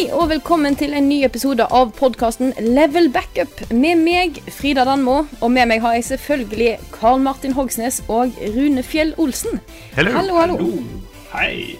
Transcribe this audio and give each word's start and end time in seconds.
Hei 0.00 0.06
og 0.16 0.30
velkommen 0.30 0.72
til 0.80 0.94
en 0.96 1.10
ny 1.10 1.18
episode 1.26 1.60
av 1.76 1.90
podkasten 1.92 2.54
Level 2.64 3.10
Backup 3.12 3.58
med 3.68 3.98
meg, 4.00 4.38
Frida 4.48 4.86
Danmo. 4.88 5.26
Og 5.44 5.50
med 5.52 5.66
meg 5.68 5.82
har 5.84 5.98
jeg 5.98 6.06
selvfølgelig 6.06 6.70
Karl 6.94 7.18
Martin 7.20 7.52
Hogsnes 7.52 7.98
og 8.08 8.32
Rune 8.54 8.80
Fjell 8.80 9.10
Olsen. 9.20 9.58
Hello. 9.92 10.14
Hallo, 10.14 10.38
hallo. 10.38 10.70
Hei. 11.34 11.76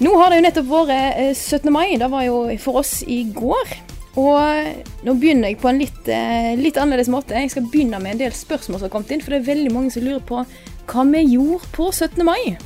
Nå 0.00 0.14
har 0.16 0.32
det 0.32 0.38
jo 0.38 0.44
nettopp 0.46 0.70
vært 0.70 1.18
eh, 1.20 1.34
17. 1.34 1.68
mai. 1.74 1.98
Det 2.00 2.08
var 2.08 2.24
jo 2.24 2.38
for 2.62 2.80
oss 2.80 3.02
i 3.04 3.18
går. 3.36 3.74
Og 4.14 4.30
eh, 4.38 4.70
nå 5.04 5.16
begynner 5.20 5.52
jeg 5.52 5.58
på 5.60 5.68
en 5.68 5.82
litt, 5.82 6.08
eh, 6.08 6.54
litt 6.56 6.80
annerledes 6.80 7.10
måte. 7.12 7.36
Jeg 7.36 7.52
skal 7.52 7.66
begynne 7.68 8.00
med 8.00 8.14
en 8.14 8.22
del 8.22 8.38
spørsmål 8.38 8.80
som 8.80 8.86
har 8.88 8.94
kommet 8.94 9.12
inn, 9.12 9.20
for 9.26 9.36
det 9.36 9.42
er 9.42 9.50
veldig 9.50 9.74
mange 9.74 9.92
som 9.92 10.06
lurer 10.06 10.24
på 10.24 10.40
hva 10.40 11.04
vi 11.10 11.26
gjorde 11.34 11.68
på 11.76 11.90
17. 11.92 12.24
mai. 12.24 12.56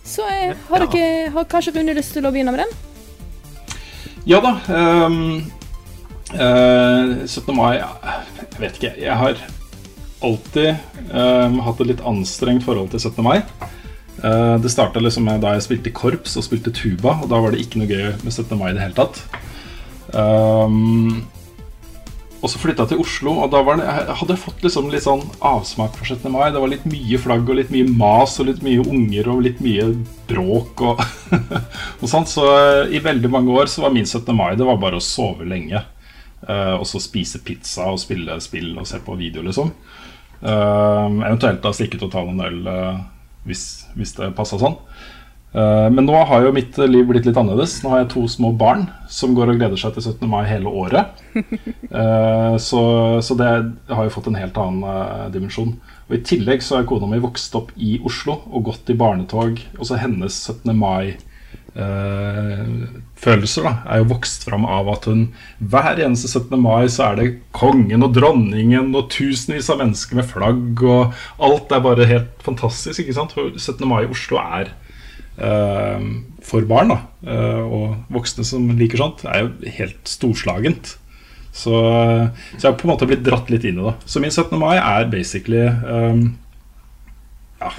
Så 0.00 0.24
eh, 0.32 0.56
har 0.70 0.86
dere 0.86 1.28
har 1.36 1.52
kanskje 1.52 1.76
Rune 1.76 1.98
lyst 2.00 2.16
til 2.16 2.24
å 2.24 2.32
begynne 2.32 2.56
med 2.56 2.64
den? 2.64 2.74
Ja 4.24 4.38
da. 4.40 4.54
Um, 5.06 5.42
uh, 6.34 7.26
17. 7.26 7.56
mai 7.56 7.80
Jeg 7.80 8.60
vet 8.60 8.78
ikke. 8.78 8.94
Jeg 9.02 9.16
har 9.18 9.40
alltid 10.22 10.76
um, 11.10 11.58
hatt 11.66 11.80
et 11.82 11.90
litt 11.90 12.04
anstrengt 12.06 12.66
forhold 12.66 12.92
til 12.92 13.02
17. 13.02 13.22
mai. 13.26 13.40
Uh, 14.22 14.54
det 14.62 14.70
starta 14.70 15.02
liksom 15.02 15.26
med 15.26 15.42
da 15.42 15.56
jeg 15.56 15.66
spilte 15.66 15.94
korps 15.96 16.36
og 16.38 16.46
spilte 16.46 16.70
tuba, 16.70 17.16
og 17.18 17.32
da 17.32 17.40
var 17.42 17.54
det 17.54 17.64
ikke 17.64 17.82
noe 17.82 17.90
gøy 17.90 18.12
med 18.22 18.30
17. 18.30 18.54
mai 18.60 18.70
i 18.70 18.76
det 18.76 18.84
hele 18.84 18.98
tatt. 19.00 19.24
Ehm, 20.12 21.24
og 22.42 22.50
så 22.50 22.58
flytta 22.58 22.82
jeg 22.82 22.96
til 22.96 23.02
Oslo, 23.04 23.32
og 23.44 23.52
da 23.52 23.60
det, 23.68 23.84
jeg 23.86 24.14
hadde 24.18 24.36
fått 24.42 24.64
liksom 24.66 24.88
litt 24.90 25.04
sånn 25.04 25.20
avsmak 25.46 25.94
for 25.94 26.08
17. 26.10 26.26
mai. 26.34 26.48
Det 26.50 26.58
var 26.58 26.72
litt 26.72 26.88
mye 26.90 27.20
flagg 27.22 27.46
og 27.46 27.58
litt 27.60 27.70
mye 27.70 27.86
mas 27.86 28.34
og 28.42 28.48
litt 28.48 28.64
mye 28.66 28.82
unger 28.82 29.30
og 29.30 29.44
litt 29.46 29.60
mye 29.62 29.84
bråk 30.26 30.82
og, 30.88 31.04
og 32.00 32.04
sånt. 32.10 32.32
Så 32.32 32.48
eh, 32.50 32.96
i 32.98 33.02
veldig 33.04 33.30
mange 33.30 33.54
år 33.54 33.70
så 33.70 33.84
var 33.84 33.94
min 33.94 34.08
17. 34.08 34.34
mai 34.34 34.56
det 34.58 34.66
var 34.66 34.80
bare 34.82 34.98
å 34.98 35.04
sove 35.04 35.46
lenge. 35.46 35.84
Uh, 36.42 36.74
og 36.80 36.82
så 36.90 36.98
spise 36.98 37.38
pizza 37.46 37.86
og 37.86 38.00
spille 38.02 38.34
spill 38.42 38.72
og 38.74 38.88
se 38.90 38.98
på 38.98 39.14
video, 39.14 39.44
liksom. 39.46 39.70
Uh, 40.42 41.22
eventuelt 41.22 41.62
da 41.62 41.70
stikke 41.70 42.00
ut 42.00 42.08
og 42.08 42.10
ta 42.10 42.24
noen 42.26 42.42
øl 42.42 42.64
uh, 42.66 42.96
hvis, 43.46 43.62
hvis 43.94 44.16
det 44.18 44.32
passa 44.34 44.58
sånn. 44.58 44.74
Eh, 45.54 45.88
Men 45.92 46.06
nå 46.08 46.16
har 46.24 46.42
jo 46.46 46.52
mitt 46.56 46.78
liv 46.78 47.06
blitt 47.10 47.26
litt 47.28 47.36
annerledes. 47.36 47.82
Nå 47.84 47.90
har 47.92 47.98
jeg 48.02 48.10
to 48.14 48.22
små 48.28 48.52
barn 48.56 48.86
som 49.12 49.34
går 49.36 49.50
og 49.52 49.58
gleder 49.60 49.76
seg 49.80 49.92
til 49.98 50.02
17. 50.14 50.28
mai 50.30 50.44
hele 50.48 50.68
året. 50.72 51.06
Eh, 51.92 52.56
Så, 52.56 52.80
så 53.20 53.34
det 53.36 53.48
har 53.92 54.04
jo 54.06 54.10
fått 54.14 54.26
en 54.30 54.38
helt 54.40 54.56
annen 54.56 54.80
eh, 54.88 55.26
dimensjon. 55.34 55.74
Og 56.08 56.14
I 56.16 56.22
tillegg 56.24 56.62
så 56.64 56.76
har 56.78 56.86
kona 56.88 57.06
mi 57.10 57.18
vokst 57.20 57.52
opp 57.58 57.68
i 57.76 57.98
Oslo 58.08 58.38
og 58.48 58.64
gått 58.70 58.88
i 58.92 58.96
barnetog. 58.96 59.60
Og 59.78 59.84
så 59.88 59.94
hennes 60.00 60.32
17. 60.48 60.72
mai-følelser 60.72 63.62
da 63.68 63.72
er 63.92 63.96
jo 64.02 64.08
vokst 64.12 64.40
fram 64.48 64.64
av 64.68 64.88
at 64.92 65.04
hun 65.08 65.22
hver 65.60 65.96
eneste 66.04 66.28
17. 66.32 66.56
mai 66.60 66.84
så 66.92 67.00
er 67.10 67.14
det 67.20 67.28
kongen 67.56 68.04
og 68.06 68.12
dronningen 68.16 68.88
og 68.96 69.08
tusenvis 69.12 69.68
av 69.72 69.80
mennesker 69.84 70.14
med 70.20 70.26
flagg, 70.32 70.64
og 70.84 71.02
alt 71.44 71.68
er 71.76 71.80
bare 71.84 72.08
helt 72.08 72.32
fantastisk. 72.44 72.96
ikke 73.04 73.16
sant? 73.20 73.32
For 73.36 73.44
17. 73.56 73.84
mai 73.88 74.02
i 74.06 74.10
Oslo 74.12 74.36
er 74.42 74.66
eh, 74.68 74.74
for 75.38 76.66
barn 76.68 76.92
da, 76.92 76.98
eh, 77.26 77.62
og 77.62 78.12
voksne 78.12 78.44
som 78.46 78.66
liker 78.78 79.00
sånt, 79.00 79.24
er 79.28 79.44
jo 79.44 79.72
helt 79.78 80.08
storslagent. 80.08 80.96
Så, 81.52 81.72
så 82.56 82.58
jeg 82.58 82.68
har 82.70 82.76
på 82.80 82.86
en 82.86 82.94
måte 82.94 83.08
blitt 83.08 83.24
dratt 83.26 83.50
litt 83.52 83.64
inn 83.68 83.80
i 83.80 83.86
det. 83.86 83.94
Så 84.08 84.22
min 84.22 84.32
17. 84.32 84.56
mai 84.60 84.78
er 84.78 85.10
basically 85.12 85.66
um, 85.84 86.22
ja, 87.60 87.72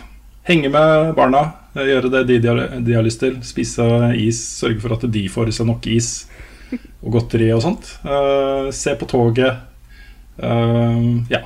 henge 0.50 0.70
med 0.74 1.14
barna, 1.18 1.44
eh, 1.74 1.90
gjøre 1.90 2.12
det 2.14 2.24
de, 2.30 2.40
de, 2.44 2.94
har, 2.94 3.06
lyst 3.06 3.24
til. 3.24 3.40
Spise 3.46 3.88
is, 4.20 4.42
sørge 4.62 4.82
for 4.84 4.96
at 4.98 5.08
de 5.12 5.26
får 5.32 5.50
i 5.50 5.58
seg 5.58 5.70
nok 5.70 5.90
is 5.92 6.14
og 7.04 7.18
godteri 7.18 7.52
og 7.54 7.64
sånt. 7.66 7.96
Uh, 8.06 8.70
se 8.74 8.96
på 8.98 9.10
toget. 9.10 9.62
Uh, 10.42 11.22
ja. 11.30 11.44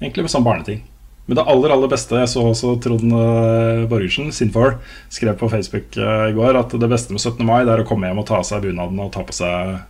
Egentlig 0.00 0.26
med 0.26 0.32
sånn 0.32 0.46
barneting. 0.46 0.82
Men 1.26 1.38
det 1.40 1.44
aller 1.50 1.72
aller 1.74 1.90
beste 1.90 2.20
Jeg 2.20 2.30
så 2.30 2.44
også 2.46 2.76
Trond 2.82 3.10
uh, 3.10 3.82
Borgersen, 3.90 4.30
Sinfor, 4.34 4.76
skrev 5.12 5.34
på 5.40 5.50
Facebook 5.50 5.98
eh, 5.98 6.28
i 6.30 6.34
går 6.36 6.58
at 6.60 6.74
det 6.78 6.90
beste 6.90 7.14
med 7.14 7.22
17. 7.22 7.42
mai 7.46 7.64
Det 7.66 7.74
er 7.74 7.82
å 7.82 7.88
komme 7.88 8.06
hjem 8.06 8.22
og 8.22 8.28
ta 8.28 8.38
av 8.38 8.46
seg 8.46 8.62
bunaden 8.62 9.00
og 9.02 9.10
ta 9.14 9.24
på 9.26 9.34
seg 9.34 9.80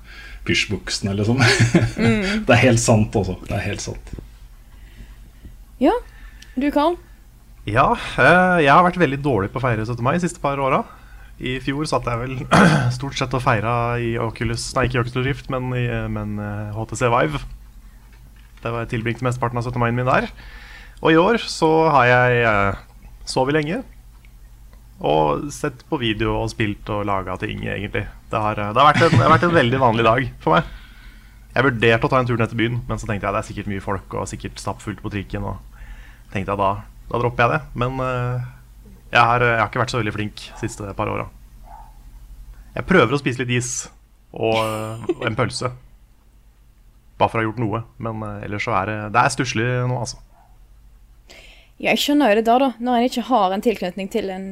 pysjbuksene, 0.47 1.13
liksom. 1.19 1.41
det 2.47 2.55
er 2.55 2.61
helt 2.63 2.79
sant, 2.79 3.17
altså. 3.19 3.35
Det 3.49 3.57
er 3.57 3.65
helt 3.65 3.83
sant. 3.83 4.13
Ja. 5.83 5.93
Du, 6.55 6.69
Karl? 6.73 6.95
Ja, 7.67 7.91
eh, 7.99 8.63
jeg 8.63 8.71
har 8.71 8.85
vært 8.87 9.01
veldig 9.03 9.19
dårlig 9.25 9.51
på 9.51 9.59
å 9.59 9.65
feire 9.65 9.83
17. 9.83 9.99
mai 10.07 10.15
de 10.15 10.23
siste 10.23 10.41
par 10.41 10.61
åra. 10.63 10.85
I 11.37 11.59
fjor 11.61 11.85
satt 11.91 12.07
jeg 12.09 12.21
vel 12.23 12.37
stort 12.97 13.19
sett 13.19 13.35
og 13.37 13.43
feira 13.45 13.75
i 14.01 14.15
Oculus 14.23 14.71
Nei, 14.79 14.87
ikke 14.87 15.01
i 15.01 15.03
Oculus 15.03 15.27
Rift, 15.27 15.51
men, 15.53 15.69
i, 15.77 15.85
men 16.15 16.39
eh, 16.41 16.79
HTC 16.79 17.11
Vive. 17.11 17.43
Det 18.63 18.71
var 18.71 18.87
jeg 18.87 18.95
tilbringte 18.95 19.27
mesteparten 19.27 19.61
av 19.61 19.67
17. 19.67 19.83
mai 19.83 19.91
min 19.99 20.09
der. 20.09 20.31
Og 21.03 21.13
i 21.13 21.19
år 21.21 21.39
så 21.43 21.69
har 21.93 22.09
jeg 22.09 22.41
eh, 22.49 22.81
sovet 23.29 23.59
lenge. 23.59 23.83
Og 25.05 25.51
sett 25.53 25.83
på 25.91 25.99
video 26.01 26.39
og 26.39 26.51
spilt 26.55 26.89
og 26.93 27.05
laga 27.09 27.37
ting, 27.41 27.67
egentlig. 27.69 28.07
Det 28.31 28.41
har, 28.41 28.57
eh, 28.57 28.73
det, 28.73 28.83
har 28.83 28.97
en, 28.97 29.13
det 29.13 29.23
har 29.23 29.35
vært 29.35 29.49
en 29.51 29.57
veldig 29.59 29.83
vanlig 29.83 30.07
dag 30.07 30.29
for 30.45 30.57
meg. 30.57 30.73
Jeg 31.57 31.65
vurderte 31.69 32.09
å 32.09 32.13
ta 32.13 32.21
en 32.21 32.29
tur 32.29 32.41
ned 32.41 32.53
til 32.53 32.61
byen, 32.61 32.81
men 32.89 33.01
så 33.01 33.09
tenkte 33.09 33.29
jeg 33.29 33.37
det 33.37 33.43
er 33.43 33.49
sikkert 33.51 33.71
mye 33.73 33.85
folk 33.85 34.17
og 34.17 34.29
sikkert 34.29 34.61
stappfullt 34.61 35.01
på 35.05 35.13
trikken. 35.13 35.45
Og 35.45 35.85
tenkte 36.33 36.53
jeg 36.53 36.63
da, 36.63 36.73
da 37.13 37.21
dropper 37.23 37.45
jeg 37.45 37.55
det. 37.55 37.79
Men 37.85 38.01
eh, 38.05 38.51
jeg, 39.13 39.21
har, 39.21 39.45
jeg 39.45 39.61
har 39.61 39.69
ikke 39.69 39.85
vært 39.85 39.97
så 39.97 40.01
veldig 40.01 40.17
flink 40.17 40.47
de 40.49 40.61
siste 40.65 40.97
par 40.97 41.13
åra. 41.13 41.29
Jeg 42.77 42.89
prøver 42.89 43.17
å 43.17 43.21
spise 43.21 43.41
litt 43.41 43.55
is 43.57 43.73
og, 44.37 44.57
og 45.17 45.25
en 45.29 45.37
pølse. 45.37 45.71
Bare 47.17 47.33
for 47.33 47.41
å 47.41 47.45
ha 47.45 47.49
gjort 47.49 47.61
noe. 47.61 47.85
Men 48.05 48.21
ellers 48.45 48.65
så 48.69 48.75
er 48.77 48.91
det 48.91 48.97
Det 49.15 49.23
er 49.23 49.33
stusslig 49.33 49.69
nå, 49.89 49.97
altså. 49.97 50.21
Ja, 51.77 51.93
jeg 51.93 52.01
skjønner 52.01 52.33
jo 52.33 52.39
det 52.39 52.47
der, 52.49 52.63
da. 52.63 52.69
Når 52.81 52.97
en 52.97 53.07
ikke 53.11 53.27
har 53.29 53.53
en 53.53 53.65
tilknytning 53.65 54.09
til 54.13 54.31
en 54.33 54.47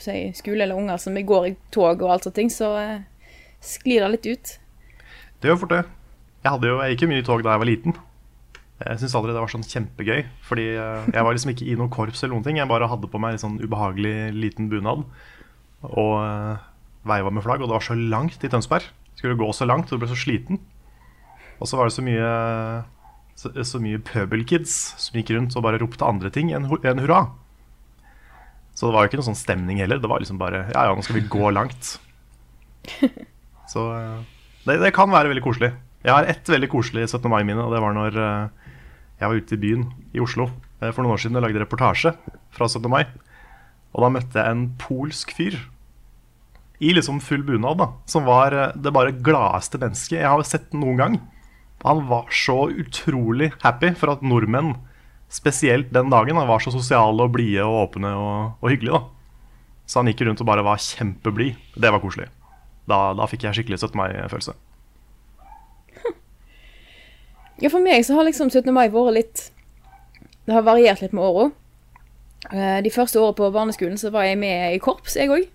si, 0.00 0.16
skole 0.38 0.64
eller 0.64 0.78
unger 0.78 1.00
som 1.02 1.16
går 1.16 1.50
i 1.50 1.54
tog 1.74 2.00
og 2.00 2.14
alt 2.14 2.28
sånt, 2.28 2.54
så 2.54 2.70
eh, 2.80 3.04
sklir 3.60 4.06
det 4.06 4.12
litt 4.14 4.28
ut. 4.30 4.52
Det 5.42 5.50
gjør 5.50 5.60
fort 5.60 5.74
det. 5.74 5.82
Jeg, 6.46 6.62
jo, 6.64 6.78
jeg 6.80 6.94
gikk 6.94 7.04
jo 7.04 7.10
mye 7.10 7.20
i 7.20 7.26
tog 7.26 7.44
da 7.44 7.52
jeg 7.52 7.62
var 7.62 7.68
liten. 7.68 7.98
Jeg 8.76 9.00
syns 9.00 9.14
aldri 9.16 9.32
det 9.32 9.42
var 9.42 9.52
sånn 9.52 9.68
kjempegøy. 9.68 10.24
Fordi 10.48 10.66
eh, 10.72 11.10
jeg 11.12 11.28
var 11.28 11.36
liksom 11.36 11.52
ikke 11.52 11.68
i 11.68 11.76
noe 11.76 11.92
korps 11.92 12.24
eller 12.24 12.38
noen 12.38 12.48
ting. 12.48 12.60
Jeg 12.60 12.72
bare 12.72 12.88
hadde 12.88 13.12
på 13.12 13.20
meg 13.20 13.36
en 13.36 13.44
sånn 13.44 13.60
ubehagelig 13.60 14.16
liten 14.36 14.72
bunad 14.72 15.04
og 15.86 16.14
uh, 16.18 16.56
veiva 17.06 17.30
med 17.30 17.44
flagg. 17.44 17.60
Og 17.60 17.68
det 17.68 17.76
var 17.76 17.84
så 17.84 17.96
langt 17.96 18.40
i 18.40 18.50
Tønsberg. 18.50 18.88
Skulle 19.16 19.36
gå 19.38 19.48
så 19.56 19.68
langt, 19.68 19.92
og 19.92 19.96
du 19.96 20.02
ble 20.02 20.08
så 20.10 20.18
sliten. 20.18 20.60
Og 21.60 21.68
så 21.68 21.76
var 21.76 21.88
det 21.88 21.96
så 21.96 22.04
mye 22.04 22.30
så, 23.36 23.52
så 23.68 23.80
mye 23.82 24.00
pøbelkids 24.00 24.74
som 25.00 25.18
gikk 25.18 25.34
rundt 25.36 25.56
og 25.58 25.64
bare 25.66 25.80
ropte 25.82 26.06
andre 26.06 26.32
ting 26.32 26.52
enn 26.56 26.64
en 26.66 27.02
hurra. 27.02 27.20
Så 28.76 28.88
det 28.88 28.96
var 28.96 29.04
jo 29.04 29.10
ikke 29.10 29.20
noe 29.20 29.28
sånn 29.30 29.38
stemning 29.38 29.80
heller. 29.80 30.00
Det 30.00 30.08
var 30.10 30.20
liksom 30.20 30.40
bare 30.40 30.66
Ja, 30.72 30.86
ja, 30.88 30.94
nå 30.96 31.04
skal 31.04 31.20
vi 31.20 31.28
gå 31.32 31.50
langt. 31.52 31.96
Så 33.72 33.88
eh, 33.96 34.24
det, 34.68 34.80
det 34.82 34.94
kan 34.96 35.12
være 35.12 35.32
veldig 35.32 35.44
koselig. 35.44 35.72
Jeg 36.04 36.12
har 36.12 36.28
ett 36.28 36.48
veldig 36.48 36.68
koselig 36.70 37.06
17. 37.08 37.24
mai-minne, 37.32 37.64
og 37.64 37.72
det 37.74 37.80
var 37.82 37.96
når 37.96 38.18
eh, 38.20 38.74
jeg 39.20 39.30
var 39.30 39.40
ute 39.40 39.56
i 39.56 39.62
byen 39.62 39.86
i 40.14 40.20
Oslo 40.22 40.50
eh, 40.80 40.90
for 40.90 41.02
noen 41.02 41.16
år 41.16 41.22
siden 41.24 41.40
og 41.40 41.46
lagde 41.46 41.62
reportasje 41.64 42.12
fra 42.54 42.68
17. 42.68 42.84
mai. 42.92 43.06
Og 43.96 44.04
da 44.04 44.12
møtte 44.12 44.38
jeg 44.38 44.52
en 44.52 44.68
polsk 44.80 45.32
fyr 45.36 45.56
i 46.84 46.92
liksom 46.92 47.22
full 47.24 47.40
bunad, 47.46 47.80
da, 47.80 47.88
som 48.04 48.26
var 48.28 48.52
det 48.76 48.92
bare 48.92 49.16
gladeste 49.24 49.80
mennesket 49.80 50.18
jeg 50.20 50.28
har 50.28 50.44
sett 50.44 50.76
noen 50.76 51.00
gang. 51.00 51.16
Han 51.86 52.04
var 52.10 52.26
så 52.34 52.66
utrolig 52.70 53.52
happy 53.62 53.92
for 53.94 54.10
at 54.16 54.22
nordmenn, 54.26 54.74
spesielt 55.30 55.92
den 55.94 56.10
dagen, 56.10 56.38
var 56.48 56.62
så 56.62 56.72
sosiale 56.74 57.22
og 57.26 57.34
blide 57.36 57.62
og 57.66 57.76
åpne 57.86 58.10
og, 58.18 58.56
og 58.60 58.72
hyggelige. 58.72 58.98
da. 58.98 59.04
Så 59.86 60.00
han 60.00 60.10
gikk 60.10 60.24
rundt 60.26 60.42
og 60.42 60.48
bare 60.48 60.64
var 60.66 60.82
kjempeblid. 60.82 61.54
Det 61.78 61.92
var 61.94 62.02
koselig. 62.02 62.26
Da, 62.90 63.12
da 63.18 63.26
fikk 63.30 63.46
jeg 63.46 63.60
skikkelig 63.60 63.78
17. 63.82 63.94
mai-følelse. 63.98 64.56
Ja, 67.62 67.70
for 67.72 67.80
meg 67.80 68.02
så 68.04 68.12
har 68.18 68.26
liksom 68.26 68.50
17. 68.52 68.68
mai 68.74 68.90
vært 68.92 69.14
litt 69.16 69.42
Det 70.44 70.52
har 70.52 70.66
variert 70.66 71.00
litt 71.00 71.14
med 71.16 71.24
åra. 71.24 71.46
Eh, 72.50 72.82
De 72.84 72.92
første 72.92 73.16
årene 73.22 73.38
på 73.38 73.48
barneskolen 73.54 73.96
så 73.96 74.10
var 74.12 74.26
jeg 74.28 74.36
med 74.42 74.74
i 74.76 74.82
korps, 74.82 75.16
jeg 75.16 75.30
òg. 75.32 75.46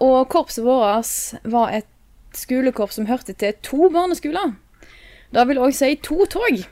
Og 0.00 0.24
korpset 0.32 0.64
vårt 0.64 1.46
var 1.52 1.70
et 1.76 1.86
skolekorps 2.34 2.96
som 2.98 3.06
hørte 3.06 3.34
til 3.36 3.54
to 3.62 3.90
barneskoler. 3.92 4.56
Det 5.30 5.46
vil 5.46 5.60
òg 5.62 5.74
si 5.74 5.94
to 6.02 6.24
tog. 6.30 6.62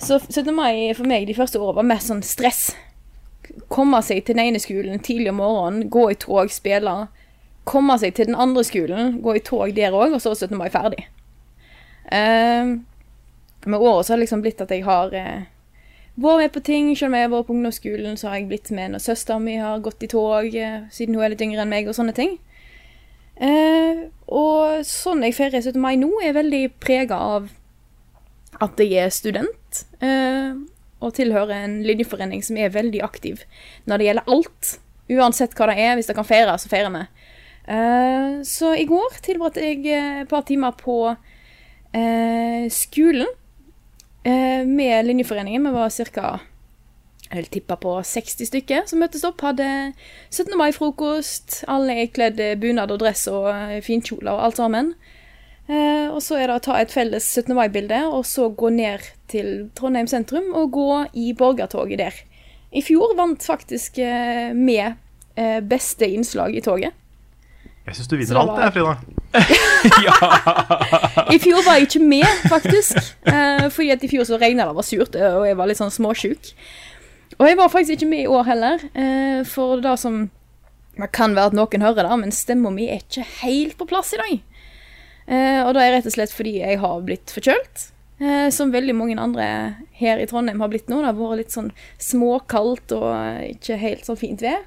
Så 0.00 0.18
17. 0.18 0.54
mai 0.56 0.94
for 0.96 1.04
meg 1.08 1.26
de 1.28 1.36
første 1.36 1.60
årene 1.60 1.82
var 1.82 1.88
mest 1.90 2.08
sånn 2.08 2.22
stress. 2.24 2.70
Komme 3.68 4.00
seg 4.04 4.24
til 4.24 4.36
den 4.38 4.46
ene 4.46 4.60
skolen 4.62 5.02
tidlig 5.04 5.28
om 5.32 5.40
morgenen, 5.42 5.90
gå 5.92 6.06
i 6.12 6.16
tog, 6.20 6.48
spille. 6.52 6.94
Komme 7.68 7.98
seg 8.00 8.14
til 8.16 8.30
den 8.30 8.38
andre 8.40 8.64
skolen, 8.64 9.18
gå 9.20 9.36
i 9.36 9.44
tog 9.44 9.74
der 9.76 9.92
òg, 9.92 10.14
og 10.16 10.22
så 10.22 10.32
var 10.32 10.40
17. 10.40 10.56
mai 10.56 10.70
ferdig. 10.72 11.04
Uh, 12.10 12.80
med 13.68 13.76
året 13.78 14.06
så 14.06 14.14
har 14.14 14.18
det 14.18 14.24
liksom 14.24 14.40
blitt 14.42 14.62
at 14.64 14.72
jeg 14.72 14.86
har 14.86 15.12
uh, 15.12 15.44
vært 16.16 16.40
med 16.40 16.54
på 16.54 16.64
ting. 16.64 16.88
Selv 16.96 17.12
om 17.12 17.18
jeg 17.18 17.28
har 17.28 17.34
vært 17.34 17.50
på 17.50 17.56
ungdomsskolen, 17.58 18.16
så 18.16 18.30
har 18.30 18.40
jeg 18.40 18.48
blitt 18.48 18.72
med 18.72 18.94
når 18.94 19.04
søsteren 19.04 19.44
min 19.44 19.60
har 19.60 19.84
gått 19.84 20.08
i 20.08 20.08
tog, 20.08 20.48
uh, 20.48 20.88
siden 20.88 21.18
hun 21.18 21.26
er 21.26 21.34
litt 21.34 21.44
yngre 21.44 21.66
enn 21.66 21.74
meg, 21.74 21.90
og 21.90 21.98
sånne 21.98 22.16
ting. 22.16 22.38
Og 23.40 24.84
sånn 24.84 25.24
jeg 25.24 25.36
feirer 25.36 25.62
17. 25.62 25.80
mai 25.80 25.94
nå, 25.96 26.10
er 26.20 26.36
veldig 26.36 26.64
prega 26.82 27.16
av 27.36 27.48
at 28.60 28.82
jeg 28.82 28.98
er 29.00 29.14
student 29.14 29.78
og 31.00 31.14
tilhører 31.16 31.62
en 31.64 31.78
linjeforening 31.86 32.42
som 32.44 32.58
er 32.60 32.74
veldig 32.74 33.00
aktiv 33.06 33.46
når 33.88 33.96
det 33.96 34.08
gjelder 34.08 34.32
alt. 34.36 34.72
Uansett 35.10 35.56
hva 35.56 35.70
det 35.70 35.78
er, 35.80 35.94
hvis 35.96 36.10
det 36.10 36.18
kan 36.18 36.28
feire, 36.28 36.58
så 36.60 36.68
feirer 36.68 36.92
vi. 36.92 37.06
Uh, 37.64 38.44
så 38.44 38.74
i 38.76 38.84
går 38.88 39.16
tilbrakte 39.24 39.64
jeg 39.64 39.86
et 39.88 40.28
par 40.28 40.44
timer 40.48 40.76
på 40.76 41.00
skolen 42.70 43.26
med 44.22 45.06
linjeforeningen. 45.08 45.64
Vi 45.66 45.72
var 45.74 45.90
ca. 46.12 46.28
Jeg 47.30 47.38
vil 47.38 47.50
tippe 47.54 47.76
på 47.78 47.92
60 48.02 48.50
stykker 48.50 48.88
som 48.90 49.02
møttes 49.02 49.22
opp. 49.26 49.42
Hadde 49.46 49.68
17. 50.32 50.56
mai-frokost. 50.58 51.60
Alle 51.70 52.00
er 52.02 52.10
kledd 52.10 52.42
bunad 52.62 52.90
og 52.90 52.98
dress 53.04 53.28
og 53.30 53.46
finkjoler 53.86 54.34
og 54.34 54.48
alt 54.48 54.58
sammen. 54.58 54.94
og 55.70 56.18
så 56.18 56.40
er 56.40 56.50
det 56.50 56.56
å 56.56 56.62
ta 56.64 56.80
et 56.80 56.90
felles 56.90 57.28
17. 57.30 57.54
mai-bilde, 57.54 58.00
og 58.10 58.24
så 58.26 58.48
gå 58.50 58.72
ned 58.74 59.04
til 59.30 59.68
Trondheim 59.78 60.08
sentrum 60.10 60.50
og 60.58 60.72
gå 60.74 60.88
i 61.14 61.30
borgertoget 61.38 62.02
der. 62.02 62.18
I 62.74 62.82
fjor 62.82 63.14
vant 63.14 63.46
faktisk 63.46 64.02
med 64.54 64.98
beste 65.70 66.10
innslag 66.10 66.58
i 66.58 66.64
toget. 66.66 66.98
Jeg 67.86 67.96
syns 67.96 68.10
du 68.10 68.16
vinner 68.20 68.38
alt, 68.38 68.58
jeg, 68.60 68.72
Frida. 68.74 68.94
I 71.34 71.38
fjor 71.42 71.64
var 71.66 71.78
jeg 71.78 71.88
ikke 71.88 72.02
med, 72.04 72.26
faktisk. 72.50 72.96
Eh, 73.26 73.66
fordi 73.72 73.90
at 73.94 74.04
i 74.04 74.10
fjor 74.10 74.24
så 74.28 74.38
regna 74.38 74.66
det, 74.68 74.76
var 74.76 74.86
surt, 74.86 75.16
og 75.16 75.46
jeg 75.48 75.56
var 75.58 75.66
litt 75.70 75.80
sånn 75.80 75.94
småsjuk. 75.94 76.52
Og 77.38 77.46
jeg 77.46 77.58
var 77.60 77.70
faktisk 77.70 77.94
ikke 77.96 78.10
med 78.10 78.24
i 78.24 78.30
år 78.30 78.46
heller, 78.48 78.82
eh, 78.94 79.42
for 79.46 79.80
det 79.80 79.98
som 79.98 80.30
Det 81.00 81.12
kan 81.12 81.32
være 81.34 81.46
at 81.46 81.54
noen 81.54 81.80
hører 81.80 82.04
det, 82.04 82.16
men 82.18 82.32
stemma 82.34 82.68
mi 82.74 82.88
er 82.90 82.98
ikke 83.00 83.22
helt 83.40 83.78
på 83.78 83.86
plass 83.88 84.12
i 84.12 84.18
dag. 84.20 84.40
Eh, 85.28 85.60
og 85.62 85.72
det 85.72 85.82
er 85.82 85.92
rett 85.94 86.08
og 86.10 86.12
slett 86.12 86.34
fordi 86.34 86.58
jeg 86.58 86.80
har 86.82 87.00
blitt 87.06 87.30
forkjølt. 87.32 87.92
Eh, 88.20 88.50
som 88.50 88.72
veldig 88.74 88.94
mange 88.98 89.16
andre 89.16 89.76
her 89.96 90.18
i 90.18 90.26
Trondheim 90.26 90.60
har 90.60 90.68
blitt 90.68 90.90
nå. 90.90 90.98
Det 91.00 91.06
har 91.06 91.16
vært 91.16 91.38
litt 91.38 91.54
sånn 91.54 91.70
småkaldt 91.96 92.92
og 92.92 93.06
ikke 93.46 93.78
helt 93.80 94.04
sånn 94.04 94.20
fint 94.20 94.42
vær. 94.42 94.66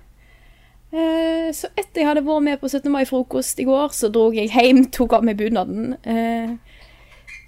Så 1.54 1.69
etter 1.75 2.01
jeg 2.01 2.07
hadde 2.07 2.25
vært 2.25 2.44
med 2.48 2.60
på 2.62 2.69
17. 2.69 2.89
mai-frokost 2.89 3.60
i 3.60 3.65
går, 3.65 3.89
så 3.94 4.10
dro 4.10 4.31
jeg 4.33 4.50
hjem, 4.54 4.86
tok 4.89 5.13
av 5.13 5.24
meg 5.25 5.38
bunaden. 5.38 5.98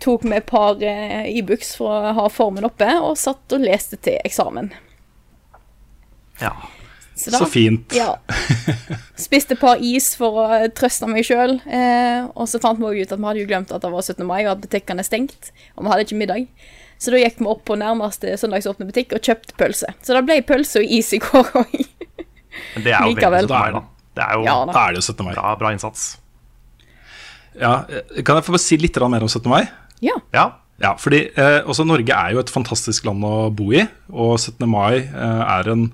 Tok 0.01 0.23
med 0.25 0.43
et 0.43 0.49
par 0.49 0.81
Ibux 0.81 1.75
for 1.77 1.89
å 1.89 2.13
ha 2.19 2.29
formen 2.29 2.65
oppe, 2.65 2.89
og 3.01 3.17
satt 3.17 3.53
og 3.53 3.65
leste 3.65 3.97
til 3.97 4.17
eksamen. 4.25 4.73
Ja. 6.41 6.53
Så, 7.15 7.31
da, 7.31 7.39
så 7.39 7.45
fint. 7.47 7.93
Ja. 7.95 8.17
Spiste 9.15 9.55
et 9.55 9.61
par 9.61 9.79
is 9.79 10.09
for 10.19 10.35
å 10.43 10.47
trøste 10.75 11.07
meg 11.07 11.23
sjøl. 11.27 11.57
Eh, 11.63 12.25
og 12.35 12.49
så 12.51 12.59
fant 12.59 12.81
vi 12.81 13.05
ut 13.05 13.13
at 13.13 13.21
vi 13.21 13.27
hadde 13.29 13.39
jo 13.43 13.47
glemt 13.47 13.71
at 13.71 13.85
det 13.85 13.91
var 13.93 14.03
17. 14.03 14.25
mai, 14.27 14.41
og 14.43 14.57
at 14.57 14.65
butikkene 14.65 14.99
er 14.99 15.07
stengt. 15.07 15.51
Og 15.77 15.85
vi 15.85 15.93
hadde 15.93 16.05
ikke 16.07 16.19
middag. 16.19 16.49
Så 16.99 17.11
da 17.13 17.19
gikk 17.21 17.39
vi 17.39 17.47
opp 17.51 17.63
på 17.67 17.77
nærmeste 17.79 18.35
søndagsåpne 18.39 18.87
butikk 18.89 19.15
og 19.15 19.23
kjøpte 19.23 19.55
pølse. 19.59 19.93
Så 20.03 20.15
det 20.15 20.25
ble 20.27 20.37
pølse 20.47 20.83
og 20.83 20.91
is 20.99 21.13
i 21.15 21.21
går 21.23 21.49
òg. 21.61 21.73
Det 22.83 22.91
er 22.91 23.01
jo 23.03 23.13
Likevel. 23.13 23.47
17. 23.47 23.55
mai, 23.55 23.71
da. 23.75 23.81
Det 24.15 24.23
er 24.27 24.35
jo 24.37 24.43
Ja, 24.47 24.53
Da 24.71 24.83
er 24.85 24.93
det 24.95 25.01
jo 25.01 25.07
17. 25.11 25.25
mai. 25.27 25.33
bra, 25.35 25.55
bra 25.59 25.71
innsats. 25.75 26.05
Ja, 27.59 27.73
eh, 27.87 28.21
kan 28.27 28.35
jeg 28.39 28.47
få 28.47 28.55
bare 28.55 28.63
si 28.63 28.77
litt 28.79 28.99
mer 29.07 29.23
om 29.23 29.31
17. 29.31 29.47
mai? 29.51 29.63
Ja. 30.03 30.15
Ja. 30.35 30.45
Ja, 30.81 30.91
fordi 30.99 31.21
eh, 31.39 31.61
også 31.63 31.85
Norge 31.87 32.11
er 32.11 32.33
jo 32.35 32.41
et 32.43 32.51
fantastisk 32.51 33.05
land 33.07 33.23
å 33.23 33.47
bo 33.55 33.69
i, 33.71 33.85
og 34.11 34.35
17. 34.39 34.67
mai 34.67 34.97
eh, 35.07 35.43
er 35.59 35.69
en 35.71 35.85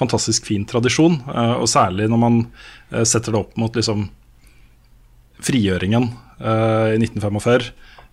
fantastisk 0.00 0.48
fin 0.48 0.66
tradisjon. 0.68 1.20
Eh, 1.28 1.54
og 1.60 1.68
særlig 1.70 2.08
når 2.10 2.20
man 2.20 2.42
eh, 2.90 3.04
setter 3.04 3.34
det 3.34 3.42
opp 3.42 3.56
mot 3.60 3.76
liksom 3.76 4.08
frigjøringen 5.40 6.10
eh, 6.40 6.96
i 6.96 7.00
1945. 7.00 7.70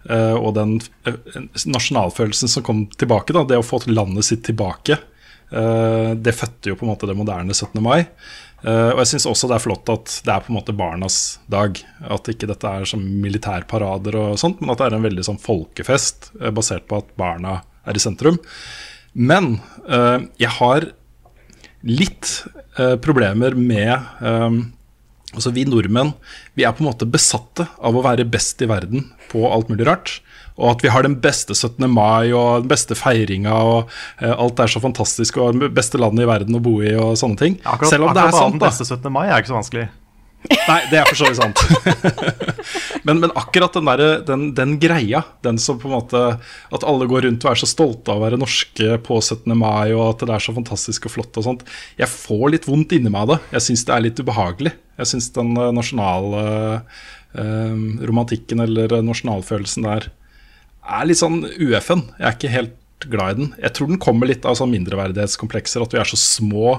eh, 0.09 0.35
og 0.37 0.55
den 0.57 0.77
nasjonalfølelsen 1.67 2.51
som 2.51 2.65
kom 2.65 2.85
tilbake, 2.95 3.35
da, 3.35 3.45
det 3.47 3.59
å 3.59 3.65
få 3.65 3.81
landet 3.91 4.27
sitt 4.27 4.45
tilbake. 4.47 4.99
det 5.47 6.33
fødte 6.35 6.67
jo 6.67 6.75
på 6.75 6.83
en 6.83 6.89
måte 6.91 7.07
det 7.07 7.13
moderne 7.15 7.53
17. 7.55 7.79
mai. 7.79 8.09
Og 8.67 8.97
jeg 8.99 9.07
syns 9.13 9.25
også 9.29 9.47
det 9.47 9.55
er 9.55 9.63
flott 9.63 9.87
at 9.93 10.15
det 10.25 10.33
er 10.33 10.41
på 10.43 10.51
en 10.51 10.57
måte 10.57 10.75
barnas 10.75 11.39
dag. 11.47 11.79
At 12.03 12.27
ikke 12.27 12.49
dette 12.49 12.67
er 12.67 12.83
som 12.89 12.99
militærparader 13.23 14.17
og 14.19 14.41
sånt, 14.41 14.59
men 14.59 14.73
at 14.73 14.81
det 14.81 14.89
er 14.89 14.97
en 14.97 15.07
veldig 15.07 15.23
sånn 15.23 15.39
folkefest 15.39 16.33
basert 16.51 16.89
på 16.91 16.99
at 16.99 17.15
barna 17.15 17.61
er 17.87 17.95
i 17.95 18.03
sentrum. 18.03 18.41
Men 19.15 19.61
jeg 20.35 20.51
har 20.57 20.89
litt 21.87 22.31
eh, 22.77 22.95
problemer 23.03 23.55
med 23.57 23.93
eh, 23.97 24.57
Altså 25.35 25.51
Vi 25.53 25.65
nordmenn 25.67 26.13
vi 26.57 26.63
er 26.65 26.71
på 26.73 26.81
en 26.81 26.87
måte 26.87 27.05
besatte 27.05 27.65
av 27.83 27.97
å 27.99 28.01
være 28.01 28.23
best 28.31 28.61
i 28.63 28.69
verden 28.69 29.09
på 29.29 29.43
alt 29.51 29.67
mulig 29.69 29.85
rart. 29.85 30.13
Og 30.57 30.71
at 30.71 30.85
vi 30.85 30.89
har 30.89 31.03
den 31.05 31.17
beste 31.21 31.53
17. 31.53 31.83
mai 31.91 32.31
og 32.31 32.63
den 32.63 32.71
beste 32.71 32.95
feiringa 32.97 33.53
og 33.67 33.91
eh, 34.23 34.31
alt 34.31 34.57
er 34.63 34.71
så 34.71 34.81
fantastisk 34.81 35.37
og 35.43 35.59
det 35.61 35.69
beste 35.75 35.99
landet 36.01 36.23
i 36.25 36.29
verden 36.31 36.57
å 36.57 36.63
bo 36.63 36.79
i 36.81 36.95
og 36.95 37.19
sånne 37.19 37.37
ting. 37.43 37.59
Akkurat, 37.67 37.91
Selv 37.91 38.07
om 38.07 38.15
det 38.17 38.23
er 38.23 38.33
sant, 38.33 38.55
den 38.55 38.63
da. 38.63 38.71
beste 38.71 38.87
17. 38.87 39.11
mai 39.13 39.27
er 39.27 39.43
ikke 39.43 39.51
så 39.51 39.59
vanskelig. 39.59 39.85
Nei, 40.47 40.79
det 40.91 40.99
er 40.99 41.07
for 41.09 41.19
så 41.19 41.27
vidt 41.27 41.39
sant. 41.39 41.61
men, 43.07 43.21
men 43.23 43.33
akkurat 43.39 43.75
den, 43.75 43.87
der, 43.89 44.03
den, 44.27 44.45
den 44.57 44.75
greia, 44.81 45.23
den 45.45 45.59
som 45.61 45.79
på 45.81 45.89
en 45.89 45.95
måte 45.95 46.21
At 46.73 46.85
alle 46.87 47.07
går 47.09 47.25
rundt 47.27 47.45
og 47.45 47.51
er 47.51 47.61
så 47.61 47.69
stolte 47.69 48.13
av 48.13 48.21
å 48.21 48.25
være 48.25 48.39
norske 48.39 48.97
på 49.05 49.19
17. 49.21 49.53
mai, 49.57 49.93
og 49.95 50.03
at 50.09 50.25
det 50.27 50.35
er 50.37 50.43
så 50.43 50.55
fantastisk 50.55 51.07
og 51.09 51.15
flott 51.17 51.39
og 51.39 51.47
sånt. 51.47 51.65
Jeg 51.99 52.11
får 52.11 52.51
litt 52.55 52.67
vondt 52.69 52.97
inni 52.97 53.11
meg 53.13 53.25
av 53.25 53.35
det. 53.35 53.39
Jeg 53.57 53.67
syns 53.69 53.87
det 53.87 53.95
er 53.95 54.05
litt 54.07 54.21
ubehagelig. 54.23 54.73
Jeg 54.97 55.11
syns 55.13 55.31
den 55.35 55.53
eh, 55.55 55.73
nasjonale 55.75 56.43
eh, 57.37 57.75
romantikken 58.09 58.63
eller 58.65 58.99
nasjonalfølelsen 59.05 59.87
der 59.87 60.11
er 60.87 61.07
litt 61.07 61.19
sånn 61.19 61.41
UFN. 61.43 62.05
Jeg 62.17 62.27
er 62.27 62.37
ikke 62.37 62.53
helt 62.53 62.75
glad 63.05 63.31
i 63.35 63.39
den. 63.41 63.49
Jeg 63.61 63.75
tror 63.77 63.91
den 63.91 64.01
kommer 64.01 64.29
litt 64.29 64.45
av 64.47 64.57
sånn 64.57 64.73
mindreverdighetskomplekser. 64.73 65.83
At 65.85 65.93
vi 65.93 66.01
er 66.01 66.09
så 66.09 66.19
små, 66.19 66.73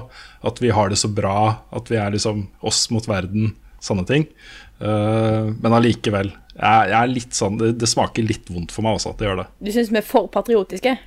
at 0.45 0.59
vi 0.63 0.73
har 0.75 0.91
det 0.91 0.99
så 0.99 1.11
bra, 1.11 1.63
at 1.75 1.91
vi 1.91 1.99
er 2.01 2.13
liksom 2.15 2.47
oss 2.65 2.87
mot 2.93 3.07
verden. 3.09 3.53
Sånne 3.83 4.03
ting. 4.07 4.27
Uh, 4.81 5.55
men 5.55 5.75
allikevel. 5.75 6.33
Jeg, 6.55 6.89
jeg 6.91 6.97
er 6.99 7.13
litt 7.13 7.37
sånn, 7.37 7.59
det, 7.61 7.73
det 7.79 7.87
smaker 7.87 8.25
litt 8.27 8.51
vondt 8.51 8.73
for 8.75 8.83
meg 8.83 8.97
også 8.99 9.13
at 9.13 9.21
det 9.21 9.29
gjør 9.29 9.41
det. 9.43 9.47
Du 9.63 9.71
syns 9.71 9.93
vi 9.93 10.01
er 10.01 10.07
for 10.07 10.27
patriotiske? 10.31 10.97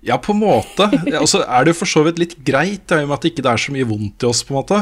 Ja, 0.00 0.16
på 0.16 0.32
en 0.32 0.40
måte. 0.40 0.86
Og 1.20 1.26
så 1.28 1.42
er 1.44 1.64
det 1.64 1.74
jo 1.74 1.78
for 1.82 1.90
så 1.90 2.02
vidt 2.06 2.20
litt 2.22 2.34
greit, 2.44 2.88
i 2.88 3.02
og 3.02 3.10
med 3.10 3.18
at 3.18 3.24
det 3.24 3.32
ikke 3.34 3.44
er 3.50 3.60
så 3.60 3.72
mye 3.74 3.88
vondt 3.88 4.24
i 4.24 4.28
oss, 4.30 4.40
på 4.48 4.54
en 4.54 4.58
måte. 4.62 4.78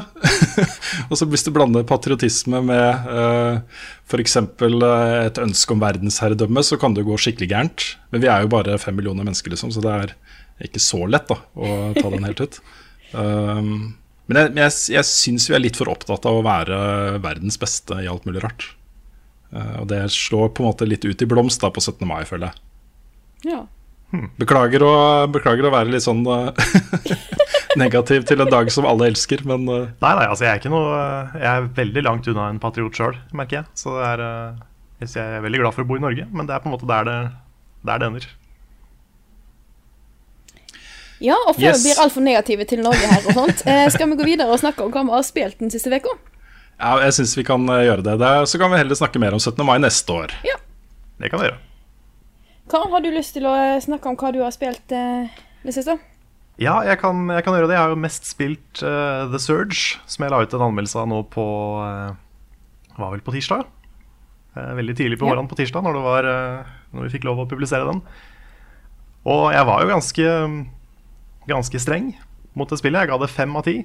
og 1.10 1.14
så 1.18 1.26
hvis 1.26 1.46
du 1.46 1.50
blander 1.54 1.86
patriotisme 1.86 2.60
med 2.68 3.08
uh, 3.10 3.80
f.eks. 4.06 4.36
Uh, 4.38 4.84
et 5.24 5.40
ønske 5.42 5.74
om 5.74 5.82
verdensherredømme, 5.82 6.62
så 6.62 6.78
kan 6.78 6.94
det 6.94 7.02
jo 7.02 7.10
gå 7.10 7.18
skikkelig 7.24 7.48
gærent. 7.50 7.86
Men 8.14 8.22
vi 8.22 8.30
er 8.30 8.44
jo 8.44 8.52
bare 8.52 8.78
fem 8.78 8.94
millioner 8.98 9.26
mennesker, 9.26 9.50
liksom, 9.54 9.72
så 9.74 9.82
det 9.82 9.94
er 9.96 10.14
ikke 10.68 10.82
så 10.82 11.00
lett 11.10 11.26
da, 11.30 11.38
å 11.58 11.70
ta 11.98 12.12
den 12.14 12.26
helt 12.28 12.42
ut. 12.44 12.60
Um, 13.10 13.72
men 14.28 14.38
jeg, 14.42 14.52
jeg, 14.60 14.74
jeg 14.98 15.08
syns 15.08 15.48
vi 15.48 15.56
er 15.56 15.64
litt 15.64 15.78
for 15.80 15.90
opptatt 15.90 16.28
av 16.28 16.38
å 16.38 16.44
være 16.46 16.78
verdens 17.24 17.58
beste 17.58 17.98
i 18.04 18.10
alt 18.10 18.28
mulig 18.28 18.44
rart. 18.44 18.68
Uh, 19.50 19.80
og 19.82 19.90
det 19.90 20.04
slår 20.14 20.52
på 20.54 20.62
en 20.62 20.70
måte 20.70 20.86
litt 20.86 21.06
ut 21.08 21.26
i 21.26 21.28
blomst 21.30 21.64
da 21.64 21.72
på 21.74 21.82
17. 21.82 22.06
mai, 22.06 22.22
føler 22.28 22.52
jeg. 22.52 22.64
Ja. 23.50 23.60
Beklager 24.40 24.80
å, 24.86 24.92
beklager 25.28 25.66
å 25.68 25.72
være 25.74 25.92
litt 25.92 26.04
sånn 26.06 26.22
eh, 26.24 26.56
negativ 27.82 28.24
til 28.24 28.40
en 28.40 28.48
dag 28.48 28.70
som 28.72 28.86
alle 28.88 29.10
elsker, 29.10 29.42
men 29.44 29.66
eh, 29.68 29.90
Nei, 30.00 30.12
nei, 30.16 30.24
altså 30.24 30.46
jeg 30.46 30.52
er 30.54 30.62
ikke 30.62 30.72
noe 30.72 31.02
Jeg 31.36 31.50
er 31.50 31.66
veldig 31.76 32.04
langt 32.06 32.30
unna 32.32 32.46
en 32.48 32.60
patriot 32.62 32.96
sjøl, 32.96 33.18
merker 33.36 33.60
jeg. 33.60 33.68
Så 33.76 33.92
det 33.98 34.06
er 34.14 34.22
eh, 34.24 34.62
Jeg 35.04 35.20
er 35.26 35.44
veldig 35.44 35.60
glad 35.60 35.76
for 35.76 35.84
å 35.84 35.90
bo 35.90 35.98
i 36.00 36.04
Norge, 36.06 36.24
men 36.32 36.48
det 36.48 36.56
er 36.56 36.64
på 36.64 36.70
en 36.70 36.76
måte 36.78 36.88
der 36.88 37.04
det, 37.10 37.18
der 37.90 38.00
det 38.00 38.08
ender. 38.08 38.28
Ja, 41.20 41.34
og 41.48 41.56
før 41.58 41.68
Yes. 41.68 41.82
vi 41.82 41.88
blir 41.90 42.00
altfor 42.06 42.22
negative 42.22 42.64
til 42.70 42.80
Norge 42.86 43.12
her 43.12 43.24
og 43.26 43.34
sånt, 43.42 43.62
eh, 43.66 43.88
skal 43.90 44.08
vi 44.12 44.18
gå 44.20 44.26
videre 44.32 44.48
og 44.54 44.60
snakke 44.62 44.84
om 44.86 44.92
hva 44.94 45.02
vi 45.04 45.16
har 45.18 45.24
spilt 45.26 45.58
den 45.60 45.70
siste 45.74 45.90
uka? 45.90 46.14
Ja, 46.78 46.92
jeg 47.02 47.16
syns 47.16 47.36
vi 47.36 47.44
kan 47.44 47.64
eh, 47.74 47.84
gjøre 47.90 48.04
det. 48.06 48.16
det. 48.22 48.34
Så 48.48 48.58
kan 48.62 48.70
vi 48.72 48.78
heller 48.78 48.94
snakke 48.98 49.18
mer 49.20 49.34
om 49.34 49.42
17. 49.42 49.64
mai 49.66 49.76
neste 49.82 50.14
år. 50.14 50.32
Ja. 50.46 50.54
Det 51.18 51.28
kan 51.32 51.42
vi 51.42 51.48
gjøre. 51.50 51.58
Karen, 52.68 52.92
har 52.92 53.00
du 53.00 53.08
lyst 53.12 53.32
til 53.36 53.46
å 53.48 53.54
eh, 53.56 53.80
snakke 53.80 54.10
om 54.10 54.16
hva 54.20 54.30
du 54.34 54.42
har 54.42 54.52
spilt 54.52 54.92
eh, 54.92 55.28
det 55.64 55.72
siste? 55.72 55.96
Ja, 56.60 56.80
jeg 56.84 56.98
kan, 57.00 57.22
jeg 57.32 57.44
kan 57.46 57.54
gjøre 57.54 57.68
det. 57.70 57.76
Jeg 57.78 57.84
har 57.86 57.92
jo 57.94 58.02
mest 58.02 58.26
spilt 58.26 58.80
uh, 58.82 59.28
The 59.30 59.38
Surge, 59.38 60.00
som 60.10 60.24
jeg 60.24 60.32
la 60.34 60.40
ut 60.42 60.56
en 60.56 60.64
anmeldelse 60.66 60.98
av 60.98 61.06
nå 61.06 61.20
på 61.30 61.44
uh, 61.78 62.16
Var 62.96 63.12
vel 63.12 63.22
på 63.22 63.34
tirsdag? 63.36 63.62
Uh, 64.56 64.72
veldig 64.74 64.96
tidlig 64.98 65.20
på 65.20 65.30
Ja. 65.30 65.38
på 65.38 65.58
tirsdag, 65.60 65.86
når, 65.86 65.94
det 65.94 66.02
var, 66.02 66.28
når 66.90 67.06
vi 67.06 67.12
fikk 67.14 67.28
lov 67.28 67.44
å 67.44 67.46
publisere 67.46 67.86
den. 67.86 68.02
Og 69.30 69.44
jeg 69.54 69.68
var 69.70 69.84
jo 69.84 69.92
ganske, 69.92 70.34
ganske 71.46 71.82
streng 71.84 72.10
mot 72.58 72.66
det 72.66 72.80
spillet. 72.82 73.06
Jeg 73.06 73.12
ga 73.12 73.22
det 73.22 73.30
fem 73.30 73.54
av 73.54 73.62
ti. 73.68 73.78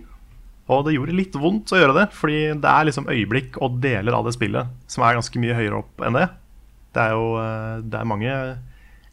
Og 0.74 0.88
det 0.88 0.98
gjorde 0.98 1.20
litt 1.22 1.38
vondt 1.38 1.76
å 1.76 1.78
gjøre 1.78 1.98
det, 2.00 2.10
fordi 2.18 2.42
det 2.58 2.74
er 2.74 2.90
liksom 2.90 3.10
øyeblikk 3.12 3.62
og 3.62 3.78
deler 3.86 4.18
av 4.18 4.26
det 4.26 4.34
spillet 4.34 4.74
som 4.90 5.06
er 5.06 5.20
ganske 5.20 5.46
mye 5.46 5.62
høyere 5.62 5.84
opp 5.84 6.06
enn 6.08 6.18
det. 6.18 6.30
Det 6.96 7.06
er 7.06 7.18
jo 7.20 7.26
det 7.86 8.00
er 8.00 8.08
mange 8.10 8.38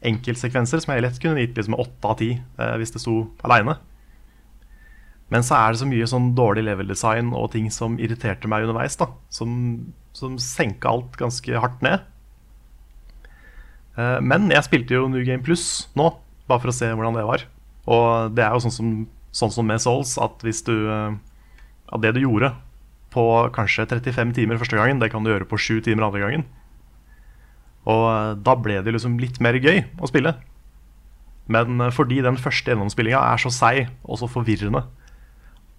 enkeltsekvenser 0.07 0.81
som 0.81 0.95
jeg 0.95 1.05
lett 1.05 1.21
kunne 1.21 1.43
gitt 1.43 1.59
liksom 1.59 1.77
åtte 1.77 2.09
av 2.09 2.19
ti 2.21 2.31
eh, 2.39 2.75
hvis 2.81 2.95
det 2.95 3.03
sto 3.03 3.17
aleine. 3.45 3.77
Men 5.31 5.45
så 5.47 5.55
er 5.59 5.73
det 5.73 5.81
så 5.83 5.87
mye 5.87 6.09
sånn 6.11 6.33
dårlig 6.35 6.65
level 6.67 6.89
design 6.91 7.31
og 7.39 7.53
ting 7.53 7.69
som 7.71 7.99
irriterte 8.03 8.51
meg 8.51 8.65
underveis, 8.67 8.97
da, 8.99 9.11
som, 9.31 9.53
som 10.17 10.39
senka 10.43 10.91
alt 10.91 11.15
ganske 11.21 11.61
hardt 11.63 11.85
ned. 11.87 12.03
Eh, 13.99 14.19
Men 14.25 14.51
jeg 14.51 14.67
spilte 14.67 14.97
jo 14.97 15.09
New 15.11 15.23
Game 15.27 15.45
Plus 15.47 15.89
nå, 15.99 16.11
bare 16.51 16.63
for 16.65 16.73
å 16.73 16.77
se 16.77 16.91
hvordan 16.91 17.19
det 17.19 17.27
var. 17.29 17.47
Og 17.91 18.35
det 18.35 18.45
er 18.45 18.57
jo 18.57 18.65
sånn 18.67 18.75
som, 18.75 18.91
sånn 19.35 19.55
som 19.55 19.69
med 19.69 19.83
Souls, 19.83 20.17
at 20.21 20.43
hvis 20.47 20.65
du 20.67 20.75
eh, 20.91 21.19
At 21.91 22.03
det 22.05 22.13
du 22.15 22.21
gjorde 22.23 22.53
på 23.11 23.23
kanskje 23.51 23.89
35 23.91 24.35
timer 24.37 24.59
første 24.61 24.77
gangen, 24.79 25.01
det 25.03 25.09
kan 25.11 25.25
du 25.25 25.33
gjøre 25.33 25.49
på 25.51 25.59
7 25.59 25.81
timer 25.83 26.07
andre 26.07 26.21
gangen. 26.23 26.45
Og 27.91 28.07
eh, 28.11 28.33
da 28.47 28.57
ble 28.59 28.81
det 28.85 28.95
liksom 28.95 29.19
litt 29.23 29.41
mer 29.43 29.59
gøy 29.59 29.83
å 30.01 30.11
spille. 30.11 30.35
Men 31.51 31.81
eh, 31.81 31.93
fordi 31.95 32.21
den 32.25 32.39
første 32.41 32.73
gjennomspillinga 32.73 33.21
er 33.33 33.43
så 33.43 33.53
seig 33.55 33.87
og 34.05 34.21
så 34.21 34.31
forvirrende 34.31 34.85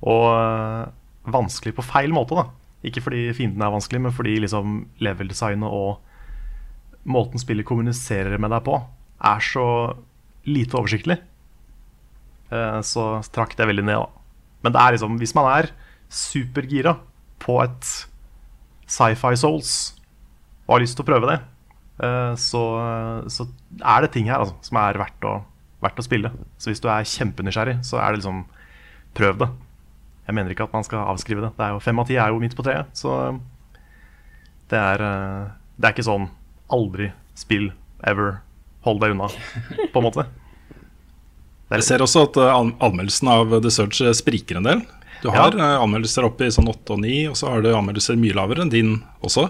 og 0.02 0.28
eh, 0.34 0.86
vanskelig 1.32 1.76
på 1.78 1.86
feil 1.86 2.14
måte, 2.16 2.38
da. 2.38 2.48
Ikke 2.88 3.04
fordi 3.06 3.28
fiendene 3.38 3.68
er 3.68 3.76
vanskelig, 3.76 4.02
men 4.02 4.16
fordi 4.16 4.40
liksom 4.42 4.80
level-designet 5.06 5.70
og 5.70 7.06
måten 7.06 7.42
spillet 7.42 7.68
kommuniserer 7.68 8.42
med 8.42 8.50
deg 8.54 8.64
på, 8.66 8.80
er 9.22 9.44
så 9.46 9.66
lite 10.50 10.80
oversiktlig. 10.80 11.20
Så 12.50 13.04
trakk 13.30 13.54
det 13.58 13.68
veldig 13.70 13.86
ned, 13.86 14.02
da. 14.02 14.24
Men 14.66 14.74
det 14.74 14.82
er 14.82 14.96
liksom, 14.96 15.20
hvis 15.22 15.36
man 15.38 15.52
er 15.52 15.70
supergira 16.10 16.96
på 17.42 17.60
et 17.62 17.92
sci-fi 18.90 19.36
souls 19.38 19.76
og 20.66 20.76
har 20.76 20.84
lyst 20.84 20.98
til 20.98 21.06
å 21.06 21.10
prøve 21.12 21.30
det, 21.30 21.38
så, 22.02 22.62
så 23.30 23.46
er 23.78 24.02
det 24.02 24.08
ting 24.16 24.26
her 24.26 24.42
altså, 24.42 24.56
som 24.66 24.80
er 24.82 24.98
verdt 24.98 25.26
å, 25.30 25.36
verdt 25.84 26.00
å 26.02 26.06
spille. 26.06 26.32
Så 26.58 26.72
hvis 26.72 26.82
du 26.82 26.88
er 26.90 27.06
kjempenysgjerrig, 27.06 27.76
så 27.86 28.00
er 28.02 28.10
det 28.10 28.22
liksom 28.24 28.44
Prøv 29.12 29.42
det. 29.42 29.50
Jeg 30.24 30.38
mener 30.38 30.54
ikke 30.54 30.64
at 30.64 30.76
man 30.76 30.86
skal 30.88 31.04
avskrive 31.12 31.44
det. 31.44 31.50
det 31.58 31.66
er 31.66 31.74
jo, 31.74 31.82
fem 31.84 32.00
av 32.00 32.08
ti 32.08 32.16
er 32.16 32.32
jo 32.32 32.40
midt 32.40 32.56
på 32.56 32.64
treet, 32.64 32.88
så 32.96 33.34
det 34.72 34.80
er, 34.80 35.04
eh, 35.04 35.50
det 35.76 35.90
er 35.90 35.96
ikke 35.96 36.08
sånn 36.08 36.30
aldri 36.72 37.10
spill 37.36 37.72
ever. 38.08 38.40
Hold 38.88 39.02
deg 39.04 39.14
unna, 39.14 39.28
på 39.92 40.00
en 40.00 40.08
måte. 40.08 40.26
Jeg 41.72 41.78
er, 41.78 41.86
ser 41.86 42.04
også 42.04 42.26
at 42.30 42.40
eh, 42.42 42.62
anmeldelsen 42.88 43.30
av 43.32 43.58
The 43.64 43.72
eh, 43.84 44.16
spriker 44.18 44.62
en 44.62 44.70
del. 44.70 44.86
Du 45.22 45.30
har 45.30 45.54
ja. 45.54 45.76
anmeldelser 45.84 46.26
oppe 46.26 46.48
i 46.48 46.54
sånn 46.54 46.72
8 46.72 46.96
og 46.96 47.04
9, 47.04 47.18
og 47.34 47.38
så 47.38 47.52
har 47.52 47.62
du 47.62 47.70
anmeldelser 47.76 48.18
mye 48.20 48.38
lavere 48.38 48.66
enn 48.66 48.74
din 48.74 48.96
også. 49.22 49.50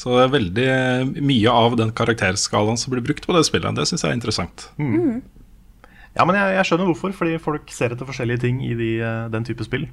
Så 0.00 0.14
det 0.16 0.22
er 0.24 0.32
veldig 0.32 0.66
eh, 0.72 1.10
mye 1.20 1.52
av 1.52 1.74
den 1.76 1.90
karakterskalaen 1.96 2.78
som 2.80 2.94
blir 2.94 3.04
brukt 3.04 3.26
på 3.28 3.34
det 3.36 3.42
spillet. 3.48 3.76
Det 3.76 3.84
syns 3.90 4.04
jeg 4.06 4.14
er 4.14 4.16
interessant. 4.16 4.70
ja, 4.80 6.24
men 6.24 6.38
jeg, 6.38 6.54
jeg 6.56 6.68
skjønner 6.70 6.88
hvorfor, 6.88 7.12
fordi 7.18 7.36
folk 7.42 7.74
ser 7.74 7.92
etter 7.92 8.08
forskjellige 8.08 8.40
ting 8.46 8.62
i 8.64 8.72
de, 8.78 8.90
eh, 9.04 9.26
den 9.34 9.44
type 9.44 9.66
spill. 9.66 9.84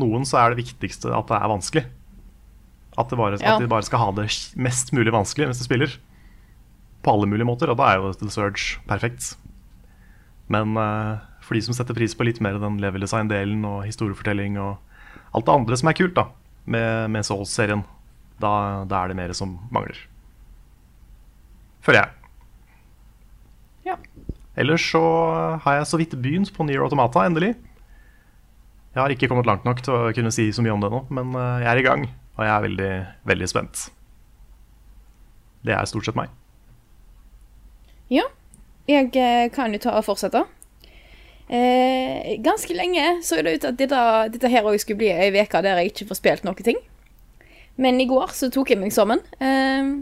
Noen 0.00 0.26
så 0.26 0.40
er 0.40 0.52
det 0.52 0.64
viktigste 0.64 1.12
at 1.14 1.30
det 1.30 1.38
er 1.38 1.52
vanskelig. 1.52 1.84
At, 2.98 3.06
det 3.10 3.18
bare, 3.20 3.38
Ja. 3.38 3.54
at 3.54 3.62
de 3.62 3.70
bare 3.70 3.86
skal 3.86 4.02
ha 4.02 4.10
det 4.18 4.26
mest 4.58 4.90
mulig 4.96 5.14
vanskelig 5.14 5.46
mens 5.50 5.62
de 5.62 5.68
spiller. 5.68 5.94
På 7.06 7.14
alle 7.14 7.30
mulige 7.30 7.46
måter, 7.46 7.70
og 7.70 7.78
da 7.78 7.86
er 7.92 8.02
jo 8.02 8.10
The 8.18 8.28
Surge 8.34 8.82
perfekt. 8.90 9.36
Men 10.50 10.74
uh, 10.76 11.22
for 11.40 11.54
de 11.54 11.62
som 11.64 11.76
setter 11.76 11.94
pris 11.96 12.14
på 12.18 12.26
litt 12.26 12.42
mer 12.42 12.58
den 12.60 12.80
level 12.82 13.06
design-delen 13.06 13.62
og 13.64 13.86
historiefortelling 13.86 14.58
og 14.60 14.76
alt 15.32 15.46
det 15.46 15.54
andre 15.54 15.78
som 15.78 15.88
er 15.88 15.96
kult 15.96 16.18
da 16.18 16.26
med, 16.66 17.10
med 17.14 17.24
Souls-serien, 17.26 17.86
da, 18.40 18.52
da 18.88 19.02
er 19.02 19.12
det 19.12 19.18
mer 19.18 19.34
som 19.36 19.58
mangler. 19.72 19.98
Føler 21.84 22.02
jeg. 22.02 22.10
Ja. 23.90 23.96
Ellers 24.60 24.84
så 24.92 25.02
har 25.64 25.78
jeg 25.78 25.88
så 25.88 26.00
vidt 26.00 26.16
begynt 26.20 26.52
på 26.54 26.66
Nier 26.66 26.84
Automata, 26.84 27.24
endelig. 27.24 27.54
Jeg 28.90 29.02
har 29.02 29.12
ikke 29.14 29.30
kommet 29.30 29.46
langt 29.46 29.64
nok 29.64 29.80
til 29.86 29.94
å 29.94 30.10
kunne 30.14 30.32
si 30.34 30.48
så 30.52 30.64
mye 30.66 30.74
om 30.74 30.82
det 30.82 30.90
nå, 30.92 31.04
men 31.14 31.32
eh, 31.38 31.62
jeg 31.62 31.70
er 31.72 31.80
i 31.80 31.86
gang, 31.86 32.04
og 32.36 32.42
jeg 32.42 32.52
er 32.52 32.64
veldig, 32.66 32.92
veldig 33.30 33.48
spent. 33.48 33.86
Det 35.66 35.76
er 35.76 35.88
stort 35.88 36.08
sett 36.08 36.18
meg. 36.18 36.32
Ja, 38.10 38.26
jeg 38.90 39.12
eh, 39.14 39.46
kan 39.54 39.70
jo 39.76 39.80
ta 39.82 39.94
og 39.94 40.08
fortsette. 40.08 40.42
Eh, 41.50 42.36
ganske 42.42 42.74
lenge 42.74 43.20
så 43.26 43.40
det 43.42 43.56
ut 43.58 43.68
at 43.70 43.78
dette, 43.78 44.00
dette 44.34 44.50
her 44.50 44.66
også 44.66 44.84
skulle 44.84 45.00
bli 45.00 45.10
ei 45.10 45.30
uke 45.34 45.62
der 45.66 45.80
jeg 45.80 45.90
ikke 45.90 46.10
får 46.10 46.20
spilt 46.20 46.46
noen 46.46 46.66
ting. 46.66 46.78
Men 47.80 48.00
i 48.00 48.08
går 48.08 48.32
så 48.36 48.50
tok 48.52 48.74
jeg 48.74 48.80
meg 48.80 48.92
sammen. 48.92 49.22
Eh, 49.40 49.92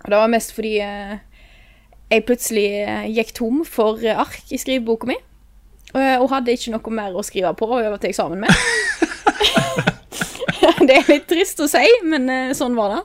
og 0.00 0.12
det 0.12 0.20
var 0.20 0.32
mest 0.32 0.54
fordi 0.56 0.76
eh, 0.82 1.18
jeg 2.10 2.26
plutselig 2.26 2.68
eh, 2.82 3.10
gikk 3.14 3.34
tom 3.36 3.60
for 3.68 4.00
eh, 4.02 4.18
ark 4.18 4.50
i 4.50 4.58
skriveboka 4.60 5.10
mi. 5.10 5.18
og 5.90 6.28
hadde 6.30 6.54
ikke 6.54 6.70
noe 6.70 6.92
mer 6.94 7.16
å 7.18 7.22
skrive 7.26 7.50
på 7.58 7.66
og 7.66 7.80
øve 7.82 7.96
til 7.98 8.12
eksamen 8.12 8.44
med. 8.44 8.50
det 10.86 10.96
er 10.96 11.08
litt 11.10 11.26
trist 11.26 11.58
å 11.60 11.66
si, 11.70 11.82
men 12.06 12.54
sånn 12.54 12.76
var 12.78 12.94
det. 12.94 13.00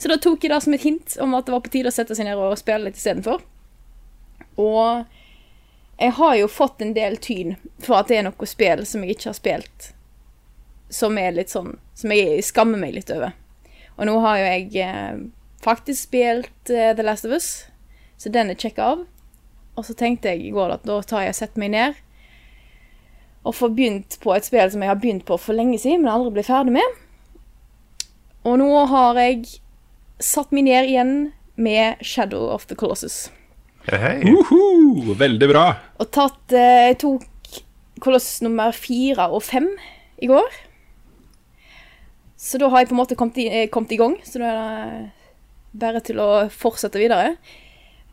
Så 0.00 0.08
da 0.08 0.16
tok 0.16 0.42
jeg 0.42 0.50
det 0.50 0.60
som 0.64 0.74
et 0.74 0.86
hint 0.86 1.16
om 1.20 1.36
at 1.36 1.46
det 1.46 1.52
var 1.54 1.60
på 1.62 1.72
tide 1.74 1.92
å 1.92 1.94
sette 1.94 2.16
seg 2.16 2.26
ned 2.26 2.40
og 2.40 2.56
spille 2.58 2.88
litt 2.88 2.96
istedenfor. 2.96 3.44
Og 4.58 5.04
jeg 6.00 6.14
har 6.16 6.38
jo 6.40 6.48
fått 6.50 6.82
en 6.82 6.94
del 6.96 7.18
tyn 7.22 7.54
for 7.84 8.00
at 8.00 8.08
det 8.08 8.18
er 8.18 8.26
noe 8.26 8.48
spill 8.48 8.86
som 8.88 9.04
jeg 9.04 9.18
ikke 9.18 9.28
har 9.28 9.38
spilt, 9.38 9.92
som 10.92 11.16
er 11.18 11.32
litt 11.34 11.52
sånn 11.52 11.74
Som 11.96 12.12
jeg 12.14 12.42
skammer 12.44 12.80
meg 12.80 12.94
litt 12.96 13.10
over. 13.14 13.32
Og 13.96 14.08
nå 14.08 14.14
har 14.24 14.38
jo 14.40 14.46
jeg 14.48 14.84
eh, 14.84 15.18
faktisk 15.62 16.08
spilt 16.08 16.72
eh, 16.72 16.92
The 16.96 17.04
Last 17.04 17.26
of 17.28 17.34
Us, 17.36 17.50
så 18.16 18.32
den 18.32 18.50
er 18.50 18.58
sjekka 18.58 18.94
av. 18.94 19.04
Og 19.76 19.86
så 19.86 19.94
tenkte 19.96 20.32
jeg 20.32 20.46
i 20.48 20.54
går 20.54 20.74
at 20.74 20.86
da 20.88 20.98
tar 21.06 21.26
jeg 21.26 21.34
og 21.34 21.38
setter 21.38 21.62
meg 21.62 21.72
ned 21.74 22.00
og 23.42 23.56
får 23.58 23.72
begynt 23.74 24.16
på 24.22 24.34
et 24.36 24.46
spill 24.46 24.70
som 24.70 24.82
jeg 24.84 24.90
har 24.92 24.98
begynt 25.02 25.24
på 25.26 25.34
for 25.40 25.56
lenge 25.58 25.80
siden, 25.82 26.04
men 26.04 26.12
aldri 26.12 26.36
ble 26.36 26.44
ferdig 26.46 26.76
med. 26.76 26.98
Og 28.46 28.58
nå 28.60 28.68
har 28.90 29.18
jeg 29.18 29.58
satt 30.22 30.52
meg 30.54 30.68
ned 30.68 30.90
igjen 30.90 31.14
med 31.58 32.02
Shadow 32.06 32.48
of 32.54 32.68
the 32.70 32.78
Colossus. 32.78 33.32
Hei, 33.88 33.98
hei. 33.98 34.16
Uhu, 34.30 35.14
veldig 35.18 35.48
bra. 35.50 35.64
Og 35.98 36.10
tatt 36.14 36.54
eh, 36.54 36.92
Jeg 36.92 37.00
tok 37.02 37.26
Koloss 38.02 38.36
nummer 38.42 38.74
fire 38.74 39.28
og 39.34 39.42
fem 39.46 39.66
i 40.22 40.30
går. 40.30 40.46
Så 42.42 42.58
da 42.58 42.68
har 42.72 42.82
jeg 42.82 42.90
på 42.90 42.96
en 42.96 43.02
måte 43.04 43.18
kommet 43.18 43.38
i, 43.38 43.46
eh, 43.46 43.68
kommet 43.70 43.92
i 43.94 44.00
gang. 44.00 44.16
Så 44.26 44.40
da 44.42 44.48
er 44.50 44.56
det 44.58 45.10
bare 45.78 46.00
til 46.02 46.18
å 46.18 46.30
fortsette 46.50 46.98
videre. 47.00 47.36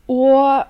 Og 0.08 0.68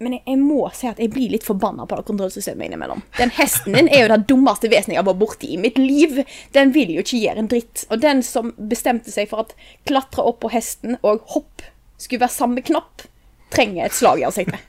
Men 0.00 0.14
jeg, 0.16 0.22
jeg 0.24 0.38
må 0.40 0.62
si 0.72 0.86
at 0.88 0.96
jeg 0.96 1.10
blir 1.12 1.28
litt 1.28 1.44
forbanna 1.44 1.84
på 1.84 1.98
det 1.98 2.06
kontrollsystemet 2.08 2.70
innimellom. 2.70 3.02
Den 3.18 3.28
hesten 3.36 3.74
din 3.76 3.90
er 3.92 4.06
jo 4.06 4.08
det 4.08 4.22
dummeste 4.30 4.70
vesenet 4.72 4.94
jeg 4.94 5.02
har 5.02 5.04
vært 5.10 5.20
borti 5.20 5.50
i 5.52 5.58
mitt 5.60 5.76
liv. 5.76 6.22
Den 6.56 6.72
vil 6.72 6.94
jo 6.94 7.02
ikke 7.04 7.20
gjøre 7.20 7.42
en 7.42 7.50
dritt. 7.52 7.82
Og 7.92 8.00
den 8.00 8.22
som 8.24 8.54
bestemte 8.56 9.12
seg 9.12 9.28
for 9.28 9.44
at 9.44 9.52
klatre 9.84 10.24
opp 10.24 10.40
på 10.40 10.48
hesten 10.54 10.96
og 11.02 11.20
hopp 11.34 11.66
skulle 12.00 12.22
være 12.24 12.32
samme 12.32 12.64
knapp, 12.64 13.04
trenger 13.52 13.90
et 13.90 13.98
slag 13.98 14.22
i 14.22 14.24
ansiktet. 14.24 14.64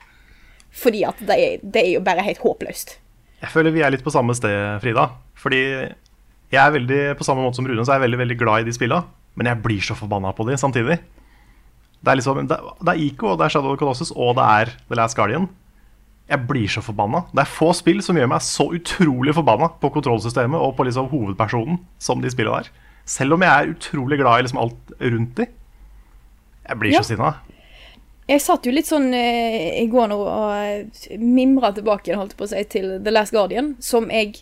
Fordi 0.84 1.06
at 1.08 1.24
det 1.24 1.40
er, 1.40 1.64
det 1.64 1.86
er 1.86 1.92
jo 1.94 2.04
bare 2.04 2.28
helt 2.28 2.44
håpløst. 2.44 2.98
Jeg 3.40 3.56
føler 3.56 3.72
vi 3.72 3.88
er 3.88 3.96
litt 3.96 4.04
på 4.04 4.12
samme 4.12 4.36
sted, 4.36 4.84
Frida. 4.84 5.14
Fordi 5.40 5.64
jeg 6.52 6.60
er 6.62 6.74
veldig, 6.76 7.00
på 7.20 7.24
samme 7.28 7.44
måte 7.46 7.56
som 7.60 7.68
Rune, 7.70 7.84
så 7.86 7.94
er 7.94 8.00
jeg 8.00 8.06
veldig, 8.10 8.20
veldig 8.26 8.38
glad 8.42 8.62
i 8.62 8.70
de 8.70 8.74
spilla. 8.76 9.04
Men 9.40 9.48
jeg 9.48 9.62
blir 9.64 9.82
så 9.86 9.96
forbanna 9.96 10.34
på 10.36 10.44
de 10.50 10.58
samtidig. 10.60 11.00
Det 12.02 12.12
er 12.12 12.18
liksom, 12.20 12.42
det, 12.50 12.58
det 12.82 12.92
er 12.96 13.02
Ico, 13.06 13.32
og 13.32 13.38
det 13.40 13.46
er 13.46 13.54
Shadow 13.54 13.72
of 13.76 13.80
Colossus, 13.80 14.12
og 14.12 14.36
det 14.40 14.44
er 14.44 14.72
The 14.90 14.98
Last 15.00 15.16
Guardian. 15.16 15.48
Jeg 16.32 16.48
blir 16.48 16.68
så 16.72 16.82
forbanna. 16.84 17.26
Det 17.36 17.44
er 17.44 17.50
få 17.52 17.72
spill 17.76 18.02
som 18.04 18.16
gjør 18.20 18.30
meg 18.32 18.44
så 18.46 18.70
utrolig 18.76 19.34
forbanna 19.36 19.68
på 19.82 19.90
kontrollsystemet 19.96 20.60
og 20.64 20.76
på 20.78 20.86
liksom 20.88 21.10
hovedpersonen 21.12 21.80
som 22.02 22.22
de 22.24 22.32
spillene 22.32 22.62
der. 22.64 22.70
Selv 23.06 23.36
om 23.36 23.44
jeg 23.44 23.52
er 23.52 23.72
utrolig 23.74 24.20
glad 24.22 24.40
i 24.40 24.46
liksom 24.46 24.62
alt 24.62 24.94
rundt 25.02 25.34
de. 25.42 25.48
Jeg 26.70 26.80
blir 26.80 26.94
Ja. 26.94 27.02
så 27.02 27.10
sinna. 27.16 27.34
jeg 28.30 28.40
satt 28.42 28.64
jo 28.66 28.72
litt 28.72 28.88
sånn 28.88 29.10
eh, 29.14 29.82
i 29.82 29.88
går 29.92 30.08
nå 30.08 30.18
og 30.24 31.20
mimra 31.20 31.74
tilbake 31.76 32.16
holdt 32.16 32.38
på 32.40 32.46
å 32.46 32.52
si, 32.54 32.64
til 32.64 33.02
The 33.04 33.12
Last 33.12 33.34
Guardian, 33.36 33.76
som 33.84 34.08
jeg 34.10 34.38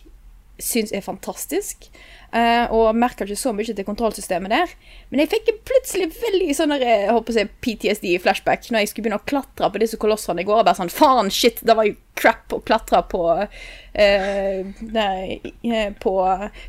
syns 0.64 0.92
er 0.92 1.04
fantastisk. 1.04 1.88
eh, 2.32 2.70
og 2.70 2.94
merka 2.94 3.24
ikke 3.26 3.36
så 3.38 3.50
mye 3.54 3.74
til 3.74 3.86
kontrollsystemet 3.86 4.52
der. 4.52 4.74
Men 5.10 5.24
jeg 5.24 5.30
fikk 5.32 5.48
plutselig 5.66 6.12
veldig 6.14 6.54
sånn 6.54 6.76
jeg 6.78 7.08
håper 7.10 7.32
å 7.32 7.36
si 7.36 7.44
PTSD-flashback 7.66 8.68
når 8.70 8.84
jeg 8.84 8.90
skulle 8.92 9.08
begynne 9.08 9.18
å 9.18 9.26
klatre 9.26 9.70
på 9.72 9.82
disse 9.82 9.98
kolossene 10.00 10.44
i 10.44 10.46
går. 10.46 10.60
og 10.60 10.68
Bare 10.68 10.78
sånn 10.78 10.92
Faen, 10.94 11.30
shit, 11.34 11.58
det 11.66 11.74
var 11.74 11.88
jo 11.88 11.96
crap 12.20 12.54
å 12.54 12.60
klatre 12.62 13.02
på 13.10 13.24
eh, 13.40 14.62
der, 14.80 15.34
eh, 15.64 15.90
På 15.98 16.14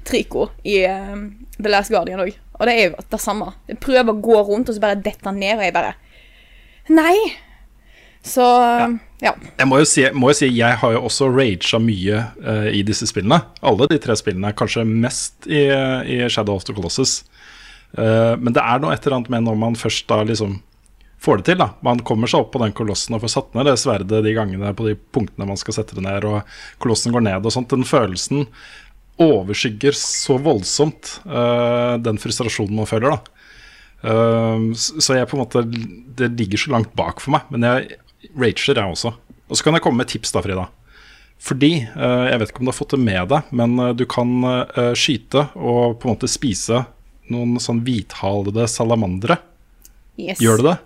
Trico 0.07 0.49
i 0.63 0.79
eh, 0.87 1.15
The 1.59 1.69
Last 1.69 1.93
Guardian 1.93 2.23
òg. 2.25 2.33
Og 2.57 2.67
det 2.69 2.73
er 2.77 2.89
jo 2.89 3.05
det 3.13 3.21
samme. 3.21 3.53
Jeg 3.69 3.79
prøver 3.81 4.13
å 4.13 4.21
gå 4.21 4.41
rundt, 4.49 4.69
og 4.69 4.75
så 4.77 4.81
bare 4.83 4.99
detter 5.01 5.33
ned, 5.33 5.59
og 5.59 5.65
jeg 5.65 5.77
bare 5.77 5.95
Nei. 6.89 7.17
Så 8.21 8.45
ja. 9.21 9.33
Jeg 9.57 9.67
må 9.69 9.79
jo 9.81 9.85
si, 9.89 10.03
må 10.17 10.31
jo 10.31 10.37
si 10.37 10.49
jeg 10.53 10.77
har 10.81 10.93
jo 10.95 11.03
også 11.07 11.29
raga 11.33 11.79
mye 11.81 12.23
uh, 12.41 12.67
i 12.73 12.81
disse 12.85 13.07
spillene. 13.09 13.41
Alle 13.65 13.87
de 13.89 13.99
tre 14.01 14.15
spillene. 14.17 14.53
Kanskje 14.57 14.85
mest 14.87 15.49
i, 15.49 15.67
i 15.69 16.17
Shadow 16.29 16.57
of 16.57 16.65
the 16.65 16.75
Colossus. 16.77 17.21
Uh, 17.97 18.37
men 18.39 18.53
det 18.55 18.63
er 18.63 18.81
noe 18.81 18.93
et 18.95 19.05
eller 19.05 19.19
annet 19.19 19.33
med 19.33 19.47
når 19.47 19.57
man 19.61 19.79
først 19.79 20.07
da 20.09 20.21
liksom 20.25 20.59
får 21.21 21.41
det 21.41 21.49
til. 21.51 21.59
da 21.61 21.71
Man 21.85 22.01
kommer 22.05 22.29
seg 22.29 22.43
opp 22.43 22.53
på 22.55 22.61
den 22.63 22.73
kolossen 22.77 23.17
og 23.17 23.23
får 23.25 23.33
satt 23.35 23.57
ned 23.57 23.69
det 23.69 23.77
sverdet 23.81 24.23
de 24.25 24.37
gangene 24.37 24.73
på 24.77 24.87
de 24.89 24.95
punktene 25.13 25.49
man 25.49 25.59
skal 25.59 25.77
sette 25.77 25.97
det 25.97 26.05
ned, 26.05 26.25
og 26.25 26.41
kolossen 26.81 27.13
går 27.13 27.25
ned 27.27 27.45
og 27.45 27.53
sånt. 27.53 27.69
Den 27.73 27.85
følelsen 27.87 28.47
overskygger 29.21 29.93
så 29.97 30.39
voldsomt 30.41 31.19
uh, 31.29 31.97
den 32.01 32.17
frustrasjonen 32.21 32.79
man 32.81 32.89
føler, 32.89 33.13
da. 33.13 33.37
Uh, 34.01 34.71
så 34.73 34.97
så 34.97 35.13
jeg 35.13 35.27
på 35.29 35.35
en 35.37 35.43
måte 35.43 35.61
Det 36.17 36.31
ligger 36.33 36.57
så 36.57 36.71
langt 36.73 36.95
bak 36.97 37.21
for 37.21 37.35
meg. 37.35 37.45
Men 37.53 37.67
jeg 37.67 37.99
rager, 38.37 38.75
jeg 38.77 38.85
også. 38.95 39.13
Og 39.51 39.57
så 39.57 39.65
kan 39.65 39.75
jeg 39.75 39.83
komme 39.85 40.01
med 40.03 40.11
tips, 40.11 40.31
da, 40.35 40.43
Frida. 40.45 40.67
Fordi, 41.41 41.71
eh, 41.89 42.25
jeg 42.29 42.39
vet 42.39 42.51
ikke 42.51 42.61
om 42.61 42.67
du 42.69 42.71
har 42.71 42.77
fått 42.77 42.93
det 42.93 43.01
med 43.01 43.31
deg, 43.31 43.49
men 43.57 43.79
eh, 43.81 43.93
du 43.97 44.05
kan 44.09 44.29
eh, 44.45 44.91
skyte 44.97 45.47
og 45.57 45.97
på 45.99 46.07
en 46.07 46.13
måte 46.13 46.29
spise 46.29 46.83
noen 47.33 47.57
sånn 47.63 47.81
hvithalede 47.87 48.67
salamandere. 48.69 49.39
Yes. 50.21 50.41
Gjør 50.43 50.61
du 50.61 50.67
det? 50.69 50.77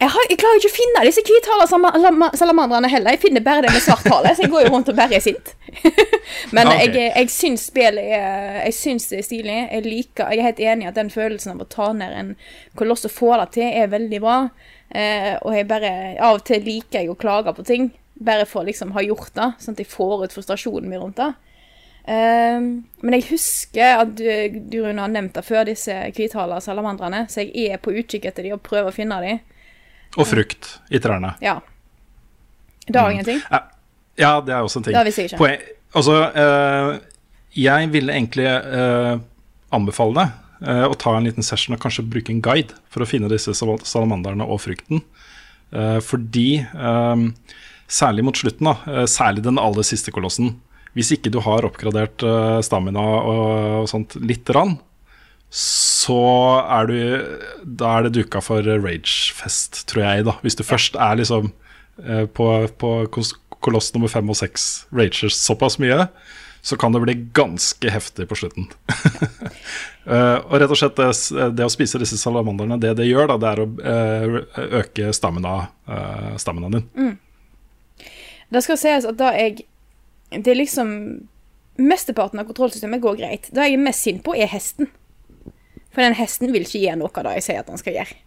Jeg, 0.00 0.08
har, 0.14 0.24
jeg 0.32 0.38
klarer 0.40 0.56
ikke 0.62 0.70
å 0.70 0.72
finne 0.78 1.00
disse 1.04 1.22
hvithalede 1.28 2.30
salamandrene 2.40 2.88
heller. 2.88 3.12
Jeg 3.12 3.20
finner 3.20 3.44
bare 3.44 3.66
det 3.66 3.74
med 3.74 3.84
svart 3.84 4.06
hale, 4.08 4.32
så 4.32 4.46
jeg 4.46 4.52
går 4.54 4.64
jo 4.64 4.70
rundt 4.72 4.88
og 4.88 4.96
bare 4.96 5.18
er 5.18 5.24
sint. 5.26 5.52
Men 6.56 6.70
Ja, 6.70 6.78
ok. 6.78 6.96
jeg, 6.96 7.10
jeg 7.18 7.30
syns 7.34 7.66
spillet 7.68 8.06
er 8.16 8.62
Jeg 8.64 8.74
syns 8.78 9.10
det 9.10 9.18
er 9.18 9.26
stilig. 9.26 9.58
Jeg 9.66 9.84
liker 9.84 10.32
Jeg 10.32 10.40
er 10.40 10.48
helt 10.48 10.62
enig 10.72 10.86
i 10.86 10.88
at 10.88 10.96
den 10.96 11.12
følelsen 11.12 11.52
av 11.52 11.60
å 11.66 11.68
ta 11.68 11.90
ned 11.92 12.16
en 12.16 12.30
koloss 12.80 13.04
og 13.10 13.12
få 13.12 13.34
det 13.42 13.50
til, 13.58 13.68
er 13.68 13.92
veldig 13.92 14.22
bra. 14.24 14.38
Eh, 14.90 15.36
og 15.46 15.54
jeg 15.54 15.68
bare 15.70 15.90
Av 16.18 16.40
og 16.40 16.42
til 16.48 16.64
liker 16.66 17.04
jeg 17.04 17.12
å 17.12 17.18
klage 17.18 17.54
på 17.54 17.66
ting. 17.66 17.90
Bare 18.20 18.46
for 18.48 18.62
å 18.62 18.68
liksom 18.68 18.92
ha 18.96 19.04
gjort 19.04 19.32
det, 19.36 19.52
sånn 19.62 19.76
at 19.76 19.84
jeg 19.84 19.88
får 19.88 20.26
ut 20.26 20.34
frustrasjonen 20.34 20.90
min 20.90 21.00
rundt 21.00 21.20
det. 21.20 21.30
Eh, 22.10 22.58
men 22.58 23.16
jeg 23.16 23.28
husker 23.30 24.02
at 24.02 24.12
du, 24.18 24.26
du 24.72 24.80
Rune, 24.82 25.00
har 25.00 25.12
nevnt 25.12 25.38
det 25.38 25.44
før, 25.46 25.64
disse 25.70 25.94
hvithala 26.16 26.60
salamandrene. 26.64 27.24
Så 27.32 27.46
jeg 27.46 27.72
er 27.76 27.82
på 27.82 27.94
utkikk 27.94 28.28
etter 28.30 28.46
dem 28.46 28.58
og 28.58 28.64
prøver 28.66 28.92
å 28.92 28.96
finne 28.96 29.20
dem. 29.24 29.40
Og 30.18 30.26
frukt 30.26 30.76
i 30.90 30.98
trærne. 31.02 31.36
Ja. 31.44 31.60
Det 32.86 32.98
har 32.98 33.12
ingenting. 33.14 33.38
Ja, 34.18 34.40
det 34.42 34.52
er 34.52 34.66
også 34.66 34.80
en 34.80 34.88
ting. 34.88 34.96
Det 34.96 35.06
visste 35.06 35.22
jeg 35.22 35.30
ikke. 35.30 35.38
Poen, 35.38 35.66
altså, 35.94 36.16
eh, 36.42 36.90
jeg 37.62 37.90
ville 37.92 38.14
egentlig 38.14 38.46
eh, 38.50 39.12
anbefale 39.74 40.16
deg 40.18 40.38
eh, 40.62 40.84
å 40.86 40.96
ta 40.98 41.16
en 41.16 41.26
liten 41.28 41.46
session 41.46 41.76
og 41.76 41.82
kanskje 41.82 42.06
bruke 42.08 42.32
en 42.32 42.42
guide 42.44 42.76
for 42.92 43.04
å 43.04 43.08
finne 43.08 43.30
disse 43.32 43.54
salamanderne 43.56 44.46
og 44.46 44.62
frukten. 44.64 45.04
Eh, 45.72 46.00
fordi, 46.02 46.58
eh, 46.58 47.16
særlig 47.88 48.24
mot 48.24 48.34
slutten, 48.34 48.66
da, 48.66 48.76
eh, 48.90 49.06
særlig 49.06 49.42
den 49.42 49.58
aller 49.58 49.82
siste 49.82 50.10
kolossen 50.10 50.56
Hvis 50.90 51.12
ikke 51.14 51.30
du 51.30 51.38
har 51.38 51.62
oppgradert 51.62 52.18
stamina 52.66 52.98
og, 52.98 53.82
og 53.82 53.86
sånt 53.86 54.16
lite 54.18 54.50
grann, 54.50 54.80
så 55.48 56.66
er 56.66 56.86
du 56.90 57.38
Da 57.62 57.92
er 57.98 58.02
det 58.02 58.16
duka 58.16 58.42
for 58.42 58.60
ragefest, 58.60 59.86
tror 59.86 60.02
jeg, 60.02 60.24
da. 60.24 60.32
Hvis 60.42 60.56
du 60.58 60.64
først 60.64 60.98
er 60.98 61.14
liksom 61.14 61.52
på, 62.34 62.46
på 62.74 62.90
koloss 63.62 63.92
nummer 63.94 64.08
fem 64.08 64.28
og 64.28 64.34
seks 64.34 64.86
rager 64.90 65.30
såpass 65.30 65.78
mye, 65.78 66.08
så 66.62 66.76
kan 66.76 66.92
det 66.92 67.00
bli 67.00 67.14
ganske 67.36 67.90
heftig 67.90 68.28
på 68.28 68.36
slutten. 68.36 68.68
uh, 70.04 70.38
og 70.48 70.54
rett 70.60 70.70
og 70.70 70.78
slett 70.78 71.00
det, 71.00 71.08
det 71.56 71.66
å 71.66 71.72
spise 71.72 72.00
disse 72.02 72.18
salamanderne, 72.20 72.78
det 72.80 72.94
det 73.00 73.08
gjør, 73.08 73.32
da, 73.32 73.38
det 73.40 73.50
er 73.50 73.64
å 73.64 73.68
uh, 73.80 74.62
øke 74.82 75.10
stamina, 75.16 75.56
uh, 75.88 76.32
staminaen 76.40 76.78
din. 76.78 77.18
Det 78.50 78.64
skal 78.66 78.80
sies 78.80 79.06
at 79.06 79.18
da 79.18 79.30
jeg 79.36 79.62
Det 80.30 80.50
er 80.50 80.58
liksom 80.58 80.88
Mesteparten 81.80 82.40
av 82.42 82.44
kontrollsystemet 82.44 83.00
går 83.00 83.14
greit. 83.16 83.46
Det 83.54 83.64
jeg 83.64 83.78
er 83.78 83.80
mest 83.80 84.04
sint 84.04 84.20
på, 84.24 84.34
er 84.36 84.50
hesten. 84.52 84.90
For 85.94 86.04
den 86.04 86.18
hesten 86.18 86.52
vil 86.52 86.66
ikke 86.66 86.82
gjøre 86.82 86.98
noe 87.00 87.14
av 87.14 87.24
det 87.24 87.38
jeg 87.38 87.46
sier 87.46 87.62
at 87.62 87.70
han 87.72 87.80
skal 87.80 87.96
gjøre. 87.96 88.18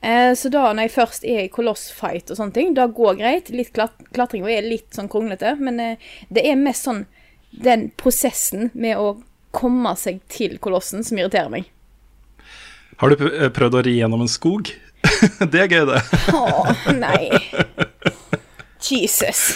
Eh, 0.00 0.32
så 0.34 0.48
da 0.52 0.64
når 0.72 0.88
jeg 0.88 0.94
først 0.94 1.26
er 1.28 1.42
i 1.44 1.52
kolossfight 1.52 2.32
og 2.32 2.38
sånne 2.38 2.56
ting, 2.56 2.74
da 2.76 2.88
går 2.90 3.18
greit. 3.20 3.52
Litt 3.54 3.72
klat 3.76 4.34
og 4.36 4.50
er 4.50 4.66
litt 4.66 4.96
sånn 4.96 5.10
kronglete, 5.12 5.54
men 5.60 5.80
eh, 5.84 6.10
det 6.32 6.46
er 6.48 6.60
mest 6.60 6.88
sånn 6.88 7.04
den 7.50 7.88
prosessen 7.98 8.70
med 8.74 8.98
å 8.98 9.14
komme 9.54 9.94
seg 9.98 10.20
til 10.30 10.58
kolossen 10.62 11.04
som 11.06 11.18
irriterer 11.18 11.50
meg. 11.52 11.70
Har 13.00 13.12
du 13.12 13.24
prøvd 13.56 13.78
å 13.78 13.82
ri 13.86 13.96
gjennom 13.98 14.22
en 14.24 14.30
skog? 14.30 14.70
det 15.52 15.64
er 15.64 15.72
gøy, 15.72 15.86
det. 15.88 16.02
Å, 16.36 16.74
nei. 16.94 17.30
Jesus. 18.84 19.54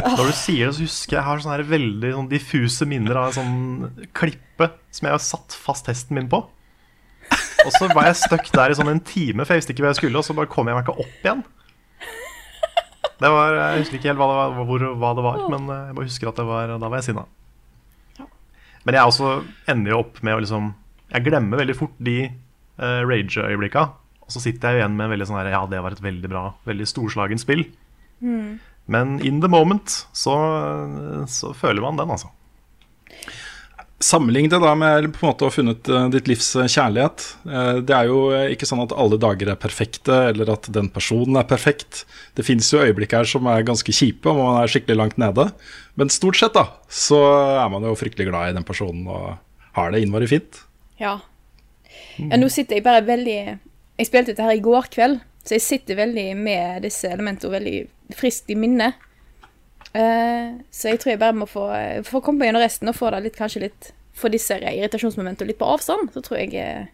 Når 0.00 0.30
du 0.30 0.34
sier 0.36 0.70
det, 0.70 0.76
så 0.76 0.84
husker 0.86 1.16
jeg 1.16 1.18
jeg 1.18 1.26
har 1.26 1.42
sånne 1.42 1.66
veldig 1.68 2.14
sånn 2.14 2.30
diffuse 2.30 2.88
minner 2.88 3.18
av 3.20 3.30
en 3.30 3.36
sånn 3.36 4.08
klippe 4.16 4.70
som 4.94 5.08
jeg 5.08 5.16
har 5.16 5.24
satt 5.24 5.56
fast 5.56 5.90
hesten 5.90 6.18
min 6.18 6.30
på. 6.30 6.42
Og 7.60 7.72
så 7.76 7.90
var 7.92 8.08
jeg 8.08 8.20
stuck 8.22 8.48
der 8.54 8.72
i 8.72 8.76
sånn 8.78 8.90
en 8.90 9.02
time, 9.04 9.44
for 9.44 9.54
jeg 9.54 9.62
visste 9.62 9.74
ikke 9.74 9.84
hva 9.84 9.92
jeg 9.92 10.00
skulle, 10.00 10.22
og 10.22 10.26
så 10.26 10.36
bare 10.36 10.50
kom 10.50 10.70
jeg 10.70 10.78
meg 10.78 10.86
ikke 10.86 11.04
opp 11.04 11.26
igjen. 11.26 11.42
Det 13.20 13.28
var, 13.28 13.56
Jeg 13.58 13.82
husker 13.84 13.98
ikke 13.98 14.10
helt 14.10 14.20
hva 14.22 14.28
det 14.30 14.38
var, 14.38 14.66
hvor, 14.70 14.84
hva 15.02 15.12
det 15.16 15.24
var 15.26 15.42
men 15.52 15.68
jeg 15.68 15.96
bare 15.98 16.08
husker 16.08 16.30
at 16.30 16.40
det 16.40 16.46
var, 16.48 16.72
da 16.80 16.88
var 16.88 17.02
jeg 17.02 17.10
sinna. 17.10 17.26
Men 18.86 18.96
jeg 18.96 19.10
også 19.10 19.32
ender 19.68 19.92
jo 19.92 20.00
opp 20.00 20.22
med 20.24 20.38
å 20.38 20.40
liksom 20.40 20.70
Jeg 21.10 21.26
glemmer 21.26 21.60
veldig 21.60 21.76
fort 21.76 21.96
de 22.00 22.16
uh, 22.80 23.02
rage-øyeblikka. 23.04 23.82
Og 24.24 24.32
så 24.32 24.40
sitter 24.40 24.72
jeg 24.72 24.80
igjen 24.80 24.96
med 24.96 25.08
en 25.08 25.14
veldig 25.16 25.28
sånn 25.28 25.40
her 25.40 25.52
Ja, 25.52 25.62
det 25.68 25.82
var 25.84 25.96
et 25.96 26.04
veldig 26.04 26.30
bra, 26.30 26.44
veldig 26.68 26.86
storslagent 26.88 27.42
spill. 27.42 27.66
Men 28.90 29.18
in 29.26 29.40
the 29.42 29.50
moment 29.50 29.92
så, 30.16 30.34
så 31.28 31.52
føler 31.56 31.82
man 31.84 31.98
den, 32.00 32.10
altså. 32.10 32.30
Sammenlign 34.00 34.48
det 34.48 34.58
da 34.62 34.70
med 34.74 35.10
på 35.12 35.20
en 35.20 35.28
måte 35.28 35.44
å 35.44 35.50
ha 35.50 35.52
funnet 35.52 35.88
eh, 35.92 36.06
ditt 36.14 36.28
livs 36.30 36.54
eh, 36.56 36.70
kjærlighet. 36.72 37.24
Eh, 37.44 37.80
det 37.84 37.92
er 37.92 38.08
jo 38.08 38.20
ikke 38.54 38.64
sånn 38.64 38.80
at 38.80 38.94
alle 38.96 39.18
dager 39.20 39.50
er 39.52 39.58
perfekte, 39.60 40.14
eller 40.30 40.48
at 40.54 40.70
den 40.72 40.88
personen 40.94 41.36
er 41.36 41.44
perfekt. 41.48 42.06
Det 42.32 42.46
fins 42.46 42.70
jo 42.72 42.80
øyeblikk 42.80 43.12
her 43.18 43.28
som 43.28 43.44
er 43.52 43.66
ganske 43.68 43.92
kjipe, 43.92 44.24
og 44.32 44.40
man 44.40 44.62
er 44.62 44.72
skikkelig 44.72 44.96
langt 44.96 45.20
nede. 45.20 45.50
Men 46.00 46.12
stort 46.12 46.40
sett 46.40 46.56
da, 46.56 46.64
så 46.88 47.20
er 47.60 47.68
man 47.74 47.84
jo 47.84 47.92
fryktelig 47.98 48.30
glad 48.30 48.54
i 48.54 48.56
den 48.56 48.64
personen 48.64 49.04
og 49.04 49.36
har 49.76 49.92
det 49.92 50.00
innmari 50.00 50.30
fint. 50.32 50.62
Ja. 51.02 51.18
ja. 52.16 52.40
Nå 52.40 52.48
sitter 52.52 52.78
jeg 52.78 52.84
bare 52.84 53.04
veldig 53.04 53.38
Jeg 54.00 54.08
spilte 54.08 54.32
dette 54.32 54.48
her 54.48 54.56
i 54.56 54.64
går 54.64 54.88
kveld, 54.96 55.20
så 55.44 55.58
jeg 55.58 55.66
sitter 55.66 56.00
veldig 56.00 56.28
med 56.40 56.88
disse 56.88 57.12
elementene 57.12 57.52
veldig 57.52 57.78
friskt 58.16 58.48
i 58.48 58.56
minnet. 58.56 58.96
Eh, 59.90 60.60
så 60.70 60.92
jeg 60.92 61.00
tror 61.02 61.14
jeg 61.14 61.20
bare 61.22 61.34
må 61.34 61.48
få, 61.50 61.64
få 62.06 62.20
komme 62.22 62.46
gjennom 62.46 62.62
resten 62.62 62.90
og 62.90 62.98
få 62.98 63.10
det 63.14 63.24
litt, 63.26 63.38
kanskje 63.38 63.64
litt 63.66 63.90
få 64.20 64.30
disse 64.32 64.56
irritasjonsmomentene 64.60 65.50
litt 65.50 65.60
på 65.60 65.68
avstand. 65.68 66.12
Så 66.14 66.22
tror 66.24 66.40
jeg 66.42 66.54
eh, 66.58 66.88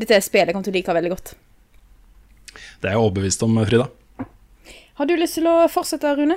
dette 0.00 0.20
spillet 0.24 0.54
kommer 0.54 0.66
til 0.66 0.74
å 0.74 0.78
like 0.78 0.96
veldig 0.96 1.12
godt. 1.14 1.34
Det 2.80 2.90
er 2.90 2.96
jeg 2.96 3.02
overbevist 3.04 3.44
om, 3.46 3.58
Frida. 3.68 3.90
Har 5.00 5.08
du 5.08 5.14
lyst 5.16 5.38
til 5.38 5.46
å 5.48 5.56
fortsette, 5.72 6.10
Rune? 6.18 6.36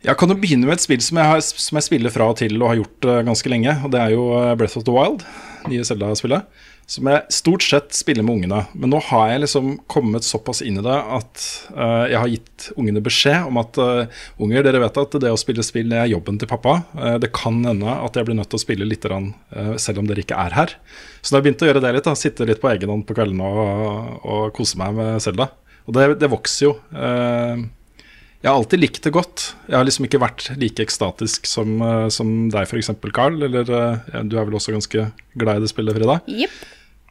Jeg 0.00 0.16
kan 0.16 0.32
jo 0.32 0.38
begynne 0.40 0.64
med 0.64 0.78
et 0.78 0.82
spill 0.82 1.02
som 1.04 1.18
jeg, 1.20 1.28
har, 1.28 1.42
som 1.44 1.76
jeg 1.76 1.86
spiller 1.86 2.12
fra 2.14 2.30
og 2.32 2.38
til 2.40 2.56
og 2.56 2.70
har 2.70 2.80
gjort 2.80 3.08
eh, 3.10 3.22
ganske 3.28 3.52
lenge. 3.52 3.76
Og 3.84 3.92
det 3.92 4.00
er 4.00 4.14
jo 4.16 4.26
Breath 4.58 4.80
of 4.80 4.86
the 4.88 4.94
Wild, 4.94 5.26
nye 5.68 5.84
Zelda-spillet. 5.86 6.48
Som 6.90 7.06
jeg 7.06 7.30
stort 7.30 7.62
sett 7.62 7.92
spiller 7.94 8.24
med 8.26 8.40
ungene. 8.40 8.64
Men 8.74 8.90
nå 8.90 8.98
har 9.12 9.28
jeg 9.30 9.44
liksom 9.44 9.66
kommet 9.90 10.26
såpass 10.26 10.58
inn 10.66 10.80
i 10.80 10.82
det 10.82 10.96
at 10.98 11.42
uh, 11.70 12.06
jeg 12.10 12.18
har 12.18 12.32
gitt 12.32 12.66
ungene 12.74 13.02
beskjed 13.06 13.46
om 13.46 13.60
at 13.62 13.78
uh, 13.78 14.22
unger, 14.42 14.64
dere 14.66 14.80
vet 14.82 14.98
at 14.98 15.14
det 15.22 15.30
å 15.30 15.38
spille 15.38 15.62
spill 15.62 15.94
er 15.94 16.10
jobben 16.10 16.40
til 16.40 16.50
pappa. 16.50 16.80
Uh, 16.96 17.14
det 17.22 17.30
kan 17.36 17.60
hende 17.62 17.94
at 17.94 18.18
jeg 18.18 18.26
blir 18.26 18.34
nødt 18.40 18.50
til 18.50 18.58
å 18.58 18.64
spille 18.64 18.88
litt, 18.90 19.06
selv 19.06 20.02
om 20.02 20.08
dere 20.08 20.24
ikke 20.24 20.38
er 20.42 20.56
her. 20.56 20.74
Så 21.22 21.30
da 21.30 21.38
har 21.38 21.44
jeg 21.44 21.46
begynt 21.46 21.62
å 21.62 21.68
gjøre 21.68 21.84
det 21.84 21.92
litt. 21.94 22.08
da, 22.08 22.16
Sitte 22.18 22.48
litt 22.50 22.62
på 22.64 22.72
egen 22.72 22.90
hånd 22.90 23.06
på 23.06 23.16
kveldene 23.20 23.52
og, 23.62 24.10
og 24.26 24.42
kose 24.58 24.82
meg 24.82 24.98
med 24.98 25.22
Selda. 25.22 25.46
Og 25.86 25.94
det, 25.94 26.08
det 26.18 26.32
vokser 26.32 26.66
jo. 26.66 26.74
Jeg 26.90 28.48
har 28.48 28.56
alltid 28.56 28.82
likt 28.82 29.02
det 29.06 29.14
godt. 29.14 29.46
Jeg 29.70 29.78
har 29.78 29.86
liksom 29.86 30.10
ikke 30.10 30.22
vært 30.22 30.50
like 30.58 30.82
ekstatisk 30.82 31.46
som, 31.46 31.78
som 32.10 32.34
deg 32.50 32.66
f.eks., 32.66 32.92
Carl. 33.14 33.38
Eller 33.46 33.62
du 33.70 34.36
er 34.36 34.44
vel 34.50 34.58
også 34.58 34.74
ganske 34.74 35.08
glad 35.38 35.62
i 35.62 35.66
det 35.68 35.70
spillet, 35.72 35.94
Frida? 35.94 36.20
Jepp. 36.26 36.60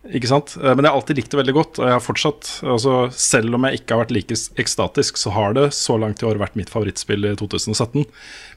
Ikke 0.07 0.29
sant? 0.31 0.53
Eh, 0.55 0.71
Men 0.75 0.85
jeg 0.85 0.93
har 0.93 0.97
alltid 0.97 1.17
likt 1.19 1.33
det 1.33 1.39
veldig 1.41 1.55
godt, 1.57 1.79
og 1.81 1.87
jeg 1.89 1.95
har 1.97 2.03
fortsatt 2.03 2.49
altså, 2.63 2.93
Selv 3.11 3.57
om 3.57 3.67
jeg 3.67 3.81
ikke 3.81 3.95
har 3.95 4.05
vært 4.05 4.13
like 4.15 4.37
ekstatisk, 4.61 5.19
så 5.19 5.33
har 5.35 5.57
det 5.57 5.65
så 5.75 5.97
langt 5.99 6.23
i 6.23 6.27
år 6.29 6.39
vært 6.39 6.55
mitt 6.59 6.71
favorittspill 6.71 7.27
i 7.27 7.35
2017. 7.39 8.05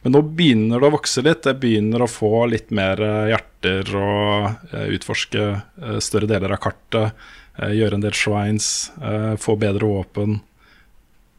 Men 0.05 0.15
nå 0.15 0.23
begynner 0.23 0.79
det 0.79 0.91
å 0.91 0.95
vokse 0.95 1.25
litt. 1.27 1.49
Jeg 1.49 1.59
begynner 1.63 2.05
å 2.05 2.11
få 2.11 2.47
litt 2.53 2.71
mer 2.75 3.03
eh, 3.03 3.33
hjerter 3.33 3.91
og 3.99 4.73
eh, 4.73 4.89
utforske 4.95 5.49
større 6.03 6.31
deler 6.31 6.55
av 6.55 6.63
kartet. 6.63 7.19
gjøre 7.59 7.99
en 7.99 8.03
del 8.03 8.15
shrines, 8.17 8.91
få 9.39 9.55
bedre 9.61 9.85
våpen, 9.85 10.39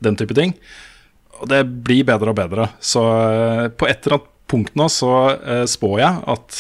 den 0.04 0.16
type 0.16 0.36
ting. 0.38 0.54
Og 1.42 1.50
det 1.50 1.64
blir 1.66 2.04
bedre 2.06 2.30
og 2.30 2.38
bedre. 2.38 2.68
Så 2.80 3.02
på 3.76 3.88
et 3.90 4.06
eller 4.06 4.20
annet 4.20 4.30
punkt 4.48 4.76
nå 4.78 4.86
så 4.94 5.10
spår 5.66 5.96
jeg 6.04 6.22
at 6.36 6.60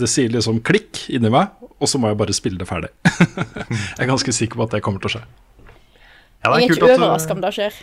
det 0.00 0.08
sier 0.08 0.32
liksom 0.32 0.62
klikk 0.64 1.04
inni 1.12 1.28
meg, 1.34 1.52
og 1.80 1.90
så 1.90 2.00
må 2.00 2.08
jeg 2.10 2.18
bare 2.20 2.36
spille 2.36 2.60
det 2.60 2.68
ferdig. 2.68 2.90
jeg 3.06 4.00
er 4.04 4.08
ganske 4.08 4.32
sikker 4.32 4.58
på 4.60 4.66
at 4.68 4.76
det 4.76 4.82
kommer 4.84 5.02
til 5.02 5.10
å 5.10 5.14
skje. 5.16 5.24
Ja, 6.44 6.54
Jeg 6.56 6.70
er 6.70 6.74
ikke 6.76 6.80
du- 6.86 6.94
overraska 6.94 7.36
om 7.36 7.42
det 7.44 7.52
skjer. 7.56 7.78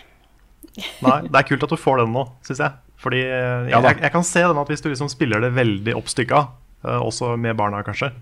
Nei, 1.06 1.18
det 1.28 1.38
er 1.38 1.48
kult 1.50 1.66
at 1.68 1.74
du 1.74 1.78
får 1.78 2.04
den 2.04 2.14
nå, 2.16 2.26
syns 2.48 2.62
jeg. 2.64 2.78
Fordi 3.04 3.20
jeg, 3.20 3.72
jeg, 3.74 3.98
jeg 4.06 4.14
kan 4.14 4.24
se 4.26 4.44
den 4.48 4.60
at 4.62 4.70
hvis 4.72 4.82
du 4.84 4.88
liksom 4.90 5.10
spiller 5.12 5.44
det 5.44 5.52
veldig 5.58 5.96
oppstykka, 6.00 6.40
eh, 6.88 7.02
også 7.04 7.34
med 7.42 7.58
barna 7.60 7.82
kanskje, 7.86 8.14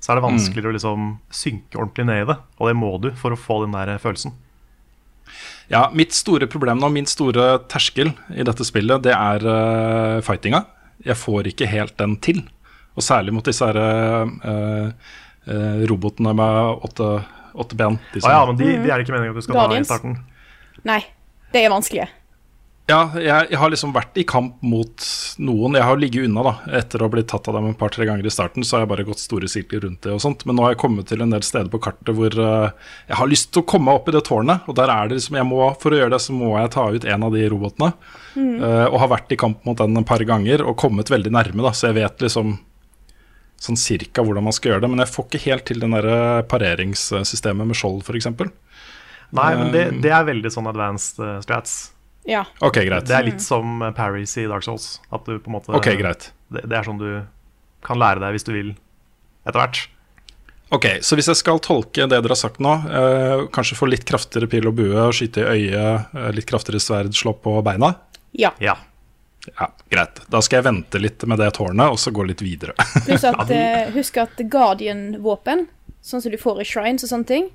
så 0.00 0.12
er 0.12 0.20
det 0.20 0.24
vanskeligere 0.24 0.70
å 0.70 0.76
liksom 0.76 1.08
synke 1.34 1.76
ordentlig 1.76 2.06
ned 2.08 2.22
i 2.22 2.28
det. 2.30 2.36
Og 2.60 2.70
det 2.70 2.76
må 2.78 2.92
du 3.02 3.10
for 3.18 3.34
å 3.34 3.40
få 3.40 3.58
den 3.66 3.74
der 3.76 3.98
følelsen. 4.00 4.32
Ja, 5.70 5.84
Mitt 5.94 6.14
store 6.16 6.48
problem 6.50 6.80
nå, 6.80 6.88
min 6.90 7.06
store 7.06 7.58
terskel 7.70 8.14
i 8.34 8.46
dette 8.46 8.64
spillet, 8.66 9.04
det 9.04 9.12
er 9.14 9.44
uh, 9.44 10.22
fightinga. 10.24 10.64
Jeg 11.04 11.18
får 11.20 11.50
ikke 11.52 11.68
helt 11.70 11.94
den 12.00 12.16
til. 12.24 12.40
Og 13.00 13.06
særlig 13.06 13.34
mot 13.34 13.46
disse 13.46 13.64
her, 13.64 13.80
uh, 13.80 14.94
uh, 15.48 15.82
robotene 15.90 16.36
med 16.36 16.86
åtte, 16.90 17.10
åtte 17.64 17.80
ben. 17.80 17.98
De 18.12 18.22
Å 18.22 18.28
ah, 18.28 18.38
ja, 18.38 18.46
men 18.52 18.60
de, 18.60 18.72
de 18.84 18.92
er 18.92 19.04
ikke 19.04 19.16
meningen 19.16 19.34
at 19.34 19.40
du 19.40 19.48
skal 19.48 19.56
ta 19.56 19.60
i 19.60 19.68
Guardians. 19.68 19.92
starten. 19.92 20.18
Nei, 20.88 21.02
det 21.54 21.64
er 21.64 21.72
vanskelig. 21.72 22.10
Ja, 22.90 23.04
jeg, 23.14 23.50
jeg 23.52 23.58
har 23.60 23.70
liksom 23.70 23.92
vært 23.94 24.18
i 24.18 24.24
kamp 24.26 24.62
mot 24.66 25.04
noen. 25.38 25.76
Jeg 25.78 25.86
har 25.86 25.98
ligget 26.00 26.26
unna 26.26 26.42
da, 26.42 26.52
etter 26.80 26.98
å 26.98 27.06
ha 27.06 27.12
blitt 27.12 27.28
tatt 27.30 27.46
av 27.50 27.54
dem 27.54 27.68
et 27.70 27.78
par-tre 27.78 28.06
ganger 28.08 28.26
i 28.26 28.32
starten. 28.34 28.64
Så 28.66 28.76
har 28.76 28.84
jeg 28.84 28.90
bare 28.90 29.04
gått 29.06 29.22
store 29.22 29.50
sirkler 29.50 29.84
rundt 29.84 30.02
det 30.06 30.14
og 30.14 30.22
sånt. 30.24 30.42
Men 30.48 30.58
nå 30.58 30.64
har 30.64 30.74
jeg 30.74 30.80
kommet 30.82 31.06
til 31.10 31.22
en 31.22 31.34
del 31.34 31.44
steder 31.46 31.70
på 31.70 31.82
kartet 31.84 32.10
hvor 32.16 32.34
uh, 32.34 32.72
jeg 33.06 33.20
har 33.20 33.30
lyst 33.30 33.52
til 33.54 33.62
å 33.62 33.68
komme 33.70 33.90
meg 33.90 34.00
opp 34.00 34.10
i 34.10 34.16
det 34.16 34.24
tårnet. 34.26 34.66
Og 34.66 34.78
der 34.80 34.90
er 34.90 35.10
det 35.10 35.20
liksom, 35.20 35.38
jeg 35.38 35.48
må, 35.52 35.60
for 35.82 35.94
å 35.94 36.00
gjøre 36.00 36.14
det, 36.16 36.22
så 36.24 36.34
må 36.34 36.50
jeg 36.56 36.74
ta 36.74 36.88
ut 36.90 37.06
en 37.14 37.28
av 37.28 37.36
de 37.36 37.44
robotene. 37.52 37.92
Eh, 38.40 38.86
og 38.86 38.98
har 39.02 39.10
vært 39.10 39.32
i 39.34 39.38
kamp 39.38 39.64
mot 39.66 39.78
den 39.78 39.98
et 39.98 40.06
par 40.06 40.22
ganger 40.26 40.62
og 40.62 40.76
kommet 40.78 41.10
veldig 41.10 41.32
nærme, 41.34 41.64
da. 41.66 41.72
Så 41.76 41.90
jeg 41.90 41.98
vet 42.00 42.26
liksom 42.26 42.56
sånn 43.60 43.78
cirka 43.78 44.24
hvordan 44.24 44.46
man 44.46 44.56
skal 44.56 44.74
gjøre 44.74 44.84
det. 44.86 44.90
Men 44.94 45.04
jeg 45.04 45.12
får 45.12 45.28
ikke 45.28 45.44
helt 45.46 45.66
til 45.68 45.82
den 45.82 45.96
der 45.96 46.08
eh, 46.10 46.42
pareringssystemet 46.50 47.68
med 47.70 47.78
skjold, 47.78 48.02
f.eks. 48.06 48.30
Nei, 49.30 49.50
men 49.54 49.70
det, 49.74 49.84
det 50.02 50.10
er 50.14 50.26
veldig 50.26 50.50
sånn 50.52 50.70
advanced 50.70 51.20
eh, 51.22 51.38
strats. 51.44 51.78
Ja. 52.28 52.44
Ok, 52.64 52.82
greit. 52.88 53.06
Det 53.08 53.16
er 53.16 53.28
litt 53.28 53.44
som 53.44 53.80
Paris 53.96 54.34
i 54.40 54.48
Dark 54.50 54.66
Souls. 54.66 54.98
At 55.12 55.24
du 55.28 55.38
på 55.38 55.52
en 55.52 55.56
måte 55.56 55.72
Ok, 55.76 55.92
greit. 56.00 56.32
Det, 56.52 56.66
det 56.68 56.76
er 56.80 56.88
sånn 56.88 57.00
du 57.00 57.08
kan 57.86 58.00
lære 58.00 58.20
deg 58.20 58.36
hvis 58.36 58.44
du 58.48 58.52
vil 58.52 58.74
etter 59.48 59.60
hvert. 59.62 59.80
Ok, 60.70 60.86
så 61.02 61.16
hvis 61.18 61.26
jeg 61.26 61.38
skal 61.40 61.58
tolke 61.64 62.04
det 62.06 62.12
dere 62.14 62.30
har 62.30 62.38
sagt 62.38 62.60
nå, 62.62 62.74
eh, 62.86 63.46
kanskje 63.54 63.78
få 63.78 63.88
litt 63.90 64.04
kraftigere 64.06 64.46
pil 64.50 64.68
og 64.70 64.76
bue, 64.78 65.08
skyte 65.16 65.42
i 65.42 65.64
øyet, 65.72 66.12
eh, 66.14 66.28
litt 66.36 66.46
kraftigere 66.46 66.82
sverd, 66.82 67.16
slå 67.16 67.34
på 67.42 67.56
beina? 67.66 67.96
ja. 68.38 68.52
Ja. 68.62 68.76
Ja, 69.48 69.70
greit. 69.88 70.20
Da 70.28 70.40
skal 70.44 70.60
jeg 70.60 70.66
vente 70.68 71.00
litt 71.00 71.24
med 71.28 71.40
det 71.40 71.50
tårnet, 71.56 71.94
og 71.94 72.00
så 72.00 72.12
gå 72.12 72.24
litt 72.28 72.42
videre. 72.44 72.74
Pluss 73.06 73.24
at 73.28 73.40
uh, 73.40 73.92
husk 73.94 74.20
at 74.20 74.42
Guardian-våpen, 74.52 75.66
sånn 76.04 76.24
som 76.24 76.32
du 76.32 76.38
får 76.40 76.62
i 76.62 76.68
shrines 76.68 77.06
og 77.06 77.12
sånne 77.12 77.30
ting, 77.30 77.48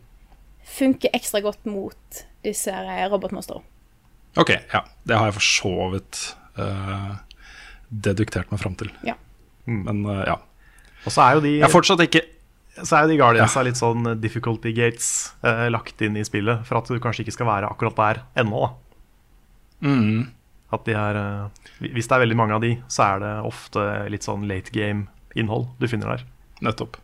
funker 0.66 1.14
ekstra 1.14 1.44
godt 1.46 1.68
mot 1.70 2.24
disse 2.46 2.74
eh, 2.74 3.06
robotmonstrene. 3.12 3.62
ok, 4.42 4.52
ja. 4.74 4.82
Det 5.06 5.18
har 5.18 5.30
jeg 5.30 5.38
for 5.38 5.46
så 5.46 5.90
vidt 5.94 6.22
uh, 6.58 7.14
deduktert 7.90 8.50
meg 8.54 8.62
fram 8.62 8.78
til. 8.80 8.90
Ja. 9.06 9.14
Men 9.70 10.02
uh, 10.10 10.24
ja. 10.26 10.40
Og 11.06 11.14
så 11.14 11.22
er 11.22 11.38
jo 11.38 11.46
de, 11.46 11.60
Jeg 11.60 11.68
er 11.68 11.74
fortsatt 11.74 12.02
ikke 12.06 12.26
så 12.84 12.98
er 12.98 13.06
jo 13.06 13.14
de 13.14 13.20
Guardians 13.20 13.56
litt 13.64 13.80
sånn 13.80 14.08
difficulty 14.20 14.74
gates 14.76 15.10
eh, 15.48 15.68
lagt 15.72 16.02
inn 16.04 16.18
i 16.20 16.26
spillet 16.28 16.66
for 16.68 16.82
at 16.82 16.90
du 16.92 17.00
kanskje 17.00 17.24
ikke 17.24 17.36
skal 17.38 17.48
være 17.48 17.70
akkurat 17.72 18.00
der 18.00 18.20
ennå. 18.44 18.66
da. 18.66 19.88
mm, 19.88 20.26
At 20.76 20.86
de 20.88 20.96
er, 21.00 21.20
eh, 21.22 21.88
hvis 21.88 22.10
det 22.10 22.18
er 22.18 22.24
veldig 22.26 22.38
mange 22.40 22.58
av 22.58 22.64
de, 22.66 22.74
så 22.92 23.08
er 23.10 23.24
det 23.24 23.34
ofte 23.48 23.86
litt 24.14 24.28
sånn 24.28 24.46
late 24.50 24.74
game-innhold 24.76 25.70
du 25.80 25.88
finner 25.92 26.16
der. 26.16 26.28
Nettopp. 26.66 27.00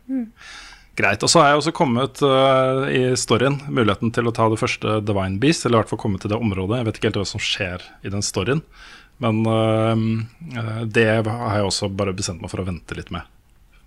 Greit. 0.96 1.22
Og 1.24 1.30
så 1.32 1.40
har 1.40 1.52
jeg 1.52 1.60
også 1.62 1.72
kommet 1.76 2.20
uh, 2.20 2.84
i 2.92 3.14
storyen 3.16 3.54
muligheten 3.72 4.10
til 4.12 4.28
å 4.28 4.32
ta 4.36 4.50
det 4.52 4.58
første 4.60 4.98
Divine 5.08 5.40
Beast, 5.40 5.64
eller 5.64 5.78
i 5.78 5.82
hvert 5.82 5.92
fall 5.94 6.02
komme 6.02 6.20
til 6.20 6.32
det 6.34 6.36
området. 6.36 6.82
Jeg 6.82 6.88
vet 6.88 6.98
ikke 7.00 7.08
helt 7.08 7.20
hva 7.22 7.28
som 7.30 7.40
skjer 7.42 7.86
i 8.04 8.12
den 8.12 8.24
storyen, 8.24 8.60
men 9.22 9.40
eh, 9.46 10.02
eh, 10.58 10.82
det 10.90 11.06
har 11.28 11.56
jeg 11.56 11.68
også 11.68 11.88
bare 11.94 12.12
bestemt 12.16 12.42
meg 12.42 12.50
for 12.52 12.60
å 12.60 12.66
vente 12.66 12.96
litt 12.98 13.12
med. 13.14 13.24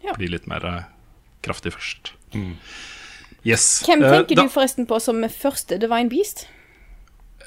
Ja. 0.06 0.16
Bli 0.18 0.30
litt 0.32 0.46
mer 0.50 0.66
uh, 0.66 0.82
kraftig 1.46 1.76
først. 1.76 2.14
Yes. 3.46 3.84
Hvem 3.86 4.02
tenker 4.02 4.40
da- 4.40 4.48
du 4.48 4.54
forresten 4.54 4.88
på 4.90 4.98
som 5.04 5.22
første 5.30 5.78
Divine 5.82 6.10
Beast? 6.10 6.48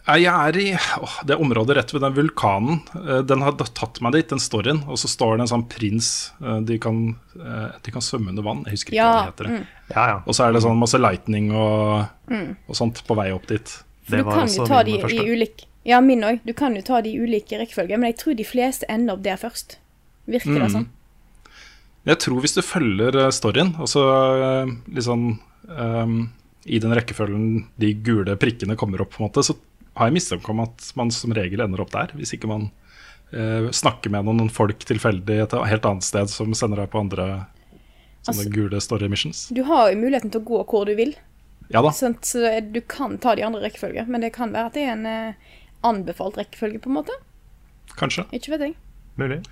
Jeg 0.09 0.25
er 0.33 0.57
i 0.57 0.67
åh, 0.73 1.17
det 1.29 1.37
området 1.37 1.75
rett 1.77 1.91
ved 1.93 2.01
den 2.01 2.15
vulkanen. 2.17 2.79
Eh, 2.97 3.19
Den 3.29 3.43
har 3.45 3.53
tatt 3.61 4.01
meg 4.01 4.15
dit, 4.17 4.29
den 4.31 4.41
storyen. 4.41 4.81
Og 4.89 4.97
så 4.97 5.09
står 5.11 5.37
det 5.37 5.45
en 5.45 5.51
sånn 5.53 5.67
prins. 5.69 6.31
eh, 6.41 6.61
De 6.65 6.79
kan, 6.81 7.17
eh, 7.37 7.67
de 7.85 7.93
kan 7.93 8.01
svømme 8.05 8.31
under 8.33 8.43
vann. 8.47 8.63
Jeg 8.65 8.73
husker 8.79 8.95
ikke 8.95 9.03
Ja, 9.03 9.11
hva 9.13 9.37
det 9.37 9.47
heter. 9.51 9.67
Ja, 9.95 10.07
ja. 10.15 10.17
Og 10.27 10.33
så 10.35 10.47
er 10.49 10.53
det 10.57 10.63
sånn 10.65 10.79
masse 10.81 10.99
lightning 11.01 11.51
og, 11.53 12.09
og 12.33 12.75
sånt 12.79 13.03
på 13.07 13.17
vei 13.17 13.31
opp 13.37 13.47
dit. 13.49 13.69
For 14.09 14.17
Det 14.17 14.23
du 14.23 14.25
var 14.31 14.39
kan 14.41 14.49
jo 14.49 14.65
ta 14.67 14.83
de 14.83 14.97
i 14.97 15.29
ulik 15.37 15.67
Ja, 15.85 16.01
min 16.01 16.21
òg. 16.25 16.41
Du 16.45 16.53
kan 16.55 16.75
jo 16.75 16.83
ta 16.83 17.01
de 17.01 17.11
i 17.13 17.19
ulike 17.21 17.59
rekkefølger, 17.61 17.99
men 17.99 18.13
jeg 18.13 18.19
tror 18.19 18.35
de 18.37 18.45
fleste 18.45 18.85
ender 18.89 19.15
opp 19.15 19.23
der 19.23 19.37
først. 19.37 19.77
Virker 20.29 20.57
Mm. 20.57 20.63
det 20.65 20.73
sånn? 20.73 20.87
Jeg 22.07 22.19
tror 22.19 22.41
hvis 22.41 22.55
du 22.55 22.63
følger 22.63 23.13
storyen, 23.33 23.75
altså 23.77 24.01
litt 24.89 25.05
sånn 25.05 25.39
um, 25.69 26.31
I 26.67 26.79
den 26.79 26.93
rekkefølgen 26.93 27.67
de 27.79 27.93
gule 27.95 28.37
prikkene 28.37 28.77
kommer 28.77 29.01
opp, 29.01 29.13
på 29.13 29.21
en 29.23 29.29
måte, 29.31 29.45
så 29.45 29.57
har 29.99 30.09
jeg 30.09 30.17
mistanke 30.17 30.51
om 30.55 30.63
at 30.65 30.89
man 30.99 31.11
som 31.15 31.35
regel 31.37 31.61
ender 31.65 31.83
opp 31.85 31.93
der. 31.95 32.13
Hvis 32.19 32.33
ikke 32.37 32.49
man 32.51 32.69
eh, 33.33 33.69
snakker 33.75 34.13
med 34.15 34.29
noen 34.31 34.51
folk 34.53 34.85
tilfeldig 34.89 35.41
et 35.45 35.57
helt 35.73 35.89
annet 35.91 36.07
sted 36.07 36.31
som 36.33 36.55
sender 36.57 36.85
deg 36.85 36.93
på 36.95 37.03
andre 37.05 37.29
sånne 38.27 38.45
Altså- 38.45 38.53
gule 38.53 38.81
story 38.83 39.09
missions. 39.09 39.47
Du 39.55 39.63
har 39.69 39.91
jo 39.93 40.01
muligheten 40.01 40.31
til 40.35 40.43
å 40.43 40.49
gå 40.49 40.63
hvor 40.69 40.87
du 40.89 40.95
vil, 40.99 41.15
Ja 41.71 41.83
da, 41.85 41.91
Sånn, 41.93 42.15
så 42.25 42.49
du 42.73 42.81
kan 42.89 43.19
ta 43.21 43.35
de 43.37 43.43
andre 43.45 43.61
rekkefølger. 43.67 44.07
Men 44.09 44.23
det 44.25 44.33
kan 44.33 44.53
være 44.55 44.71
at 44.71 44.77
det 44.79 44.87
er 44.87 44.93
en 44.95 45.07
eh, 45.07 45.35
anbefalt 45.85 46.39
rekkefølge, 46.41 46.81
på 46.81 46.89
en 46.89 46.97
måte. 47.03 47.13
kanskje. 47.99 48.25
Ikke 48.33 48.55
vet 48.55 48.61
jeg. 48.71 48.75
Mulig. 49.21 49.43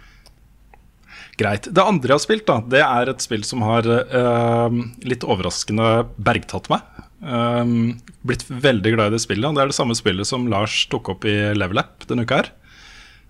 Greit. 1.36 1.68
Det 1.72 1.82
andre 1.82 2.08
jeg 2.08 2.16
har 2.16 2.22
spilt, 2.24 2.46
da, 2.48 2.56
det 2.72 2.80
er 2.80 3.10
et 3.12 3.20
spill 3.24 3.44
som 3.44 3.60
har 3.66 3.84
eh, 3.88 4.76
litt 5.04 5.24
overraskende 5.28 6.06
bergtatt 6.16 6.70
meg. 6.72 6.80
Um, 7.26 7.96
blitt 8.22 8.44
veldig 8.46 8.92
glad 8.94 9.10
i 9.10 9.16
det 9.16 9.24
spillet. 9.24 9.48
og 9.48 9.56
Det 9.56 9.64
er 9.64 9.72
det 9.72 9.78
samme 9.78 9.96
spillet 9.98 10.28
som 10.28 10.46
Lars 10.50 10.84
tok 10.92 11.10
opp 11.16 11.26
i 11.26 11.34
Level 11.56 11.82
Up 11.82 12.06
denne 12.06 12.26
uka 12.26 12.42
her. 12.42 12.52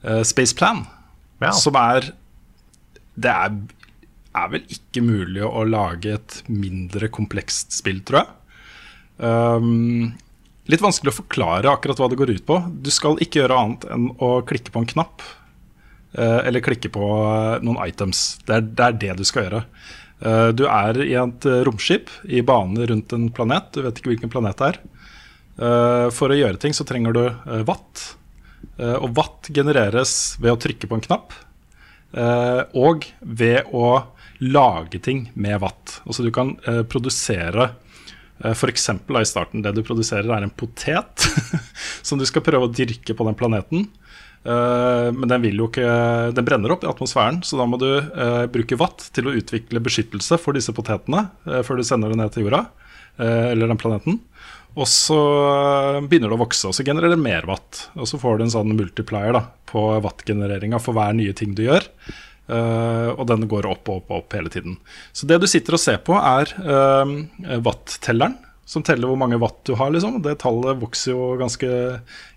Uh, 0.04 0.22
Space 0.26 0.56
Plan. 0.56 0.84
Ja. 1.40 1.54
Som 1.56 1.76
er 1.80 2.12
Det 3.16 3.32
er, 3.32 3.56
er 4.36 4.52
vel 4.52 4.66
ikke 4.68 5.00
mulig 5.04 5.44
å 5.44 5.64
lage 5.64 6.18
et 6.18 6.42
mindre 6.52 7.08
komplekst 7.08 7.72
spill, 7.72 8.02
tror 8.04 8.20
jeg. 8.20 8.34
Um, 9.16 10.12
litt 10.68 10.84
vanskelig 10.84 11.14
å 11.14 11.20
forklare 11.22 11.72
akkurat 11.72 12.02
hva 12.02 12.10
det 12.12 12.20
går 12.20 12.34
ut 12.36 12.44
på. 12.48 12.60
Du 12.84 12.92
skal 12.92 13.16
ikke 13.24 13.40
gjøre 13.40 13.60
annet 13.62 13.88
enn 13.94 14.10
å 14.20 14.42
klikke 14.44 14.74
på 14.74 14.84
en 14.84 14.90
knapp. 14.92 15.24
Uh, 16.16 16.44
eller 16.44 16.64
klikke 16.64 16.92
på 16.92 17.06
noen 17.64 17.80
items. 17.88 18.36
Det 18.44 18.60
er, 18.60 18.68
det 18.68 18.84
er 18.84 19.00
det 19.06 19.16
du 19.22 19.24
skal 19.28 19.48
gjøre. 19.48 19.64
Eh, 20.20 20.48
du 20.56 20.64
er 20.68 20.98
i 21.04 21.14
et 21.18 21.48
eh, 21.48 21.62
romskip 21.66 22.10
i 22.24 22.42
bane 22.46 22.86
rundt 22.88 23.12
en 23.12 23.28
planet. 23.34 23.72
Du 23.74 23.82
vet 23.84 23.98
ikke 24.00 24.14
hvilken 24.14 24.32
planet 24.32 24.60
det 24.60 24.70
er. 24.70 24.78
Eh, 25.56 26.06
for 26.14 26.32
å 26.32 26.38
gjøre 26.38 26.60
ting 26.62 26.76
så 26.76 26.86
trenger 26.88 27.16
du 27.16 27.24
watt. 27.68 28.12
Og 28.76 29.12
watt 29.16 29.48
genereres 29.56 30.36
ved 30.36 30.52
å 30.52 30.58
trykke 30.60 30.88
på 30.88 30.96
en 30.98 31.04
knapp. 31.04 31.32
og 32.76 33.06
ved 33.20 33.68
å 33.72 34.04
lage 34.40 34.98
ting 35.00 35.30
med 35.32 35.60
watt. 35.60 36.00
Altså 36.04 36.24
du 36.24 36.30
kan 36.30 36.54
produsere 36.88 37.70
F.eks. 38.44 38.88
i 38.90 39.24
starten 39.24 39.62
det 39.64 39.72
du 39.72 39.82
produserer, 39.82 40.28
er 40.28 40.44
en 40.44 40.52
potet 40.52 41.24
som 42.02 42.18
du 42.18 42.26
skal 42.28 42.44
prøve 42.44 42.68
å 42.68 42.72
dyrke 42.72 43.16
på 43.16 43.28
den 43.28 43.38
planeten. 43.38 43.88
Eh, 44.46 45.08
men 45.12 45.26
den 45.30 45.42
vil 45.42 45.58
jo 45.58 45.66
ikke 45.66 45.86
Den 46.36 46.46
brenner 46.46 46.70
opp 46.74 46.84
i 46.86 46.90
atmosfæren, 46.90 47.40
så 47.42 47.58
da 47.58 47.66
må 47.66 47.80
du 47.82 47.88
eh, 47.98 48.44
bruke 48.52 48.78
watt 48.78 49.08
til 49.16 49.26
å 49.26 49.34
utvikle 49.34 49.82
beskyttelse 49.82 50.38
for 50.38 50.54
disse 50.54 50.74
potetene 50.76 51.24
eh, 51.48 51.64
før 51.66 51.80
du 51.80 51.86
sender 51.86 52.12
det 52.12 52.20
ned 52.20 52.34
til 52.34 52.46
jorda, 52.46 52.66
eller 53.16 53.70
den 53.70 53.78
planeten. 53.80 54.18
Og 54.76 54.84
så 54.92 55.16
begynner 56.04 56.28
det 56.28 56.36
å 56.36 56.42
vokse, 56.42 56.68
og 56.68 56.74
så 56.76 56.84
genererer 56.84 57.14
det 57.14 57.22
mer 57.22 57.46
watt. 57.48 57.86
Og 57.96 58.04
så 58.10 58.20
får 58.20 58.36
du 58.36 58.44
en 58.44 58.52
sånn 58.52 58.74
multiplier 58.76 59.32
da, 59.32 59.46
på 59.64 59.86
watt-genereringa 60.04 60.76
for 60.84 60.92
hver 60.98 61.16
nye 61.16 61.32
ting 61.32 61.54
du 61.56 61.62
gjør. 61.64 61.86
Uh, 62.46 63.16
og 63.16 63.24
den 63.30 63.48
går 63.50 63.66
opp 63.66 63.88
og 63.88 64.02
opp 64.02 64.12
og 64.12 64.18
opp 64.20 64.36
hele 64.36 64.52
tiden. 64.52 64.76
Så 65.16 65.26
det 65.26 65.40
du 65.40 65.48
sitter 65.48 65.78
og 65.78 65.80
ser 65.80 65.96
på, 66.04 66.12
er 66.20 66.52
uh, 66.60 67.56
watt-telleren, 67.64 68.36
som 68.68 68.84
teller 68.84 69.08
hvor 69.08 69.18
mange 69.18 69.40
watt 69.40 69.62
du 69.64 69.72
har. 69.80 69.90
liksom. 69.94 70.20
Det 70.22 70.36
tallet 70.44 70.82
vokser 70.82 71.14
jo 71.14 71.32
ganske 71.40 71.72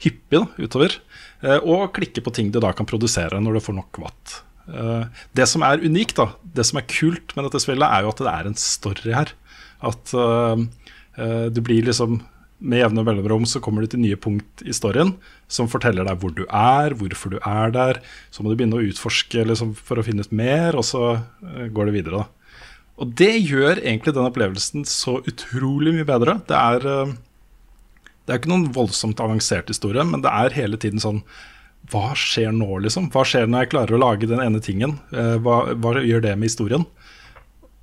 hyppig 0.06 0.40
da, 0.40 0.46
utover. 0.64 0.96
Uh, 1.44 1.60
og 1.64 1.94
klikke 1.96 2.24
på 2.26 2.34
ting 2.36 2.50
du 2.52 2.60
da 2.64 2.74
kan 2.76 2.88
produsere 2.90 3.40
når 3.42 3.58
du 3.58 3.66
får 3.68 3.78
nok 3.80 4.02
watt. 4.04 4.40
Uh, 4.70 5.06
det 5.38 5.48
som 5.50 5.64
er 5.66 5.84
unikt, 5.84 6.18
da, 6.20 6.32
det 6.58 6.68
som 6.68 6.82
er 6.82 6.90
kult 6.92 7.36
med 7.36 7.48
dette 7.48 7.62
spillet, 7.64 7.88
er 7.88 8.06
jo 8.06 8.12
at 8.14 8.24
det 8.26 8.34
er 8.34 8.50
en 8.50 8.60
story 8.60 9.16
her. 9.16 9.34
At 9.80 10.12
du 11.56 11.60
blir 11.64 11.86
liksom 11.88 12.18
med 12.60 12.82
jevne 12.82 13.04
mellomrom 13.08 13.46
så 13.48 13.62
kommer 13.64 13.84
du 13.84 13.92
til 13.92 14.02
nye 14.04 14.18
punkt 14.20 14.64
i 14.68 14.74
storyen 14.76 15.14
som 15.52 15.70
forteller 15.72 16.04
deg 16.08 16.20
hvor 16.20 16.34
du 16.36 16.42
er, 16.46 16.96
hvorfor 17.00 17.32
du 17.32 17.38
er 17.40 17.72
der. 17.72 18.02
Så 18.32 18.44
må 18.44 18.52
du 18.52 18.60
begynne 18.60 18.76
å 18.76 18.84
utforske 18.84 19.46
liksom, 19.48 19.72
for 19.76 20.00
å 20.00 20.04
finne 20.04 20.26
ut 20.28 20.36
mer, 20.36 20.76
og 20.76 20.84
så 20.88 21.22
går 21.40 21.90
det 21.90 21.96
videre. 21.96 22.24
Da. 22.24 22.60
Og 23.00 23.16
det 23.20 23.32
gjør 23.38 23.80
egentlig 23.80 24.14
den 24.16 24.28
opplevelsen 24.28 24.84
så 24.88 25.20
utrolig 25.24 25.96
mye 25.96 26.08
bedre. 26.08 26.36
Det 26.50 26.60
er, 26.60 27.14
det 28.30 28.36
er 28.36 28.44
ikke 28.44 28.52
noen 28.52 28.68
voldsomt 28.76 29.22
avansert 29.26 29.72
historie, 29.74 30.04
men 30.06 30.22
det 30.22 30.30
er 30.30 30.54
hele 30.54 30.78
tiden 30.78 31.02
sånn 31.02 31.24
Hva 31.90 32.12
skjer 32.14 32.52
nå, 32.54 32.68
liksom? 32.86 33.08
Hva 33.10 33.24
skjer 33.26 33.48
når 33.50 33.64
jeg 33.64 33.72
klarer 33.72 33.98
å 33.98 34.02
lage 34.04 34.30
den 34.30 34.44
ene 34.44 34.62
tingen? 34.62 35.00
Uh, 35.10 35.40
hva, 35.42 35.64
hva 35.74 35.96
gjør 35.98 36.22
det 36.28 36.36
med 36.38 36.52
historien? 36.52 36.86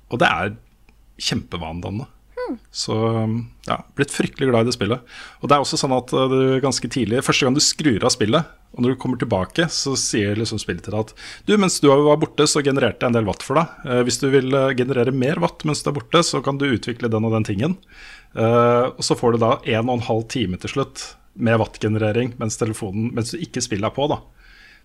Og 0.07 0.21
det 0.21 0.29
er 0.29 0.53
kjempevanedannende. 1.19 2.07
Så 2.71 2.95
ja, 3.67 3.75
blitt 3.99 4.13
fryktelig 4.15 4.47
glad 4.47 4.63
i 4.63 4.69
det 4.69 4.77
spillet. 4.77 5.15
Og 5.41 5.49
det 5.49 5.57
er 5.57 5.65
også 5.65 5.81
sånn 5.81 5.95
at 5.97 6.13
uh, 6.15 6.29
du 6.31 6.61
ganske 6.63 6.87
tidlig 6.87 7.19
Første 7.27 7.43
gang 7.43 7.57
du 7.57 7.59
skrur 7.59 8.05
av 8.07 8.13
spillet, 8.15 8.53
og 8.71 8.85
når 8.85 8.93
du 8.93 8.99
kommer 9.01 9.19
tilbake, 9.19 9.67
så 9.73 9.97
sier 9.99 10.39
liksom 10.39 10.61
spillet 10.61 10.85
til 10.85 10.95
deg 10.95 11.09
at 11.09 11.11
du, 11.49 11.57
mens 11.59 11.81
du 11.83 11.89
var 11.91 12.21
borte, 12.21 12.47
så 12.47 12.63
genererte 12.63 13.03
jeg 13.03 13.11
en 13.11 13.17
del 13.19 13.27
watt 13.27 13.43
for 13.43 13.59
deg. 13.59 13.73
Uh, 13.83 13.99
hvis 14.07 14.21
du 14.23 14.29
vil 14.31 14.55
generere 14.79 15.11
mer 15.11 15.43
watt 15.43 15.67
mens 15.67 15.83
du 15.83 15.91
er 15.91 15.97
borte, 15.99 16.23
så 16.23 16.39
kan 16.45 16.61
du 16.61 16.69
utvikle 16.69 17.11
den 17.11 17.27
og 17.27 17.35
den 17.35 17.51
tingen. 17.51 17.75
Og 18.35 18.99
så 19.05 19.15
får 19.17 19.33
du 19.33 19.37
da 19.41 19.53
en 19.63 19.87
og 19.87 19.95
en 19.95 20.07
halv 20.07 20.25
time 20.29 20.59
til 20.61 20.75
slutt 20.75 21.03
med 21.37 21.59
wattgenerering 21.61 22.33
mens, 22.37 22.59
mens 22.59 23.31
du 23.31 23.37
ikke 23.41 23.63
spiller 23.63 23.89
er 23.89 23.95
på. 23.95 24.09
da 24.11 24.19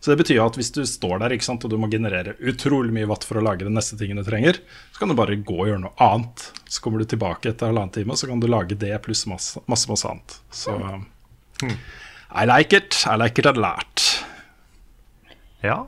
så 0.02 0.11
det 0.11 0.16
betyr 0.16 0.40
at 0.42 0.57
hvis 0.59 0.72
du 0.74 0.81
står 0.83 1.20
der 1.22 1.33
sant, 1.46 1.62
og 1.62 1.70
du 1.70 1.76
må 1.78 1.87
generere 1.87 2.33
utrolig 2.42 2.90
mye 2.90 3.07
watt 3.07 3.22
for 3.22 3.38
å 3.38 3.42
lage 3.46 3.62
den 3.62 3.76
neste 3.78 3.94
tingen 4.00 4.18
du 4.18 4.24
trenger, 4.26 4.57
så 4.90 4.98
kan 4.98 5.12
du 5.12 5.14
bare 5.14 5.37
gå 5.38 5.55
og 5.55 5.68
gjøre 5.70 5.83
noe 5.85 5.94
annet. 6.02 6.42
Så 6.66 6.83
kommer 6.83 6.98
du 6.98 7.07
tilbake 7.07 7.52
etter 7.52 7.70
halvannen 7.70 7.92
time, 7.94 8.11
og 8.11 8.18
så 8.18 8.26
kan 8.26 8.42
du 8.42 8.48
lage 8.50 8.74
det 8.74 8.96
pluss 9.05 9.22
masse, 9.31 9.62
masse, 9.70 9.87
masse 9.87 10.11
annet. 10.11 10.35
Så 10.50 10.74
mm. 10.74 11.76
I 12.42 12.48
like 12.50 12.74
it. 12.74 12.98
I 13.07 13.14
like 13.14 13.38
it 13.38 13.46
a 13.46 13.55
lot. 13.55 14.02
Ja. 15.62 15.85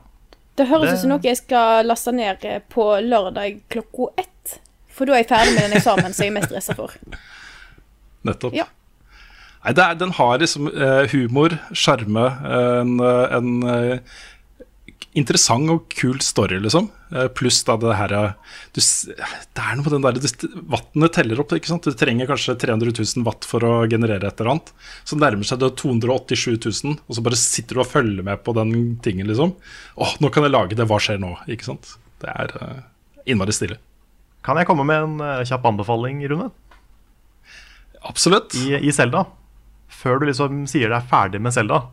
Det 0.55 0.69
høres 0.71 0.93
ut 0.93 1.03
som 1.03 1.11
noe 1.11 1.27
jeg 1.27 1.41
skal 1.41 1.83
laste 1.83 2.15
ned 2.15 2.47
på 2.71 2.87
lørdag 3.03 3.65
klokka 3.67 4.13
ett. 4.23 4.61
For 4.95 5.11
da 5.11 5.17
er 5.17 5.25
jeg 5.25 5.33
ferdig 5.33 5.57
med 5.57 5.67
den 5.67 5.81
eksamen 5.81 6.15
som 6.15 6.23
jeg 6.23 6.31
er 6.31 6.37
mest 6.39 6.53
stressa 6.53 6.79
for. 6.79 6.95
Nettopp. 8.25 8.55
Ja. 8.57 8.67
Nei, 9.65 9.73
er, 9.73 9.97
Den 9.97 10.13
har 10.19 10.39
liksom 10.41 10.69
uh, 10.69 11.03
humor, 11.09 11.57
sjarme, 11.73 12.29
en, 12.45 12.99
en 13.01 13.53
uh, 13.65 14.17
interessant 15.17 15.71
og 15.71 15.87
kul 15.95 16.19
story, 16.21 16.59
liksom. 16.61 16.91
Uh, 17.09 17.25
pluss 17.33 17.63
da 17.65 17.77
det 17.81 17.95
her 17.97 18.13
du, 18.75 18.81
Det 18.81 19.63
er 19.63 19.77
noe 19.77 19.85
på 19.85 19.93
den 19.93 20.05
derre 20.05 20.31
Vannet 20.75 21.15
teller 21.15 21.41
opp. 21.41 21.55
ikke 21.55 21.71
sant? 21.71 21.87
Du 21.87 21.97
trenger 21.97 22.29
kanskje 22.29 22.57
300 22.61 22.93
000 22.93 23.25
watt 23.25 23.47
for 23.47 23.65
å 23.65 23.73
generere 23.89 24.29
et 24.29 24.43
eller 24.43 24.53
annet. 24.53 24.69
Så 25.07 25.17
nærmer 25.17 25.47
seg 25.47 25.63
det 25.63 25.71
287 25.81 26.59
000, 26.59 26.99
og 27.01 27.17
så 27.17 27.25
bare 27.25 27.39
sitter 27.41 27.79
du 27.79 27.81
og 27.85 27.89
følger 27.89 28.27
med 28.27 28.43
på 28.45 28.53
den 28.57 28.75
tingen, 29.05 29.29
liksom. 29.31 29.55
Å, 29.97 30.11
nå 30.21 30.29
kan 30.33 30.45
jeg 30.45 30.53
lage 30.53 30.77
det. 30.77 30.85
Hva 30.91 31.01
skjer 31.01 31.21
nå? 31.21 31.33
Ikke 31.49 31.71
sant? 31.71 31.95
Det 32.21 32.29
er 32.29 32.53
innmari 33.25 33.55
stille. 33.55 33.81
Kan 34.45 34.59
jeg 34.61 34.69
komme 34.69 34.85
med 34.85 35.07
en 35.07 35.45
kjapp 35.49 35.65
anbefaling, 35.71 36.21
Rune? 36.29 36.51
Absolutt. 38.05 38.53
I, 38.55 38.77
Selda. 38.91 38.93
Zelda 38.99 39.25
før 39.91 40.21
du 40.21 40.29
liksom 40.29 40.65
sier 40.69 40.91
deg 40.93 41.07
ferdig 41.11 41.41
med 41.43 41.55
Selda, 41.55 41.85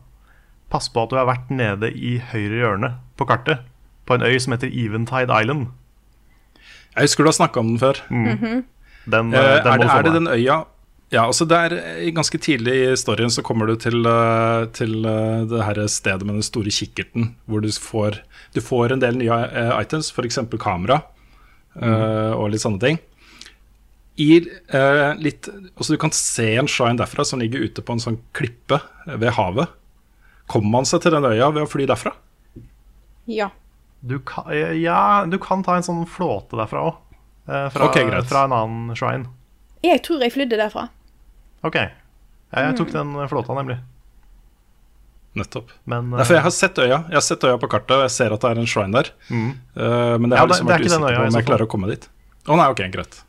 pass 0.73 0.89
på 0.93 1.05
at 1.05 1.13
du 1.13 1.19
har 1.21 1.29
vært 1.29 1.53
nede 1.53 1.93
i 1.93 2.17
høyre 2.33 2.61
hjørne 2.63 2.95
på 3.21 3.29
kartet. 3.29 3.65
På 4.09 4.17
en 4.17 4.27
øy 4.27 4.37
som 4.43 4.55
heter 4.57 4.73
Eventide 4.73 5.31
Island. 5.31 5.69
Jeg 6.93 7.07
husker 7.07 7.25
du 7.25 7.31
har 7.31 7.39
snakka 7.39 7.63
om 7.63 7.73
den 7.73 7.81
før. 7.81 8.03
Mm. 8.11 8.25
Mm 8.25 8.39
-hmm. 8.39 8.63
den, 9.05 9.35
eh, 9.35 9.41
den 9.41 9.67
er, 9.67 9.79
det, 9.79 9.91
er 9.91 10.03
det 10.03 10.15
den 10.15 10.29
øya 10.29 10.65
ja, 11.13 11.27
altså 11.27 11.45
der, 11.45 11.69
Ganske 12.11 12.39
tidlig 12.39 12.93
i 12.93 12.97
storyen 12.97 13.31
så 13.31 13.43
kommer 13.43 13.67
du 13.67 13.77
til, 13.77 14.07
eh, 14.07 14.65
til 14.73 15.07
uh, 15.07 15.49
det 15.49 15.65
her 15.65 15.87
stedet 15.87 16.27
med 16.27 16.35
den 16.35 16.43
store 16.43 16.71
kikkerten, 16.71 17.37
hvor 17.47 17.61
du 17.61 17.69
får, 17.69 18.23
du 18.55 18.61
får 18.61 18.93
en 18.93 19.01
del 19.01 19.19
nye 19.19 19.31
uh, 19.31 19.81
items, 19.81 20.11
f.eks. 20.11 20.39
kamera 20.61 21.01
uh, 21.77 21.89
mm. 21.89 22.35
og 22.35 22.51
litt 22.51 22.61
sånne 22.61 22.81
ting 22.81 22.99
i 24.17 24.37
eh, 24.69 25.15
litt 25.17 25.49
Altså, 25.49 25.93
du 25.93 25.99
kan 26.01 26.13
se 26.13 26.55
en 26.61 26.69
shrine 26.69 27.01
derfra 27.01 27.25
som 27.25 27.41
ligger 27.41 27.65
ute 27.65 27.85
på 27.85 27.97
en 27.97 28.03
sånn 28.03 28.19
klippe 28.37 28.81
ved 29.07 29.33
havet. 29.39 29.73
Kommer 30.51 30.79
man 30.81 30.89
seg 30.89 31.05
til 31.05 31.15
den 31.15 31.27
øya 31.29 31.49
ved 31.55 31.65
å 31.65 31.71
fly 31.71 31.87
derfra? 31.89 32.15
Ja. 33.31 33.51
Du 34.03 34.19
kan, 34.27 34.51
ja, 34.81 35.23
du 35.31 35.39
kan 35.41 35.63
ta 35.63 35.79
en 35.79 35.87
sånn 35.87 36.03
flåte 36.11 36.59
derfra 36.59 36.89
òg. 36.91 36.99
Eh, 37.47 37.69
fra, 37.75 37.87
okay, 37.89 38.11
fra, 38.27 38.45
en 38.45 38.57
annen 38.57 38.99
shrine. 38.99 39.31
Jeg 39.83 40.03
tror 40.07 40.23
jeg 40.23 40.35
flydde 40.35 40.59
derfra. 40.61 40.89
OK. 41.67 41.79
Jeg, 41.79 42.67
jeg 42.67 42.77
tok 42.79 42.93
den 42.93 43.17
flåta, 43.31 43.57
nemlig. 43.57 43.79
Nettopp. 45.39 45.71
Men, 45.89 46.11
uh, 46.13 46.21
jeg 46.29 46.45
har 46.45 46.53
sett 46.53 46.77
øya 46.77 47.07
Jeg 47.09 47.17
har 47.17 47.23
sett 47.25 47.45
øya 47.49 47.57
på 47.57 47.71
kartet, 47.73 47.95
og 47.97 48.03
jeg 48.05 48.13
ser 48.13 48.35
at 48.35 48.43
det 48.43 48.51
er 48.51 48.59
en 48.61 48.69
shrine 48.69 48.93
der. 48.99 49.15
Mm. 49.31 49.53
Uh, 49.73 50.19
men 50.21 50.29
det, 50.29 50.37
ja, 50.37 50.45
det, 50.45 50.51
liksom 50.53 50.69
det 50.69 50.75
er 50.75 50.85
ikke 50.85 50.97
den 50.99 51.07
øya 51.09 51.23
om 51.23 51.39
jeg 51.39 51.49
klarer 51.49 51.65
å 51.65 51.71
komme 51.73 51.89
dit. 51.89 52.11
Å 52.43 52.53
oh, 52.53 52.59
nei, 52.59 52.69
ok, 52.75 52.83
greit 52.93 53.23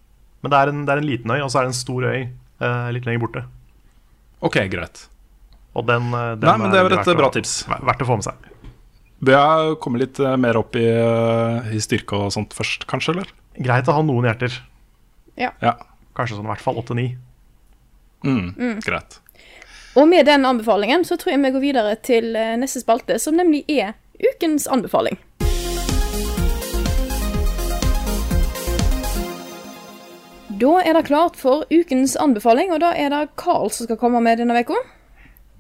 men 0.44 0.52
det 0.52 0.60
er, 0.60 0.70
en, 0.70 0.84
det 0.84 0.92
er 0.92 1.00
en, 1.00 1.08
liten 1.08 1.32
øy, 1.32 1.40
og 1.40 1.50
så 1.50 1.62
er 1.62 1.66
det 1.66 1.72
en 1.72 1.78
stor 1.80 2.06
øy 2.06 2.20
eh, 2.20 2.88
litt 2.96 3.08
lenger 3.08 3.24
borte. 3.24 3.44
Ok, 4.44 4.60
greit. 4.72 5.06
Og 5.74 5.88
den, 5.88 6.10
eh, 6.14 6.34
den 6.38 6.50
Nei, 6.50 6.58
men 6.60 6.74
Det 6.74 6.82
er 6.82 6.98
et 7.00 7.18
bra 7.18 7.30
tips. 7.34 7.64
Verdt 7.72 8.04
å 8.04 8.10
få 8.10 8.20
med 8.20 8.28
seg. 8.28 8.52
Bør 9.24 9.40
jeg 9.40 9.80
komme 9.84 10.02
litt 10.02 10.20
eh, 10.20 10.36
mer 10.38 10.60
opp 10.60 10.76
i, 10.76 10.84
eh, 10.84 11.74
i, 11.74 11.82
styrke 11.82 12.20
og 12.20 12.34
sånt 12.36 12.54
først, 12.54 12.86
kanskje? 12.92 13.16
eller? 13.16 13.34
Greit 13.56 13.88
å 13.88 13.96
ha 13.96 14.04
noen 14.06 14.28
hjerter. 14.28 14.60
Ja. 15.40 15.54
ja. 15.64 15.78
Kanskje 16.18 16.38
sånn 16.38 16.50
i 16.50 16.52
hvert 16.52 16.66
fall 16.66 16.80
åtte-ni. 16.82 17.14
Mm, 18.28 18.54
mm. 18.54 18.78
Greit. 18.86 19.20
Og 19.96 20.08
med 20.10 20.28
den 20.28 20.46
anbefalingen 20.46 21.06
så 21.06 21.18
tror 21.22 21.34
jeg 21.34 21.42
vi 21.44 21.54
går 21.54 21.64
videre 21.64 21.96
til 22.02 22.34
neste 22.34 22.82
spalte, 22.82 23.20
som 23.22 23.38
nemlig 23.38 23.62
er 23.70 23.94
ukens 24.20 24.66
anbefaling. 24.72 25.20
Da 30.64 30.74
er 30.80 30.96
det 30.96 31.08
klart 31.10 31.36
for 31.36 31.66
ukens 31.74 32.16
anbefaling, 32.20 32.72
og 32.72 32.80
da 32.84 32.94
er 32.96 33.12
det 33.12 33.34
Carl 33.40 33.68
som 33.74 33.88
skal 33.90 34.00
komme 34.00 34.22
med 34.24 34.40
denne 34.40 34.56
uka. 34.64 34.78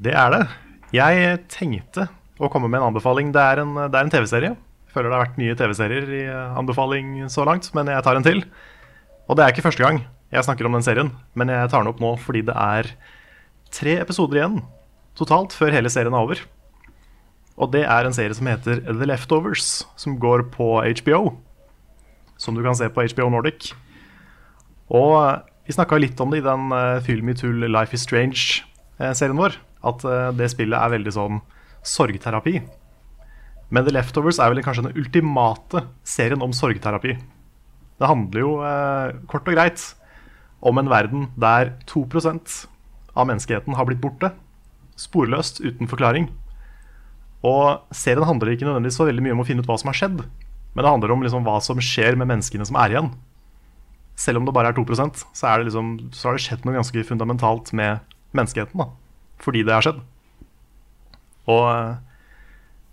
Det 0.04 0.13
er 0.16 0.30
det. 0.32 0.44
Jeg 0.96 1.42
tenkte 1.52 2.08
å 2.39 2.50
komme 2.52 2.70
med 2.70 2.80
en 2.80 2.92
anbefaling. 2.92 3.34
Det 3.36 3.42
er 3.42 3.63
en, 3.66 3.76
en 3.84 4.13
TV-serie. 4.13 4.54
Føler 4.94 5.10
det 5.10 5.18
har 5.18 5.26
vært 5.26 5.42
nye 5.42 5.58
TV-serier 5.60 6.08
i 6.08 6.24
anbefaling 6.32 7.18
så 7.34 7.44
langt, 7.50 7.68
men 7.76 7.92
jeg 7.92 8.06
tar 8.06 8.20
en 8.20 8.26
til. 8.26 8.44
Og 9.28 9.36
det 9.36 9.44
er 9.44 9.56
ikke 9.56 9.66
første 9.66 9.84
gang 9.84 10.04
jeg 10.34 10.46
snakker 10.48 10.66
om 10.70 10.78
den 10.78 10.86
serien, 10.86 11.12
men 11.38 11.52
jeg 11.52 11.70
tar 11.70 11.84
den 11.84 11.92
opp 11.92 12.00
nå 12.02 12.16
fordi 12.22 12.42
det 12.48 12.56
er 12.58 12.89
tre 13.74 14.00
episoder 14.02 14.39
igjen 14.39 14.62
totalt 15.18 15.54
før 15.54 15.76
hele 15.76 15.92
serien 15.94 16.16
er 16.16 16.26
over. 16.26 16.42
Og 17.54 17.70
det 17.76 17.84
er 17.86 18.08
en 18.08 18.16
serie 18.16 18.34
som 18.34 18.50
heter 18.50 18.82
The 18.88 19.06
Leftovers, 19.10 19.84
som 20.00 20.18
går 20.22 20.48
på 20.56 20.70
HBO. 21.04 21.36
Som 22.42 22.58
du 22.58 22.63
kan 22.66 22.78
se 22.78 22.89
på 22.89 23.06
HBO 23.13 23.30
Nordic. 23.30 23.74
Og 24.94 25.12
eh, 25.18 25.42
vi 25.68 25.76
snakka 25.76 26.00
litt 26.02 26.20
om 26.22 26.34
det 26.34 26.42
i 26.42 26.46
den 26.46 26.74
Film 27.06 27.30
Me 27.30 27.36
Tull 27.40 27.66
Life 27.72 27.96
Is 27.96 28.04
Strange-serien 28.04 29.40
vår. 29.40 29.56
At 29.84 30.04
uh, 30.04 30.32
det 30.36 30.50
spillet 30.52 30.76
er 30.76 30.92
veldig 30.92 31.14
sånn 31.16 31.40
sorgterapi. 31.88 32.58
Men 33.74 33.88
The 33.88 33.94
Leftovers 33.96 34.42
er 34.44 34.52
vel 34.52 34.64
kanskje 34.64 34.86
den 34.90 35.00
ultimate 35.00 35.86
serien 36.08 36.44
om 36.44 36.52
sorgterapi. 36.56 37.16
Det 37.96 38.10
handler 38.10 38.44
jo 38.44 38.52
kort 39.32 39.48
og 39.48 39.56
greit 39.56 39.84
om 40.64 40.80
en 40.80 40.92
verden 40.92 41.28
der 41.40 41.74
2% 41.88 42.54
av 43.16 43.28
menneskeheten 43.30 43.76
har 43.80 43.88
blitt 43.88 44.02
borte. 44.04 44.32
Sporløst, 45.00 45.62
uten 45.64 45.90
forklaring. 45.92 46.30
Og 47.44 47.84
serien 47.92 48.28
handler 48.28 48.54
ikke 48.54 48.68
nødvendigvis 48.68 49.00
så 49.00 49.08
veldig 49.08 49.26
mye 49.26 49.36
om 49.36 49.44
å 49.44 49.48
finne 49.48 49.64
ut 49.64 49.70
hva 49.70 49.78
som 49.80 49.92
har 49.92 50.00
skjedd, 50.00 50.24
men 50.74 50.84
det 50.84 50.92
handler 50.92 51.12
om 51.14 51.24
liksom 51.26 51.44
hva 51.48 51.58
som 51.64 51.82
skjer 51.84 52.16
med 52.20 52.30
menneskene 52.32 52.68
som 52.68 52.80
er 52.80 52.96
igjen 52.96 53.12
selv 54.19 54.39
om 54.39 54.47
det 54.47 54.54
bare 54.56 54.71
er 54.71 54.78
2% 54.78 55.23
så, 55.26 55.45
er 55.49 55.63
liksom, 55.65 55.95
så 56.13 56.30
har 56.30 56.38
det 56.38 56.45
skjedd 56.45 56.65
noe 56.67 56.78
ganske 56.78 57.06
fundamentalt 57.08 57.73
med 57.73 58.04
menneskeheten. 58.38 58.80
da, 58.80 58.89
Fordi 59.41 59.63
det 59.65 59.73
har 59.73 59.86
skjedd. 59.86 60.02
Og 61.49 61.63
eh, 61.69 61.95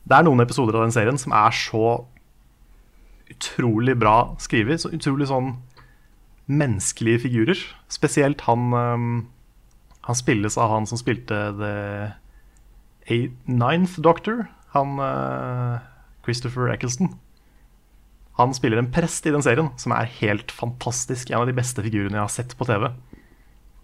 det 0.08 0.16
er 0.16 0.26
noen 0.26 0.42
episoder 0.42 0.78
av 0.78 0.86
den 0.86 0.94
serien 0.94 1.20
som 1.20 1.34
er 1.36 1.54
så 1.54 2.00
utrolig 3.30 3.94
bra 4.00 4.34
skrevet. 4.42 4.82
Så 4.82 4.92
utrolig 4.96 5.28
sånn 5.30 5.54
menneskelige 6.50 7.26
figurer. 7.26 7.60
Spesielt 7.92 8.42
han 8.48 8.72
um, 8.74 9.12
Han 10.08 10.16
spilles 10.16 10.56
av 10.58 10.70
han 10.72 10.86
som 10.88 10.98
spilte 10.98 11.36
The 11.60 11.74
A 13.12 13.18
Ninth 13.46 14.00
Doctor. 14.00 14.48
Han 14.72 14.96
uh, 14.98 15.78
Christopher 16.24 16.72
Eccleston. 16.72 17.12
Han 18.40 18.54
spiller 18.56 18.80
en 18.80 18.90
prest 18.92 19.26
i 19.28 19.32
den 19.34 19.44
serien, 19.44 19.68
som 19.80 19.92
er 19.92 20.08
helt 20.20 20.52
fantastisk. 20.54 21.30
En 21.30 21.42
av 21.42 21.48
de 21.50 21.56
beste 21.56 21.84
figurene 21.84 22.16
jeg 22.16 22.24
har 22.24 22.32
sett 22.32 22.56
på 22.56 22.66
TV 22.68 22.88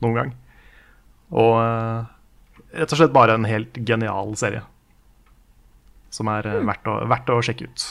noen 0.04 0.16
gang. 0.16 0.32
Og 1.36 1.52
eh, 1.60 2.08
rett 2.80 2.92
og 2.92 3.00
slett 3.00 3.14
bare 3.14 3.36
en 3.36 3.46
helt 3.48 3.76
genial 3.88 4.34
serie. 4.38 4.64
Som 6.14 6.30
er 6.32 6.48
eh, 6.48 6.64
verdt, 6.64 6.88
å, 6.88 6.98
verdt 7.10 7.32
å 7.32 7.38
sjekke 7.44 7.68
ut. 7.68 7.86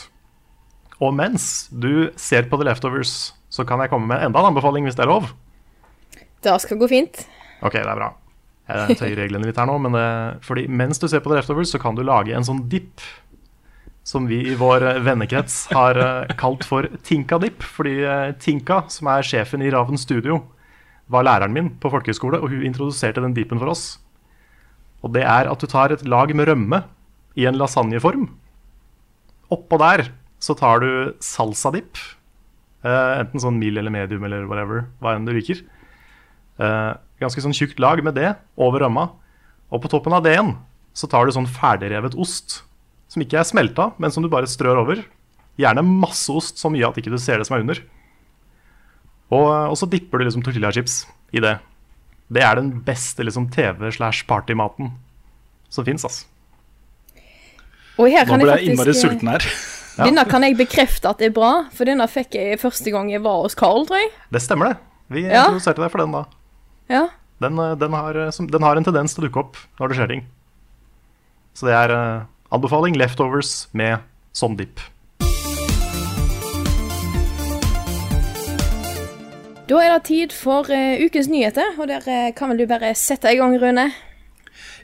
Og 1.04 1.15
mens 1.15 1.67
du 1.69 2.10
ser 2.19 2.47
på 2.49 2.60
The 2.60 2.69
Leftovers, 2.69 3.34
så 3.51 3.65
kan 3.67 3.82
jeg 3.84 3.91
komme 3.91 4.10
med 4.12 4.23
enda 4.23 4.41
en 4.41 4.54
anbefaling, 4.54 4.88
hvis 4.88 4.97
det 4.97 5.06
er 5.06 5.12
lov. 5.12 5.34
Det 6.45 6.54
skal 6.63 6.80
gå 6.80 6.89
fint. 6.91 7.25
Ok, 7.65 7.78
det 7.78 7.89
er 7.89 7.99
bra. 7.99 8.13
Jeg 8.65 8.97
tøyer 8.97 9.19
reglene 9.19 9.45
litt 9.45 9.60
her 9.62 9.67
nå, 9.69 9.75
men 9.84 9.93
det, 9.93 10.06
fordi 10.45 10.65
mens 10.65 10.97
du 11.01 11.06
ser 11.12 11.21
på 11.21 11.30
The 11.30 11.39
Leftovers, 11.39 11.73
så 11.75 11.82
kan 11.82 11.97
du 11.97 12.01
lage 12.06 12.34
en 12.34 12.47
sånn 12.47 12.63
dip 12.71 13.04
som 14.06 14.28
vi 14.30 14.44
i 14.52 14.56
vår 14.58 14.86
eh, 14.86 15.02
vennekrets 15.02 15.65
har 15.74 15.98
eh, 15.98 16.34
kalt 16.38 16.65
for 16.68 16.86
Tinka-dip. 17.08 17.63
Fordi 17.65 17.96
eh, 18.06 18.34
Tinka, 18.41 18.84
som 18.94 19.10
er 19.10 19.26
sjefen 19.26 19.65
i 19.65 19.72
Raven 19.74 19.98
Studio, 19.98 20.44
var 21.10 21.26
læreren 21.26 21.54
min 21.54 21.72
på 21.82 21.89
folkehøyskole, 21.94 22.39
og 22.41 22.54
hun 22.54 22.65
introduserte 22.68 23.24
den 23.24 23.34
dipen 23.34 23.62
for 23.62 23.74
oss. 23.74 23.86
Og 25.06 25.13
det 25.13 25.26
er 25.26 25.50
at 25.50 25.62
du 25.62 25.70
tar 25.70 25.94
et 25.94 26.06
lag 26.06 26.32
med 26.38 26.50
rømme 26.50 26.84
i 27.38 27.48
en 27.50 27.58
lasagneform. 27.58 28.30
Oppå 29.54 29.82
der 29.82 30.08
så 30.41 30.56
tar 30.58 30.82
du 30.82 30.89
salsa-dip. 31.22 31.98
Enten 32.86 33.41
sånn 33.41 33.58
mild 33.58 33.82
eller 33.82 33.94
medium 33.94 34.26
eller 34.26 34.46
whatever, 34.50 34.86
hva 35.02 35.15
enn 35.18 35.26
du 35.26 35.32
liker. 35.34 35.62
Ganske 37.22 37.41
sånn 37.41 37.54
tjukt 37.58 37.82
lag 37.82 38.02
med 38.06 38.18
det 38.18 38.34
over 38.58 38.82
rømma. 38.86 39.08
Og 39.74 39.82
på 39.84 39.91
toppen 39.94 40.13
av 40.18 40.26
det 40.26 40.36
igjen 40.36 40.56
så 40.98 41.10
tar 41.10 41.26
du 41.26 41.34
sånn 41.34 41.50
ferdigrevet 41.50 42.18
ost 42.18 42.63
som 43.12 43.22
ikke 43.24 43.39
er 43.39 43.48
smelta, 43.48 43.91
men 44.02 44.12
som 44.13 44.24
du 44.26 44.30
bare 44.32 44.50
strør 44.50 44.82
over. 44.84 45.04
Gjerne 45.62 45.84
masse 45.86 46.32
ost, 46.34 46.58
så 46.60 46.72
mye 46.74 46.88
at 46.88 46.98
ikke 47.00 47.13
du 47.13 47.20
ser 47.22 47.39
det 47.39 47.48
som 47.48 47.56
er 47.58 47.63
under. 47.65 47.80
Og, 49.34 49.48
og 49.72 49.78
så 49.80 49.88
dipper 49.89 50.20
du 50.22 50.28
liksom 50.28 50.44
tortillachips 50.46 51.04
i 51.36 51.41
det. 51.44 51.56
Det 52.34 52.41
er 52.44 52.58
den 52.60 52.72
beste 52.86 53.26
liksom, 53.26 53.48
TV-slash-partymaten 53.54 54.91
som 55.70 55.86
fins, 55.88 56.06
altså. 56.08 56.26
Og 57.96 58.10
her 58.12 58.28
Nå 58.28 58.41
ble 58.41 58.50
jeg 58.52 58.65
jeg 58.65 58.74
innmari 58.74 58.94
sulten 58.98 59.30
her. 59.32 59.46
Denne 60.06 60.26
kan 60.28 60.44
jeg 60.44 60.58
bekrefte 60.60 61.08
at 61.08 61.22
det 61.22 61.30
er 61.30 61.36
bra, 61.36 61.52
for 61.72 61.88
denne 61.88 62.04
fikk 62.12 62.36
jeg 62.36 62.60
første 62.60 62.91
gang 62.91 63.08
jeg 63.13 63.24
var 63.24 63.46
hos 63.46 63.56
Carl, 63.56 63.86
tror 63.88 64.02
jeg. 64.02 64.10
Det 64.36 64.41
stemmer, 64.44 64.74
det. 64.74 64.78
Vi 65.15 65.24
Ja. 65.24 65.46
introduserte 65.46 65.80
deg 65.80 65.94
for 65.94 66.04
den 66.04 66.12
da. 66.12 66.24
Ja. 66.91 67.04
Den, 67.39 67.60
eh, 67.60 67.76
den, 67.80 67.94
har, 67.96 68.18
eh, 68.26 68.32
den 68.52 68.65
har 68.68 68.76
en 68.76 68.84
tendens 68.84 69.15
til 69.15 69.24
å 69.24 69.28
dukke 69.30 69.44
opp 69.46 69.60
når 69.80 69.88
det 69.94 69.98
skjer 70.00 70.12
ting. 70.12 70.26
Så 71.56 71.70
det 71.70 71.76
er 71.78 71.94
eh, 71.96 72.26
anbefaling 72.56 72.98
leftovers 73.00 73.65
med 73.76 74.04
sånn 74.36 74.58
dip. 74.60 74.82
Da 79.65 79.80
er 79.82 79.96
det 79.96 80.04
tid 80.06 80.34
for 80.36 80.68
uh, 80.70 80.98
ukens 81.02 81.30
nyheter, 81.32 81.74
og 81.80 81.89
der 81.89 82.04
uh, 82.06 82.34
kan 82.38 82.52
vel 82.52 82.62
du 82.62 82.68
bare 82.70 82.94
sette 82.98 83.32
i 83.34 83.39
gang, 83.39 83.56
Rune. 83.58 83.89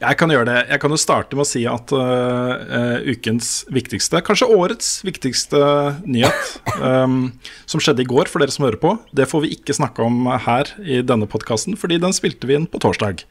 Jeg 0.02 0.18
kan 0.18 0.32
gjøre 0.34 0.48
det. 0.48 0.58
Jeg 0.72 0.82
kan 0.82 0.92
jo 0.92 0.98
starte 0.98 1.38
med 1.38 1.46
å 1.46 1.50
si 1.52 1.62
at 1.70 1.94
uh, 1.94 2.98
ukens 3.06 3.52
viktigste, 3.70 4.24
kanskje 4.26 4.50
årets 4.50 4.90
viktigste 5.06 5.62
nyhet, 6.10 6.56
um, 6.82 7.30
som 7.70 7.84
skjedde 7.84 8.02
i 8.02 8.10
går 8.10 8.32
for 8.32 8.42
dere 8.42 8.56
som 8.56 8.66
hører 8.66 8.82
på, 8.82 8.96
det 9.14 9.30
får 9.30 9.46
vi 9.46 9.54
ikke 9.60 9.78
snakke 9.78 10.02
om 10.02 10.26
her 10.48 10.74
i 10.82 11.04
denne 11.06 11.30
podkasten, 11.30 11.78
fordi 11.78 12.02
den 12.02 12.18
spilte 12.18 12.50
vi 12.50 12.58
inn 12.58 12.66
på 12.66 12.82
torsdag. 12.82 13.22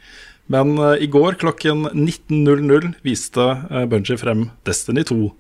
Men 0.50 0.74
øh, 0.78 0.96
i 0.98 1.06
går 1.10 1.38
klokken 1.40 1.86
19.00 1.94 2.94
viste 3.06 3.44
uh, 3.70 3.84
Bungie 3.90 4.18
frem 4.18 4.48
Destiny 4.66 5.04
2 5.06 5.30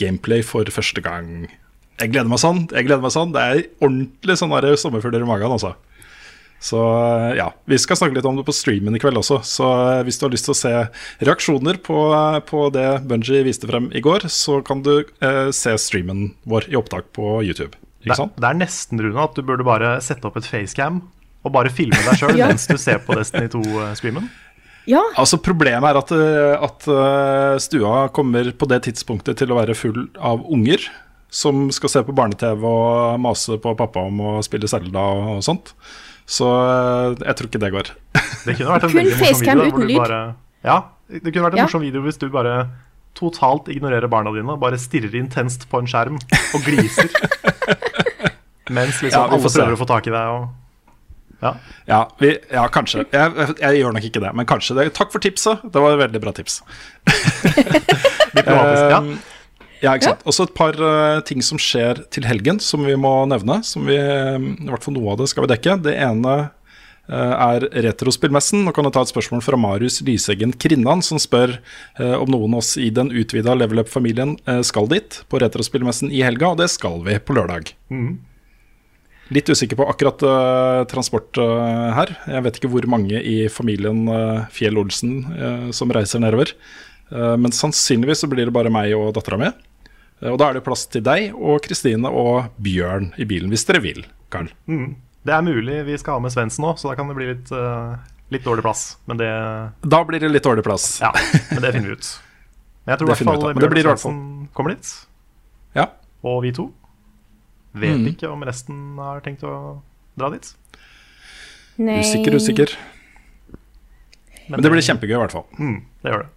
gameplay 0.00 0.42
for 0.42 0.64
første 0.72 1.02
gang. 1.04 1.50
Jeg 2.00 2.10
gleder 2.10 2.30
meg 2.30 2.40
sånn. 2.42 2.64
jeg 2.72 2.88
gleder 2.88 3.04
meg 3.04 3.12
sånn. 3.14 3.34
Det 3.34 3.42
er 3.42 3.60
ordentlig 3.84 4.38
sånn 4.40 4.54
sommerfugler 4.80 5.22
i 5.22 5.28
magen, 5.28 5.52
altså. 5.54 5.74
Så 6.64 6.80
ja, 7.36 7.50
Vi 7.68 7.76
skal 7.78 7.98
snakke 7.98 8.16
litt 8.16 8.24
om 8.24 8.38
det 8.38 8.46
på 8.48 8.54
streamen 8.56 8.96
i 8.96 9.00
kveld 9.02 9.20
også. 9.20 9.42
Så 9.44 9.66
eh, 9.68 10.02
hvis 10.06 10.16
du 10.18 10.24
har 10.24 10.32
lyst 10.32 10.48
til 10.48 10.54
å 10.54 10.58
se 10.58 10.72
reaksjoner 11.28 11.76
på, 11.84 11.98
på 12.48 12.60
det 12.72 12.86
Bungie 13.04 13.44
viste 13.44 13.68
frem 13.68 13.90
i 13.92 14.00
går, 14.04 14.24
så 14.32 14.62
kan 14.64 14.80
du 14.86 14.94
eh, 15.04 15.50
se 15.52 15.74
streamen 15.80 16.30
vår 16.48 16.70
i 16.72 16.78
opptak 16.80 17.10
på 17.16 17.36
YouTube. 17.44 17.76
Det, 17.76 18.08
Ikke 18.08 18.22
sant? 18.22 18.40
det 18.40 18.48
er 18.48 18.56
nesten 18.62 19.02
Rune, 19.04 19.26
at 19.28 19.36
du 19.36 19.44
burde 19.44 19.66
bare 19.66 19.98
sette 20.04 20.24
opp 20.28 20.40
et 20.40 20.48
facecam 20.48 21.02
og 21.44 21.52
bare 21.52 21.72
filme 21.72 22.00
deg 22.06 22.16
sjøl 22.16 22.38
Ja. 22.40 22.48
mens 22.48 22.64
du 22.70 22.78
ser 22.80 23.02
på 23.04 23.16
Destiny 23.18 23.52
2-streamen. 23.52 24.32
Ja, 24.90 25.00
Altså 25.16 25.38
Problemet 25.40 25.86
er 25.88 25.96
at, 26.00 26.10
eh, 26.12 26.54
at 26.66 26.86
eh, 26.92 27.58
stua 27.64 28.08
kommer 28.12 28.50
på 28.52 28.68
det 28.68 28.82
tidspunktet 28.88 29.38
til 29.40 29.52
å 29.54 29.58
være 29.60 29.76
full 29.78 30.08
av 30.20 30.42
unger. 30.52 30.84
Som 31.34 31.66
skal 31.74 31.90
se 31.90 32.02
på 32.06 32.14
barne-TV 32.14 32.62
og 32.68 33.16
mase 33.24 33.56
på 33.58 33.72
pappa 33.78 34.04
om 34.06 34.20
å 34.20 34.32
spille 34.46 34.68
Zelda 34.70 35.02
og 35.18 35.40
sånt. 35.42 35.72
Så 36.30 36.46
eh, 36.46 37.16
jeg 37.24 37.36
tror 37.40 37.48
ikke 37.50 37.62
det 37.64 37.72
går. 37.74 37.90
Det 38.44 38.54
kunne 38.58 38.70
vært 38.76 38.86
en 38.86 38.92
Kun 38.92 38.98
veldig 39.00 39.16
morsom 39.18 39.26
facecam 39.32 39.62
video. 39.64 39.72
uten 39.74 39.88
lyd. 39.88 39.98
Bare, 39.98 40.20
ja, 40.68 40.76
det 41.10 41.32
kunne 41.32 41.46
vært 41.48 41.56
en 41.56 41.62
Ja. 41.64 41.66
morsom 41.68 41.82
video 41.86 42.04
hvis 42.04 42.20
du 42.22 42.28
bare 42.32 42.54
totalt 43.14 43.68
ignorerer 43.70 44.10
barna 44.10 44.32
dine, 44.34 44.56
bare 44.58 44.78
stirrer 44.80 45.14
intenst 45.18 45.68
på 45.70 45.78
en 45.80 45.86
skjerm 45.90 46.16
og 46.18 46.64
gliser. 46.66 47.08
Mens 48.74 49.00
liksom 49.02 49.12
Ja, 49.12 49.26
alle 49.28 49.50
prøver 49.50 49.76
å 49.76 49.80
få 49.80 49.86
tak 49.88 50.06
i 50.08 50.14
deg. 50.14 50.30
Og, 50.38 50.48
ja. 51.44 51.52
Ja, 51.90 52.00
vi, 52.20 52.32
ja 52.52 52.64
kanskje. 52.72 53.04
Jeg, 53.12 53.36
jeg, 53.36 53.54
jeg 53.60 53.82
gjør 53.82 53.94
nok 53.96 54.08
ikke 54.08 54.24
det, 54.24 54.32
men 54.38 54.48
kanskje. 54.48 54.78
det. 54.78 54.88
Takk 54.96 55.12
for 55.12 55.24
tipset. 55.24 55.62
Det 55.68 55.84
var 55.84 55.94
et 55.94 56.02
veldig 56.06 56.24
bra 56.24 56.32
tips. 56.36 56.62
Diplomatisk, 58.34 58.90
ja. 58.90 58.98
Um, 58.98 59.14
ja, 59.84 59.92
ikke 59.92 60.14
sant. 60.14 60.26
Også 60.28 60.48
et 60.48 60.56
par 60.56 60.78
uh, 60.80 61.20
ting 61.28 61.44
som 61.44 61.60
skjer 61.60 62.00
til 62.14 62.26
helgen, 62.28 62.60
som 62.64 62.84
vi 62.88 62.96
må 62.96 63.12
nevne. 63.28 63.60
Som 63.66 63.88
vi, 63.90 63.98
um, 64.00 64.54
I 64.56 64.70
hvert 64.72 64.86
fall 64.86 64.96
noe 64.96 65.12
av 65.14 65.20
det 65.20 65.30
skal 65.32 65.44
vi 65.44 65.52
dekke. 65.52 65.76
Det 65.84 65.96
ene 66.06 66.36
uh, 66.48 67.34
er 67.52 67.68
Retrospillmessen. 67.84 68.64
Nå 68.64 68.72
kan 68.76 68.88
du 68.88 68.92
ta 68.94 69.04
et 69.04 69.12
spørsmål 69.12 69.44
fra 69.44 69.60
Marius 69.60 70.00
Lyseggen 70.06 70.56
Krinnan, 70.56 71.04
som 71.04 71.20
spør 71.20 71.58
uh, 72.00 72.16
om 72.16 72.30
noen 72.32 72.56
av 72.56 72.64
oss 72.64 72.74
i 72.80 72.88
den 72.94 73.12
utvida 73.12 73.56
Level 73.58 73.84
Up-familien 73.84 74.38
uh, 74.48 74.62
skal 74.64 74.88
dit 74.92 75.20
på 75.28 75.44
Retrospillmessen 75.44 76.14
i 76.14 76.24
helga, 76.24 76.54
og 76.54 76.62
det 76.64 76.72
skal 76.72 77.02
vi 77.04 77.20
på 77.20 77.36
lørdag. 77.36 77.76
Litt 79.32 79.48
usikker 79.48 79.78
på 79.80 79.86
akkurat 79.88 80.20
uh, 80.26 80.82
transport 80.90 81.38
uh, 81.40 81.92
her. 81.96 82.12
Jeg 82.28 82.44
vet 82.44 82.58
ikke 82.58 82.72
hvor 82.74 82.88
mange 82.92 83.22
i 83.24 83.46
familien 83.48 84.02
uh, 84.10 84.42
Fjell 84.52 84.76
Olsen 84.80 85.22
uh, 85.32 85.70
som 85.72 85.92
reiser 85.94 86.20
nedover. 86.24 86.52
Men 87.14 87.52
sannsynligvis 87.52 88.24
så 88.24 88.26
blir 88.26 88.48
det 88.48 88.54
bare 88.56 88.72
meg 88.72 88.90
og 88.96 89.12
dattera 89.14 89.36
mi. 89.38 89.50
Og 90.24 90.38
da 90.40 90.48
er 90.48 90.56
det 90.56 90.62
plass 90.66 90.86
til 90.90 91.02
deg 91.04 91.34
og 91.36 91.60
Kristine 91.62 92.10
og 92.10 92.48
Bjørn 92.64 93.10
i 93.20 93.26
bilen, 93.28 93.52
hvis 93.52 93.66
dere 93.68 93.82
vil, 93.84 94.00
Karl. 94.32 94.48
Det 95.24 95.32
er 95.32 95.44
mulig 95.44 95.80
vi 95.86 95.96
skal 96.00 96.18
ha 96.18 96.22
med 96.24 96.32
Svendsen 96.34 96.64
nå, 96.64 96.74
så 96.76 96.90
da 96.90 96.98
kan 96.98 97.08
det 97.08 97.16
bli 97.16 97.30
litt, 97.30 97.50
eh, 97.52 97.94
litt 98.34 98.44
dårlig 98.44 98.64
plass. 98.66 98.98
Men 99.08 99.20
det, 99.20 99.30
Da 99.80 100.02
blir 100.04 100.20
det 100.20 100.28
litt 100.28 100.44
dårlig 100.44 100.64
plass. 100.64 101.00
ja, 101.00 101.12
men 101.50 101.62
det 101.62 101.72
finner 101.72 101.88
vi 101.88 101.96
ut. 101.96 102.08
Men 102.84 102.92
jeg 102.92 102.98
tror 102.98 103.08
i 103.08 103.12
hvert 103.12 103.24
fall 103.24 103.54
Bjørn 103.54 103.82
Svendsen 103.84 104.48
kommer 104.52 104.74
dit. 104.76 104.90
Ja. 105.74 105.88
Og 106.22 106.42
vi 106.44 106.52
to. 106.52 106.68
Vet 107.74 107.96
Mm. 107.98 108.06
ikke 108.12 108.30
om 108.30 108.42
resten 108.46 108.96
har 109.02 109.20
tenkt 109.24 109.42
å 109.42 109.80
dra 110.16 110.30
dit. 110.30 110.46
nei 111.78 112.00
Usikker, 112.00 112.36
usikker. 112.38 112.74
Men 114.48 114.60
det 114.62 114.70
blir 114.70 114.84
kjempegøy, 114.84 115.16
i 115.16 115.22
hvert 115.24 115.32
fall. 115.34 115.46
Mm, 115.58 115.78
det 116.04 116.12
gjør 116.12 116.22
det. 116.24 116.30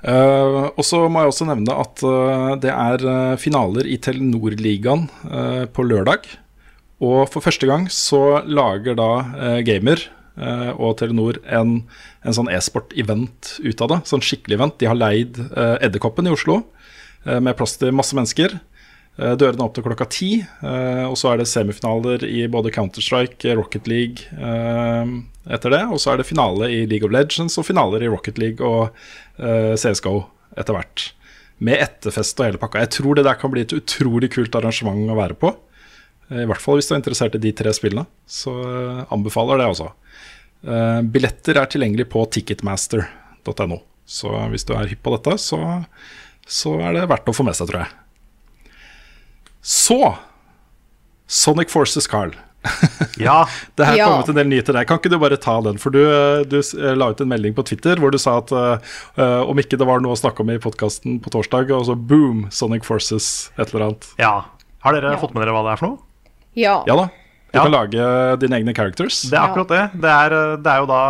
Uh, 0.00 0.70
og 0.80 0.84
så 0.88 1.02
må 1.12 1.20
jeg 1.20 1.28
også 1.34 1.46
nevne 1.50 1.74
at 1.76 2.00
uh, 2.08 2.54
det 2.56 2.70
er 2.72 3.02
uh, 3.04 3.36
finaler 3.36 3.84
i 3.84 3.98
Telenor-ligaen 4.00 5.02
uh, 5.28 5.66
på 5.68 5.84
lørdag. 5.84 6.24
Og 7.04 7.28
for 7.32 7.44
første 7.44 7.68
gang 7.68 7.84
så 7.92 8.40
lager 8.48 8.96
da 8.96 9.10
uh, 9.36 9.58
Gamer 9.66 10.00
uh, 10.40 10.72
og 10.72 10.96
Telenor 11.02 11.36
en, 11.44 11.82
en 12.24 12.36
sånn 12.36 12.48
e-sport-event 12.48 13.58
ut 13.60 13.84
av 13.84 13.92
det. 13.92 14.00
Sånn 14.08 14.24
skikkelig 14.24 14.56
event. 14.56 14.78
De 14.80 14.88
har 14.88 14.96
leid 14.96 15.36
uh, 15.52 15.76
Edderkoppen 15.84 16.26
i 16.26 16.32
Oslo 16.32 16.62
uh, 17.28 17.36
med 17.44 17.52
plass 17.60 17.76
til 17.76 17.92
masse 17.92 18.16
mennesker. 18.16 18.56
Uh, 19.18 19.34
Dørene 19.40 19.64
opp 19.64 19.74
til 19.76 19.84
klokka 19.84 20.06
ti, 20.12 20.30
uh, 20.62 21.06
og 21.08 21.16
så 21.18 21.32
er 21.32 21.40
det 21.40 21.48
semifinaler 21.50 22.24
i 22.28 22.44
både 22.52 22.72
Counter-Strike, 22.74 23.56
Rocket 23.58 23.88
League 23.90 24.28
uh, 24.38 25.08
etter 25.50 25.74
det. 25.74 25.84
Og 25.90 26.02
så 26.02 26.12
er 26.12 26.20
det 26.20 26.28
finale 26.28 26.70
i 26.70 26.84
League 26.86 27.08
of 27.08 27.14
Legends 27.14 27.58
og 27.60 27.66
finaler 27.68 28.04
i 28.04 28.12
Rocket 28.12 28.38
League 28.40 28.64
og 28.64 28.92
CSGO 29.40 30.18
etter 30.58 30.76
hvert. 30.76 31.06
Med 31.60 31.82
etterfest 31.84 32.38
og 32.40 32.46
hele 32.46 32.60
pakka. 32.60 32.80
Jeg 32.84 32.94
tror 32.96 33.18
det 33.18 33.26
der 33.26 33.36
kan 33.40 33.52
bli 33.52 33.64
et 33.66 33.74
utrolig 33.76 34.30
kult 34.32 34.54
arrangement 34.56 35.12
å 35.12 35.18
være 35.18 35.36
på. 35.40 35.52
Eh, 36.30 36.44
I 36.44 36.48
hvert 36.48 36.62
fall 36.62 36.78
hvis 36.78 36.88
du 36.88 36.94
er 36.94 37.02
interessert 37.02 37.36
i 37.36 37.42
de 37.42 37.52
tre 37.56 37.72
spillene. 37.76 38.06
Så 38.24 38.54
anbefaler 39.12 39.60
det. 39.60 39.90
Uh, 40.60 41.00
billetter 41.04 41.60
er 41.60 41.68
tilgjengelig 41.72 42.08
på 42.12 42.24
ticketmaster.no. 42.36 43.80
Så 44.10 44.32
hvis 44.52 44.66
du 44.66 44.74
er 44.76 44.88
hypp 44.90 45.04
på 45.04 45.14
dette, 45.14 45.36
så, 45.40 45.60
så 46.48 46.74
er 46.80 46.96
det 46.96 47.08
verdt 47.12 47.28
å 47.30 47.36
få 47.36 47.46
med 47.46 47.56
seg, 47.56 47.70
tror 47.70 47.84
jeg. 47.84 47.99
Så 49.62 50.16
Sonic 51.26 51.70
Forces, 51.70 52.06
Carl. 52.10 52.32
Ja, 53.18 53.46
Det 53.76 53.86
her 53.86 53.96
Ja. 53.96 54.06
kommet 54.10 54.28
en 54.28 54.34
del 54.36 54.48
nye 54.50 54.62
til 54.62 54.74
deg. 54.76 54.86
Kan 54.88 54.98
ikke 55.00 55.10
du 55.12 55.18
bare 55.18 55.36
ta 55.40 55.54
den? 55.64 55.78
For 55.80 55.90
du, 55.94 56.00
du 56.48 56.58
eh, 56.60 56.94
la 56.96 57.10
ut 57.12 57.20
en 57.22 57.28
melding 57.30 57.54
på 57.56 57.64
Twitter 57.64 57.96
hvor 58.00 58.12
du 58.12 58.18
sa 58.20 58.38
at 58.42 58.52
eh, 58.52 59.40
om 59.48 59.56
ikke 59.60 59.78
det 59.80 59.86
var 59.88 60.00
noe 60.04 60.12
å 60.16 60.18
snakke 60.20 60.40
om 60.44 60.50
i 60.52 60.58
podkasten 60.60 61.18
på 61.24 61.32
torsdag, 61.32 61.70
og 61.76 61.86
så 61.88 61.94
boom, 61.96 62.46
Sonic 62.52 62.84
Forces, 62.88 63.50
et 63.58 63.72
eller 63.72 63.90
annet. 63.90 64.10
ja. 64.20 64.34
Har 64.80 64.94
dere 64.96 65.10
Ja. 65.12 65.18
fått 65.20 65.34
med 65.36 65.42
dere 65.44 65.52
hva 65.52 65.60
det 65.66 65.72
er 65.74 65.76
for 65.76 65.88
noe? 65.90 65.98
Ja. 66.56 66.82
Ja 66.88 66.94
da. 66.96 67.06
Du 67.52 67.58
Ja. 67.58 67.62
kan 67.64 67.72
lage 67.72 68.38
dine 68.40 68.56
egne 68.56 68.72
characters. 68.74 69.22
Det 69.28 69.36
er 69.36 69.42
akkurat 69.44 69.68
det. 69.68 70.00
Det 70.00 70.08
er, 70.08 70.56
det 70.56 70.66
er 70.72 70.78
jo 70.80 70.86
da 70.88 71.00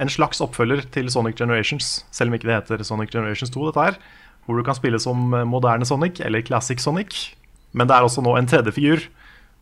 en 0.00 0.08
slags 0.08 0.40
oppfølger 0.40 0.84
til 0.90 1.10
Sonic 1.12 1.36
Generations, 1.36 2.04
selv 2.10 2.28
om 2.32 2.34
ikke 2.38 2.48
det 2.48 2.56
heter 2.62 2.82
Sonic 2.84 3.10
Generations 3.12 3.50
2, 3.52 3.66
dette 3.72 3.84
her. 3.84 3.96
Hvor 4.46 4.56
du 4.56 4.62
kan 4.64 4.74
spille 4.74 4.98
som 4.98 5.16
moderne 5.48 5.84
Sonic, 5.84 6.20
eller 6.24 6.40
Classic 6.42 6.80
Sonic. 6.80 7.34
Men 7.74 7.90
det 7.90 7.96
er 7.96 8.06
også 8.06 8.22
nå 8.24 8.36
en 8.38 8.48
tredje 8.48 8.72
figur 8.74 9.02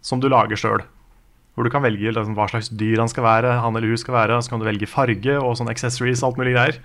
som 0.05 0.21
du 0.21 0.29
lager 0.31 0.59
sjøl. 0.61 0.85
Hvor 1.53 1.67
du 1.67 1.73
kan 1.73 1.85
velge 1.85 2.13
liksom, 2.13 2.37
hva 2.37 2.47
slags 2.49 2.71
dyr 2.73 3.01
han 3.03 3.11
skal 3.13 3.27
være, 3.27 3.57
han 3.61 3.77
eller 3.77 3.93
hun 3.93 4.01
skal 4.01 4.17
være. 4.17 4.41
Så 4.41 4.53
kan 4.53 4.63
du 4.63 4.69
velge 4.69 4.89
farge 4.89 5.39
og 5.41 5.57
sånne 5.59 5.75
accessories, 5.75 6.25
alt 6.25 6.41
mulig 6.41 6.55
greier. 6.57 6.81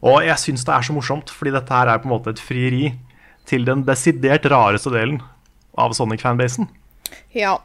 Og 0.00 0.22
jeg 0.24 0.40
syns 0.40 0.64
det 0.64 0.72
er 0.72 0.86
så 0.86 0.96
morsomt, 0.96 1.32
fordi 1.32 1.52
dette 1.56 1.76
her 1.76 1.90
er 1.92 2.00
på 2.00 2.08
en 2.08 2.14
måte 2.14 2.32
et 2.32 2.40
frieri 2.40 2.94
til 3.48 3.66
den 3.68 3.82
desidert 3.84 4.46
rareste 4.48 4.92
delen 4.92 5.20
av 5.80 5.92
Sonic-fanbasen. 5.96 6.70
ja. 7.36 7.58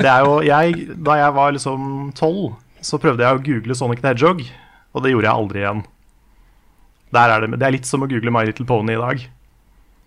Det 0.00 0.08
er 0.08 0.22
jo, 0.24 0.38
jeg, 0.40 0.86
da 1.04 1.18
jeg 1.20 1.32
var 1.36 1.52
liksom 1.52 2.12
tolv, 2.16 2.54
så 2.80 2.96
prøvde 3.00 3.24
jeg 3.24 3.36
å 3.36 3.42
google 3.44 3.76
Sonic 3.76 4.00
the 4.00 4.14
Hedgehog, 4.14 4.40
og 4.96 5.04
det 5.04 5.12
gjorde 5.12 5.28
jeg 5.28 5.40
aldri 5.42 5.60
igjen. 5.60 5.82
Der 7.12 7.32
er 7.34 7.44
det, 7.44 7.58
det 7.60 7.66
er 7.66 7.74
litt 7.76 7.88
som 7.88 8.04
å 8.04 8.08
google 8.08 8.32
My 8.32 8.46
Little 8.48 8.64
Pony 8.68 8.96
i 8.96 9.02
dag. 9.02 9.26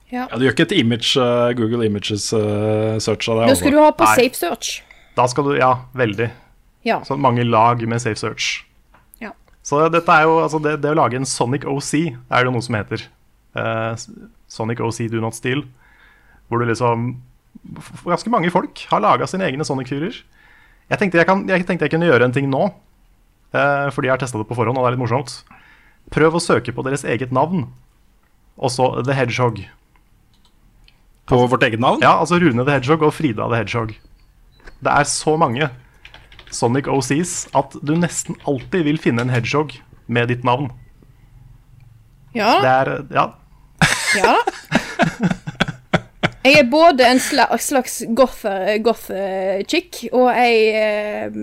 Ja. 0.10 0.26
Ja, 0.26 0.38
du 0.38 0.46
gjør 0.46 0.56
ikke 0.56 0.68
et 0.70 0.78
image, 0.80 1.14
uh, 1.22 1.52
Google 1.58 1.86
Images-search 1.86 3.30
av 3.30 3.44
det? 3.44 3.50
Da 3.52 3.58
skal 3.60 3.76
du 3.76 3.82
ha 3.82 3.92
på 3.94 4.08
Nei. 4.08 4.16
safe 4.24 4.40
search. 4.40 4.80
Da 5.18 5.28
skal 5.30 5.46
du, 5.46 5.54
ja, 5.60 5.74
veldig. 5.98 6.30
Ja. 6.88 7.02
Så 7.06 7.18
mange 7.20 7.46
lag 7.46 7.84
med 7.88 8.02
safe 8.02 8.18
search. 8.18 8.64
Ja. 9.22 9.34
Så 9.66 9.84
dette 9.94 10.16
er 10.16 10.26
jo, 10.26 10.40
altså 10.42 10.62
det, 10.64 10.80
det 10.82 10.96
å 10.96 10.98
lage 10.98 11.20
en 11.20 11.28
Sonic 11.30 11.68
OC 11.70 11.94
er 12.10 12.48
det 12.48 12.54
noe 12.56 12.66
som 12.66 12.78
heter. 12.80 13.06
Uh, 13.54 13.94
Sonic 14.50 14.82
OC 14.82 15.06
Do 15.14 15.22
Not 15.22 15.38
Steal. 15.38 15.66
Hvor 16.50 16.62
du 16.62 16.70
liksom 16.70 17.12
Ganske 18.06 18.30
mange 18.32 18.52
folk 18.54 18.80
har 18.92 19.02
laga 19.04 19.26
sine 19.28 19.46
egne 19.50 19.66
Sonic-fyrer. 19.68 20.16
Jeg, 20.90 20.98
tenkte 21.02 21.20
jeg, 21.20 21.28
kan, 21.28 21.42
jeg 21.50 21.66
tenkte 21.68 21.86
jeg 21.86 21.94
kunne 21.94 22.08
gjøre 22.08 22.30
en 22.30 22.34
ting 22.34 22.48
nå, 22.50 22.62
eh, 23.54 23.90
fordi 23.94 24.08
jeg 24.08 24.14
har 24.16 24.22
testa 24.22 24.40
det 24.40 24.48
på 24.50 24.56
forhånd, 24.58 24.78
og 24.80 24.86
det 24.86 24.90
er 24.90 24.96
litt 24.96 25.02
morsomt. 25.02 25.34
Prøv 26.14 26.38
å 26.38 26.42
søke 26.42 26.74
på 26.74 26.86
deres 26.88 27.04
eget 27.04 27.34
navn, 27.36 27.68
og 28.58 28.74
så 28.74 28.88
The 29.02 29.18
Hedgehog. 29.18 29.60
På 31.30 31.44
vårt 31.48 31.64
eget 31.64 31.80
navn? 31.80 32.02
Ja, 32.02 32.16
altså 32.20 32.40
Rune 32.42 32.66
the 32.66 32.74
Hedgehog 32.74 33.04
og 33.06 33.14
Frida 33.14 33.46
the 33.48 33.62
Hedgehog. 33.62 33.94
Det 34.80 34.92
er 34.92 35.04
så 35.04 35.36
mange 35.38 35.70
Sonic 36.52 36.88
OCs 36.90 37.48
at 37.56 37.76
du 37.86 37.94
nesten 38.00 38.38
alltid 38.50 38.88
vil 38.88 38.98
finne 39.02 39.22
en 39.26 39.34
hedgehog 39.34 39.76
med 40.08 40.32
ditt 40.32 40.44
navn. 40.48 40.72
Ja 42.34 42.56
Det 42.62 42.70
er 42.70 43.06
Ja. 43.14 43.28
Ja. 44.18 44.36
Jeg 46.44 46.56
er 46.60 46.70
både 46.72 47.06
en 47.06 47.20
slags 47.20 48.02
goth-chick 48.16 48.84
goth 48.84 50.14
og 50.14 50.30
ei 50.34 50.70
eh, 50.74 51.40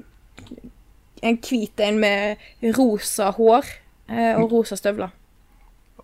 En 1.23 1.39
hvit 1.43 1.81
en 1.81 1.99
med 2.01 2.37
rosa 2.77 3.31
hår 3.37 3.65
eh, 4.09 4.35
og 4.39 4.53
rosa 4.53 4.77
støvler. 4.77 5.09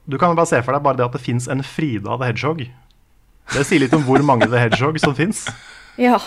Du 0.07 0.19
kan 0.19 0.33
jo 0.33 0.35
bare 0.39 0.51
se 0.51 0.63
for 0.63 0.75
deg 0.75 0.83
bare 0.83 0.99
det 0.99 1.05
at 1.05 1.13
det 1.15 1.23
fins 1.23 1.49
en 1.49 1.63
Frida 1.63 2.17
the 2.17 2.31
Hedgehog. 2.31 2.65
Det 3.53 3.67
sier 3.69 3.83
litt 3.83 3.95
om 3.97 4.05
hvor 4.07 4.23
mange 4.25 4.49
The 4.49 4.61
Hedgehog 4.61 4.99
som 5.03 5.15
fins. 5.19 5.45
Ja. 6.01 6.19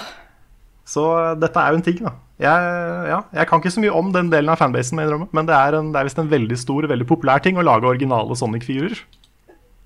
Så 0.86 1.06
eh, 1.16 1.34
dette 1.42 1.62
er 1.62 1.74
jo 1.74 1.80
en 1.80 1.86
ting, 1.86 2.02
da. 2.04 2.14
Jeg, 2.36 2.72
ja, 3.08 3.22
jeg 3.32 3.48
kan 3.48 3.62
ikke 3.62 3.72
så 3.72 3.82
mye 3.82 3.96
om 3.96 4.10
den 4.12 4.28
delen 4.34 4.52
av 4.52 4.60
fanbasen, 4.60 5.00
men 5.00 5.48
det 5.48 5.56
er, 5.56 5.78
en, 5.78 5.94
det 5.94 6.02
er 6.02 6.10
visst 6.10 6.20
en 6.20 6.32
veldig 6.32 6.58
stor 6.60 6.88
veldig 6.92 7.08
populær 7.08 7.40
ting 7.40 7.56
å 7.56 7.64
lage 7.64 7.88
originale 7.88 8.36
Sonic-figurer. 8.36 9.00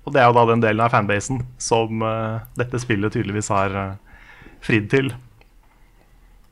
Og 0.02 0.14
det 0.16 0.22
er 0.22 0.26
jo 0.26 0.34
da 0.34 0.44
den 0.48 0.64
delen 0.64 0.82
av 0.82 0.90
fanbasen 0.90 1.44
som 1.62 2.02
uh, 2.02 2.42
dette 2.58 2.80
spillet 2.82 3.14
tydeligvis 3.14 3.52
har 3.54 3.76
uh, 3.76 4.24
fridd 4.66 4.88
til. 4.90 5.12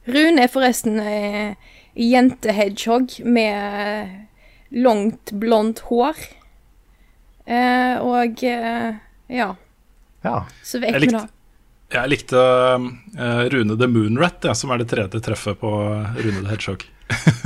Rune 0.07 0.45
er 0.45 0.53
forresten 0.53 1.01
uh, 1.03 1.59
jente-hedgehog 1.99 3.19
med 3.27 4.29
langt, 4.71 5.33
blondt 5.41 5.83
hår. 5.89 6.21
Uh, 7.49 7.97
og 8.05 8.43
eh, 8.45 8.97
ja, 9.33 9.55
Ja. 10.25 10.45
så 10.67 10.81
vet 10.83 10.93
Jeg 10.93 11.01
vi 11.01 11.07
likte- 11.07 11.21
da. 11.27 11.29
Jeg 11.89 12.11
likte 12.13 12.37
eh, 12.37 13.43
Rune 13.55 13.77
the 13.81 13.87
Moonrat, 13.89 14.45
ja, 14.45 14.53
som 14.53 14.71
er 14.75 14.79
det 14.83 14.89
tredje 14.91 15.21
treffet 15.25 15.57
på 15.61 15.71
Rune 16.19 16.43
the 16.43 16.51
Hedgehog. 16.51 16.83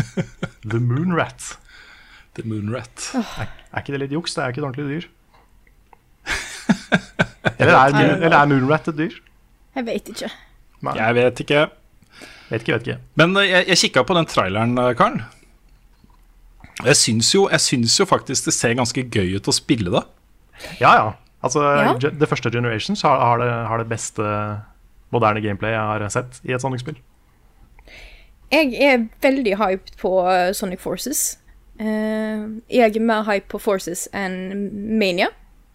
The 0.72 0.78
Moon 0.82 1.12
Rat. 1.14 1.56
The 2.34 2.42
Moonrat. 2.48 3.10
Er 3.14 3.78
ikke 3.82 3.92
det 3.94 4.00
litt 4.06 4.14
juks? 4.16 4.34
Det 4.34 4.42
er 4.42 4.50
ikke 4.54 4.62
et 4.62 4.66
ordentlig 4.66 4.88
dyr. 4.88 5.06
Eller 7.62 7.74
er, 7.76 8.16
eller 8.16 8.36
er 8.38 8.46
Moonrat 8.50 8.88
et 8.90 8.98
dyr? 8.98 9.14
Jeg 9.76 9.86
vet 9.86 10.10
ikke. 10.12 10.28
Nei, 10.82 10.94
Jeg 10.98 11.14
vet 11.16 11.40
ikke. 11.44 11.60
vet 12.50 12.62
ikke, 12.64 12.72
vet 12.76 12.86
ikke. 12.88 12.98
Men 13.20 13.36
eh, 13.38 13.46
jeg, 13.50 13.66
jeg 13.72 13.80
kikka 13.86 14.02
på 14.08 14.16
den 14.18 14.26
traileren, 14.30 14.74
eh, 14.82 14.92
Karen. 14.98 15.22
Jeg 16.82 16.96
syns, 16.98 17.30
jo, 17.34 17.44
jeg 17.52 17.62
syns 17.62 17.94
jo 18.00 18.06
faktisk 18.08 18.48
det 18.48 18.54
ser 18.56 18.74
ganske 18.78 19.04
gøy 19.12 19.36
ut 19.38 19.46
å 19.50 19.54
spille 19.54 19.92
det. 19.94 20.02
Ja, 20.80 20.94
ja. 20.98 21.08
Altså, 21.42 21.62
Ja. 21.62 21.94
Det 21.98 22.28
første 22.28 22.50
Generations 22.50 23.02
har, 23.02 23.18
har, 23.18 23.38
det, 23.38 23.50
har 23.68 23.78
det 23.78 23.88
beste 23.88 24.22
moderne 25.12 25.40
gameplay 25.40 25.74
jeg 25.74 25.80
har 25.80 26.08
sett 26.08 26.40
i 26.44 26.54
et 26.54 26.62
Sonic-spill. 26.62 26.96
Jeg 28.52 28.74
er 28.84 29.06
veldig 29.22 29.56
hyped 29.56 29.94
på 30.00 30.28
eh, 30.28 30.52
Sonic 30.52 30.80
Forces. 30.80 31.38
Eh, 31.80 32.42
jeg 32.70 32.96
er 32.96 33.00
mer 33.00 33.24
hyped 33.24 33.48
på 33.48 33.58
Forces 33.58 34.08
enn 34.12 34.68
Mania. 34.98 35.30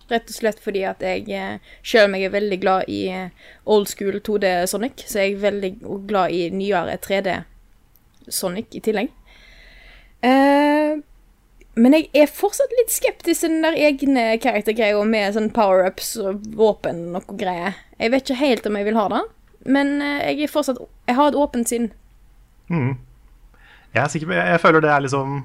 Rett 0.07 0.30
og 0.32 0.38
slett 0.38 0.59
fordi 0.63 0.86
at 0.88 1.01
jeg, 1.03 1.26
uh, 1.28 1.74
selv 1.84 2.07
om 2.07 2.15
jeg 2.15 2.30
er 2.30 2.32
veldig 2.32 2.57
glad 2.61 2.88
i 2.88 3.01
eh, 3.11 3.47
old 3.65 3.89
school 3.91 4.22
2D 4.24 4.53
Sonic, 4.72 5.03
så 5.03 5.20
er 5.20 5.26
jeg 5.26 5.41
veldig 5.41 5.72
glad 6.07 6.32
i 6.32 6.45
nyere 6.53 6.95
3D 7.03 7.34
Sonic 8.32 8.78
i 8.78 8.84
tillegg. 8.86 9.11
Eh, 10.24 10.95
men 11.78 11.93
jeg 11.93 12.07
er 12.17 12.30
fortsatt 12.32 12.71
litt 12.80 12.89
skeptisk 12.93 13.43
til 13.43 13.53
den 13.53 13.65
der 13.65 13.75
egne 13.88 14.23
karaktergreia 14.41 15.01
med 15.05 15.36
sånn 15.36 15.51
power-ups 15.53 16.15
og 16.23 16.47
våpen 16.57 17.03
og 17.11 17.19
noe 17.19 17.38
greier. 17.38 17.78
Jeg 18.01 18.13
vet 18.13 18.25
ikke 18.25 18.39
helt 18.39 18.65
om 18.69 18.80
jeg 18.80 18.88
vil 18.88 18.97
ha 18.97 19.05
det, 19.13 19.21
men 19.78 19.93
eh, 20.01 20.23
jeg 20.32 20.47
er 20.47 20.53
fortsatt 20.53 20.82
Jeg 21.07 21.17
har 21.19 21.30
et 21.30 21.38
åpent 21.38 21.69
sinn. 21.69 21.91
Jeg 23.93 24.01
er 24.03 24.09
sikker 24.11 24.32
på, 24.32 24.36
jeg, 24.36 24.49
jeg 24.53 24.63
føler 24.63 24.84
det 24.84 24.91
er 24.91 25.05
liksom 25.05 25.38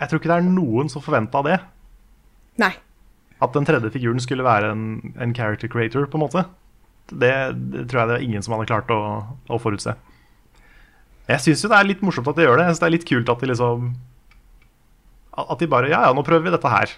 Jeg 0.00 0.08
tror 0.10 0.20
ikke 0.20 0.32
det 0.32 0.38
er 0.40 0.48
noen 0.48 0.90
som 0.92 1.04
forventa 1.04 1.44
det. 1.46 1.58
Nei. 2.60 2.72
At 3.44 3.54
den 3.54 3.68
tredje 3.68 3.92
figuren 3.94 4.22
skulle 4.22 4.46
være 4.46 4.72
en, 4.72 5.14
en 5.20 5.34
character 5.36 5.68
creator, 5.68 6.08
på 6.08 6.18
en 6.18 6.24
måte. 6.24 6.46
Det, 7.12 7.34
det 7.52 7.86
tror 7.90 8.00
jeg 8.00 8.08
det 8.08 8.16
var 8.16 8.26
ingen 8.26 8.42
som 8.42 8.56
hadde 8.56 8.70
klart 8.70 8.90
å, 8.94 9.00
å 9.52 9.60
forutse. 9.60 9.92
Jeg 11.28 11.40
syns 11.40 11.64
jo 11.64 11.70
det 11.72 11.78
er 11.78 11.88
litt 11.88 12.02
morsomt 12.04 12.28
at 12.32 12.36
de 12.38 12.46
gjør 12.46 12.58
det. 12.58 12.66
Jeg 12.66 12.74
synes 12.74 12.82
det 12.82 12.88
er 12.88 12.96
litt 12.96 13.08
kult 13.08 13.32
at 13.32 13.44
de 13.44 13.50
liksom 13.52 13.94
At 15.36 15.58
de 15.58 15.66
bare 15.70 15.90
Ja, 15.90 16.04
ja, 16.06 16.12
nå 16.14 16.22
prøver 16.26 16.46
vi 16.46 16.54
dette 16.54 16.70
her. 16.70 16.92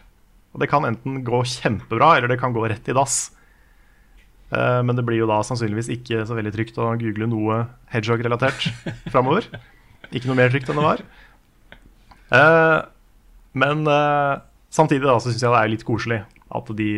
Og 0.55 0.61
det 0.63 0.69
kan 0.71 0.85
enten 0.89 1.23
gå 1.25 1.43
kjempebra, 1.45 2.17
eller 2.17 2.29
det 2.33 2.39
kan 2.41 2.53
gå 2.57 2.65
rett 2.69 2.89
i 2.89 2.95
dass. 2.97 3.31
Eh, 4.53 4.83
Men 4.83 4.97
det 4.97 5.05
blir 5.05 5.19
jo 5.23 5.27
da 5.31 5.41
sannsynligvis 5.45 5.89
ikke 5.93 6.25
så 6.29 6.37
veldig 6.37 6.53
trygt 6.55 6.79
å 6.79 6.93
google 7.01 7.27
noe 7.29 7.63
hedgehog-relatert 7.93 8.69
framover. 9.13 9.49
Ikke 10.13 10.29
noe 10.31 10.39
mer 10.39 10.53
trygt 10.53 10.69
enn 10.71 10.79
det 10.81 10.87
var. 10.87 11.03
Eh, 12.37 12.81
Men 13.57 13.87
eh, 13.89 14.35
samtidig 14.71 15.07
da, 15.09 15.19
så 15.21 15.31
syns 15.33 15.43
jeg 15.45 15.53
det 15.53 15.63
er 15.63 15.73
litt 15.73 15.87
koselig 15.89 16.23
at 16.57 16.69
de 16.79 16.91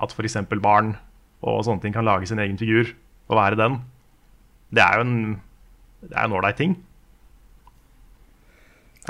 At 0.00 0.12
f.eks. 0.14 0.36
barn 0.62 0.94
og 1.42 1.64
sånne 1.64 1.82
ting 1.82 1.92
kan 1.96 2.04
lage 2.06 2.28
sin 2.28 2.38
egen 2.38 2.58
figur 2.60 2.92
og 3.30 3.36
være 3.36 3.56
den. 3.58 3.80
Det 4.72 4.82
er 4.84 5.00
jo 5.00 5.04
en 5.06 5.16
Det 6.00 6.16
en 6.16 6.32
ålreit 6.32 6.56
ting. 6.56 6.76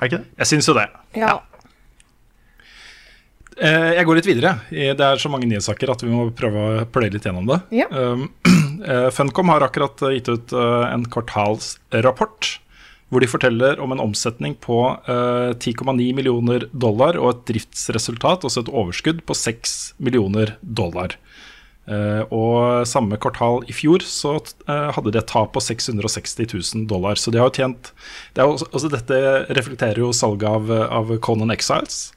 Er 0.01 0.09
det 0.09 0.11
ikke 0.11 0.23
det? 0.23 0.31
Jeg 0.41 0.49
syns 0.49 0.69
jo 0.71 0.75
det. 0.79 0.87
Ja. 1.21 1.35
Eh, 3.61 3.91
Jeg 3.99 4.07
går 4.09 4.17
litt 4.17 4.29
videre. 4.31 4.55
Det 4.71 5.05
er 5.05 5.21
så 5.21 5.29
mange 5.29 5.49
nyhetssaker 5.51 5.93
at 5.93 6.03
vi 6.07 6.09
må 6.13 6.31
prøve 6.33 6.65
å 6.81 6.87
pløye 6.89 7.13
litt 7.13 7.27
gjennom 7.29 7.49
det. 7.51 7.61
Ja. 7.83 7.87
Um, 7.93 8.31
eh, 8.89 9.11
Funcom 9.13 9.53
har 9.53 9.67
akkurat 9.67 10.01
eh, 10.09 10.17
gitt 10.17 10.31
ut 10.33 10.55
eh, 10.57 10.87
en 10.95 11.05
kvartalsrapport 11.13 12.55
hvor 13.11 13.25
de 13.25 13.27
forteller 13.27 13.81
om 13.83 13.91
en 13.91 14.01
omsetning 14.05 14.53
på 14.63 14.77
eh, 15.11 15.51
10,9 15.59 16.13
millioner 16.15 16.69
dollar 16.71 17.17
og 17.19 17.33
et 17.33 17.41
driftsresultat, 17.51 18.45
også 18.47 18.63
et 18.63 18.71
overskudd 18.71 19.25
på 19.27 19.35
6 19.35 19.73
millioner 19.99 20.53
dollar. 20.63 21.17
Eh, 21.91 22.23
og 22.31 22.87
samme 22.87 23.19
kvartal 23.19 23.65
i 23.67 23.75
fjor 23.75 24.05
så 24.07 24.37
eh, 24.39 24.91
hadde 24.95 25.11
de 25.11 25.19
et 25.19 25.31
tap 25.31 25.51
på 25.57 25.63
660 25.65 26.47
000 26.47 26.87
dollar. 26.91 27.19
Så 27.19 27.33
de 27.35 27.41
har 27.41 27.51
jo 27.51 27.65
tjent 27.65 27.91
det 28.37 28.47
jo, 28.47 28.55
også, 28.55 28.71
også 28.71 28.93
Dette 28.95 29.21
reflekterer 29.59 30.03
jo 30.05 30.13
salget 30.15 30.47
av, 30.51 30.71
av 30.71 31.15
Conan 31.25 31.51
Exiles. 31.55 32.11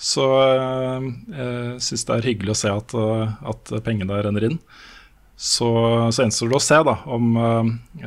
Så 0.00 0.24
jeg 0.32 1.80
syns 1.84 2.06
det 2.08 2.14
er 2.14 2.24
hyggelig 2.24 2.54
å 2.54 2.56
se 2.56 2.70
at, 2.72 2.94
at 3.52 3.72
pengene 3.84 4.22
renner 4.24 4.46
inn. 4.46 4.54
Så, 5.36 5.68
så 6.08 6.22
gjenstår 6.22 6.48
det 6.48 6.56
å 6.56 6.62
se 6.64 6.78
da, 6.88 6.94
om 7.04 7.36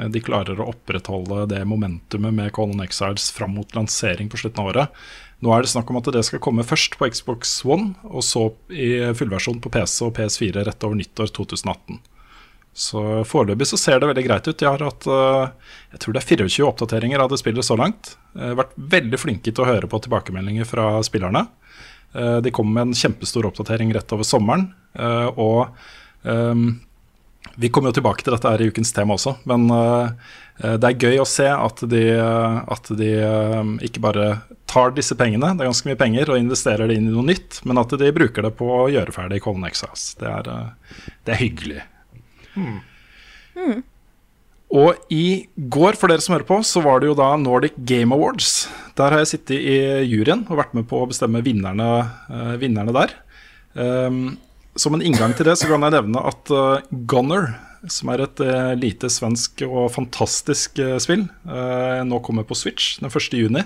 de 0.09 0.23
klarer 0.25 0.57
å 0.57 0.71
opprettholde 0.71 1.43
det 1.51 1.59
momentumet 1.69 2.33
med 2.33 2.49
Conan 2.57 2.81
Exiles 2.81 3.27
fram 3.35 3.53
mot 3.59 3.77
lansering 3.77 4.31
på 4.33 4.41
slutten 4.41 4.63
av 4.63 4.71
året. 4.71 5.05
Nå 5.43 5.51
er 5.51 5.65
det 5.65 5.73
snakk 5.73 5.89
om 5.91 5.99
at 5.99 6.07
det 6.15 6.23
skal 6.23 6.39
komme 6.43 6.63
først 6.63 6.95
på 6.99 7.09
Xbox 7.11 7.57
One, 7.67 7.93
og 8.07 8.23
så 8.23 8.47
i 8.71 9.11
fullversjon 9.17 9.59
på 9.63 9.71
PC 9.73 10.05
og 10.07 10.13
PS4 10.15 10.63
rett 10.63 10.85
over 10.87 10.95
nyttår 10.99 11.33
2018. 11.35 11.99
Så 12.73 13.01
foreløpig 13.29 13.67
så 13.69 13.77
ser 13.77 13.99
det 14.01 14.09
veldig 14.09 14.23
greit 14.25 14.47
ut. 14.47 14.57
De 14.57 14.65
har 14.65 14.81
hatt 14.81 15.05
uh, 15.05 15.73
jeg 15.93 16.01
tror 16.01 16.15
det 16.15 16.23
er 16.23 16.29
24 16.47 16.65
oppdateringer 16.65 17.21
av 17.21 17.29
det 17.29 17.37
spillet 17.41 17.65
så 17.65 17.77
langt. 17.77 18.15
Uh, 18.33 18.55
vært 18.57 18.73
veldig 18.95 19.19
flinke 19.21 19.51
til 19.51 19.65
å 19.65 19.67
høre 19.69 19.89
på 19.89 19.99
tilbakemeldinger 20.01 20.65
fra 20.69 20.87
spillerne. 21.05 21.45
Uh, 22.17 22.39
de 22.45 22.53
kom 22.53 22.71
med 22.73 22.87
en 22.87 22.97
kjempestor 22.97 23.45
oppdatering 23.49 23.93
rett 23.93 24.15
over 24.15 24.25
sommeren. 24.27 24.71
og 25.35 25.73
vi 27.57 27.69
kommer 27.69 27.89
jo 27.89 27.97
tilbake 27.97 28.23
til 28.23 28.31
dette 28.31 28.47
her 28.47 28.61
i 28.61 28.67
ukens 28.71 28.93
tema 28.95 29.17
også, 29.17 29.33
men 29.49 29.65
det 30.61 30.85
er 30.85 31.01
gøy 31.01 31.17
å 31.17 31.25
se 31.27 31.47
at 31.49 31.81
de, 31.89 32.03
at 32.13 32.91
de 32.93 33.07
ikke 33.83 34.03
bare 34.03 34.27
tar 34.69 34.93
disse 34.93 35.17
pengene, 35.17 35.49
det 35.57 35.65
er 35.65 35.69
ganske 35.71 35.89
mye 35.89 35.99
penger, 35.99 36.29
og 36.29 36.39
investerer 36.39 36.89
det 36.89 36.99
inn 36.99 37.09
i 37.09 37.13
noe 37.13 37.25
nytt, 37.25 37.57
men 37.65 37.81
at 37.81 37.95
de 37.99 38.11
bruker 38.15 38.45
det 38.45 38.53
på 38.59 38.67
å 38.69 38.85
gjøre 38.93 39.15
ferdig 39.15 39.41
Colin 39.43 39.65
Exiles. 39.67 40.11
Det 40.21 40.29
er, 40.29 40.51
det 41.25 41.33
er 41.33 41.41
hyggelig. 41.41 41.81
Mm. 42.53 42.77
Og 44.73 45.13
i 45.13 45.45
går, 45.55 45.97
for 45.99 46.09
dere 46.09 46.23
som 46.23 46.33
hører 46.33 46.47
på, 46.49 46.57
så 46.65 46.81
var 46.81 47.01
det 47.01 47.11
jo 47.11 47.17
da 47.17 47.29
Nordic 47.37 47.75
Game 47.85 48.15
Awards. 48.15 48.65
Der 48.97 49.13
har 49.13 49.21
jeg 49.21 49.35
sittet 49.35 49.59
i 49.59 49.77
juryen 50.09 50.47
og 50.47 50.57
vært 50.57 50.73
med 50.77 50.87
på 50.89 51.03
å 51.03 51.09
bestemme 51.09 51.43
vinnerne, 51.45 51.89
uh, 52.29 52.55
vinnerne 52.61 52.95
der. 52.95 53.13
Um, 53.77 54.39
som 54.77 54.97
en 54.97 55.05
inngang 55.05 55.35
til 55.37 55.45
det 55.45 55.59
så 55.61 55.69
kan 55.69 55.85
jeg 55.85 55.93
nevne 55.93 56.25
at 56.25 56.53
uh, 56.53 56.81
Gunner, 57.09 57.51
som 57.91 58.11
er 58.13 58.23
et 58.23 58.43
uh, 58.43 58.73
lite 58.79 59.09
svensk 59.11 59.65
og 59.67 59.91
fantastisk 59.95 60.79
spill, 61.03 61.27
nå 62.07 62.19
kommer 62.23 62.47
på 62.47 62.57
Switch 62.57 62.99
den 63.01 63.11
1. 63.11 63.33
juni. 63.37 63.63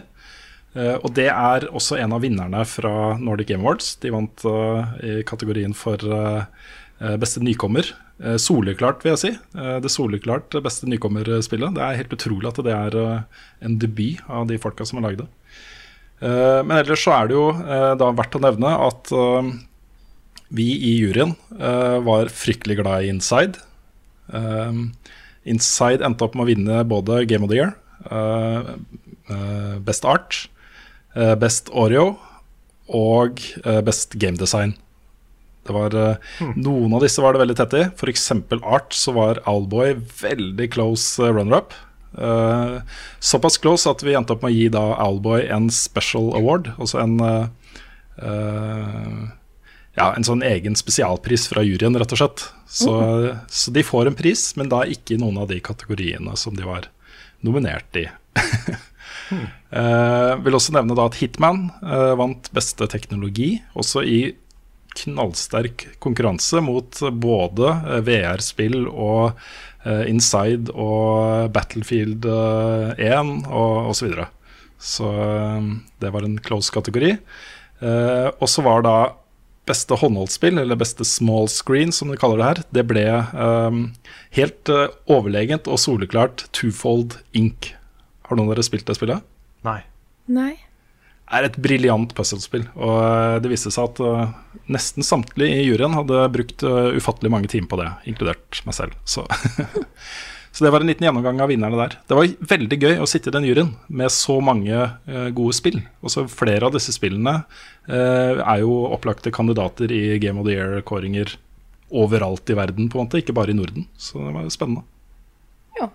og 0.78 1.08
det 1.18 1.30
er 1.32 1.68
også 1.74 1.98
en 1.98 2.14
av 2.14 2.22
vinnerne 2.22 2.64
fra 2.70 3.18
Nordic 3.18 3.48
Game 3.50 3.64
Awards. 3.64 3.96
De 4.02 4.12
vant 4.14 4.44
i 5.02 5.24
kategorien 5.26 5.74
for 5.74 5.98
beste 7.18 7.42
nykommer. 7.42 7.94
Eh, 8.18 8.38
soleklart, 8.42 9.04
vil 9.06 9.14
jeg 9.14 9.22
si. 9.22 9.32
Eh, 9.58 9.78
det 9.84 9.94
soleklart 9.94 10.58
beste 10.66 10.90
nykommerspillet. 10.90 11.76
Det 11.78 11.84
er 11.86 12.00
helt 12.00 12.16
utrolig 12.16 12.50
at 12.50 12.62
det 12.66 12.74
er 12.74 12.98
eh, 12.98 13.44
en 13.68 13.78
debut 13.78 14.24
av 14.26 14.48
de 14.50 14.58
folka 14.62 14.88
som 14.88 15.00
har 15.00 15.10
lagd 15.10 15.26
det. 15.26 15.32
Men 16.18 16.80
ellers 16.80 17.04
så 17.06 17.12
er 17.14 17.28
det 17.30 17.36
jo 17.36 17.44
da 18.02 18.06
verdt 18.18 18.36
å 18.40 18.40
nevne 18.42 18.72
at 18.82 19.12
vi 20.50 20.66
i 20.74 20.96
juryen 20.98 21.36
var 22.08 22.32
fryktelig 22.34 22.80
glad 22.80 23.06
i 23.06 23.12
Inside. 23.12 23.62
Inside 25.48 26.04
endte 26.04 26.26
opp 26.26 26.36
med 26.36 26.46
å 26.46 26.50
vinne 26.50 26.82
både 26.88 27.22
Game 27.30 27.48
of 27.48 27.52
the 27.52 27.60
Year, 27.62 27.76
Best 29.88 30.08
Art, 30.08 30.42
Best 31.40 31.72
Oreo 31.72 32.18
og 32.92 33.40
Best 33.88 34.18
Game 34.20 34.36
Design. 34.40 34.76
Det 35.68 35.76
var, 35.76 35.96
hmm. 36.40 36.54
Noen 36.60 36.96
av 36.96 37.04
disse 37.04 37.24
var 37.24 37.36
det 37.36 37.42
veldig 37.46 37.58
tett 37.60 37.76
i. 37.80 37.84
F.eks. 37.96 38.28
Art, 38.60 38.96
så 38.96 39.16
var 39.16 39.42
Owlboy 39.48 39.96
veldig 40.22 40.70
close 40.76 41.32
runner-up. 41.32 41.76
Uh, 42.18 42.82
såpass 43.20 43.58
close 43.58 43.90
at 43.90 44.02
vi 44.02 44.16
endte 44.18 44.34
opp 44.34 44.42
med 44.42 44.50
å 44.54 44.56
gi 44.56 44.70
da 44.74 44.84
Owlboy 45.06 45.44
en 45.54 45.70
special 45.74 46.32
award. 46.38 46.72
Altså 46.78 47.02
en 47.04 47.20
uh, 47.22 47.46
ja, 49.98 50.12
en 50.14 50.26
sånn 50.26 50.44
egen 50.46 50.78
spesialpris 50.78 51.48
fra 51.52 51.64
juryen, 51.66 51.98
rett 51.98 52.14
og 52.14 52.22
slett. 52.22 52.46
Så, 52.70 52.94
mm. 52.94 53.44
så, 53.50 53.74
de 53.74 53.84
får 53.86 54.12
en 54.12 54.18
pris, 54.18 54.44
men 54.60 54.70
da 54.72 54.84
ikke 54.86 55.16
i 55.16 55.22
noen 55.22 55.40
av 55.42 55.50
de 55.50 55.60
kategoriene 55.64 56.36
som 56.38 56.58
de 56.58 56.66
var 56.68 56.90
nominert 57.46 57.98
i. 57.98 58.06
mm. 59.32 59.46
uh, 59.78 60.34
vil 60.46 60.58
også 60.60 60.76
nevne 60.78 60.98
da 60.98 61.08
at 61.10 61.18
Hitman 61.22 61.70
uh, 61.82 62.14
vant 62.20 62.52
beste 62.56 62.90
teknologi, 62.94 63.56
også 63.78 64.06
i 64.06 64.20
knallsterk 64.98 65.88
konkurranse 66.02 66.62
mot 66.66 66.98
både 67.22 67.70
eh, 67.70 68.00
VR-spill 68.08 68.88
og 68.88 69.36
uh, 69.86 70.04
Inside 70.10 70.74
og 70.74 71.52
Battlefield 71.54 72.26
uh, 72.26 72.98
1 72.98 73.46
og 73.46 73.92
osv. 73.92 74.00
Så, 74.00 74.08
videre. 74.08 74.28
så 74.82 75.12
uh, 75.14 75.70
det 76.02 76.14
var 76.16 76.26
en 76.26 76.40
close 76.42 76.74
kategori. 76.74 77.14
Og 77.78 78.48
så 78.50 78.64
var 78.66 78.82
da 78.82 78.96
beste 79.68 79.98
håndholdsspill, 80.00 80.62
eller 80.62 80.80
beste 80.80 81.06
small 81.08 81.50
screen, 81.52 81.92
som 81.96 82.12
de 82.12 82.20
kaller 82.20 82.42
det 82.42 82.52
her, 82.52 82.62
det 82.80 82.86
ble 82.90 83.08
um, 83.34 83.82
helt 84.38 84.72
uh, 84.74 84.88
overlegent 85.12 85.68
og 85.72 85.82
soleklart 85.84 86.48
Twofold 86.56 87.20
Ink. 87.38 87.74
Har 88.28 88.40
noen 88.40 88.50
av 88.50 88.58
dere 88.58 88.68
spilt 88.68 88.88
det 88.88 88.98
spillet? 89.00 89.28
Nei. 89.68 89.82
Nei 90.32 90.54
er 91.28 91.48
et 91.48 91.60
briljant 91.60 92.14
puzzlespill. 92.16 92.66
Og 92.80 92.96
eh, 93.02 93.38
det 93.44 93.52
viste 93.52 93.72
seg 93.74 93.90
at 93.90 94.02
uh, 94.04 94.62
nesten 94.72 95.06
samtlige 95.06 95.60
i 95.60 95.68
juryen 95.68 95.96
hadde 95.98 96.24
brukt 96.34 96.64
uh, 96.64 96.96
ufattelig 96.96 97.32
mange 97.34 97.52
timer 97.52 97.72
på 97.72 97.80
det, 97.82 97.90
inkludert 98.12 98.62
meg 98.68 98.78
selv. 98.78 98.96
Så. 99.08 99.26
så, 100.58 100.66
det 100.66 100.72
var 100.74 100.82
en 100.82 100.90
liten 100.90 101.06
gjennomgang 101.06 101.40
av 101.44 101.52
vinnerne 101.52 101.78
der. 101.78 101.98
Det 102.10 102.18
var 102.18 102.32
veldig 102.50 102.80
gøy 102.82 103.02
å 103.04 103.08
sitte 103.10 103.30
i 103.30 103.36
den 103.36 103.46
juryen 103.46 103.70
med 103.88 104.10
så 104.14 104.40
mange 104.42 104.74
uh, 104.74 105.28
gode 105.38 105.54
spill. 105.54 105.78
Og 106.02 106.10
så 106.10 106.24
flere 106.32 106.66
av 106.66 106.74
disse 106.74 106.96
spillene 106.96 107.44
er 107.88 108.58
jo 108.60 108.74
opplagte 108.92 109.32
kandidater 109.32 109.88
i 109.96 110.18
Game 110.20 110.42
of 110.42 110.48
the 110.50 110.58
Year-kåringer 110.58 111.38
overalt 111.88 112.50
i 112.52 112.58
verden, 112.58 112.90
på 112.92 113.00
en 113.00 113.06
måte, 113.06 113.22
ikke 113.22 113.36
bare 113.38 113.54
i 113.54 113.56
Norden. 113.56 113.86
Så 113.96 114.20
det 114.20 114.34
var 114.36 114.50
spennende. 114.52 114.84
Ja. 115.78 115.88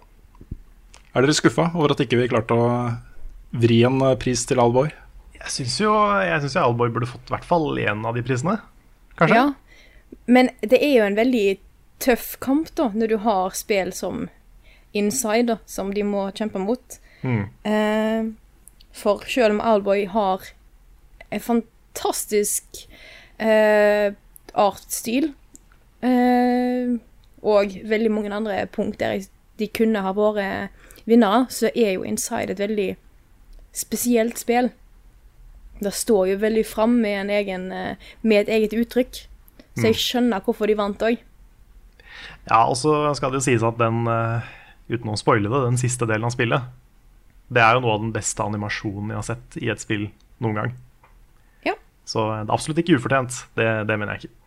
Er 1.12 1.26
dere 1.26 1.36
skuffa 1.36 1.68
over 1.74 1.92
at 1.92 2.00
ikke 2.00 2.22
vi 2.22 2.30
klarte 2.32 2.56
å 2.56 2.70
vri 3.52 3.82
en 3.84 4.00
pris 4.22 4.46
til 4.48 4.62
Alboy? 4.62 4.88
Jeg 5.36 5.52
syns 5.56 5.76
jo, 5.82 5.92
jeg 6.22 6.38
synes 6.44 6.56
jo 6.56 6.64
Alboy 6.64 6.94
burde 6.94 7.10
fått 7.10 7.28
i 7.28 7.34
hvert 7.34 7.48
fall 7.50 7.66
én 7.82 8.06
av 8.08 8.16
de 8.16 8.24
prisene. 8.24 8.56
Kanskje? 9.18 9.42
Ja, 9.42 10.16
men 10.30 10.48
det 10.62 10.78
er 10.78 10.94
jo 10.94 11.06
en 11.10 11.18
veldig 11.18 11.46
tøff 12.02 12.36
kamp, 12.42 12.72
da, 12.78 12.88
når 12.94 13.12
du 13.12 13.18
har 13.26 13.52
spill 13.58 13.92
som 13.94 14.30
Inside, 14.94 15.58
som 15.66 15.92
de 15.94 16.04
må 16.04 16.26
kjempe 16.36 16.60
mot. 16.62 16.98
Mm. 17.22 17.44
Eh, 17.64 18.26
for 18.92 19.24
selv 19.30 19.56
om 19.56 19.62
Alboy 19.64 20.06
har 20.12 20.44
en 21.32 21.40
fantastisk 21.40 22.82
eh, 23.40 24.12
artstil 24.52 25.30
eh, 26.04 26.98
og 27.42 27.78
veldig 27.88 28.10
mange 28.12 28.34
andre 28.34 28.66
punkt 28.66 29.00
der 29.00 29.22
de 29.58 29.68
kunne 29.72 30.02
ha 30.04 30.12
vært 30.16 30.74
vinnere, 31.08 31.46
så 31.48 31.70
er 31.74 31.94
jo 31.94 32.04
Inside 32.06 32.52
et 32.52 32.62
veldig 32.62 32.90
spesielt 33.72 34.38
spill 34.38 34.72
det 35.82 35.92
står 35.94 36.26
jo 36.32 36.40
veldig 36.42 36.64
fram 36.66 36.96
med, 37.02 37.30
egen, 37.30 37.68
med, 38.22 38.36
et 38.40 38.48
eget 38.48 38.74
uttrykk. 38.76 39.24
Så 39.74 39.88
jeg 39.88 39.96
mm. 39.96 40.02
skjønner 40.04 40.44
hvorfor 40.44 40.68
de 40.68 40.76
vant 40.78 41.04
òg. 41.06 41.20
Ja, 42.48 42.64
og 42.68 42.76
så 42.76 42.92
skal 43.16 43.32
det 43.32 43.40
jo 43.40 43.46
sies 43.46 43.64
at 43.66 43.78
den, 43.80 44.04
eh, 44.10 44.50
uten 44.90 45.12
å 45.12 45.18
spoile 45.20 45.50
det, 45.50 45.64
den 45.66 45.80
siste 45.80 46.08
delen 46.08 46.28
av 46.28 46.34
spillet, 46.34 46.70
det 47.52 47.62
er 47.62 47.76
jo 47.76 47.84
noe 47.84 47.96
av 47.96 48.04
den 48.04 48.14
beste 48.14 48.44
animasjonen 48.44 49.12
jeg 49.12 49.20
har 49.20 49.28
sett 49.28 49.58
i 49.60 49.70
et 49.72 49.82
spill 49.82 50.06
noen 50.42 50.58
gang. 50.58 50.76
Ja. 51.66 51.76
Så 52.08 52.24
det 52.30 52.38
er 52.46 52.54
absolutt 52.54 52.80
ikke 52.82 52.96
ufortjent. 53.00 53.44
Det, 53.58 53.68
det 53.88 53.98
mener 53.98 54.16
jeg 54.16 54.24
ikke. 54.24 54.38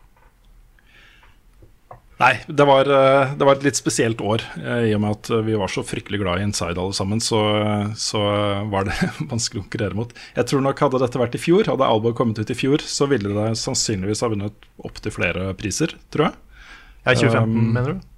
Nei, 2.15 2.31
det 2.47 2.63
var, 2.63 2.88
eh, 2.88 3.33
det 3.36 3.43
var, 3.43 3.57
et 3.57 3.65
litt 3.65 3.75
spesielt 3.75 4.21
år. 4.23 4.43
Eh, 4.61 4.86
I 4.88 4.93
og 4.95 5.01
med 5.03 5.17
at 5.17 5.29
vi 5.43 5.57
var 5.59 5.71
så 5.71 5.83
fryktelig 5.83 6.21
glad 6.21 6.39
i 6.39 6.45
Inside 6.47 6.79
alle 6.79 6.95
sammen, 6.95 7.19
så, 7.19 7.41
så 7.99 8.21
var 8.71 8.88
det 8.88 8.95
vanskelig 9.33 9.61
å 9.61 9.65
konkurrere 9.65 9.99
mot. 9.99 10.15
Jeg 10.38 10.47
tror 10.51 10.63
nok 10.63 10.83
Hadde 10.86 11.01
dette 11.03 11.19
vært 11.19 11.36
i 11.36 11.41
fjor, 11.41 11.67
hadde 11.67 11.88
Albo 11.89 12.13
kommet 12.15 12.39
ut 12.39 12.51
i 12.51 12.57
fjor, 12.57 12.83
så 12.88 13.09
ville 13.11 13.33
det 13.36 13.49
sannsynligvis 13.59 14.23
ha 14.23 14.31
vunnet 14.31 14.69
opptil 14.88 15.15
flere 15.15 15.49
priser, 15.59 15.97
tror 16.13 16.29
jeg. 16.29 16.38
Ja, 17.03 17.17
2015, 17.19 17.51
um, 17.51 17.73
mener 17.75 17.97
du? 17.97 18.11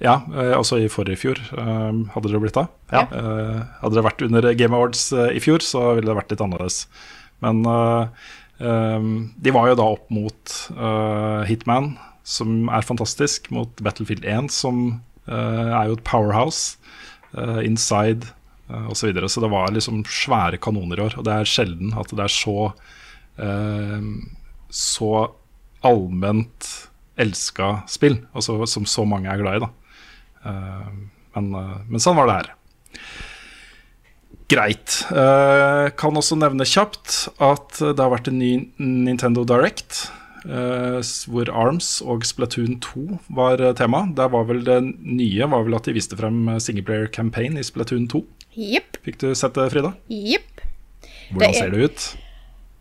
Ja, 0.00 0.22
eh, 0.32 0.54
altså 0.56 0.78
i 0.80 0.88
forrige 0.88 1.20
fjor 1.20 1.40
um, 1.52 2.06
hadde 2.14 2.32
det 2.32 2.40
blitt 2.40 2.56
da. 2.56 2.66
Ja. 2.92 3.04
Uh, 3.12 3.58
hadde 3.82 3.98
det 3.98 4.04
vært 4.06 4.24
under 4.24 4.48
Game 4.56 4.76
Awards 4.76 5.10
i 5.12 5.42
fjor, 5.44 5.60
så 5.64 5.90
ville 5.98 6.08
det 6.08 6.16
vært 6.16 6.32
litt 6.32 6.44
annerledes. 6.44 6.86
Men 7.44 7.64
de 8.60 9.52
var 9.56 9.70
jo 9.70 9.76
da 9.78 9.84
opp 9.94 10.10
mot 10.12 10.54
Hitman 11.48 11.94
som 12.28 12.68
er 12.68 12.84
fantastisk, 12.84 13.46
mot 13.48 13.80
Battlefield 13.80 14.26
1, 14.28 14.50
som 14.52 15.00
er 15.24 15.88
jo 15.88 15.96
et 15.96 16.04
powerhouse. 16.04 16.76
Inside 17.64 18.28
osv. 18.68 18.92
Så, 18.92 19.08
videre. 19.08 19.30
så 19.32 19.40
det 19.40 19.48
var 19.54 19.72
liksom 19.72 20.02
svære 20.04 20.60
kanoner 20.60 21.00
i 21.00 21.06
år. 21.06 21.16
Og 21.16 21.24
det 21.24 21.32
er 21.32 21.48
sjelden 21.48 21.96
at 21.96 22.12
det 22.12 22.26
er 22.26 22.34
så 22.36 22.68
så 24.68 25.10
allment 25.80 26.70
elska 27.16 27.72
spill, 27.88 28.20
altså, 28.36 28.60
som 28.68 28.84
så 28.84 29.08
mange 29.08 29.32
er 29.32 29.40
glad 29.40 29.56
i. 29.56 29.64
da 29.64 29.72
men, 30.44 31.50
men, 31.88 32.00
sånn 32.02 32.16
var 32.18 32.30
det 32.30 32.38
her. 32.38 32.54
Greit. 34.50 34.96
kan 36.00 36.16
også 36.18 36.38
nevne 36.40 36.66
kjapt 36.66 37.28
at 37.38 37.76
det 37.78 38.00
har 38.00 38.10
vært 38.10 38.32
en 38.32 38.40
ny 38.40 38.54
Nintendo 38.80 39.44
Direct. 39.46 40.08
Uh, 40.40 41.04
hvor 41.28 41.50
Arms 41.52 41.98
og 42.00 42.22
Splatoon 42.24 42.78
2 42.80 43.18
var 43.36 43.60
uh, 43.60 43.74
tema. 43.76 44.06
Der 44.16 44.30
var 44.32 44.46
vel 44.48 44.62
Det 44.64 44.78
nye 45.04 45.48
var 45.52 45.66
vel 45.66 45.76
at 45.76 45.84
de 45.84 45.92
viste 45.92 46.16
frem 46.16 46.48
singleplayer 46.56 47.12
campaign 47.12 47.60
i 47.60 47.64
Splatoon 47.66 48.08
2. 48.08 48.22
Yep. 48.56 49.00
Fikk 49.04 49.20
du 49.20 49.28
sett 49.36 49.54
det, 49.54 49.68
Frida? 49.72 49.92
Jepp. 50.08 50.64
Hvordan 51.30 51.48
er- 51.48 51.58
ser 51.58 51.70
det 51.70 51.84
ut? 51.84 52.16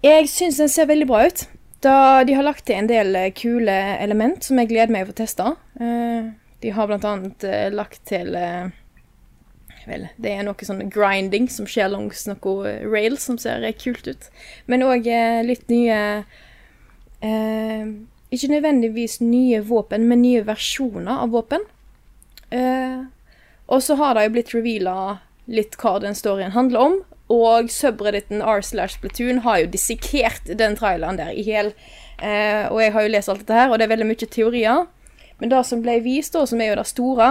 Jeg 0.03 0.30
syns 0.32 0.57
den 0.57 0.70
ser 0.70 0.88
veldig 0.88 1.07
bra 1.07 1.26
ut. 1.28 1.47
Da 1.84 2.24
de 2.24 2.34
har 2.36 2.43
lagt 2.43 2.66
til 2.66 2.76
en 2.76 2.88
del 2.88 3.16
eh, 3.16 3.32
kule 3.32 3.76
element 4.03 4.43
som 4.43 4.60
jeg 4.60 4.70
gleder 4.72 4.91
meg 4.91 5.07
til 5.07 5.14
å 5.14 5.20
teste. 5.20 5.55
Eh, 5.80 6.32
de 6.62 6.70
har 6.76 6.91
annet 6.91 7.43
eh, 7.43 7.72
lagt 7.72 8.05
til 8.10 8.36
eh, 8.36 8.70
Vel, 9.88 10.10
det 10.22 10.32
er 10.36 10.43
noe 10.45 10.68
sånn 10.68 10.89
grinding 10.91 11.47
som 11.49 11.68
skjer 11.70 11.89
langs 11.93 12.26
noe 12.28 12.55
eh, 12.68 12.84
rails 12.86 13.26
som 13.30 13.39
ser 13.41 13.64
eh, 13.64 13.76
kult 13.78 14.10
ut. 14.10 14.28
Men 14.68 14.86
òg 14.86 15.07
litt 15.47 15.70
nye 15.72 15.99
eh, 17.24 17.86
Ikke 18.30 18.51
nødvendigvis 18.51 19.20
nye 19.24 19.64
våpen, 19.66 20.05
men 20.10 20.22
nye 20.22 20.43
versjoner 20.45 21.24
av 21.24 21.32
våpen. 21.34 21.64
Eh, 22.51 23.07
og 23.70 23.86
så 23.86 23.95
har 23.97 24.18
det 24.18 24.28
jo 24.28 24.36
blitt 24.36 24.53
reveala 24.53 24.97
litt 25.49 25.78
hva 25.82 25.97
den 26.03 26.18
storyen 26.18 26.53
handler 26.53 26.86
om. 26.89 26.99
Og 27.30 27.70
subredditen 27.70 28.41
r 28.41 28.62
slash 28.66 28.99
Platoon 29.01 29.43
har 29.45 29.64
jo 29.64 29.74
dissekert 29.74 30.49
den 30.60 30.78
traileren 30.78 31.20
der 31.20 31.34
i. 31.38 31.45
Eh, 31.55 32.66
og 32.68 32.82
jeg 32.82 32.93
har 32.93 33.05
jo 33.05 33.12
lest 33.14 33.30
alt 33.32 33.45
dette 33.45 33.57
her, 33.57 33.70
og 33.70 33.78
det 33.78 33.86
er 33.86 33.93
veldig 33.93 34.10
mye 34.10 34.30
teorier. 34.34 34.88
Men 35.40 35.54
det 35.54 35.64
som 35.68 35.82
ble 35.84 36.00
vist, 36.04 36.36
da, 36.36 36.46
som 36.48 36.62
er 36.62 36.74
jo 36.74 36.80
det 36.82 36.90
store, 36.90 37.30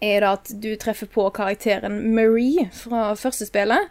er 0.00 0.22
det 0.22 0.30
at 0.30 0.54
du 0.62 0.70
treffer 0.80 1.10
på 1.10 1.26
karakteren 1.36 1.98
Marie 2.14 2.68
fra 2.74 3.12
første 3.18 3.48
spillet. 3.48 3.90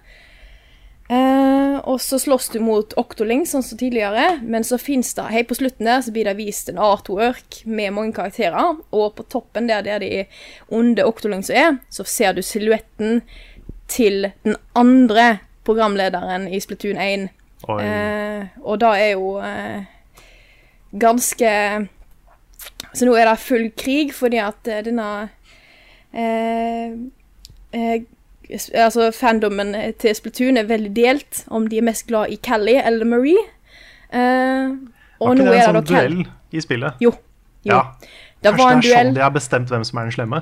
Eh, 1.10 1.78
og 1.90 1.98
så 2.02 2.20
slåss 2.22 2.52
du 2.54 2.60
mot 2.62 2.94
Octoling, 3.02 3.42
sånn 3.50 3.66
som 3.66 3.80
tidligere, 3.80 4.36
men 4.46 4.66
så 4.66 4.78
fins 4.78 5.16
det 5.18 5.26
Helt 5.34 5.50
på 5.50 5.58
slutten 5.58 5.88
der 5.90 6.04
så 6.06 6.14
blir 6.14 6.30
det 6.30 6.36
vist 6.38 6.70
en 6.70 6.78
artwork 6.86 7.64
med 7.66 7.96
mange 7.96 8.14
karakterer, 8.14 8.78
og 8.94 9.16
på 9.18 9.26
toppen 9.26 9.70
der 9.72 9.82
der 9.86 10.04
de 10.04 10.26
onde 10.70 11.06
Octolings 11.10 11.50
er, 11.50 11.80
så 11.90 12.06
ser 12.06 12.38
du 12.38 12.44
silhuetten 12.46 13.24
til 13.90 14.30
den 14.46 14.60
andre 14.78 15.40
programlederen 15.66 16.46
i 16.48 16.62
Splatoon 16.62 17.02
1. 17.02 17.30
Eh, 17.70 18.46
og 18.62 18.78
da 18.82 18.94
er 18.96 19.16
jo 19.16 19.40
eh, 19.42 19.90
ganske 20.94 21.50
Så 22.94 23.06
nå 23.08 23.16
er 23.16 23.30
det 23.30 23.40
full 23.44 23.68
krig 23.78 24.14
fordi 24.18 24.40
at 24.42 24.68
eh, 24.68 24.84
denne 24.86 25.10
eh, 26.14 26.96
eh, 27.74 28.00
Altså 28.50 29.12
fandomen 29.14 29.76
til 30.02 30.16
Splatoon 30.18 30.58
er 30.58 30.66
veldig 30.66 30.90
delt 30.96 31.44
om 31.54 31.68
de 31.70 31.78
er 31.78 31.86
mest 31.86 32.08
glad 32.10 32.32
i 32.34 32.40
Callie 32.42 32.82
eller 32.82 33.06
Marie. 33.06 33.44
Eh, 34.10 34.72
og 35.20 35.28
Var 35.28 35.36
nå 35.38 35.44
ikke 35.44 35.52
det 35.52 35.60
en 35.60 35.60
det 35.60 35.68
sånn 35.68 35.86
duell 35.92 36.16
i 36.50 36.64
spillet? 36.64 37.04
Jo. 37.04 37.12
jo. 37.62 37.76
Ja. 37.76 37.84
Det 38.42 38.56
var 38.56 38.74
Kanskje 38.74 38.90
det 38.90 38.96
er 38.96 39.06
sånn 39.06 39.20
de 39.20 39.22
har 39.22 39.36
bestemt 39.36 39.70
hvem 39.70 39.86
som 39.86 40.02
er 40.02 40.10
den 40.10 40.16
slemme? 40.16 40.42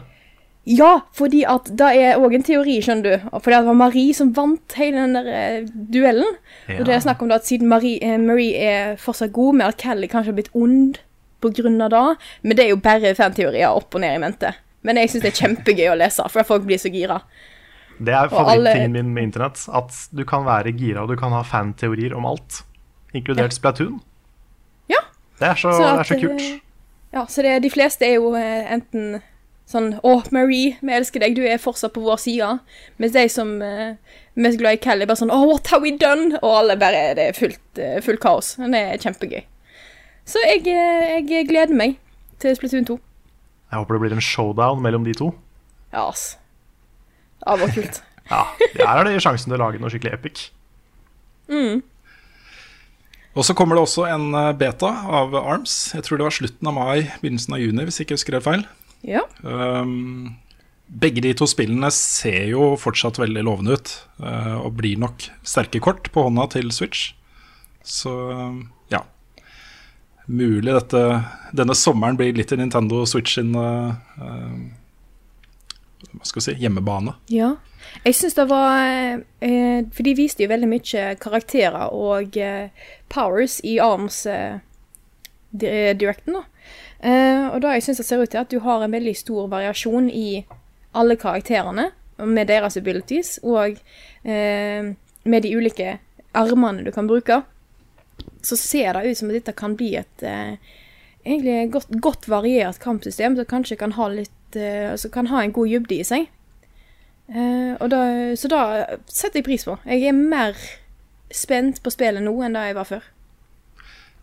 Ja, 0.68 0.94
fordi 1.16 1.46
at 1.48 1.70
det 1.80 1.88
er 1.96 2.20
òg 2.20 2.34
en 2.36 2.44
teori, 2.44 2.78
skjønner 2.84 3.04
du. 3.08 3.28
Fordi 3.32 3.56
det 3.56 3.68
var 3.70 3.78
Marie 3.80 4.16
som 4.16 4.34
vant 4.36 4.74
hele 4.76 5.04
den 5.06 5.16
der 5.16 5.28
duellen. 5.72 6.34
duellen. 6.68 6.80
Og 6.80 6.88
det 6.88 6.96
er 6.96 7.04
snakk 7.06 7.24
om 7.24 7.32
at 7.32 7.48
siden 7.48 7.72
Marie, 7.72 8.02
eh, 8.04 8.18
Marie 8.20 8.56
er 8.56 8.98
fortsatt 9.00 9.32
god, 9.36 9.56
med 9.56 9.68
at 9.68 9.78
Kelly 9.80 10.10
kanskje 10.12 10.34
har 10.34 10.40
blitt 10.40 10.52
ond 10.54 11.00
på 11.42 11.52
grunn 11.54 11.82
av 11.82 11.90
det. 11.94 12.04
Men 12.44 12.58
det 12.58 12.66
er 12.66 12.70
jo 12.74 12.80
bare 12.82 13.14
fanteorier 13.18 13.70
opp 13.70 13.94
og 13.96 14.02
ned 14.02 14.16
i 14.16 14.22
mente. 14.24 14.54
Men 14.84 14.98
jeg 15.02 15.10
syns 15.12 15.24
det 15.26 15.34
er 15.34 15.42
kjempegøy 15.48 15.90
å 15.92 15.98
lese, 16.00 16.26
for 16.32 16.44
folk 16.48 16.64
blir 16.68 16.78
så 16.82 16.90
gira. 16.94 17.22
Det 18.00 18.14
er 18.14 18.28
alle- 18.28 18.30
favorittingen 18.30 18.92
min 18.94 19.14
med 19.14 19.24
internett. 19.24 19.64
At 19.74 19.92
du 20.14 20.24
kan 20.26 20.46
være 20.46 20.72
gira 20.78 21.02
og 21.04 21.10
du 21.10 21.16
kan 21.18 21.32
ha 21.32 21.42
fanteorier 21.44 22.14
om 22.16 22.26
alt. 22.26 22.62
Inkludert 23.14 23.54
Splatoon. 23.54 24.00
Ja. 24.90 25.02
Det 25.40 25.48
er 25.48 25.56
så, 25.56 25.72
Så 25.74 25.82
det 25.82 26.00
er 26.00 26.04
så 26.16 26.20
kult. 26.22 26.42
eh, 26.42 26.60
Ja, 27.14 27.26
så 27.26 27.42
det, 27.42 27.62
de 27.64 27.70
fleste 27.70 28.06
er 28.06 28.16
jo 28.20 28.34
eh, 28.36 28.68
enten 28.74 29.22
sånn 29.68 30.00
Å, 30.04 30.12
Marie, 30.32 30.78
vi 30.82 30.94
elsker 30.94 31.20
deg, 31.20 31.36
du 31.36 31.42
er 31.48 31.58
fortsatt 31.58 31.94
på 31.96 32.02
vår 32.04 32.20
side. 32.20 32.60
Mens 33.00 33.12
de 33.14 33.28
som 33.30 33.62
eh, 33.62 33.96
er 33.96 33.98
mest 34.36 34.60
glad 34.60 34.78
i 34.78 34.82
Kelly, 34.84 35.06
bare 35.06 35.18
sånn 35.18 35.32
Å, 35.34 35.40
what 35.48 35.68
have 35.68 35.82
we 35.82 35.92
done? 35.98 36.38
Og 36.44 36.52
alle 36.62 36.76
bare 36.78 37.16
Det 37.16 37.30
er 37.30 37.34
fullt, 37.34 37.80
eh, 37.80 38.00
fullt 38.02 38.20
kaos. 38.24 38.58
Men 38.60 38.72
det 38.72 38.82
er 38.86 38.98
kjempegøy. 39.10 39.44
Så 40.28 40.42
jeg, 40.44 40.66
eh, 40.68 41.18
jeg 41.32 41.48
gleder 41.48 41.76
meg 41.78 41.96
til 42.42 42.56
Splatoon 42.58 42.88
2. 42.90 43.00
Jeg 43.72 43.80
håper 43.82 43.98
det 43.98 44.04
blir 44.04 44.16
en 44.18 44.24
showdown 44.24 44.82
mellom 44.84 45.08
de 45.08 45.16
to. 45.16 45.32
Ja, 45.94 46.10
ass. 46.10 46.36
Det 47.44 47.60
var 47.64 47.74
kult. 47.76 48.04
Ja, 48.28 48.42
Her 48.76 48.98
er 49.00 49.08
det 49.08 49.22
sjansen 49.24 49.48
til 49.48 49.56
å 49.56 49.62
lage 49.62 49.80
noe 49.80 49.88
skikkelig 49.88 50.18
epic. 50.18 50.42
Og 53.38 53.46
så 53.48 53.54
kommer 53.56 53.78
det 53.78 53.86
også 53.86 54.04
en 54.10 54.34
eh, 54.36 54.50
beta 54.58 54.90
av 55.22 55.36
Arms. 55.38 55.94
Jeg 55.96 56.04
tror 56.04 56.20
det 56.20 56.26
var 56.28 56.36
slutten 56.36 56.68
av 56.68 56.76
mai, 56.76 57.08
begynnelsen 57.22 57.56
av 57.56 57.62
juni, 57.62 57.86
hvis 57.88 58.02
jeg 58.02 58.08
ikke 58.08 58.18
husker 58.18 58.36
helt 58.36 58.48
feil. 58.48 58.66
Ja. 59.08 59.22
Um, 59.48 60.36
begge 60.88 61.22
de 61.24 61.32
to 61.38 61.48
spillene 61.48 61.92
ser 61.94 62.50
jo 62.52 62.74
fortsatt 62.82 63.20
veldig 63.22 63.46
lovende 63.46 63.78
ut, 63.78 63.94
uh, 64.24 64.58
og 64.64 64.76
blir 64.82 65.00
nok 65.00 65.30
sterke 65.48 65.80
kort 65.84 66.10
på 66.12 66.26
hånda 66.28 66.50
til 66.56 66.74
Switch. 66.76 67.14
Så 67.86 68.12
um, 68.34 68.66
ja. 68.66 68.77
Mulig 70.28 70.74
dette, 70.74 71.02
denne 71.56 71.76
sommeren 71.76 72.18
blir 72.20 72.36
litt 72.36 72.52
i 72.52 72.58
Nintendo 72.60 73.06
Switch 73.08 73.38
sin 73.38 73.54
eh, 73.56 73.94
eh, 74.20 74.58
Hva 76.12 76.28
skal 76.28 76.42
vi 76.42 76.46
si 76.50 76.56
hjemmebane. 76.60 77.16
Ja. 77.32 77.54
Jeg 78.04 78.18
syns 78.18 78.36
det 78.36 78.48
var 78.50 78.82
eh, 78.84 79.86
For 79.96 80.04
de 80.04 80.16
viste 80.18 80.44
jo 80.44 80.52
veldig 80.52 80.68
mye 80.68 81.06
karakterer 81.24 81.94
og 81.96 82.36
eh, 82.36 82.68
powers 83.08 83.62
i 83.64 83.78
Arms 83.80 84.26
eh, 84.28 84.60
da. 85.56 86.44
Eh, 87.00 87.48
og 87.48 87.62
da 87.64 87.74
jeg 87.78 87.88
syns 87.88 88.02
det 88.02 88.08
ser 88.10 88.22
ut 88.22 88.34
til 88.34 88.44
at 88.44 88.52
du 88.52 88.60
har 88.66 88.84
en 88.84 88.92
veldig 88.94 89.16
stor 89.16 89.48
variasjon 89.48 90.10
i 90.12 90.44
alle 90.98 91.16
karakterene 91.16 91.92
med 92.18 92.50
deres 92.50 92.78
abilities, 92.78 93.38
og 93.44 93.78
eh, 94.26 94.94
med 95.24 95.44
de 95.46 95.54
ulike 95.56 96.00
armene 96.34 96.84
du 96.84 96.92
kan 96.92 97.08
bruke. 97.08 97.44
Så 98.46 98.58
ser 98.60 98.94
det 98.94 99.08
ut 99.08 99.20
som 99.20 99.32
at 99.32 99.40
dette 99.40 99.56
kan 99.58 99.76
bli 99.80 99.96
et 100.00 100.26
eh, 100.26 100.58
egentlig 101.26 101.72
godt, 101.74 101.92
godt 102.04 102.28
variert 102.32 102.80
kampsystem 102.84 103.36
som 103.38 103.50
kanskje 103.50 103.80
kan 103.80 103.96
ha 103.98 104.10
litt 104.14 104.58
eh, 104.58 104.92
altså 104.94 105.12
kan 105.14 105.30
ha 105.32 105.44
en 105.44 105.56
god 105.56 105.74
dybde 105.74 106.00
i 106.00 106.08
seg. 106.08 106.30
Eh, 107.28 107.88
da, 107.92 108.02
så 108.40 108.52
da 108.52 108.62
setter 109.06 109.42
jeg 109.42 109.50
pris 109.50 109.68
på. 109.68 109.78
Jeg 109.88 110.08
er 110.08 110.18
mer 110.18 110.58
spent 111.34 111.82
på 111.84 111.92
spillet 111.94 112.24
nå 112.24 112.34
enn 112.46 112.56
da 112.56 112.68
jeg 112.70 112.78
var 112.78 112.88
før. 112.88 113.08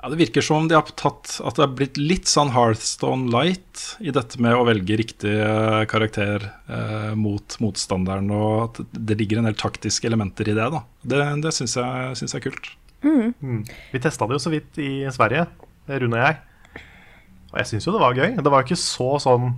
Ja, 0.00 0.10
Det 0.12 0.20
virker 0.20 0.44
som 0.44 0.66
de 0.68 0.76
har 0.76 0.88
tatt 1.00 1.38
at 1.40 1.56
det 1.56 1.64
har 1.64 1.76
blitt 1.76 1.96
litt 2.00 2.28
sånn 2.28 2.52
Hearthstone 2.52 3.30
light 3.32 3.84
i 4.04 4.12
dette 4.12 4.40
med 4.42 4.56
å 4.56 4.66
velge 4.68 4.98
riktig 5.00 5.32
karakter 5.88 6.44
eh, 6.68 7.12
mot 7.16 7.56
motstanderen, 7.64 8.28
og 8.28 8.56
at 8.66 8.82
det 8.92 9.16
ligger 9.20 9.40
en 9.40 9.48
del 9.48 9.56
taktiske 9.56 10.08
elementer 10.08 10.48
i 10.48 10.56
det. 10.56 10.68
da 10.76 10.82
Det, 11.00 11.22
det 11.44 11.54
syns 11.56 11.78
jeg, 11.80 12.16
jeg 12.20 12.32
er 12.36 12.44
kult. 12.50 12.72
Vi 13.92 14.00
testa 14.02 14.26
det 14.28 14.38
jo 14.38 14.42
så 14.42 14.52
vidt 14.52 14.78
i 14.80 14.90
Sverige, 15.12 15.46
Rune 15.88 16.18
og 16.18 16.24
jeg. 16.24 16.40
Og 17.52 17.60
jeg 17.60 17.70
syns 17.70 17.86
jo 17.86 17.94
det 17.94 18.02
var 18.02 18.16
gøy. 18.16 18.34
Det 18.40 18.50
var 18.50 18.64
ikke 18.64 18.80
så 18.80 19.14
sånn 19.22 19.52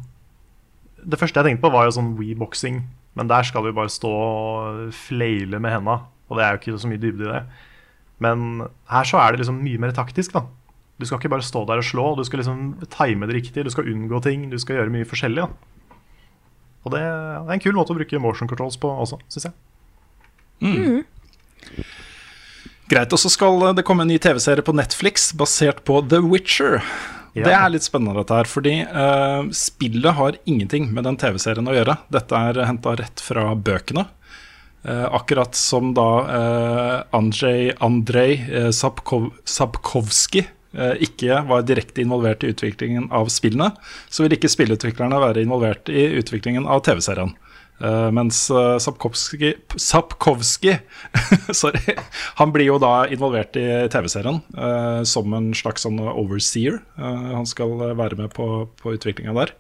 Det 1.07 1.19
første 1.21 1.39
jeg 1.39 1.47
tenkte 1.47 1.63
på, 1.63 1.71
var 1.73 1.87
jo 1.87 1.95
sånn 1.95 2.15
weboxing. 2.19 2.83
Men 3.17 3.31
der 3.31 3.47
skal 3.47 3.65
du 3.65 3.73
bare 3.73 3.93
stå 3.93 4.11
og 4.11 4.93
fleile 4.93 5.61
med 5.63 5.73
henda, 5.73 6.01
og 6.29 6.37
det 6.37 6.45
er 6.45 6.53
jo 6.53 6.61
ikke 6.61 6.81
så 6.83 6.91
mye 6.91 7.01
dybde 7.01 7.25
i 7.25 7.31
det. 7.31 7.43
Men 8.21 8.67
her 8.91 9.07
så 9.09 9.21
er 9.23 9.33
det 9.33 9.41
liksom 9.45 9.63
mye 9.63 9.81
mer 9.81 9.95
taktisk, 9.97 10.35
da. 10.35 10.43
Du 10.99 11.07
skal 11.07 11.21
ikke 11.21 11.31
bare 11.33 11.45
stå 11.45 11.63
der 11.69 11.81
og 11.81 11.87
slå, 11.87 12.07
du 12.17 12.25
skal 12.25 12.41
liksom 12.43 12.75
time 12.93 13.29
det 13.29 13.37
riktig, 13.39 13.65
du 13.65 13.71
skal 13.73 13.89
unngå 13.93 14.21
ting, 14.25 14.49
du 14.53 14.59
skal 14.61 14.81
gjøre 14.81 14.93
mye 14.93 15.09
forskjellig. 15.09 15.47
da. 15.47 15.49
Og 16.85 16.93
det, 16.93 17.01
det 17.01 17.49
er 17.49 17.55
en 17.57 17.65
kul 17.65 17.77
måte 17.77 17.93
å 17.95 17.99
bruke 17.99 18.21
motion 18.23 18.49
controls 18.51 18.77
på 18.81 18.91
også, 18.93 19.19
syns 19.33 19.49
jeg. 19.49 19.57
Greit. 22.91 23.13
Og 23.13 23.19
så 23.19 23.31
skal 23.33 23.61
det 23.75 23.85
komme 23.87 24.07
en 24.07 24.13
ny 24.13 24.19
TV-serie 24.23 24.63
på 24.63 24.75
Netflix 24.77 25.33
basert 25.37 25.83
på 25.89 26.01
The 26.07 26.21
Witcher. 26.23 26.79
Ja. 27.37 27.45
Det 27.45 27.53
er 27.53 27.73
litt 27.75 27.85
spennende, 27.85 28.17
dette 28.23 28.37
her, 28.39 28.49
fordi 28.49 28.77
uh, 28.87 29.49
spillet 29.53 30.17
har 30.17 30.39
ingenting 30.49 30.89
med 30.95 31.05
den 31.05 31.19
TV-serien 31.21 31.67
å 31.69 31.75
gjøre. 31.77 31.99
Dette 32.15 32.39
er 32.49 32.63
henta 32.65 32.95
rett 32.97 33.21
fra 33.21 33.51
bøkene. 33.53 34.07
Uh, 34.87 35.05
akkurat 35.19 35.57
som 35.59 35.91
da 35.97 36.11
uh, 36.23 37.17
Andrzej 37.17 37.73
Andrej 37.83 38.39
uh, 38.47 38.71
Sapkov, 38.71 39.33
Sapkowski 39.45 40.47
ikke 40.77 41.39
var 41.49 41.63
direkte 41.65 42.03
involvert 42.03 42.43
i 42.45 42.51
utviklingen 42.53 43.07
av 43.15 43.31
spillene, 43.33 43.71
så 44.13 44.27
vil 44.27 44.35
ikke 44.37 44.51
spillutviklerne 44.53 45.17
være 45.23 45.41
involvert 45.47 45.89
i 45.89 46.03
utviklingen 46.19 46.67
av 46.69 46.83
TV-serien. 46.85 47.31
Eh, 47.77 48.11
mens 48.17 48.39
uh, 48.51 48.79
Sapkowski, 48.81 49.51
Sapkowski 49.77 50.79
sorry, 51.61 51.97
han 52.39 52.53
blir 52.55 52.71
jo 52.71 52.79
da 52.81 53.05
involvert 53.13 53.59
i 53.61 53.67
TV-serien 53.93 54.41
uh, 54.57 55.03
som 55.05 55.35
en 55.37 55.51
slags 55.57 55.85
sånn 55.85 56.01
overseer. 56.01 56.81
Eh, 56.97 57.27
han 57.35 57.45
skal 57.49 57.75
eh, 57.91 57.99
være 57.99 58.17
med 58.23 58.33
på, 58.37 58.49
på 58.81 58.97
utviklinga 58.97 59.37
der. 59.37 59.53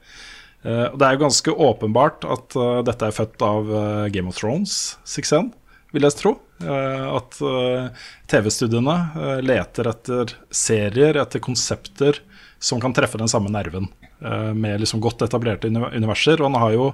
Eh, 0.64 0.86
det 0.96 1.06
er 1.06 1.16
jo 1.16 1.24
ganske 1.26 1.56
åpenbart 1.68 2.24
at 2.24 2.56
eh, 2.56 2.80
dette 2.88 3.10
er 3.10 3.14
født 3.14 3.44
av 3.44 3.70
eh, 3.70 4.08
Game 4.14 4.32
of 4.32 4.40
Thrones-suksessen, 4.40 5.52
vil 5.92 6.08
jeg 6.08 6.18
tro. 6.18 6.36
Eh, 6.64 7.04
at 7.12 7.36
eh, 7.44 8.06
TV-studiene 8.32 8.96
eh, 9.12 9.42
leter 9.44 9.92
etter 9.92 10.32
serier, 10.48 11.20
etter 11.20 11.42
konsepter 11.44 12.22
som 12.58 12.80
kan 12.80 12.94
treffe 12.96 13.18
den 13.20 13.28
samme 13.28 13.50
nerven. 13.52 13.88
eh, 14.24 14.54
med 14.54 14.80
liksom 14.80 15.00
godt 15.00 15.22
etablerte 15.22 15.68
universer. 15.68 16.40
Og 16.40 16.50
han 16.50 16.60
har 16.60 16.72
jo 16.72 16.86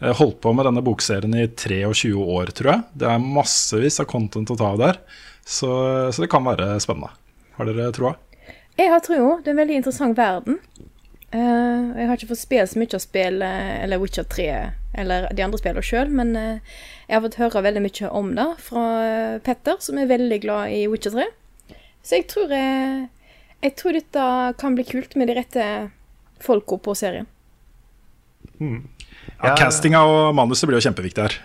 eh, 0.00 0.12
holdt 0.18 0.40
på 0.44 0.52
med 0.52 0.68
denne 0.68 0.82
bokserien 0.84 1.34
i 1.34 1.46
23 1.48 2.12
år, 2.14 2.52
tror 2.56 2.72
jeg. 2.72 2.82
Det 2.92 3.08
er 3.10 3.22
massevis 3.22 4.00
av 4.00 4.10
content 4.10 4.50
å 4.52 4.58
ta 4.58 4.72
av 4.74 4.82
der. 4.82 5.00
Så, 5.46 5.70
så 6.12 6.24
det 6.24 6.30
kan 6.32 6.44
være 6.44 6.74
spennende. 6.82 7.12
Har 7.56 7.68
dere 7.70 7.92
troa? 7.96 8.16
Jeg 8.76 8.92
har 8.92 9.00
troa. 9.00 9.38
Det 9.40 9.50
er 9.50 9.56
en 9.56 9.62
veldig 9.62 9.78
interessant 9.80 10.18
verden. 10.18 10.60
Eh, 11.32 11.86
jeg 11.96 12.10
har 12.10 12.18
ikke 12.18 12.30
fått 12.34 12.42
spille 12.44 12.66
så 12.68 12.80
mye 12.80 12.98
av 12.98 13.02
spill, 13.02 13.40
eh, 13.42 13.72
eller 13.86 14.02
Witcher 14.02 14.28
3 14.28 14.50
eller 14.96 15.26
de 15.36 15.44
andre 15.44 15.58
spillene 15.60 15.84
sjøl, 15.84 16.08
men 16.08 16.30
jeg 16.36 17.12
har 17.12 17.20
fått 17.20 17.34
høre 17.36 17.60
veldig 17.66 17.82
mye 17.84 18.08
om 18.16 18.30
det 18.38 18.46
fra 18.64 18.84
Petter, 19.44 19.76
som 19.84 19.98
er 20.00 20.08
veldig 20.08 20.38
glad 20.40 20.72
i 20.72 20.86
Witcher 20.88 21.12
3. 21.12 21.26
Så 22.06 22.20
jeg 22.20 22.28
tror, 22.30 22.52
eh, 22.54 23.08
jeg 23.64 23.76
tror 23.78 23.96
dette 23.96 24.26
kan 24.60 24.76
bli 24.76 24.84
kult 24.86 25.16
med 25.16 25.28
de 25.30 25.36
rette 25.38 25.64
folka 26.44 26.78
på 26.82 26.94
serien. 26.98 27.26
Ja, 28.60 29.54
castinga 29.56 30.02
og 30.06 30.34
manuset 30.36 30.68
blir 30.68 30.78
jo 30.78 30.86
kjempeviktig 30.88 31.24
her. 31.26 31.38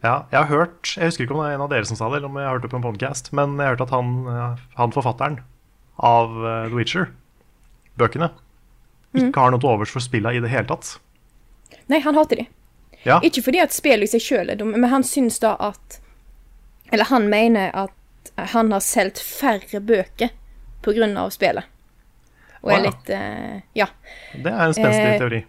Ja, 0.00 0.14
jeg 0.32 0.36
har 0.38 0.46
hørt 0.48 0.94
Jeg 0.96 1.10
husker 1.10 1.26
ikke 1.26 1.34
om 1.36 1.42
det 1.42 1.50
er 1.50 1.56
en 1.58 1.64
av 1.66 1.72
dere 1.72 1.84
som 1.88 1.98
sa 1.98 2.08
det, 2.08 2.20
eller 2.20 2.30
om 2.30 2.38
jeg 2.40 2.46
har 2.48 2.54
hørt 2.56 2.64
det 2.64 2.70
på 2.72 2.78
en 2.78 2.84
podcast, 2.86 3.32
men 3.36 3.56
jeg 3.58 3.66
har 3.66 3.74
hørt 3.74 3.82
at 3.84 3.92
han, 3.92 4.12
eh, 4.32 4.62
han 4.78 4.94
forfatteren 4.94 5.40
av 6.00 6.38
eh, 6.40 6.68
The 6.70 6.78
Witcher, 6.78 7.10
bøkene, 8.00 8.30
ikke 9.12 9.42
har 9.42 9.52
noe 9.52 9.60
til 9.60 9.72
overs 9.74 9.92
for 9.92 10.00
spilla 10.00 10.32
i 10.32 10.40
det 10.40 10.48
hele 10.52 10.70
tatt. 10.70 10.94
Nei, 11.90 12.00
han 12.00 12.16
hater 12.16 12.40
de. 12.40 12.46
Ja, 13.04 13.18
Ikke 13.24 13.42
fordi 13.44 13.60
at 13.62 13.72
spillet 13.72 14.08
i 14.08 14.12
seg 14.14 14.24
sjøl 14.24 14.52
er 14.52 14.58
dumt, 14.60 14.76
men 14.76 14.90
han 14.92 15.04
syns 15.06 15.38
da 15.40 15.54
at 15.56 16.00
Eller 16.92 17.08
han 17.08 17.30
mener 17.32 17.70
at 17.72 18.32
han 18.52 18.72
har 18.74 18.82
solgt 18.84 19.20
færre 19.22 19.80
bøker 19.80 20.32
av 20.86 21.30
spillet. 21.30 21.64
Og 22.60 22.72
er 22.74 22.84
litt 22.84 23.08
eh, 23.10 23.62
Ja. 23.74 23.86
det 24.34 24.52
er 24.52 24.66
en 24.66 24.74
spenstig 24.76 25.14
Eh, 25.14 25.18
teori. 25.18 25.44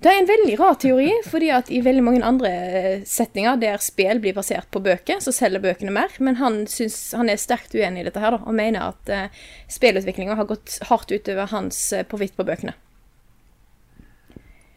Det 0.00 0.10
er 0.10 0.20
en 0.20 0.28
veldig 0.28 0.58
rar 0.60 0.74
teori, 0.78 1.10
fordi 1.26 1.50
at 1.50 1.70
i 1.70 1.80
veldig 1.82 2.02
mange 2.06 2.22
andre 2.22 3.02
setninger 3.04 3.58
der 3.58 3.78
spill 3.78 4.20
blir 4.20 4.34
basert 4.34 4.70
på 4.70 4.78
bøker, 4.80 5.18
så 5.18 5.32
selger 5.34 5.58
bøkene 5.58 5.90
mer. 5.90 6.08
Men 6.20 6.36
han, 6.36 6.66
synes, 6.70 7.12
han 7.18 7.28
er 7.28 7.36
sterkt 7.36 7.74
uenig 7.74 8.00
i 8.00 8.04
dette 8.06 8.20
her, 8.22 8.30
da, 8.30 8.38
og 8.46 8.54
mener 8.54 8.92
at 8.92 9.10
uh, 9.10 9.26
spillutviklinga 9.66 10.36
har 10.38 10.46
gått 10.46 10.78
hardt 10.86 11.10
utover 11.10 11.50
hans 11.50 11.92
uh, 11.92 12.04
profitt 12.06 12.36
på 12.38 12.46
bøkene. 12.46 12.76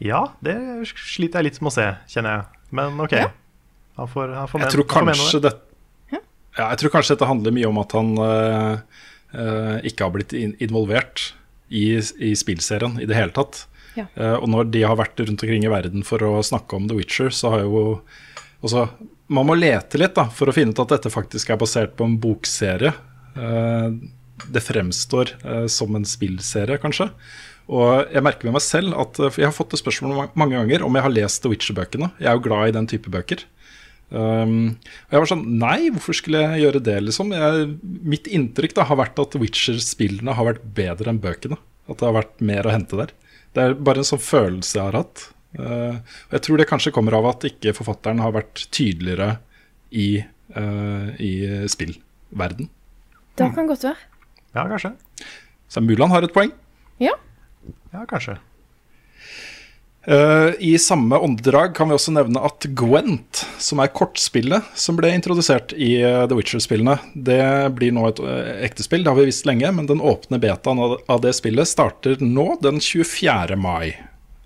Ja, 0.01 0.31
det 0.41 0.57
sliter 0.89 1.37
jeg 1.37 1.51
litt 1.51 1.61
med 1.61 1.69
å 1.69 1.75
se, 1.77 1.85
kjenner 2.09 2.39
jeg. 2.39 2.65
Men 2.73 2.97
OK. 3.05 3.13
Ja. 3.13 3.29
Han 4.01 4.09
får, 4.09 4.33
han 4.33 4.49
får 4.49 4.65
Jeg 4.65 4.73
tror 4.73 4.87
han 4.87 4.95
får 4.95 5.05
mene 5.11 5.21
kanskje 5.21 5.43
det 5.45 5.53
ja, 6.57 6.65
jeg 6.73 6.81
tror 6.81 6.91
kanskje 6.97 7.15
dette 7.15 7.29
handler 7.29 7.53
mye 7.55 7.69
om 7.69 7.79
at 7.79 7.93
han 7.95 8.09
eh, 8.19 8.71
eh, 8.73 9.10
ikke 9.31 10.03
har 10.03 10.11
blitt 10.11 10.33
in 10.35 10.57
involvert 10.59 11.31
i, 11.71 11.95
i 12.19 12.31
spillserien 12.35 12.99
i 12.99 13.07
det 13.07 13.15
hele 13.15 13.31
tatt. 13.35 13.65
Ja. 13.97 14.05
Eh, 14.15 14.37
og 14.37 14.47
når 14.51 14.69
de 14.73 14.83
har 14.87 14.97
vært 14.99 15.19
rundt 15.19 15.43
omkring 15.43 15.65
i 15.65 15.71
verden 15.71 16.05
for 16.07 16.23
å 16.23 16.39
snakke 16.45 16.77
om 16.77 16.87
The 16.89 16.97
Witcher, 16.97 17.31
så 17.35 17.55
har 17.55 17.65
jo 17.65 18.01
også, 18.61 18.89
Man 19.31 19.47
må 19.47 19.55
lete 19.55 19.95
litt 19.95 20.17
da, 20.17 20.25
for 20.27 20.51
å 20.51 20.53
finne 20.55 20.75
ut 20.75 20.81
at 20.83 20.91
dette 20.91 21.09
faktisk 21.09 21.53
er 21.53 21.59
basert 21.59 21.95
på 21.95 22.03
en 22.03 22.17
bokserie. 22.19 22.91
Eh, 23.35 23.87
det 24.51 24.63
fremstår 24.65 25.31
eh, 25.39 25.67
som 25.71 25.95
en 25.95 26.07
spillserie, 26.07 26.79
kanskje. 26.81 27.07
Og 27.71 28.11
jeg 28.11 28.25
merker 28.25 28.49
med 28.49 28.57
meg 28.57 28.65
selv 28.65 28.97
at 28.99 29.21
eh, 29.21 29.39
jeg 29.39 29.47
har 29.47 29.55
fått 29.55 29.71
det 29.71 29.79
spørsmålet 29.79 30.35
mange 30.35 30.59
ganger 30.59 30.83
om 30.83 30.99
jeg 30.99 31.07
har 31.07 31.15
lest 31.15 31.43
The 31.45 31.53
Witcher-bøkene. 31.53 32.11
Jeg 32.19 32.27
er 32.27 32.35
jo 32.35 32.45
glad 32.49 32.71
i 32.73 32.75
den 32.75 32.91
type 32.91 33.13
bøker. 33.13 33.45
Um, 34.11 34.75
og 35.07 35.13
jeg 35.15 35.23
var 35.23 35.29
sånn 35.29 35.43
Nei, 35.55 35.77
hvorfor 35.95 36.17
skulle 36.17 36.41
jeg 36.43 36.65
gjøre 36.65 36.81
det, 36.83 36.97
liksom? 37.07 37.29
Jeg, 37.31 37.67
mitt 37.81 38.27
inntrykk 38.27 38.75
da 38.75 38.85
har 38.89 38.99
vært 38.99 39.21
at 39.23 39.37
Witcher-spillene 39.39 40.35
har 40.35 40.49
vært 40.49 40.65
bedre 40.75 41.13
enn 41.13 41.21
bøkene. 41.23 41.59
At 41.87 42.01
det 42.01 42.09
har 42.09 42.17
vært 42.19 42.43
mer 42.43 42.67
å 42.67 42.73
hente 42.73 42.99
der. 42.99 43.13
Det 43.55 43.63
er 43.63 43.77
bare 43.79 44.03
en 44.03 44.09
sånn 44.11 44.23
følelse 44.23 44.77
jeg 44.77 44.83
har 44.83 44.99
hatt. 44.99 45.25
Uh, 45.55 45.97
og 46.29 46.37
jeg 46.37 46.45
tror 46.47 46.61
det 46.61 46.69
kanskje 46.69 46.93
kommer 46.95 47.17
av 47.17 47.31
at 47.31 47.47
ikke 47.47 47.75
forfatteren 47.75 48.21
har 48.23 48.35
vært 48.35 48.65
tydeligere 48.75 49.33
i, 49.91 50.21
uh, 50.55 51.09
i 51.19 51.33
spillverden. 51.71 52.69
Det 53.39 53.49
kan 53.55 53.67
godt 53.67 53.87
være. 53.87 54.07
Ja, 54.51 54.67
kanskje. 54.67 54.93
Så 55.71 55.83
Mulan 55.83 56.11
har 56.11 56.27
et 56.27 56.33
poeng. 56.35 56.51
Ja. 56.99 57.15
Ja, 57.93 58.03
kanskje. 58.07 58.35
Eh, 60.03 60.53
I 60.59 60.77
samme 60.79 61.17
åndedrag 61.17 61.75
kan 61.75 61.89
vi 61.89 61.95
også 61.95 62.13
nevne 62.15 62.41
at 62.41 62.65
Gwent, 62.77 63.43
som 63.61 63.81
er 63.83 63.91
kortspillet 63.93 64.71
som 64.73 64.97
ble 64.97 65.11
introdusert 65.13 65.75
i 65.77 65.93
eh, 66.01 66.23
The 66.25 66.37
Witcher-spillene, 66.37 66.97
det 67.13 67.43
blir 67.77 67.93
nå 67.93 68.07
et 68.09 68.21
eh, 68.25 68.63
ekte 68.65 68.85
spill. 68.85 69.05
Det 69.05 69.13
har 69.13 69.19
vi 69.19 69.27
visst 69.29 69.45
lenge, 69.45 69.69
men 69.77 69.89
den 69.89 70.01
åpne 70.01 70.41
betaen 70.41 70.81
av, 70.81 70.97
det 71.21 71.35
spillet 71.37 71.69
starter 71.69 72.17
nå 72.23 72.55
den 72.65 72.81
24. 72.81 73.59
mai. 73.61 73.93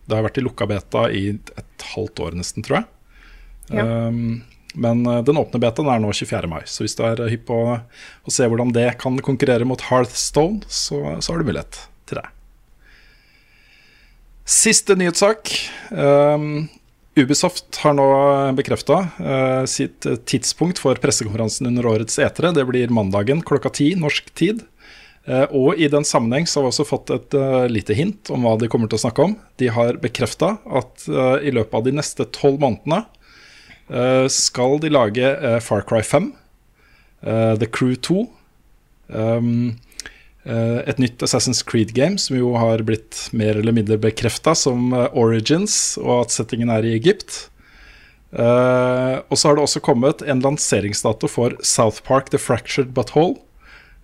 Det 0.06 0.18
har 0.18 0.28
vært 0.28 0.41
i 0.41 0.45
lukka 0.45 0.68
beta 0.70 1.08
i 1.08 1.30
et 1.39 1.88
halvt 1.95 2.26
år 2.28 2.36
nesten, 2.41 2.66
tror 2.66 2.82
jeg. 2.82 2.91
Ja. 3.80 3.88
Um, 4.12 4.43
men 4.76 5.08
den 5.26 5.39
åpne 5.39 5.62
betaen 5.64 5.88
er 5.88 6.01
nå 6.03 6.12
24. 6.12 6.51
mai, 6.51 6.62
så 6.68 6.84
hvis 6.84 6.97
du 6.99 7.06
er 7.08 7.24
hypp 7.32 7.47
på 7.47 7.60
å 7.72 8.34
se 8.34 8.43
hvordan 8.43 8.76
det 8.76 8.89
kan 8.99 9.16
konkurrere 9.24 9.66
mot 9.66 9.82
Hearthstone, 9.88 10.68
så, 10.68 10.99
så 11.24 11.32
har 11.32 11.39
du 11.39 11.47
mulighet. 11.47 11.80
Siste 14.46 14.93
nyhetssak. 14.98 15.50
Um, 15.89 16.68
Ubisoft 17.18 17.80
har 17.82 17.96
nå 17.98 18.06
bekrefta 18.58 19.00
sitt 19.72 20.06
tidspunkt 20.28 20.82
for 20.84 21.00
pressekonferansen 21.02 21.70
under 21.70 21.88
årets 21.89 22.20
etere. 22.22 22.52
Det 22.54 22.66
blir 22.68 22.93
mandagen 22.93 23.41
klokka 23.41 23.72
ti 23.74 23.93
norsk 23.98 24.30
tid. 24.38 24.62
Uh, 25.26 25.48
og 25.50 25.80
i 25.82 25.88
den 25.89 26.06
sammenheng 26.06 26.46
så 26.46 26.60
har 26.60 26.68
vi 26.68 26.74
også 26.76 26.86
fått 26.86 27.10
et 27.16 27.34
uh, 27.39 27.66
lite 27.72 27.96
hint 27.98 28.30
om 28.30 28.46
hva 28.46 28.54
de 28.62 28.70
kommer 28.70 28.91
til 28.91 29.00
å 29.00 29.06
snakke 29.08 29.26
om. 29.26 29.34
De 29.58 29.72
har 29.74 29.98
bekrefta 30.04 30.58
at 30.70 31.08
eh, 31.10 31.48
i 31.50 31.54
løpet 31.56 31.80
av 31.80 31.88
de 31.88 31.96
neste 31.98 32.28
tolv 32.36 32.60
månedene 32.62 33.02
eh, 33.89 34.28
skal 34.32 34.80
de 34.84 34.91
lage 34.93 35.26
eh, 35.26 35.60
Far 35.64 35.86
Cry 35.88 36.04
5, 36.06 36.32
eh, 37.22 37.54
The 37.62 37.70
Crew 37.72 37.96
2, 37.96 38.26
um, 39.08 39.50
eh, 39.70 39.85
et 40.46 41.00
nytt 41.02 41.24
Assassin's 41.26 41.64
Creed 41.66 41.93
game 41.98 42.20
som 42.22 42.38
jo 42.38 42.54
har 42.60 42.84
blitt 42.86 43.24
mer 43.34 43.58
eller 43.58 43.74
mindre 43.74 43.98
bekrefta 44.02 44.54
som 44.58 44.93
eh, 44.93 45.08
Origins, 45.18 45.98
og 46.02 46.26
at 46.26 46.36
settingen 46.36 46.70
er 46.70 46.86
i 46.86 46.93
Egypt. 46.98 47.48
Uh, 48.36 49.24
og 49.32 49.39
så 49.39 49.48
har 49.48 49.56
det 49.56 49.64
også 49.64 49.80
kommet 49.80 50.20
en 50.28 50.41
lanseringsdato 50.43 51.30
for 51.32 51.56
South 51.64 52.04
Park 52.04 52.34
The 52.34 52.41
Fractured 52.41 52.91
But 52.93 53.14
Whole. 53.16 53.38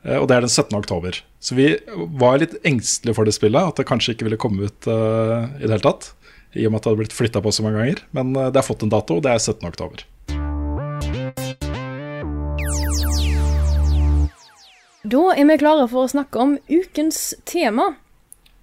Uh, 0.06 0.22
og 0.22 0.30
det 0.32 0.38
er 0.38 0.46
den 0.46 0.54
17. 0.54 0.78
oktober. 0.78 1.20
Så 1.44 1.58
vi 1.58 1.74
var 2.22 2.39
litt 2.39 2.56
engstelige 2.64 3.18
for 3.18 3.28
det 3.28 3.36
spillet, 3.36 3.60
at 3.60 3.82
det 3.82 3.89
kanskje 3.89 4.16
ikke 4.16 4.30
ville 4.30 4.39
komme 4.39 4.72
ut 4.72 4.88
uh, 4.88 5.52
i 5.60 5.66
det 5.66 5.74
hele 5.74 5.84
tatt. 5.84 6.14
I 6.54 6.66
og 6.68 6.74
med 6.74 6.82
at 6.82 6.84
det 6.84 6.92
hadde 6.92 7.02
blitt 7.06 7.16
flytta 7.16 7.44
på 7.44 7.52
så 7.56 7.64
mange 7.64 7.80
ganger. 7.80 8.04
Men 8.12 8.36
eh, 8.36 8.50
det 8.52 8.60
har 8.60 8.68
fått 8.68 8.84
en 8.84 8.92
dato, 8.92 9.20
og 9.20 9.24
det 9.24 9.32
er 9.32 9.39
17. 9.39 9.68
oktober. 9.72 10.04
Da 15.02 15.22
er 15.34 15.47
vi 15.49 15.58
klare 15.58 15.88
for 15.89 16.06
å 16.06 16.12
snakke 16.12 16.38
om 16.38 16.52
ukens 16.70 17.32
tema. 17.49 17.95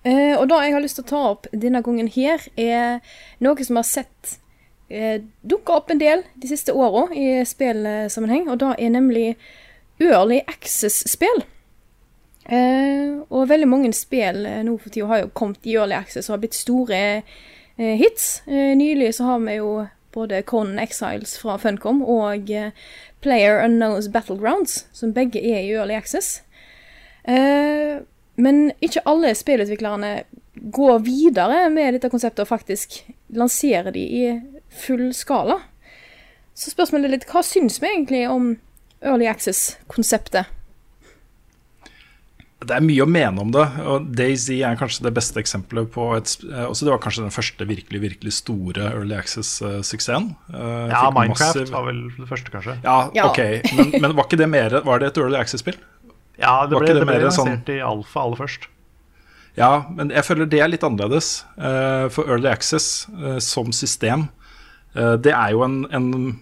Eh, 0.07 0.36
og 0.39 0.47
det 0.47 0.61
jeg 0.62 0.74
har 0.76 0.84
lyst 0.84 1.01
til 1.01 1.07
å 1.07 1.11
ta 1.11 1.22
opp 1.32 1.49
denne 1.51 1.82
gangen 1.82 2.07
her, 2.14 2.45
er 2.55 3.01
noe 3.43 3.66
som 3.66 3.80
har 3.80 3.86
sett 3.89 4.36
eh, 4.86 5.18
dukka 5.43 5.80
opp 5.80 5.91
en 5.91 5.99
del 5.99 6.22
de 6.39 6.51
siste 6.51 6.70
åra 6.70 7.09
i 7.11 7.43
spillsammenheng, 7.43 8.47
og 8.53 8.61
det 8.62 8.70
er 8.78 8.95
nemlig 8.95 9.26
Early 9.99 10.39
Access-spill. 10.47 11.43
Eh, 12.47 13.18
og 13.28 13.51
veldig 13.51 13.68
mange 13.68 13.91
spill 13.93 14.47
eh, 14.47 14.62
nå 14.64 14.78
for 14.78 14.95
tida 14.95 15.11
har 15.11 15.24
jo 15.24 15.34
kommet 15.36 15.66
i 15.66 15.74
Early 15.74 15.99
Access 15.99 16.30
og 16.30 16.39
har 16.39 16.45
blitt 16.47 16.57
store 16.57 17.01
eh, 17.18 17.97
hits. 17.99 18.45
Eh, 18.47 18.76
nylig 18.78 19.11
så 19.18 19.26
har 19.32 19.43
vi 19.43 19.59
jo 19.59 19.72
både 20.15 20.43
Conan 20.43 20.79
Exiles 20.83 21.37
fra 21.41 21.57
Funcom 21.61 22.03
og 22.03 22.51
eh, 22.51 22.75
Player 23.25 23.63
Unknowns 23.65 24.11
Battlegrounds, 24.13 24.87
som 24.93 25.15
begge 25.17 25.43
er 25.43 25.63
i 25.65 25.75
Early 25.77 25.97
Access. 25.99 26.43
Eh, 27.29 28.01
men 28.39 28.69
ikke 28.81 29.05
alle 29.09 29.35
spillutviklerne 29.35 30.13
går 30.75 30.99
videre 31.07 31.67
med 31.71 31.97
dette 31.97 32.11
konseptet 32.11 32.45
og 32.45 32.53
faktisk 32.53 33.01
lanserer 33.35 33.91
de 33.95 34.03
i 34.03 34.23
full 34.71 35.11
skala. 35.15 35.61
Så 36.59 36.73
spørsmålet 36.73 37.07
er 37.07 37.17
litt, 37.17 37.29
hva 37.31 37.43
syns 37.47 37.79
vi 37.83 37.91
egentlig 37.91 38.25
om 38.31 38.55
Early 39.03 39.29
Access-konseptet? 39.31 40.51
Det 42.59 42.75
er 42.75 42.83
mye 42.83 43.05
å 43.05 43.07
mene 43.07 43.39
om 43.39 43.53
det. 43.55 43.63
og 43.87 44.09
Daisy 44.19 44.57
er 44.67 44.75
kanskje 44.81 45.05
det 45.07 45.13
beste 45.15 45.39
eksempelet 45.39 45.93
på 45.95 46.09
et 46.17 46.33
eh, 46.49 46.65
også 46.67 46.89
Det 46.89 46.91
var 46.91 46.99
kanskje 47.05 47.23
den 47.23 47.31
første 47.35 47.67
virkelig 47.69 48.01
virkelig 48.03 48.33
store 48.41 48.89
Early 48.97 49.15
Access-suksessen. 49.15 50.33
Eh, 50.51 50.89
Ja, 50.91 51.05
Minecraft 51.15 51.55
massiv- 51.61 51.71
var 51.71 51.85
vel 51.87 52.01
det 52.17 52.27
første, 52.27 52.51
kanskje. 52.51 52.75
Ja, 52.83 52.97
Ja. 53.15 53.29
ok, 53.31 53.39
men, 53.77 54.01
men 54.03 54.17
var 54.17 54.25
ikke 54.27 54.41
det 54.43 54.49
mer 54.51 54.75
Var 54.83 54.99
det 54.99 55.07
et 55.13 55.19
Early 55.23 55.39
Access-spill? 55.39 55.79
Ja, 56.39 56.67
det 56.67 56.79
ble, 56.79 56.87
det 56.89 56.95
det 56.99 57.07
ble 57.07 57.15
mer 57.21 57.31
sånn- 57.31 57.63
i 57.71 57.79
alfa 57.81 58.21
aller 58.27 58.37
først. 58.43 58.67
Ja, 59.59 59.87
men 59.95 60.11
jeg 60.11 60.23
føler 60.27 60.47
det 60.51 60.61
er 60.63 60.69
litt 60.71 60.83
annerledes. 60.87 61.45
Eh, 61.59 62.09
for 62.15 62.27
Early 62.31 62.47
Access 62.51 63.07
som 63.43 63.71
system, 63.73 64.29
eh, 64.95 65.17
det 65.17 65.33
er 65.33 65.51
jo 65.55 65.63
en, 65.63 65.85
en 65.93 66.41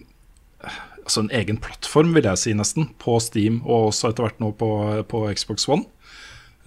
Altså 1.07 1.21
en 1.23 1.29
egen 1.31 1.55
plattform, 1.63 2.09
vil 2.13 2.23
jeg 2.27 2.37
si 2.37 2.51
nesten, 2.53 2.89
på 2.99 3.13
Steam 3.23 3.61
og 3.63 3.93
også 3.93 4.09
etter 4.09 4.25
hvert 4.25 4.41
nå 4.43 4.49
på, 4.59 4.67
på 5.07 5.21
Xbox 5.33 5.63
One. 5.71 5.85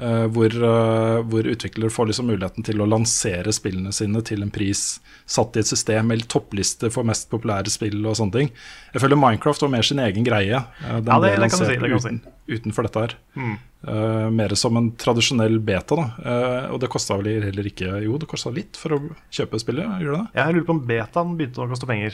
Eh, 0.01 0.27
hvor, 0.33 0.49
eh, 0.51 1.21
hvor 1.31 1.47
utviklere 1.53 1.93
får 1.93 2.09
liksom 2.11 2.27
muligheten 2.33 2.65
til 2.67 2.81
å 2.81 2.89
lansere 2.89 3.53
spillene 3.53 3.93
sine 3.93 4.23
til 4.27 4.43
en 4.43 4.51
pris 4.51 4.99
satt 5.31 5.55
i 5.57 5.61
et 5.63 5.69
system, 5.71 6.11
eller 6.11 6.27
toppliste 6.27 6.91
for 6.91 7.05
mest 7.07 7.29
populære 7.31 7.71
spill 7.71 8.01
og 8.07 8.17
sånne 8.19 8.33
ting. 8.33 8.51
Jeg 8.95 9.03
føler 9.05 9.21
Minecraft 9.21 9.63
var 9.63 9.73
mer 9.77 9.83
sin 9.87 9.99
egen 10.03 10.25
greie. 10.27 10.57
eh, 10.57 11.01
Den 11.01 11.07
Ja, 11.13 11.21
det- 11.21 11.37
ble 11.39 11.49
kan 11.51 11.59
du 11.59 11.65
si, 11.67 11.77
det 11.77 11.81
kan 11.81 11.99
uten, 12.01 12.21
utenfor 12.49 12.83
dette 12.89 13.01
her. 13.01 13.15
Mm. 13.37 13.59
Uh, 13.89 14.29
mer 14.31 14.49
som 14.57 14.77
en 14.77 14.91
tradisjonell 14.93 15.59
beta, 15.65 15.97
da. 15.97 16.03
uh, 16.21 16.73
og 16.75 16.81
det 16.81 16.91
kosta 16.91 17.17
vel 17.17 17.41
heller 17.43 17.65
ikke 17.65 18.03
Jo, 18.05 18.19
det 18.19 18.29
kosta 18.29 18.51
litt 18.53 18.77
for 18.77 18.91
å 18.91 18.99
kjøpe 19.33 19.57
spillet, 19.59 19.87
gjør 20.03 20.13
det 20.13 20.19
det? 20.21 20.27
Jeg 20.37 20.55
lurer 20.55 20.67
på 20.67 20.75
om 20.75 20.81
betaen 20.87 21.37
begynte 21.39 21.63
å 21.65 21.69
koste 21.71 21.87
penger. 21.89 22.13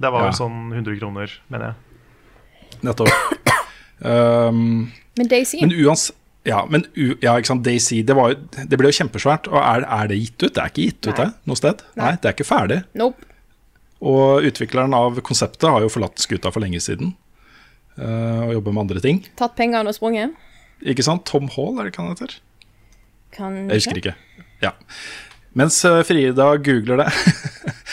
Det 0.00 0.10
var 0.12 0.20
Ja. 0.22 0.30
vel 0.30 0.38
sånn 0.38 0.70
100 0.72 1.00
kroner, 1.00 1.28
mener 1.50 1.66
jeg. 1.74 1.74
Nettopp. 2.84 3.10
Um, 4.02 4.92
Men 5.18 5.28
Daisy 5.28 5.60
men 5.60 5.72
uans... 5.74 6.12
Ja, 6.48 6.62
men 6.72 6.86
ja, 6.96 7.34
ikke 7.36 7.50
sant, 7.50 7.64
Daisy, 7.66 8.00
det, 8.06 8.14
det 8.70 8.78
ble 8.80 8.88
jo 8.88 8.96
kjempesvært. 8.96 9.50
Og 9.52 9.58
er, 9.60 9.84
er 9.84 10.08
det 10.08 10.20
gitt 10.22 10.38
ut? 10.46 10.52
Det 10.56 10.62
er 10.62 10.72
ikke 10.72 10.86
gitt 10.86 11.08
ut, 11.10 11.16
det, 11.18 11.26
noe 11.50 11.58
sted. 11.58 11.82
Nei. 11.98 12.04
Nei. 12.06 12.12
det 12.16 12.30
er 12.30 12.36
ikke 12.36 12.48
ferdig. 12.48 12.78
Nope. 12.96 13.26
Og 14.00 14.46
utvikleren 14.48 14.96
av 14.96 15.18
konseptet 15.26 15.68
har 15.68 15.84
jo 15.84 15.90
forlatt 15.92 16.22
skuta 16.22 16.52
for 16.54 16.64
lenge 16.64 16.80
siden. 16.80 17.12
uh, 18.00 18.46
og 18.46 18.54
jobber 18.56 18.72
med 18.72 18.86
andre 18.86 19.02
ting. 19.04 19.20
Tatt 19.36 19.58
pengene 19.58 19.92
og 19.92 19.96
sprunget. 19.96 20.32
Ikke 20.80 21.04
sant? 21.04 21.26
Tom 21.28 21.50
Hall, 21.52 21.74
er 21.76 21.84
det 21.84 21.92
ikke 21.92 22.06
han 22.06 22.14
heter? 22.14 22.38
Kan 23.36 23.58
Jeg 23.68 23.82
husker 23.82 24.00
ikke. 24.00 24.14
Ja. 24.64 24.72
Mens 25.58 25.76
eh, 25.84 26.00
Frida 26.06 26.54
googler 26.62 27.04
det. 27.04 27.10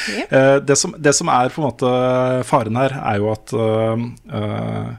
Yep. 0.07 0.29
uh, 0.31 0.57
det, 0.63 0.75
som, 0.79 0.93
det 1.03 1.11
som 1.17 1.27
er 1.33 1.49
på 1.51 1.59
en 1.59 1.65
måte 1.65 1.89
faren 2.47 2.77
her, 2.79 2.93
er 2.95 3.17
jo 3.19 3.25
at 3.33 3.51
uh, 3.51 4.93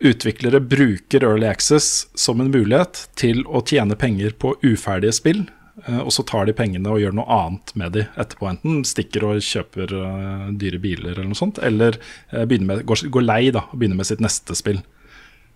utviklere 0.00 0.60
bruker 0.60 1.24
Early 1.24 1.46
Access 1.46 2.08
som 2.14 2.40
en 2.40 2.50
mulighet 2.50 3.06
til 3.20 3.42
å 3.46 3.62
tjene 3.66 3.98
penger 4.00 4.36
på 4.40 4.54
uferdige 4.64 5.12
spill. 5.16 5.44
eh, 5.86 6.00
og 6.00 6.12
så 6.12 6.24
tar 6.28 6.48
de 6.48 6.56
pengene 6.56 6.90
og 6.92 7.00
gjør 7.00 7.14
noe 7.16 7.36
annet 7.36 7.74
med 7.74 7.92
de 7.96 8.06
etterpå. 8.16 8.48
Enten 8.50 8.82
stikker 8.88 9.28
og 9.28 9.44
kjøper 9.44 9.94
eh, 10.00 10.50
dyre 10.60 10.80
biler 10.82 11.14
eller 11.14 11.30
noe 11.30 11.38
sånt, 11.38 11.60
eller 11.62 12.00
eh, 12.32 12.44
med, 12.58 12.84
går, 12.88 13.06
går 13.12 13.26
lei 13.26 13.42
da, 13.54 13.66
og 13.70 13.78
begynner 13.80 14.00
med 14.00 14.08
sitt 14.08 14.24
neste 14.24 14.56
spill. 14.58 14.82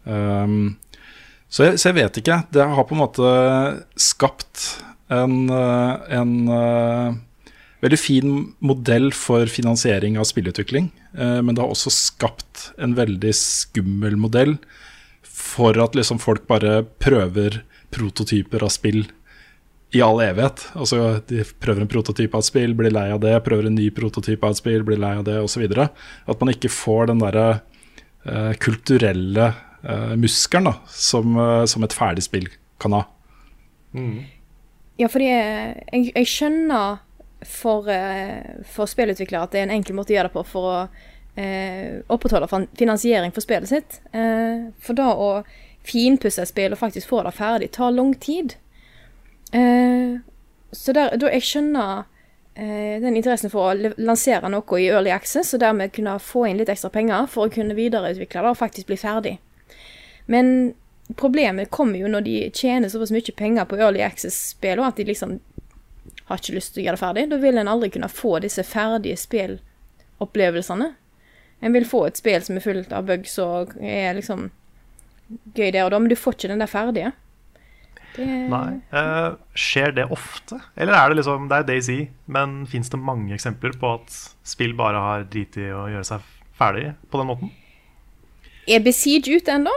Um, 0.04 0.76
så, 1.48 1.70
jeg, 1.70 1.78
så 1.80 1.90
jeg 1.90 1.96
vet 1.96 2.18
ikke. 2.20 2.42
Det 2.52 2.64
har 2.68 2.88
på 2.88 2.96
en 2.96 3.00
måte 3.00 3.28
skapt 4.00 4.64
en, 5.12 5.48
en 5.48 6.34
eh, 6.48 7.14
veldig 7.84 8.00
fin 8.00 8.36
modell 8.64 9.10
for 9.16 9.50
finansiering 9.50 10.18
av 10.18 10.28
spillutvikling. 10.28 10.90
eh, 11.18 11.40
men 11.42 11.54
det 11.54 11.62
har 11.62 11.70
også 11.70 11.92
skapt 11.92 12.72
en 12.78 12.94
veldig 12.96 13.34
skummel 13.34 14.16
modell 14.16 14.56
for 15.22 15.78
at 15.82 15.94
liksom 15.94 16.18
folk 16.22 16.46
bare 16.46 16.82
prøver 17.02 17.62
prototyper 17.94 18.64
av 18.64 18.72
spill 18.74 19.04
i 19.94 20.02
all 20.02 20.20
evighet. 20.22 20.66
Altså 20.74 21.20
De 21.28 21.44
prøver 21.62 21.84
en 21.84 21.90
prototyp 21.90 22.34
av 22.34 22.42
et 22.42 22.48
spill, 22.48 22.74
blir 22.74 22.94
lei 22.94 23.10
av 23.14 23.20
det, 23.22 23.36
prøver 23.46 23.68
en 23.68 23.78
ny 23.78 23.90
prototyp 23.94 24.42
av 24.44 24.54
et 24.54 24.62
spill, 24.62 24.82
blir 24.86 24.98
lei 24.98 25.14
av 25.20 25.24
det 25.26 25.38
osv. 25.42 25.64
At 25.70 26.42
man 26.42 26.52
ikke 26.54 26.72
får 26.72 27.12
den 27.12 27.22
derre 27.22 27.46
eh, 28.26 28.52
kulturelle 28.58 29.52
eh, 29.82 30.14
muskelen 30.18 30.70
da, 30.72 30.76
som, 30.90 31.36
eh, 31.38 31.64
som 31.70 31.86
et 31.86 31.94
ferdig 31.94 32.26
spill 32.26 32.48
kan 32.82 32.96
ha. 32.98 33.04
Ja, 34.98 35.10
fordi 35.10 35.30
jeg, 35.30 35.84
jeg, 35.92 36.10
jeg 36.14 36.30
skjønner 36.30 37.03
for, 37.48 37.88
eh, 37.90 38.62
for 38.68 38.90
spillutviklere 38.90 39.46
at 39.46 39.54
det 39.54 39.60
er 39.62 39.68
en 39.68 39.76
enkel 39.78 39.96
måte 39.96 40.12
å 40.12 40.16
gjøre 40.18 40.30
det 40.30 40.36
på 40.36 40.44
for 40.48 40.70
å 40.70 40.78
eh, 41.36 42.00
opprettholde 42.12 42.66
finansiering 42.78 43.32
for 43.34 43.44
spillet 43.44 43.68
sitt. 43.68 44.00
Eh, 44.12 44.70
for 44.80 44.98
da 44.98 45.10
å 45.14 45.30
finpusse 45.84 46.42
et 46.42 46.50
spill 46.50 46.72
og 46.72 46.80
faktisk 46.80 47.10
få 47.10 47.22
det 47.26 47.34
ferdig 47.36 47.70
tar 47.76 47.92
lang 47.92 48.14
tid. 48.14 48.56
Eh, 49.52 50.20
så 50.72 50.92
der, 50.96 51.16
da 51.20 51.30
jeg 51.30 51.46
skjønner 51.46 52.04
eh, 52.54 53.00
den 53.02 53.18
interessen 53.18 53.52
for 53.52 53.70
å 53.70 53.92
lansere 53.98 54.50
noe 54.50 54.80
i 54.80 54.88
Early 54.88 55.12
Access, 55.14 55.54
og 55.54 55.62
dermed 55.62 55.94
kunne 55.94 56.16
få 56.22 56.46
inn 56.48 56.58
litt 56.60 56.72
ekstra 56.72 56.90
penger 56.94 57.28
for 57.30 57.46
å 57.46 57.54
kunne 57.54 57.76
videreutvikle 57.78 58.42
det 58.42 58.54
og 58.54 58.62
faktisk 58.62 58.90
bli 58.90 58.98
ferdig. 58.98 59.36
Men 60.26 60.74
problemet 61.20 61.70
kommer 61.70 62.00
jo 62.00 62.08
når 62.08 62.24
de 62.24 62.36
tjener 62.56 62.88
såpass 62.88 63.12
mye 63.12 63.36
penger 63.36 63.68
på 63.68 63.78
Early 63.78 64.02
Access-spill, 64.02 64.80
og 64.80 64.88
at 64.88 65.00
de 65.00 65.10
liksom 65.10 65.38
har 66.28 66.40
ikke 66.40 66.56
lyst 66.56 66.74
til 66.74 66.82
å 66.82 66.86
gjøre 66.86 66.96
det 66.96 67.02
ferdig. 67.02 67.24
Da 67.30 67.38
vil 67.42 67.60
en 67.60 67.70
aldri 67.70 67.90
kunne 67.94 68.10
få 68.12 68.38
disse 68.44 68.64
ferdige 68.66 69.18
spillopplevelsene. 69.20 70.92
En 71.64 71.74
vil 71.76 71.86
få 71.88 72.06
et 72.08 72.20
spill 72.20 72.44
som 72.44 72.58
er 72.58 72.64
fullt 72.64 72.92
av 72.92 73.06
bugs 73.08 73.36
og 73.42 73.74
er 73.80 74.16
liksom 74.18 74.48
gøy 75.56 75.70
der 75.72 75.84
og 75.86 75.94
da, 75.94 76.00
men 76.00 76.10
du 76.12 76.18
får 76.18 76.36
ikke 76.36 76.50
den 76.52 76.64
der 76.64 76.70
ferdige. 76.70 77.12
Det, 78.14 78.26
Nei. 78.46 78.76
Uh, 78.94 79.34
skjer 79.58 79.94
det 79.96 80.04
ofte? 80.14 80.60
Eller 80.78 80.94
er 80.94 81.10
det 81.10 81.16
liksom 81.18 81.48
Det 81.50 81.56
er 81.56 81.64
Daisy, 81.66 81.96
men 82.30 82.60
fins 82.70 82.92
det 82.92 83.00
mange 83.02 83.34
eksempler 83.34 83.74
på 83.80 83.96
at 83.96 84.14
spill 84.46 84.76
bare 84.78 85.00
har 85.02 85.24
driti 85.32 85.64
i 85.66 85.72
å 85.74 85.88
gjøre 85.90 86.06
seg 86.12 86.28
ferdig 86.54 86.92
på 87.10 87.18
den 87.18 87.30
måten? 87.32 87.50
Er 88.70 88.84
Besiege 88.84 89.34
ute 89.34 89.56
ennå? 89.58 89.72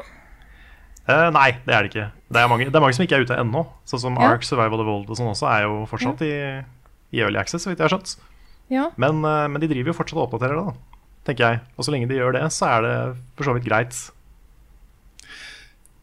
Uh, 1.07 1.31
nei, 1.33 1.49
det 1.65 1.73
er 1.73 1.81
det 1.81 1.91
ikke. 1.91 2.07
Det 2.27 2.41
er 2.41 2.49
mange, 2.51 2.65
det 2.67 2.75
er 2.75 2.83
mange 2.83 2.95
som 2.97 3.05
ikke 3.05 3.15
er 3.21 3.23
ute 3.23 3.37
ennå. 3.39 3.61
Sånn 3.87 4.01
som 4.03 4.17
Ja. 4.19 4.33
Ark 4.33 4.43
Survival 4.43 4.81
Evolved 4.83 5.13
og 5.13 5.19
sånn 5.19 5.31
også 5.31 5.47
er 5.47 5.63
jo 5.63 5.85
fortsatt 5.87 6.21
i, 6.27 6.33
i 7.15 7.21
Early 7.23 7.39
Access, 7.39 7.63
så 7.63 7.71
vidt 7.71 7.79
jeg 7.79 7.87
har 7.87 7.95
skjønt. 7.95 8.17
Ja. 8.73 8.89
Men, 8.99 9.23
eh, 9.23 9.47
men 9.47 9.63
de 9.63 9.69
driver 9.71 9.93
jo 9.93 9.97
fortsatt 10.01 10.19
og 10.19 10.27
oppdaterer 10.27 10.59
det, 10.59 10.65
da, 10.67 10.99
tenker 11.29 11.45
jeg. 11.47 11.61
Og 11.77 11.87
så 11.87 11.93
lenge 11.95 12.09
de 12.09 12.19
gjør 12.19 12.35
det, 12.35 12.43
så 12.51 12.67
er 12.67 12.81
det 12.83 12.95
for 13.37 13.47
så 13.47 13.55
vidt 13.55 13.67
greit. 13.69 13.95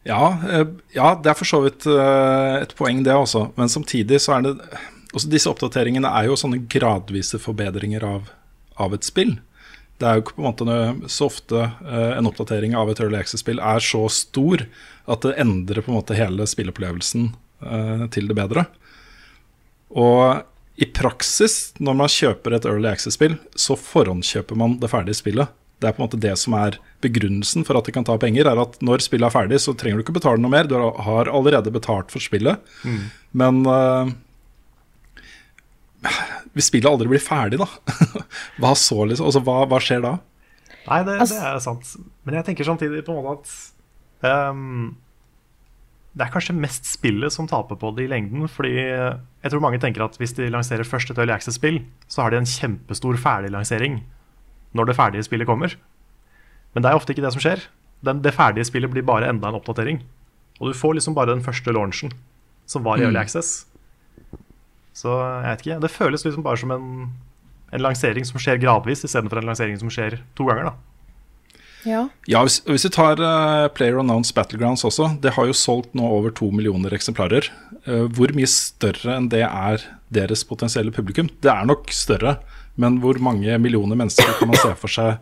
Ja, 0.05 0.37
eh, 0.49 0.65
ja, 0.93 1.13
det 1.17 1.31
er 1.31 1.37
for 1.37 1.49
så 1.49 1.61
vidt 1.65 1.85
eh, 1.89 2.61
et 2.61 2.75
poeng, 2.77 3.03
det 3.05 3.13
også. 3.13 3.47
Men 3.57 3.69
samtidig 3.69 4.21
så 4.21 4.37
er 4.37 4.45
det 4.45 4.55
også 5.15 5.29
Disse 5.31 5.47
oppdateringene 5.47 6.09
er 6.11 6.27
jo 6.27 6.35
sånne 6.35 6.65
gradvise 6.67 7.39
forbedringer 7.39 8.03
av, 8.03 8.31
av 8.81 8.93
et 8.97 9.05
spill. 9.07 9.37
Det 9.99 10.07
er 10.07 10.17
jo 10.17 10.23
ikke 10.25 10.35
på 10.35 10.43
en 10.43 10.49
måte 10.49 10.65
noe- 10.67 11.09
så 11.11 11.29
ofte 11.29 11.59
eh, 11.65 12.17
en 12.17 12.27
oppdatering 12.27 12.73
av 12.75 12.89
et 12.91 12.99
Early 12.99 13.15
Access-spill 13.21 13.61
er 13.63 13.79
så 13.79 14.01
stor 14.11 14.65
at 15.07 15.21
det 15.23 15.37
endrer 15.39 15.79
på 15.85 15.93
en 15.93 15.99
måte 16.01 16.17
hele 16.17 16.43
spilleopplevelsen 16.49 17.29
eh, 17.63 18.03
til 18.11 18.27
det 18.27 18.35
bedre. 18.35 18.65
Og 19.95 20.43
i 20.75 20.89
praksis, 20.91 21.71
når 21.79 21.95
man 22.01 22.11
kjøper 22.11 22.57
et 22.57 22.65
Early 22.67 22.89
Access-spill, 22.91 23.37
så 23.55 23.77
forhåndskjøper 23.79 24.59
man 24.59 24.75
det 24.81 24.89
ferdige 24.91 25.15
spillet. 25.21 25.53
Det 25.79 25.87
er 25.87 25.95
på 25.95 26.01
en 26.03 26.07
måte 26.09 26.19
det 26.19 26.33
som 26.39 26.55
er 26.59 26.75
begrunnelsen 27.03 27.63
for 27.67 27.79
at 27.79 27.87
det 27.87 27.93
kan 27.95 28.03
ta 28.07 28.17
penger, 28.19 28.47
er 28.51 28.59
at 28.59 28.75
når 28.83 29.03
spillet 29.03 29.27
er 29.29 29.33
ferdig, 29.35 29.61
så 29.63 29.71
trenger 29.79 29.99
du 29.99 30.03
ikke 30.05 30.17
betale 30.19 30.43
noe 30.43 30.51
mer. 30.51 30.67
Du 30.67 30.75
har 30.75 31.31
allerede 31.31 31.71
betalt 31.71 32.11
for 32.11 32.23
spillet. 32.23 32.59
Men 33.31 33.63
eh, 33.63 34.11
hvis 36.55 36.69
spillet 36.71 36.87
aldri 36.89 37.09
blir 37.11 37.23
ferdig, 37.23 37.59
da, 37.61 37.67
hva 38.63 38.73
så, 38.79 39.01
liksom? 39.09 39.27
Altså, 39.29 39.41
hva, 39.45 39.61
hva 39.69 39.79
skjer 39.83 40.03
da? 40.05 40.13
Nei, 40.85 40.99
det, 41.07 41.17
Altså- 41.19 41.39
det 41.41 41.47
er 41.49 41.63
sant. 41.63 41.95
Men 42.25 42.37
jeg 42.39 42.47
tenker 42.49 42.67
samtidig 42.67 43.03
på 43.07 43.11
en 43.15 43.23
måte 43.25 43.41
at 44.23 44.53
um, 44.53 44.93
det 46.15 46.23
er 46.23 46.31
kanskje 46.31 46.55
mest 46.55 46.87
spillet 46.87 47.33
som 47.33 47.47
taper 47.51 47.75
på 47.81 47.89
det 47.97 48.05
i 48.05 48.11
lengden. 48.11 48.45
Fordi 48.47 48.71
jeg 48.79 49.51
tror 49.51 49.63
mange 49.65 49.81
tenker 49.83 50.05
at 50.05 50.15
hvis 50.21 50.31
de 50.37 50.47
lanserer 50.53 50.87
først 50.87 51.11
et 51.11 51.17
Early 51.19 51.33
Access-spill, 51.35 51.81
så 52.07 52.23
har 52.23 52.31
de 52.31 52.39
en 52.39 52.47
kjempestor 52.47 53.17
ferdiglansering 53.19 53.97
når 54.75 54.87
det 54.89 54.95
ferdige 54.95 55.25
spillet 55.27 55.47
kommer. 55.49 55.75
Men 56.75 56.83
det 56.85 56.91
er 56.91 56.95
ofte 57.01 57.11
ikke 57.15 57.25
det 57.25 57.33
som 57.35 57.43
skjer. 57.43 57.65
Den, 58.05 58.21
det 58.23 58.31
ferdige 58.35 58.67
spillet 58.67 58.91
blir 58.93 59.03
bare 59.07 59.27
enda 59.31 59.49
en 59.51 59.57
oppdatering. 59.59 59.99
Og 60.61 60.71
du 60.71 60.77
får 60.77 60.95
liksom 61.01 61.15
bare 61.17 61.33
den 61.33 61.43
første 61.43 61.73
launchen, 61.75 62.13
som 62.69 62.83
var 62.87 62.99
i 63.01 63.03
Early 63.09 63.19
Access. 63.19 63.65
Så 64.95 65.11
jeg 65.11 65.45
vet 65.49 65.63
ikke. 65.65 65.79
Det 65.83 65.91
føles 65.91 66.23
liksom 66.25 66.43
bare 66.45 66.59
som 66.61 66.71
en, 66.71 66.91
en 67.75 67.83
lansering 67.83 68.25
som 68.27 68.39
skjer 68.39 68.61
gradvis, 68.63 69.03
istedenfor 69.03 69.41
en 69.41 69.49
lansering 69.51 69.79
som 69.81 69.91
skjer 69.91 70.21
to 70.37 70.47
ganger. 70.47 70.71
da 70.71 70.75
Ja. 71.85 72.05
Ja, 72.31 72.43
hvis, 72.47 72.61
hvis 72.65 72.87
vi 72.87 72.93
tar 72.95 73.19
uh, 73.19 73.67
Player 73.75 73.99
Announced 73.99 74.33
Battlegrounds 74.37 74.85
også, 74.87 75.11
det 75.21 75.35
har 75.35 75.49
jo 75.49 75.57
solgt 75.57 75.91
nå 75.93 76.07
over 76.07 76.31
to 76.33 76.47
millioner 76.55 76.95
eksemplarer. 76.95 77.51
Uh, 77.85 78.07
hvor 78.15 78.31
mye 78.33 78.49
større 78.49 79.17
enn 79.19 79.27
det 79.33 79.43
er 79.45 79.83
deres 80.15 80.45
potensielle 80.47 80.95
publikum? 80.95 81.27
Det 81.43 81.51
er 81.51 81.67
nok 81.67 81.91
større, 81.93 82.37
men 82.79 83.01
hvor 83.03 83.19
mange 83.19 83.59
millioner 83.59 83.99
mennesker 83.99 84.31
kan 84.39 84.49
man 84.53 84.61
se 84.63 84.71
for 84.79 84.95
seg 84.95 85.19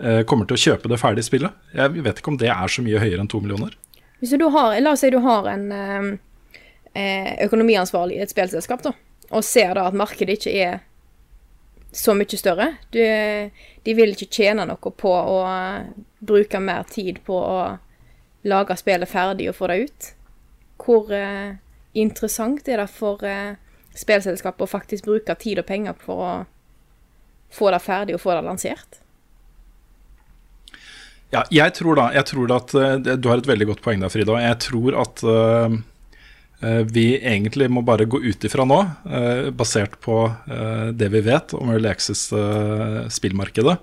uh, 0.00 0.24
kommer 0.24 0.48
til 0.48 0.56
å 0.56 0.64
kjøpe 0.64 0.90
det 0.90 0.98
ferdige 1.02 1.28
spillet? 1.28 1.60
Jeg 1.76 2.08
vet 2.08 2.24
ikke 2.24 2.32
om 2.32 2.40
det 2.40 2.50
er 2.56 2.72
så 2.72 2.82
mye 2.82 3.04
høyere 3.04 3.20
enn 3.20 3.30
to 3.30 3.42
millioner. 3.44 3.76
Hvis 4.24 4.32
du 4.40 4.48
har, 4.56 4.74
la 4.80 4.96
oss 4.96 5.04
si 5.04 5.12
du 5.12 5.20
har 5.24 5.46
en 5.48 6.18
økonomiansvarlig 7.40 8.18
i 8.18 8.24
et 8.24 8.32
spillselskap, 8.32 8.82
da, 8.84 8.90
og 9.30 9.46
ser 9.46 9.74
da 9.78 9.86
at 9.88 9.96
markedet 9.96 10.38
ikke 10.38 10.54
er 10.58 10.78
så 11.92 12.14
mye 12.14 12.38
større. 12.38 12.68
Du, 12.94 13.00
de 13.86 13.94
vil 13.98 14.14
ikke 14.14 14.30
tjene 14.30 14.66
noe 14.68 14.92
på 14.94 15.10
å 15.10 15.40
eh, 15.48 15.90
bruke 16.22 16.60
mer 16.62 16.86
tid 16.90 17.22
på 17.26 17.34
å 17.34 17.58
lage 18.46 18.76
spillet 18.78 19.10
ferdig 19.10 19.50
og 19.50 19.58
få 19.58 19.70
det 19.70 19.78
ut. 19.86 20.08
Hvor 20.80 21.10
eh, 21.14 21.58
interessant 21.98 22.68
er 22.70 22.82
det 22.82 22.88
for 22.94 23.26
eh, 23.26 23.58
spillselskapet 23.98 24.66
å 24.66 24.70
faktisk 24.70 25.08
bruke 25.10 25.34
tid 25.40 25.62
og 25.62 25.68
penger 25.68 25.98
for 26.00 26.24
å 26.24 26.32
få 27.50 27.70
det 27.74 27.82
ferdig 27.82 28.16
og 28.16 28.22
få 28.22 28.36
det 28.36 28.46
lansert? 28.46 29.00
Ja, 31.30 31.44
jeg 31.54 31.74
tror 31.78 31.98
da, 31.98 32.08
jeg 32.14 32.26
tror 32.26 32.52
at 32.56 32.72
eh, 32.74 32.96
Du 33.18 33.30
har 33.30 33.38
et 33.38 33.50
veldig 33.50 33.68
godt 33.70 33.84
poeng 33.84 34.02
der, 34.02 34.10
Frida. 34.12 34.38
Jeg 34.42 34.58
tror 34.66 34.98
at 35.02 35.22
eh, 35.22 35.76
vi 36.60 37.04
egentlig 37.16 37.70
må 37.72 37.80
bare 37.86 38.04
gå 38.10 38.20
ut 38.20 38.44
ifra 38.44 38.66
nå, 38.68 38.80
eh, 39.08 39.46
basert 39.56 39.94
på 40.04 40.22
eh, 40.28 40.90
det 40.92 41.08
vi 41.14 41.22
vet 41.24 41.54
om 41.56 41.70
Early 41.72 41.88
Access-spillmarkedet. 41.88 43.78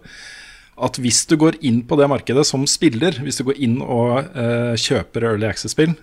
At 0.78 1.00
hvis 1.02 1.24
du 1.26 1.34
går 1.42 1.58
inn 1.66 1.82
på 1.90 1.98
det 1.98 2.10
markedet 2.12 2.46
som 2.46 2.68
spiller, 2.70 3.18
hvis 3.26 3.42
du 3.42 3.48
går 3.48 3.58
inn 3.66 3.80
og 3.82 4.30
kjøper 4.78 5.26
Early 5.26 5.48
Access-spill, 5.50 5.96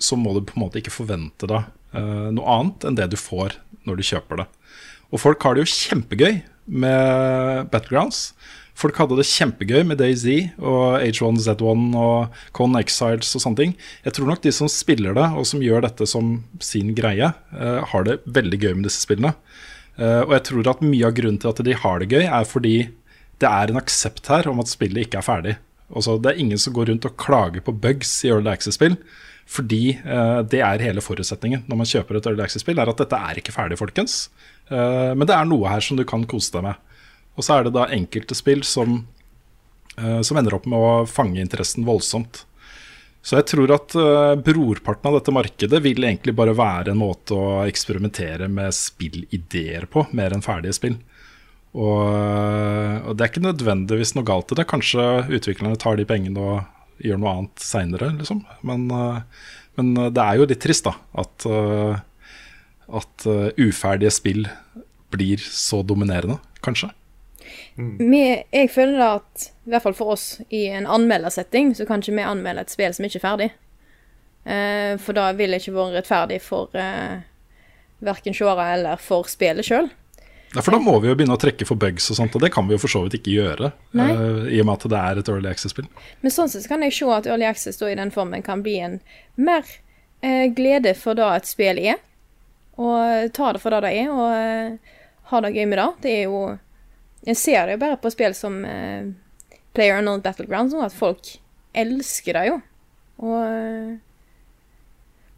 så 0.00 0.16
må 0.16 0.32
du 0.32 0.40
på 0.48 0.56
en 0.56 0.62
måte 0.64 0.80
ikke 0.80 0.94
forvente 0.94 1.44
deg 1.50 1.68
noe 2.32 2.54
annet 2.54 2.86
enn 2.88 2.96
det 2.96 3.10
du 3.12 3.18
får 3.20 3.58
når 3.84 4.00
du 4.00 4.06
kjøper 4.08 4.40
det. 4.40 4.46
Og 5.12 5.20
folk 5.20 5.44
har 5.44 5.52
det 5.52 5.66
jo 5.66 5.74
kjempegøy 5.74 6.40
med 6.64 7.68
Battlegrounds. 7.68 8.30
Folk 8.82 8.98
hadde 8.98 9.14
det 9.20 9.28
kjempegøy 9.30 9.84
med 9.86 10.00
DayZ 10.00 10.24
og 10.58 11.04
H1Z1 11.04 11.92
og 11.98 12.38
Con 12.56 12.74
Exiles 12.80 13.30
og 13.36 13.44
sånne 13.44 13.60
ting. 13.60 13.74
Jeg 14.02 14.16
tror 14.16 14.32
nok 14.32 14.42
de 14.42 14.52
som 14.54 14.70
spiller 14.70 15.14
det, 15.14 15.28
og 15.38 15.46
som 15.46 15.62
gjør 15.62 15.84
dette 15.84 16.08
som 16.10 16.40
sin 16.62 16.90
greie, 16.98 17.28
uh, 17.54 17.78
har 17.92 18.08
det 18.08 18.18
veldig 18.26 18.58
gøy 18.58 18.72
med 18.74 18.88
disse 18.88 19.04
spillene. 19.04 19.36
Uh, 20.00 20.24
og 20.24 20.34
jeg 20.34 20.46
tror 20.48 20.72
at 20.72 20.82
mye 20.82 21.06
av 21.06 21.14
grunnen 21.14 21.38
til 21.38 21.52
at 21.52 21.62
de 21.68 21.78
har 21.78 22.02
det 22.02 22.10
gøy, 22.10 22.26
er 22.26 22.48
fordi 22.48 22.76
det 23.42 23.50
er 23.50 23.70
en 23.70 23.78
aksept 23.78 24.30
her 24.32 24.50
om 24.50 24.62
at 24.62 24.72
spillet 24.72 25.06
ikke 25.06 25.22
er 25.22 25.28
ferdig. 25.28 25.56
Også, 25.92 26.18
det 26.18 26.32
er 26.32 26.42
ingen 26.42 26.58
som 26.58 26.74
går 26.74 26.90
rundt 26.90 27.06
og 27.06 27.18
klager 27.20 27.62
på 27.62 27.74
bugs 27.76 28.16
i 28.26 28.32
Early 28.32 28.50
Access-spill. 28.50 28.98
Fordi 29.52 29.98
uh, 30.02 30.40
det 30.42 30.62
er 30.64 30.82
hele 30.82 31.02
forutsetningen 31.04 31.68
når 31.70 31.84
man 31.84 31.90
kjøper 31.92 32.18
et 32.18 32.32
Early 32.32 32.42
Access-spill, 32.48 32.82
er 32.82 32.90
at 32.90 33.04
dette 33.04 33.26
er 33.30 33.38
ikke 33.38 33.54
ferdig, 33.54 33.78
folkens. 33.78 34.24
men 34.72 35.26
det 35.28 35.34
er 35.36 35.44
noe 35.44 35.68
her 35.68 35.82
som 35.84 35.98
du 35.98 36.06
kan 36.08 36.22
kose 36.26 36.50
deg 36.54 36.64
med. 36.64 36.91
Og 37.36 37.44
så 37.44 37.56
er 37.56 37.66
det 37.66 37.74
da 37.76 37.88
enkelte 37.92 38.36
spill 38.36 38.64
som, 38.66 39.02
uh, 39.98 40.20
som 40.24 40.38
ender 40.38 40.58
opp 40.58 40.68
med 40.68 40.78
å 40.78 41.04
fange 41.08 41.40
interessen 41.40 41.86
voldsomt. 41.88 42.44
Så 43.22 43.38
jeg 43.38 43.48
tror 43.52 43.72
at 43.76 43.94
uh, 43.96 44.34
brorparten 44.34 45.08
av 45.08 45.20
dette 45.20 45.34
markedet 45.34 45.80
vil 45.84 46.04
egentlig 46.04 46.34
bare 46.36 46.56
være 46.58 46.92
en 46.92 47.00
måte 47.00 47.38
å 47.38 47.62
eksperimentere 47.64 48.50
med 48.50 48.74
spillideer 48.76 49.86
på, 49.90 50.08
mer 50.18 50.34
enn 50.34 50.44
ferdige 50.44 50.76
spill. 50.76 50.98
Og, 51.72 52.02
uh, 52.04 52.98
og 53.06 53.16
det 53.16 53.24
er 53.24 53.32
ikke 53.32 53.46
nødvendigvis 53.46 54.16
noe 54.18 54.28
galt 54.28 54.52
i 54.52 54.58
det. 54.58 54.68
Kanskje 54.68 55.06
utviklerne 55.32 55.80
tar 55.80 55.96
de 55.96 56.08
pengene 56.08 56.42
og 56.42 57.02
gjør 57.02 57.20
noe 57.22 57.36
annet 57.36 57.62
seinere, 57.64 58.10
liksom. 58.18 58.42
Men, 58.68 58.84
men, 59.78 59.94
det 60.14 60.22
er 60.22 60.38
jo 60.38 60.46
litt 60.46 60.60
trist, 60.62 60.86
da. 60.86 60.92
At, 61.18 61.46
at 63.00 63.24
uferdige 63.58 64.12
spill 64.14 64.44
blir 65.10 65.42
så 65.42 65.80
dominerende, 65.82 66.36
kanskje. 66.62 66.92
Mm. 67.76 68.12
jeg 68.52 68.68
føler 68.70 68.98
da 69.00 69.08
at, 69.16 69.48
i 69.64 69.72
hvert 69.72 69.84
fall 69.86 69.96
for 69.96 70.14
oss, 70.14 70.26
i 70.52 70.66
en 70.68 70.86
anmeldersetting, 70.86 71.72
så 71.76 71.86
kan 71.88 72.02
ikke 72.02 72.18
vi 72.18 72.26
anmelde 72.26 72.66
et 72.66 72.72
spill 72.72 72.92
som 72.94 73.06
ikke 73.08 73.20
er 73.20 73.26
ferdig. 73.26 73.50
Uh, 74.42 74.98
for 74.98 75.16
da 75.16 75.30
vil 75.38 75.54
det 75.54 75.62
ikke 75.62 75.76
være 75.76 76.00
rettferdig 76.00 76.40
for 76.42 76.72
uh, 76.74 77.22
verken 78.02 78.34
seere 78.34 78.68
eller 78.74 79.00
for 79.00 79.28
spillet 79.30 79.66
sjøl. 79.66 79.88
Ja, 80.52 80.60
for 80.60 80.74
da 80.74 80.82
må 80.82 80.98
vi 81.00 81.08
jo 81.08 81.14
begynne 81.16 81.36
å 81.38 81.40
trekke 81.40 81.64
for 81.64 81.80
bugs 81.80 82.10
og 82.12 82.18
sånt, 82.18 82.34
og 82.36 82.42
det 82.44 82.50
kan 82.52 82.66
vi 82.68 82.74
jo 82.74 82.80
for 82.82 82.92
så 82.92 83.00
vidt 83.06 83.16
ikke 83.22 83.36
gjøre. 83.38 83.70
Uh, 83.96 84.50
I 84.52 84.60
og 84.60 84.68
med 84.68 84.74
at 84.74 84.88
det 84.92 84.98
er 84.98 85.20
et 85.20 85.30
Early 85.32 85.48
Access-spill. 85.48 85.88
Men 86.20 86.34
sånn 86.34 86.50
sett 86.52 86.68
kan 86.68 86.84
jeg 86.84 86.96
se 86.98 87.08
at 87.14 87.28
Early 87.30 87.46
Access 87.48 87.80
da, 87.80 87.88
i 87.88 87.96
den 87.96 88.12
formen 88.12 88.44
kan 88.44 88.64
bli 88.64 88.76
en 88.84 88.98
mer 89.40 89.64
uh, 89.64 90.48
glede 90.52 90.92
for 90.98 91.16
da 91.16 91.30
et 91.38 91.48
spill 91.48 91.80
er. 91.80 92.02
Og 92.82 93.32
ta 93.36 93.54
det 93.54 93.62
for 93.62 93.72
det 93.72 93.86
det 93.86 93.94
er, 94.02 94.12
og 94.12 95.32
ha 95.32 95.40
det 95.44 95.54
gøy 95.54 95.66
med 95.70 95.78
det. 95.80 95.88
Det 96.04 96.12
er 96.18 96.22
jo 96.26 96.42
jeg 97.26 97.38
ser 97.38 97.66
det 97.66 97.76
jo 97.76 97.82
bare 97.84 97.98
på 98.02 98.10
spill 98.10 98.34
som 98.34 98.62
uh, 98.66 99.06
Player 99.76 100.00
Unknown 100.00 100.22
sånn 100.70 100.84
at 100.84 100.94
folk 100.94 101.36
elsker 101.78 102.38
det 102.38 102.46
jo. 102.48 102.56
Og, 103.22 103.42
uh, 103.46 103.92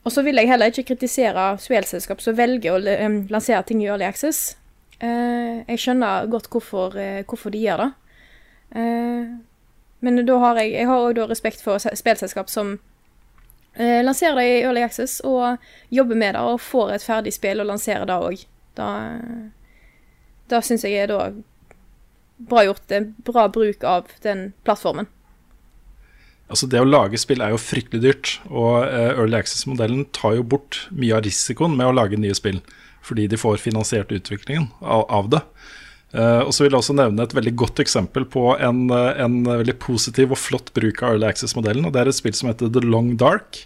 og 0.04 0.12
så 0.12 0.24
vil 0.24 0.40
jeg 0.40 0.48
heller 0.48 0.72
ikke 0.72 0.94
kritisere 0.94 1.54
spillselskap 1.60 2.24
som 2.24 2.36
velger 2.38 2.72
å 2.72 2.80
um, 3.04 3.20
lansere 3.32 3.62
ting 3.68 3.82
i 3.84 3.90
Early 3.90 4.08
Access. 4.08 4.56
Uh, 5.02 5.60
jeg 5.68 5.82
skjønner 5.84 6.30
godt 6.32 6.48
hvorfor, 6.52 6.96
hvorfor 7.28 7.52
de 7.52 7.66
gjør 7.66 7.84
det. 7.84 7.92
men 10.00 10.16
da 10.26 10.36
har 10.38 10.58
jeg, 10.58 10.72
jeg 10.72 10.86
har 10.88 10.98
også 10.98 11.26
respekt 11.30 11.60
for 11.62 11.78
spillselskap 11.78 12.48
som 12.50 12.78
lanserer 13.76 14.34
det 14.38 14.44
i 14.48 14.62
Early 14.62 14.82
Access 14.82 15.20
og 15.20 15.62
jobber 15.90 16.16
med 16.18 16.34
det 16.34 16.40
og 16.42 16.60
får 16.60 16.94
et 16.94 17.04
ferdig 17.06 17.32
spill 17.34 17.60
og 17.62 17.68
lanserer 17.68 18.06
det 18.08 18.16
òg. 18.16 18.42
Da, 18.74 18.88
da 20.50 20.60
syns 20.62 20.84
jeg 20.86 21.04
er 21.04 21.10
da 21.10 21.20
bra 22.36 22.64
gjort. 22.66 22.82
Det 22.88 22.96
er 22.98 23.10
bra 23.26 23.48
bruk 23.52 23.84
av 23.86 24.10
den 24.24 24.48
plattformen. 24.66 25.10
Altså 26.50 26.68
Det 26.68 26.80
å 26.82 26.88
lage 26.88 27.18
spill 27.20 27.40
er 27.40 27.54
jo 27.54 27.60
fryktelig 27.60 28.02
dyrt, 28.04 28.32
og 28.50 28.84
uh, 28.84 29.14
Early 29.14 29.38
Access-modellen 29.38 30.04
tar 30.14 30.36
jo 30.36 30.44
bort 30.44 30.84
mye 30.92 31.16
av 31.16 31.24
risikoen 31.24 31.76
med 31.78 31.88
å 31.88 31.94
lage 31.96 32.20
nye 32.20 32.36
spill, 32.36 32.60
fordi 33.04 33.26
de 33.32 33.40
får 33.40 33.62
finansiert 33.62 34.12
utviklingen 34.12 34.68
av, 34.84 35.30
det. 35.32 35.40
Uh, 36.12 36.44
og 36.44 36.52
så 36.54 36.64
vil 36.64 36.74
jeg 36.74 36.82
også 36.82 36.96
nevne 36.98 37.24
et 37.24 37.34
veldig 37.36 37.54
godt 37.58 37.80
eksempel 37.82 38.26
på 38.28 38.52
en, 38.54 38.86
en 38.92 39.38
veldig 39.48 39.76
positiv 39.82 40.36
og 40.36 40.40
flott 40.40 40.68
bruk 40.76 41.00
av 41.02 41.16
Early 41.16 41.30
Access-modellen. 41.30 41.88
og 41.88 41.96
Det 41.96 42.02
er 42.02 42.12
et 42.12 42.18
spill 42.20 42.36
som 42.36 42.52
heter 42.52 42.72
The 42.72 42.84
Long 42.84 43.14
Dark. 43.20 43.64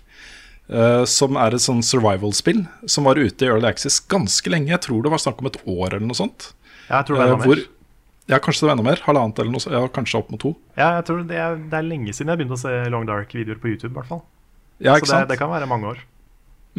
som 1.09 1.37
er 1.41 1.55
et 1.57 1.63
sånn 1.65 1.79
survival-spill 1.81 2.59
som 2.85 3.07
var 3.09 3.17
ute 3.17 3.45
i 3.45 3.49
Early 3.49 3.65
Access 3.71 4.03
ganske 4.05 4.51
lenge. 4.53 4.69
Jeg 4.69 4.83
tror 4.85 5.01
det 5.03 5.13
var 5.15 5.23
snakk 5.23 5.39
om 5.41 5.49
et 5.49 5.57
år 5.65 5.95
eller 5.95 6.05
noe 6.05 6.19
sånt. 6.19 6.51
Jeg 6.91 7.09
tror 7.09 7.17
det 7.17 7.29
var 7.31 7.47
hvor, 7.47 7.63
ja, 8.29 8.39
kanskje 8.45 8.65
det 8.65 8.69
var 8.69 8.77
enda 8.77 8.85
mer. 8.91 9.01
Halvannet 9.07 9.39
eller 9.41 9.55
noe. 9.55 9.73
Ja, 9.73 9.87
kanskje 9.93 10.21
opp 10.21 10.33
mot 10.33 10.43
to. 10.43 10.53
Ja, 10.77 10.99
jeg 10.99 11.09
tror 11.09 11.25
det 11.29 11.39
er, 11.41 11.57
det 11.71 11.79
er 11.79 11.87
lenge 11.87 12.13
siden 12.13 12.35
jeg 12.35 12.43
begynte 12.43 12.59
å 12.59 12.61
se 12.61 12.75
Long 12.93 13.09
Dark-videoer 13.09 13.61
på 13.63 13.73
YouTube. 13.73 13.95
I 13.95 14.01
hvert 14.03 14.11
fall. 14.11 14.23
Ja, 14.79 14.99
ikke 14.99 15.09
Så 15.09 15.23
det, 15.23 15.33
det, 15.33 15.39
kan 15.41 15.51
være 15.51 15.69
mange 15.71 15.95
år. 15.95 16.03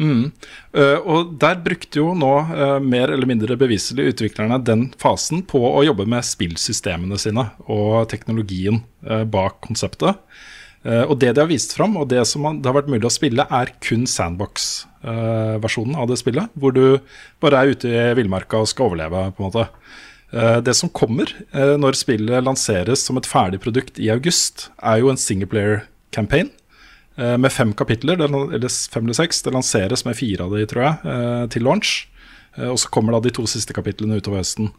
Mm. 0.00 0.30
Uh, 0.72 0.98
og 1.02 1.34
der 1.42 1.58
brukte 1.60 2.00
jo 2.00 2.14
nå 2.16 2.30
uh, 2.48 2.78
mer 2.80 3.12
eller 3.12 3.28
mindre 3.28 3.58
beviselig 3.60 4.14
utviklerne 4.14 4.56
den 4.64 4.86
fasen 5.00 5.42
på 5.48 5.60
å 5.60 5.82
jobbe 5.84 6.06
med 6.08 6.24
spillsystemene 6.24 7.18
sine 7.20 7.50
og 7.66 8.06
teknologien 8.12 8.80
uh, 9.04 9.26
bak 9.28 9.60
konseptet. 9.66 10.22
og 10.80 11.18
det 11.20 11.34
de 11.36 11.42
har 11.42 11.48
vist 11.50 11.74
fram, 11.76 11.98
og 12.00 12.06
det 12.08 12.22
som 12.24 12.46
det 12.56 12.64
har 12.64 12.72
vært 12.72 12.88
mulig 12.88 13.04
å 13.04 13.12
spille, 13.12 13.44
er 13.44 13.74
kun 13.84 14.06
sandbox-versjonen 14.08 15.98
av 16.00 16.06
det 16.08 16.16
spillet. 16.16 16.48
Hvor 16.56 16.72
du 16.72 17.02
bare 17.36 17.60
er 17.60 17.74
ute 17.74 17.90
i 17.90 18.14
villmarka 18.16 18.62
og 18.62 18.70
skal 18.70 18.88
overleve, 18.88 19.26
på 19.36 19.44
en 19.44 19.50
måte. 19.50 19.66
Eh, 20.32 20.58
det 20.62 20.76
som 20.78 20.90
kommer 20.94 21.32
eh, 21.50 21.74
når 21.80 21.98
spillet 21.98 22.44
lanseres 22.46 23.02
som 23.06 23.18
et 23.18 23.28
ferdig 23.28 23.60
produkt 23.64 23.98
i 23.98 24.10
august, 24.14 24.68
er 24.78 25.02
jo 25.02 25.10
en 25.10 25.18
singleplayer-campaign 25.18 26.52
eh, 27.18 27.36
med 27.36 27.50
fem 27.52 27.74
kapitler, 27.74 28.20
eller 28.20 28.68
fem 28.92 29.04
eller 29.04 29.18
seks. 29.18 29.42
Det 29.42 29.54
lanseres 29.54 30.06
med 30.06 30.18
fire 30.18 30.46
av 30.46 30.54
de, 30.54 30.66
tror 30.70 30.86
jeg, 30.86 31.50
til 31.56 31.66
launch. 31.66 31.94
Og 32.60 32.80
så 32.82 32.90
kommer 32.90 33.14
da 33.14 33.22
de 33.22 33.30
to 33.34 33.44
siste 33.46 33.74
kapitlene 33.74 34.18
utover 34.18 34.40
høsten. 34.42 34.72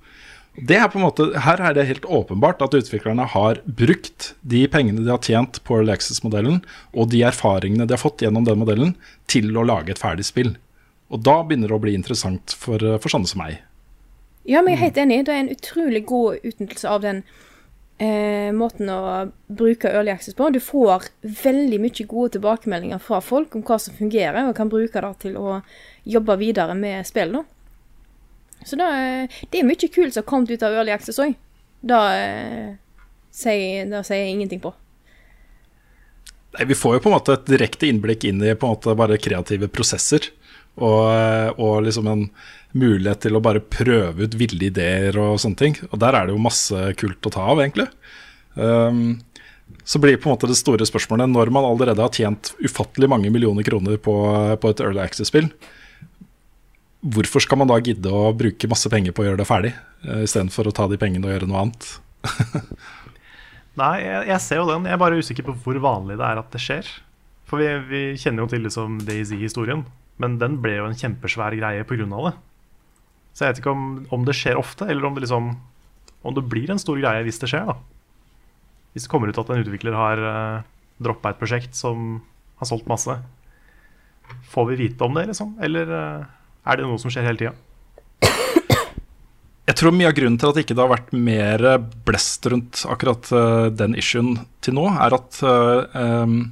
Det 0.60 0.76
er 0.76 0.90
på 0.92 1.00
en 1.00 1.06
måte, 1.06 1.30
her 1.40 1.62
er 1.64 1.76
det 1.78 1.86
helt 1.88 2.04
åpenbart 2.04 2.60
at 2.66 2.74
utviklerne 2.76 3.24
har 3.32 3.62
brukt 3.64 4.34
de 4.44 4.66
pengene 4.68 5.06
de 5.06 5.14
har 5.14 5.24
tjent 5.24 5.62
på 5.64 5.78
Alexis-modellen, 5.80 6.60
og 6.92 7.08
de 7.14 7.24
erfaringene 7.24 7.88
de 7.88 7.96
har 7.96 8.02
fått 8.02 8.26
gjennom 8.26 8.44
den 8.48 8.60
modellen, 8.60 8.92
til 9.32 9.56
å 9.56 9.64
lage 9.64 9.96
et 9.96 10.04
ferdig 10.04 10.28
spill. 10.28 10.52
Og 11.12 11.24
da 11.24 11.40
begynner 11.48 11.72
det 11.72 11.78
å 11.80 11.84
bli 11.88 11.96
interessant 11.96 12.56
for, 12.60 12.84
for 13.00 13.16
sånne 13.16 13.32
som 13.32 13.40
meg. 13.46 13.62
Ja, 14.44 14.62
men 14.62 14.74
jeg 14.74 14.80
er 14.80 14.86
helt 14.88 15.00
enig. 15.04 15.22
Det 15.28 15.34
er 15.34 15.44
en 15.44 15.54
utrolig 15.54 16.04
god 16.10 16.46
utnyttelse 16.48 16.90
av 16.90 17.04
den 17.04 17.22
eh, 18.02 18.50
måten 18.58 18.90
å 18.90 19.00
bruke 19.48 19.92
Early 19.92 20.14
Access 20.14 20.38
på. 20.38 20.50
Du 20.50 20.60
får 20.64 21.10
veldig 21.44 21.80
mye 21.84 22.08
gode 22.10 22.36
tilbakemeldinger 22.38 23.02
fra 23.04 23.22
folk 23.22 23.56
om 23.56 23.66
hva 23.68 23.78
som 23.82 23.98
fungerer, 23.98 24.48
og 24.48 24.58
kan 24.58 24.72
bruke 24.72 25.04
det 25.06 25.14
til 25.26 25.38
å 25.38 25.62
jobbe 26.10 26.40
videre 26.42 26.78
med 26.78 27.06
spill. 27.08 27.38
da. 27.38 27.46
Så 28.66 28.78
da, 28.78 28.92
det 29.50 29.62
er 29.62 29.66
mye 29.66 29.90
kult 29.90 30.14
som 30.14 30.22
har 30.22 30.30
kommet 30.30 30.54
ut 30.54 30.66
av 30.66 30.74
Early 30.74 30.94
Access 30.94 31.22
òg. 31.22 31.38
Da, 31.82 32.02
eh, 32.18 32.74
sier 33.34 33.88
jeg 33.88 34.34
ingenting 34.34 34.62
på. 34.62 34.74
Nei, 36.58 36.66
Vi 36.66 36.76
får 36.76 36.98
jo 36.98 37.04
på 37.06 37.10
en 37.10 37.16
måte 37.16 37.34
et 37.38 37.48
direkte 37.48 37.88
innblikk 37.88 38.26
inn 38.28 38.42
i 38.44 38.56
på 38.56 38.68
en 38.68 38.76
måte 38.76 38.96
bare 38.98 39.18
kreative 39.18 39.70
prosesser. 39.72 40.32
Og, 40.80 41.60
og 41.60 41.82
liksom 41.84 42.08
en 42.08 42.26
mulighet 42.78 43.26
til 43.26 43.36
å 43.36 43.44
bare 43.44 43.64
prøve 43.64 44.28
ut 44.28 44.38
ville 44.40 44.70
ideer 44.70 45.18
og 45.20 45.40
sånne 45.42 45.60
ting. 45.60 45.76
Og 45.92 46.00
der 46.02 46.16
er 46.18 46.28
det 46.28 46.36
jo 46.36 46.44
masse 46.44 46.94
kult 47.00 47.28
å 47.28 47.34
ta 47.34 47.50
av, 47.52 47.62
egentlig. 47.64 47.90
Um, 48.56 49.20
så 49.88 50.00
blir 50.00 50.20
på 50.20 50.30
en 50.30 50.36
måte 50.36 50.50
det 50.50 50.60
store 50.60 50.88
spørsmålet, 50.88 51.32
når 51.32 51.52
man 51.54 51.68
allerede 51.68 52.04
har 52.04 52.16
tjent 52.16 52.54
ufattelig 52.64 53.10
mange 53.12 53.32
millioner 53.34 53.66
kroner 53.68 54.00
på, 54.02 54.16
på 54.62 54.72
et 54.72 54.84
Early 54.84 55.04
Access-spill, 55.04 55.50
hvorfor 57.02 57.44
skal 57.44 57.62
man 57.62 57.72
da 57.72 57.80
gidde 57.82 58.12
å 58.14 58.30
bruke 58.38 58.70
masse 58.70 58.90
penger 58.94 59.16
på 59.16 59.24
å 59.24 59.30
gjøre 59.30 59.42
det 59.42 59.50
ferdig, 59.50 59.76
uh, 60.08 60.22
istedenfor 60.24 60.70
å 60.70 60.76
ta 60.76 60.88
de 60.92 61.00
pengene 61.02 61.28
og 61.28 61.36
gjøre 61.36 61.52
noe 61.52 61.66
annet? 61.66 61.94
Nei, 63.82 63.96
jeg, 64.04 64.28
jeg, 64.28 64.44
ser 64.44 64.60
jo 64.60 64.68
den. 64.68 64.86
Jeg 64.88 64.98
er 64.98 65.02
bare 65.02 65.20
usikker 65.24 65.48
på 65.48 65.56
hvor 65.64 65.80
vanlig 65.84 66.20
det 66.20 66.28
er 66.28 66.40
at 66.42 66.52
det 66.54 66.60
skjer. 66.62 66.88
For 67.48 67.60
vi, 67.60 67.72
vi 67.88 68.02
kjenner 68.20 68.44
jo 68.44 68.52
til 68.52 68.64
liksom 68.68 69.00
Daisy-historien, 69.08 69.86
men 70.22 70.38
den 70.42 70.60
ble 70.62 70.78
jo 70.78 70.88
en 70.88 70.98
kjempesvær 70.98 71.58
greie 71.58 71.86
pga. 71.88 72.06
det. 72.06 72.34
Så 73.32 73.46
jeg 73.46 73.54
vet 73.54 73.62
ikke 73.62 73.74
om, 73.74 73.86
om, 74.12 74.26
det 74.28 74.36
skjer 74.38 74.60
ofte, 74.60 74.88
eller 74.92 75.08
om 75.08 75.16
det, 75.16 75.24
liksom, 75.26 75.54
om 76.28 76.36
det 76.36 76.48
blir 76.52 76.72
en 76.72 76.82
stor 76.82 77.00
greie 77.00 77.24
hvis 77.26 77.40
det 77.42 77.50
skjer. 77.52 77.72
da. 77.72 77.78
Hvis 78.92 79.08
det 79.08 79.12
kommer 79.12 79.32
ut 79.32 79.40
at 79.40 79.50
en 79.50 79.64
utvikler 79.64 79.96
har 79.96 80.20
uh, 80.20 80.34
eh, 80.60 80.70
droppa 81.02 81.32
et 81.32 81.40
prosjekt 81.40 81.78
som 81.78 82.20
har 82.60 82.70
solgt 82.70 82.90
masse. 82.92 83.16
Får 84.52 84.68
vi 84.70 84.80
vite 84.84 85.08
om 85.08 85.16
det, 85.16 85.30
liksom? 85.32 85.56
Eller 85.64 85.90
uh, 85.90 86.30
er 86.68 86.78
det 86.78 86.88
noe 86.88 87.00
som 87.02 87.14
skjer 87.14 87.26
hele 87.30 87.40
tida? 87.40 87.56
Jeg 89.70 89.78
tror 89.78 89.94
mye 89.96 90.10
av 90.10 90.16
grunnen 90.18 90.40
til 90.42 90.50
at 90.52 90.58
ikke 90.60 90.76
det 90.76 90.84
har 90.84 90.92
vært 90.92 91.12
mer 91.16 91.62
blest 92.04 92.44
rundt 92.52 92.82
akkurat 92.92 93.30
uh, 93.32 93.70
den 93.72 93.96
issuen 93.96 94.34
til 94.60 94.76
nå, 94.76 94.90
er 94.92 95.16
at 95.16 95.38
uh, 95.46 95.86
um, 95.96 96.52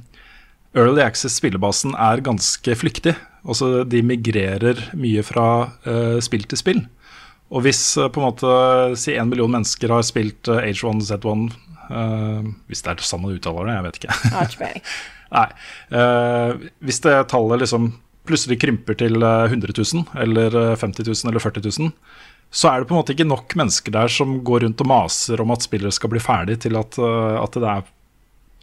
Early 0.72 1.02
Access-spillebasen 1.04 1.92
er 1.98 2.22
ganske 2.24 2.76
flyktig. 2.78 3.16
Altså, 3.46 3.84
de 3.88 4.02
migrerer 4.04 4.90
mye 4.98 5.24
fra 5.24 5.48
uh, 5.86 6.18
spill 6.24 6.44
til 6.48 6.60
spill. 6.60 6.82
Og 7.50 7.64
hvis 7.64 7.80
uh, 7.98 8.10
på 8.12 8.20
en 8.20 8.28
måte 8.28 8.52
si 9.00 9.16
én 9.16 9.30
million 9.30 9.50
mennesker 9.50 9.92
har 9.92 10.04
spilt 10.06 10.50
uh, 10.52 10.60
H1Z1 10.60 11.48
eh, 11.90 12.50
Hvis 12.70 12.84
det 12.84 12.92
er 12.92 13.04
sånn 13.06 13.24
man 13.24 13.34
uttaler 13.36 13.68
det, 13.68 13.76
jeg 13.76 13.86
vet 13.86 14.00
ikke. 14.00 14.80
Nei. 15.36 15.46
Eh, 15.94 16.68
hvis 16.82 17.02
det 17.04 17.14
tallet 17.30 17.62
liksom 17.62 17.92
plutselig 18.28 18.60
krymper 18.62 18.98
til 18.98 19.22
eh, 19.22 19.46
100 19.50 19.74
000, 19.76 20.04
eller 20.24 20.58
eh, 20.58 20.76
50 20.78 21.06
000 21.06 21.30
eller 21.30 21.42
40 21.42 21.66
000, 21.70 21.92
så 22.50 22.70
er 22.70 22.82
det 22.82 22.90
på 22.90 22.96
en 22.96 23.00
måte 23.00 23.14
ikke 23.14 23.28
nok 23.28 23.54
mennesker 23.58 23.94
der 23.94 24.10
som 24.10 24.40
går 24.46 24.64
rundt 24.66 24.82
og 24.82 24.90
maser 24.90 25.42
om 25.42 25.52
at 25.54 25.66
spillere 25.66 25.94
skal 25.94 26.10
bli 26.10 26.22
ferdig, 26.22 26.58
til 26.64 26.78
at, 26.80 26.98
at 26.98 27.58
det 27.62 27.68
er, 27.76 27.84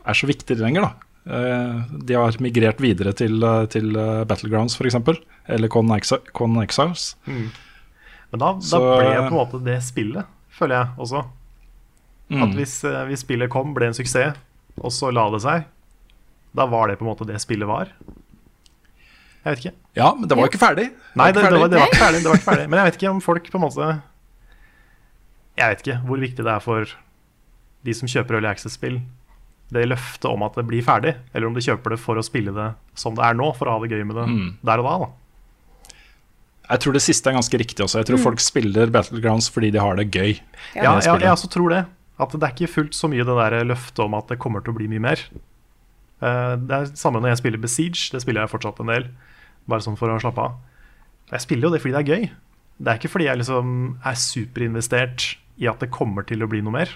er 0.04 0.18
så 0.20 0.28
viktig 0.28 0.58
lenger. 0.60 0.90
da. 0.90 1.07
Eh, 1.28 1.82
de 1.92 2.16
har 2.16 2.36
migrert 2.40 2.80
videre 2.80 3.12
til, 3.18 3.42
eh, 3.44 3.66
til 3.72 3.96
eh, 4.00 4.24
Battlegrounds, 4.28 4.78
f.eks., 4.80 4.96
eller 5.48 5.68
Con, 5.68 5.92
Exiles. 6.62 7.16
Mm. 7.28 7.50
Men 8.32 8.44
da, 8.44 8.52
da 8.60 8.80
ble 8.84 9.10
på 9.16 9.26
en 9.26 9.36
måte 9.36 9.60
det 9.64 9.80
spillet, 9.84 10.28
føler 10.52 10.80
jeg 10.80 11.04
også. 11.04 11.24
Mm. 12.32 12.44
At 12.44 12.56
hvis, 12.60 12.78
hvis 13.10 13.24
spillet 13.24 13.52
kom, 13.52 13.74
ble 13.76 13.90
en 13.90 13.96
suksess, 13.96 14.40
og 14.78 14.94
så 14.94 15.12
la 15.12 15.26
det 15.34 15.42
seg, 15.44 15.68
da 16.56 16.68
var 16.70 16.92
det 16.92 16.98
på 17.00 17.06
en 17.06 17.12
måte 17.12 17.28
det 17.28 17.40
spillet 17.44 17.68
var. 17.68 17.92
Jeg 19.44 19.50
vet 19.50 19.64
ikke. 19.64 19.76
Ja, 19.96 20.12
men 20.16 20.28
det 20.28 20.38
var 20.38 20.50
ikke 20.52 20.60
ferdig. 20.60 20.90
Nei, 21.16 21.32
det, 21.32 21.44
det, 21.44 21.60
var, 21.60 21.72
det 21.72 21.80
var 21.80 21.92
ikke 21.92 22.04
ferdig. 22.04 22.22
Det 22.24 22.30
var 22.30 22.40
ikke 22.40 22.50
ferdig. 22.50 22.66
Men 22.72 22.80
jeg 22.80 22.88
vet 22.90 22.98
ikke 23.00 23.12
om 23.14 23.22
folk 23.24 23.46
på 23.48 23.58
en 23.58 23.64
måte 23.64 23.86
Jeg 25.56 25.72
vet 25.72 25.84
ikke 25.86 25.96
hvor 26.10 26.20
viktig 26.22 26.44
det 26.44 26.52
er 26.52 26.66
for 26.66 26.92
de 27.88 27.96
som 27.96 28.12
kjøper 28.12 28.38
Early 28.38 28.50
Access-spill, 28.50 28.98
det 29.74 29.84
løftet 29.90 30.26
om 30.32 30.44
at 30.48 30.56
det 30.56 30.64
blir 30.68 30.84
ferdig, 30.86 31.16
eller 31.34 31.48
om 31.50 31.54
de 31.58 31.64
kjøper 31.66 31.92
det 31.96 32.00
for 32.00 32.16
å 32.16 32.24
spille 32.24 32.54
det 32.56 32.70
som 32.96 33.16
det 33.18 33.24
er 33.28 33.34
nå, 33.36 33.50
for 33.58 33.68
å 33.68 33.76
ha 33.76 33.80
det 33.84 33.92
gøy 33.92 34.06
med 34.08 34.16
det 34.16 34.28
Mm. 34.30 34.58
der 34.64 34.80
og 34.80 34.86
da. 34.88 34.98
da. 35.06 35.10
Jeg 36.70 36.80
tror 36.84 36.94
det 36.94 37.02
siste 37.02 37.30
er 37.30 37.36
ganske 37.38 37.60
riktig 37.60 37.84
også. 37.86 38.00
Jeg 38.02 38.08
tror 38.10 38.20
folk 38.20 38.40
spiller 38.44 38.88
Battlegrounds 38.92 39.50
fordi 39.50 39.72
de 39.72 39.80
har 39.80 39.96
det 39.96 40.10
gøy. 40.12 40.40
Ja, 40.76 40.98
ja, 41.00 41.16
jeg 41.20 41.32
også 41.32 41.50
tror 41.52 41.70
det. 41.72 41.86
At 42.20 42.32
det 42.34 42.44
er 42.44 42.52
ikke 42.56 42.72
fullt 42.74 42.96
så 42.98 43.08
mye 43.08 43.24
det 43.24 43.36
der 43.38 43.64
løftet 43.70 44.00
om 44.04 44.14
at 44.18 44.28
det 44.28 44.40
kommer 44.40 44.64
til 44.66 44.74
å 44.74 44.78
bli 44.80 44.88
mye 44.92 45.00
mer. 45.00 45.22
Eh, 46.22 46.56
det 46.58 46.72
er 46.76 46.86
samme 46.98 47.22
når 47.22 47.30
jeg 47.36 47.38
spiller 47.44 47.62
Besiege. 47.62 48.10
Det 48.12 48.22
spiller 48.24 48.42
jeg 48.44 48.50
fortsatt 48.52 48.80
en 48.84 48.88
del. 48.92 49.08
Bare 49.70 49.80
sånn 49.86 49.98
for 50.00 50.10
å 50.10 50.20
slappe 50.20 50.40
av. 50.44 50.56
Jeg 51.32 51.44
spiller 51.46 51.68
jo 51.70 51.74
det 51.76 51.82
fordi 51.84 51.94
det 51.94 52.02
er 52.04 52.12
gøy. 52.16 52.30
Det 52.80 52.88
er 52.92 52.98
ikke 53.00 53.12
fordi 53.14 53.26
jeg 53.30 53.38
liksom 53.38 53.72
er 54.06 54.14
superinvestert 54.16 55.36
i 55.60 55.68
at 55.68 55.80
det 55.80 55.92
kommer 55.92 56.26
til 56.28 56.44
å 56.44 56.50
bli 56.50 56.62
noe 56.62 56.72
mer. 56.76 56.90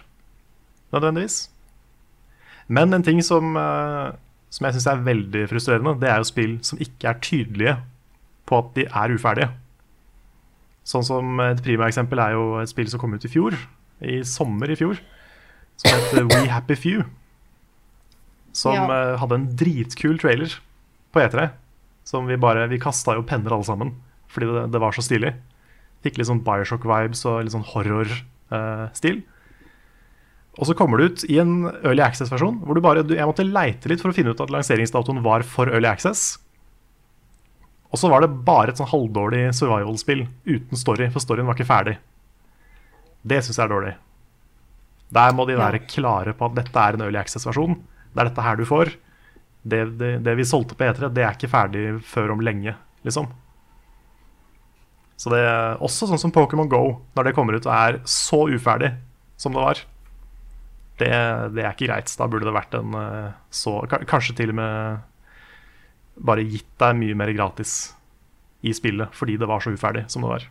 Nødvendigvis. 0.94 1.48
Men 2.72 2.94
en 2.96 3.04
ting 3.04 3.20
som, 3.26 3.52
eh, 3.60 4.12
som 4.54 4.66
jeg 4.68 4.78
syns 4.78 4.88
er 4.92 5.02
veldig 5.06 5.46
frustrerende, 5.52 5.96
det 6.00 6.10
er 6.12 6.22
jo 6.22 6.30
spill 6.30 6.54
som 6.66 6.80
ikke 6.84 7.10
er 7.12 7.20
tydelige 7.24 7.74
på 8.48 8.60
at 8.62 8.72
de 8.78 8.86
er 8.88 9.16
uferdige. 9.16 9.50
Sånn 10.88 11.06
som 11.06 11.40
Et 11.44 11.60
primæreksempel 11.62 12.20
er 12.24 12.32
jo 12.36 12.46
et 12.62 12.70
spill 12.72 12.88
som 12.90 13.00
kom 13.00 13.14
ut 13.14 13.26
i 13.28 13.30
fjor, 13.32 13.56
i 14.02 14.22
sommer 14.26 14.72
i 14.72 14.76
fjor, 14.80 14.98
som 15.78 15.92
heter 15.94 16.26
We 16.32 16.48
Happy 16.50 16.76
Few. 16.76 17.04
Som 18.54 18.74
Ja. 18.76 18.88
eh, 18.90 19.18
hadde 19.22 19.36
en 19.38 19.48
dritkul 19.56 20.18
trailer 20.20 20.56
på 21.14 21.22
E3. 21.22 21.52
Som 22.04 22.26
vi 22.28 22.36
bare 22.36 22.68
Vi 22.68 22.80
kasta 22.80 23.14
jo 23.16 23.22
penner 23.24 23.52
alle 23.54 23.64
sammen, 23.64 23.94
fordi 24.28 24.48
det, 24.48 24.72
det 24.72 24.82
var 24.82 24.92
så 24.92 25.02
stilig. 25.06 25.36
Fikk 26.04 26.18
litt 26.18 26.28
sånn 26.28 26.44
Bioshock-vibes 26.44 27.26
og 27.30 27.44
litt 27.44 27.54
sånn 27.54 27.68
horror-stil. 27.76 29.22
Og 30.60 30.68
så 30.68 30.76
kommer 30.76 31.00
det 31.00 31.06
ut 31.08 31.26
i 31.32 31.38
en 31.40 31.64
Early 31.70 32.04
Access-versjon 32.04 32.58
hvor 32.66 32.76
du 32.76 32.84
bare 32.84 33.06
Jeg 33.08 33.28
måtte 33.28 33.48
leite 33.48 33.88
litt 33.88 34.02
for 34.04 34.12
å 34.12 34.16
finne 34.16 34.34
ut 34.34 34.42
at 34.44 34.52
lanseringsdatoen 34.52 35.22
var 35.24 35.46
for 35.48 35.72
Early 35.72 35.88
Access. 35.88 36.36
Og 37.92 38.00
så 38.00 38.10
var 38.12 38.24
det 38.24 38.34
bare 38.48 38.72
et 38.72 38.80
sånn 38.80 38.90
halvdårlig 38.92 39.50
survival-spill 39.56 40.26
uten 40.48 40.80
story, 40.80 41.10
for 41.12 41.24
storyen 41.24 41.48
var 41.48 41.58
ikke 41.58 41.68
ferdig. 41.72 41.98
Det 43.22 43.40
syns 43.44 43.60
jeg 43.60 43.66
er 43.66 43.72
dårlig. 43.72 43.94
Der 45.12 45.34
må 45.36 45.46
de 45.48 45.60
være 45.60 45.84
klare 45.84 46.34
på 46.36 46.48
at 46.48 46.56
dette 46.60 46.84
er 46.84 46.96
en 46.96 47.04
Early 47.08 47.20
Access-versjon. 47.20 47.76
Det 48.12 48.24
er 48.24 48.30
dette 48.32 48.46
her 48.46 48.60
du 48.60 48.64
får. 48.68 48.94
Det, 49.62 49.82
det, 50.00 50.12
det 50.26 50.36
vi 50.40 50.48
solgte 50.48 50.76
på 50.76 50.88
E3, 50.88 51.12
det 51.14 51.26
er 51.26 51.36
ikke 51.36 51.52
ferdig 51.52 51.86
før 52.08 52.34
om 52.36 52.44
lenge, 52.44 52.74
liksom. 53.08 53.28
Så 55.20 55.30
det 55.30 55.44
er 55.46 55.84
også 55.84 56.08
sånn 56.10 56.20
som 56.22 56.34
Pokémon 56.34 56.72
Go, 56.72 56.96
når 57.14 57.28
det 57.28 57.36
kommer 57.38 57.60
ut 57.60 57.68
og 57.68 57.76
er 57.76 58.00
så 58.10 58.48
uferdig 58.50 58.96
som 59.38 59.54
det 59.54 59.62
var. 59.62 59.84
Det, 61.02 61.12
det 61.56 61.64
er 61.64 61.74
ikke 61.74 61.90
greit. 61.90 62.12
Da 62.20 62.28
burde 62.30 62.48
det 62.48 62.54
vært 62.56 62.78
en 62.78 62.98
eh, 63.00 63.32
så 63.54 63.80
Kanskje 63.90 64.38
til 64.38 64.54
og 64.54 64.60
med 64.60 65.08
bare 66.22 66.46
gitt 66.46 66.70
deg 66.82 67.00
mye 67.00 67.18
mer 67.18 67.32
gratis 67.34 67.96
i 68.62 68.74
spillet 68.78 69.16
fordi 69.18 69.40
det 69.42 69.48
var 69.50 69.64
så 69.64 69.74
uferdig 69.74 70.06
som 70.12 70.26
det 70.26 70.30
var. 70.30 70.46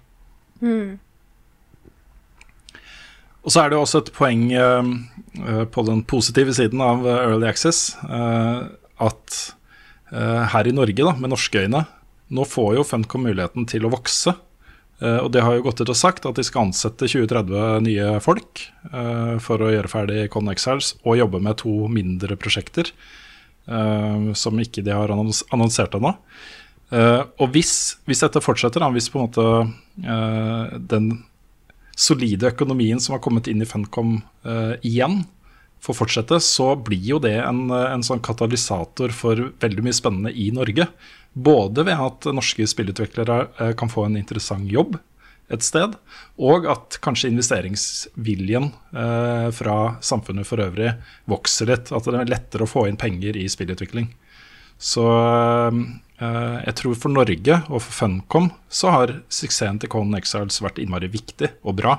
Og 3.41 3.55
så 3.55 3.63
er 3.63 3.71
det 3.71 3.79
jo 3.79 3.85
også 3.85 4.03
et 4.03 4.13
poeng 4.17 4.43
eh, 4.53 5.63
på 5.73 5.87
den 5.87 6.03
positive 6.09 6.53
siden 6.57 6.83
av 6.85 7.07
Early 7.09 7.49
Access 7.49 7.95
uh, 8.05 8.67
at 9.01 9.39
uh, 10.13 10.43
her 10.53 10.69
i 10.69 10.75
Norge, 10.77 11.01
da, 11.01 11.15
med 11.17 11.33
norske 11.33 11.63
øyne, 11.63 11.87
nå 12.29 12.45
får 12.45 12.75
jo 12.77 12.85
Funcom 12.85 13.25
muligheten 13.25 13.65
til 13.71 13.87
å 13.87 13.93
vokse. 13.95 14.35
Eh, 15.01 15.17
og 15.17 15.31
det 15.33 15.43
har 15.45 15.57
jo 15.57 15.65
gått 15.65 15.81
ut 15.81 15.93
og 15.93 15.99
sagt 15.99 16.27
at 16.29 16.37
de 16.37 16.45
skal 16.45 16.69
ansette 16.69 17.09
20-30 17.09 17.87
nye 17.87 18.13
folk 18.25 18.67
eh, 18.93 19.37
for 19.43 19.65
å 19.65 19.73
gjøre 19.73 19.91
ferdig 19.93 20.27
Con 20.33 20.51
og 20.51 21.17
jobbe 21.17 21.41
med 21.41 21.61
to 21.63 21.89
mindre 21.93 22.37
prosjekter 22.41 22.93
eh, 22.93 24.31
som 24.37 24.61
ikke 24.61 24.85
de 24.85 24.95
har 24.95 25.13
annons 25.13 25.43
annonsert 25.51 25.97
ennå. 25.97 26.17
Og 26.91 27.53
hvis, 27.55 28.01
hvis 28.03 28.19
dette 28.25 28.41
fortsetter, 28.43 28.83
hvis 28.91 29.07
på 29.15 29.21
en 29.21 29.29
måte 29.29 30.81
den 30.91 31.05
solide 31.95 32.49
økonomien 32.51 32.99
som 32.99 33.15
har 33.15 33.21
kommet 33.23 33.47
inn 33.47 33.63
i 33.63 33.69
Funcom 33.69 34.17
igjen, 34.83 35.21
får 35.81 35.97
fortsette, 35.97 36.41
så 36.45 36.75
blir 36.77 37.05
jo 37.15 37.21
det 37.23 37.39
en, 37.43 37.69
en 37.73 38.05
sånn 38.05 38.23
katalysator 38.25 39.15
for 39.17 39.51
veldig 39.63 39.87
mye 39.87 39.97
spennende 39.97 40.33
i 40.33 40.51
Norge. 40.55 40.87
Både 41.33 41.87
ved 41.87 42.03
at 42.03 42.27
norske 42.35 42.67
spillutviklere 42.69 43.39
eh, 43.61 43.73
kan 43.79 43.93
få 43.93 44.09
en 44.09 44.19
interessant 44.21 44.69
jobb 44.71 44.99
et 45.51 45.65
sted, 45.67 45.97
og 46.39 46.67
at 46.71 46.99
kanskje 47.03 47.31
investeringsviljen 47.33 48.69
eh, 48.95 49.49
fra 49.55 49.77
samfunnet 50.05 50.47
for 50.47 50.63
øvrig 50.63 50.93
vokser 51.31 51.73
litt. 51.73 51.91
At 51.95 52.07
det 52.07 52.21
er 52.21 52.31
lettere 52.31 52.67
å 52.67 52.71
få 52.71 52.87
inn 52.89 53.01
penger 53.01 53.39
i 53.39 53.49
spillutvikling. 53.51 54.13
Så 54.81 55.05
eh, 55.11 56.59
jeg 56.69 56.77
tror 56.81 57.01
for 57.03 57.13
Norge 57.13 57.59
og 57.69 57.83
for 57.83 57.97
Funcom 57.99 58.53
så 58.71 58.95
har 58.95 59.17
suksessen 59.29 59.83
til 59.83 59.91
Conan 59.93 60.21
Exiles 60.21 60.63
vært 60.63 60.79
innmari 60.83 61.11
viktig 61.13 61.51
og 61.65 61.81
bra. 61.83 61.99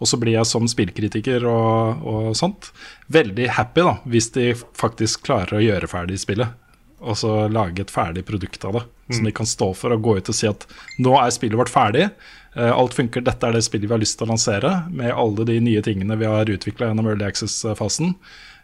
Og 0.00 0.08
så 0.08 0.16
blir 0.16 0.32
jeg 0.38 0.48
som 0.48 0.64
spillkritiker 0.70 1.44
og, 1.44 2.00
og 2.08 2.30
sånt 2.38 2.70
veldig 3.12 3.50
happy 3.58 3.84
da, 3.84 3.94
hvis 4.08 4.30
de 4.32 4.46
faktisk 4.56 5.26
klarer 5.28 5.58
å 5.58 5.62
gjøre 5.64 5.90
ferdig 5.92 6.16
spillet. 6.22 6.56
Og 7.00 7.16
så 7.16 7.30
lage 7.52 7.80
et 7.84 7.92
ferdig 7.92 8.24
produkt 8.28 8.64
av 8.68 8.74
det, 8.76 8.82
som 9.12 9.24
de 9.24 9.32
kan 9.32 9.48
stå 9.48 9.70
for 9.76 9.92
og 9.94 10.02
gå 10.04 10.16
ut 10.18 10.28
og 10.32 10.36
si 10.36 10.48
at 10.48 10.66
nå 11.00 11.14
er 11.20 11.30
spillet 11.32 11.56
vårt 11.56 11.72
ferdig. 11.72 12.10
eh, 12.56 12.72
Alt 12.72 12.96
funker, 12.96 13.24
dette 13.24 13.46
er 13.48 13.56
det 13.56 13.62
spillet 13.64 13.88
vi 13.88 13.94
har 13.94 14.02
lyst 14.02 14.18
til 14.20 14.28
å 14.28 14.32
lansere, 14.34 14.72
med 14.92 15.12
alle 15.12 15.46
de 15.48 15.56
nye 15.64 15.80
tingene 15.84 16.16
vi 16.20 16.28
har 16.28 16.44
utvikla 16.52 16.90
gjennom 16.90 17.08
Early 17.08 17.24
Access-fasen. 17.28 18.14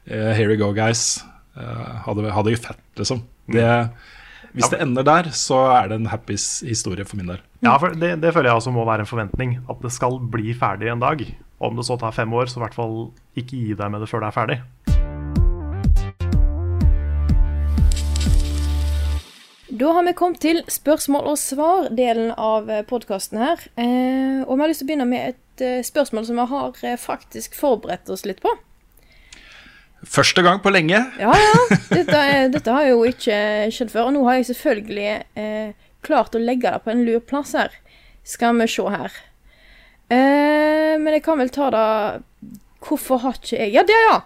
Eh, 0.05 0.33
Here 0.37 0.49
we 0.53 0.57
go, 0.61 0.73
guys. 0.77 1.23
Eh, 1.57 2.03
Ha 2.05 2.15
det, 2.15 2.31
ha 2.37 2.43
det 2.45 2.57
fett, 2.61 2.83
liksom. 3.01 3.23
Det, 3.49 3.65
hvis 4.57 4.71
det 4.73 4.79
ender 4.81 5.05
der, 5.05 5.27
så 5.37 5.59
er 5.75 5.91
det 5.91 5.99
en 6.01 6.09
happy 6.09 6.37
historie 6.65 7.05
for 7.05 7.19
min 7.21 7.29
del. 7.29 7.43
Ja, 7.61 7.75
for 7.77 7.93
det, 7.93 8.15
det 8.23 8.33
føler 8.33 8.49
jeg 8.49 8.63
også 8.63 8.73
må 8.73 8.87
være 8.89 9.05
en 9.05 9.11
forventning. 9.11 9.59
At 9.69 9.83
det 9.85 9.93
skal 9.93 10.17
bli 10.33 10.55
ferdig 10.57 10.89
en 10.89 11.03
dag. 11.03 11.21
Om 11.61 11.77
det 11.77 11.85
så 11.85 11.99
tar 12.01 12.15
fem 12.17 12.33
år, 12.33 12.49
så 12.49 12.61
i 12.61 12.65
hvert 12.65 12.77
fall 12.77 12.97
ikke 13.37 13.53
gi 13.53 13.77
deg 13.77 13.93
med 13.93 14.01
det 14.01 14.09
før 14.09 14.25
det 14.25 14.31
er 14.31 14.37
ferdig. 14.39 14.59
Da 19.77 19.93
har 19.93 20.07
vi 20.07 20.17
kommet 20.17 20.41
til 20.41 20.63
spørsmål 20.73 21.29
og 21.35 21.37
svar-delen 21.43 22.33
av 22.41 22.71
podkasten 22.89 23.43
her. 23.43 23.61
Eh, 23.77 24.41
og 24.47 24.55
vi 24.55 24.65
har 24.65 24.73
lyst 24.73 24.81
til 24.81 24.89
å 24.89 24.93
begynne 24.95 25.11
med 25.11 25.35
et 25.35 25.65
eh, 25.67 25.85
spørsmål 25.85 26.25
som 26.31 26.41
vi 26.41 26.49
har 26.55 26.81
eh, 26.81 26.97
faktisk 26.97 27.59
forberedt 27.61 28.09
oss 28.09 28.25
litt 28.25 28.41
på. 28.41 28.57
Første 30.07 30.43
gang 30.47 30.61
på 30.63 30.71
lenge. 30.71 31.01
Ja, 31.21 31.33
ja. 31.35 31.79
Dette, 31.91 32.21
dette 32.55 32.73
har 32.73 32.87
jo 32.89 33.03
ikke 33.09 33.37
skjedd 33.75 33.91
før. 33.93 34.09
Og 34.09 34.17
nå 34.17 34.25
har 34.29 34.39
jeg 34.39 34.51
selvfølgelig 34.53 35.09
eh, 35.39 35.89
klart 36.07 36.37
å 36.37 36.43
legge 36.43 36.71
det 36.71 36.85
på 36.85 36.93
en 36.93 37.03
lur 37.07 37.23
plass 37.27 37.57
her. 37.59 37.75
Skal 38.27 38.59
vi 38.61 38.69
se 38.71 38.87
her. 38.91 39.19
Eh, 40.11 40.95
men 41.03 41.17
jeg 41.17 41.25
kan 41.27 41.41
vel 41.41 41.51
ta 41.51 41.67
det 41.75 41.87
Hvorfor 42.87 43.19
har 43.25 43.41
ikke 43.41 43.57
jeg 43.59 43.73
Ja, 43.75 43.83
det, 43.83 43.97
ja! 44.07 44.19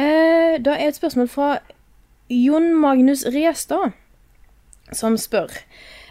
Eh, 0.00 0.54
det 0.64 0.72
er 0.72 0.86
et 0.88 0.96
spørsmål 0.96 1.28
fra 1.28 1.48
Jon 2.32 2.70
Magnus 2.80 3.26
Restad. 3.28 3.92
som 4.92 5.18
spør 5.20 5.52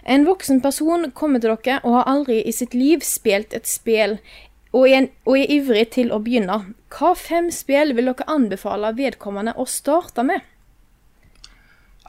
En 0.06 0.27
voksen 0.27 0.61
person 0.61 1.10
kommer 1.11 1.41
til 1.41 1.56
dere 1.57 1.80
og 1.84 1.95
har 1.98 2.11
aldri 2.11 2.44
i 2.45 2.53
sitt 2.53 2.77
liv 2.77 3.02
spilt 3.02 3.53
et 3.53 3.68
spill, 3.68 4.19
og 4.76 4.86
er, 4.86 5.10
og 5.26 5.40
er 5.40 5.52
ivrig 5.56 5.88
til 5.96 6.14
å 6.14 6.22
begynne. 6.24 6.60
Hva 6.94 7.16
fem 7.18 7.50
spill 7.54 7.96
vil 7.98 8.12
dere 8.12 8.28
anbefale 8.30 8.94
vedkommende 8.98 9.56
å 9.58 9.66
starte 9.70 10.26
med? 10.26 10.46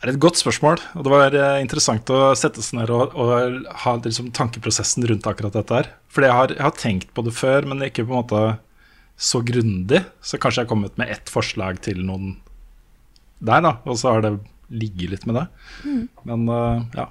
Det 0.00 0.08
er 0.08 0.14
et 0.14 0.22
godt 0.22 0.40
spørsmål. 0.40 0.80
og 0.96 1.04
Det 1.04 1.12
var 1.12 1.34
eh, 1.36 1.58
interessant 1.60 2.10
å 2.12 2.32
sette 2.38 2.62
seg 2.64 2.78
ned 2.78 2.92
og, 2.94 3.12
og 3.20 3.66
ha 3.82 3.96
liksom, 4.00 4.30
tankeprosessen 4.36 5.04
rundt 5.08 5.28
akkurat 5.28 5.56
dette 5.58 5.76
her. 5.76 5.90
Fordi 6.08 6.30
jeg 6.30 6.36
har, 6.38 6.54
jeg 6.56 6.64
har 6.64 6.76
tenkt 6.76 7.10
på 7.16 7.24
det 7.26 7.34
før, 7.36 7.68
men 7.68 7.84
ikke 7.84 8.06
på 8.06 8.14
en 8.14 8.22
måte 8.22 8.44
så 9.20 9.42
grundig. 9.44 10.00
Så 10.24 10.40
kanskje 10.40 10.62
jeg 10.62 10.68
har 10.68 10.72
kommet 10.72 10.96
med 11.00 11.12
ett 11.12 11.28
forslag 11.32 11.82
til 11.84 12.00
noen 12.08 12.38
der, 13.44 13.60
da. 13.64 13.74
Og 13.84 14.00
så 14.00 14.14
har 14.14 14.24
det 14.24 14.38
ligget 14.72 15.12
litt 15.12 15.28
med 15.28 15.36
det. 15.36 15.46
Mm. 15.84 16.02
Men 16.28 16.48
uh, 16.48 16.82
ja. 16.96 17.06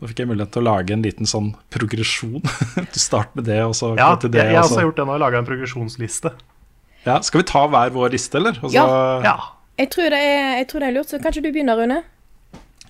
Nå 0.00 0.08
fikk 0.08 0.22
jeg 0.22 0.30
mulighet 0.30 0.52
til 0.54 0.62
å 0.62 0.68
lage 0.70 0.94
en 0.96 1.02
liten 1.04 1.28
sånn 1.28 1.50
progresjon. 1.74 2.40
du 2.94 2.98
starter 3.00 3.36
med 3.36 3.44
det, 3.50 3.58
og 3.66 3.74
så 3.76 3.92
Ja, 3.98 4.14
til 4.16 4.30
det. 4.32 4.40
jeg, 4.46 4.54
jeg 4.54 4.58
og 4.58 4.64
også 4.64 4.72
så- 4.74 4.80
har 4.80 4.86
gjort 4.88 4.96
det 5.02 5.06
nå, 5.10 5.18
laga 5.20 5.38
en 5.42 5.48
progresjonsliste. 5.48 6.32
ja, 7.06 7.20
skal 7.20 7.40
vi 7.42 7.48
ta 7.50 7.66
hver 7.68 7.90
vår 7.92 8.10
liste, 8.16 8.34
eller? 8.40 8.56
Og 8.62 8.70
så- 8.70 8.74
Ja. 8.74 8.86
Ja. 9.22 9.36
Jeg 9.78 9.90
tror, 9.90 10.10
det 10.12 10.20
er, 10.20 10.56
jeg 10.60 10.68
tror 10.68 10.80
det 10.80 10.88
er 10.88 10.92
lurt, 10.98 11.08
så 11.08 11.18
kanskje 11.20 11.42
du 11.42 11.52
begynner, 11.52 11.76
Rune? 11.76 12.02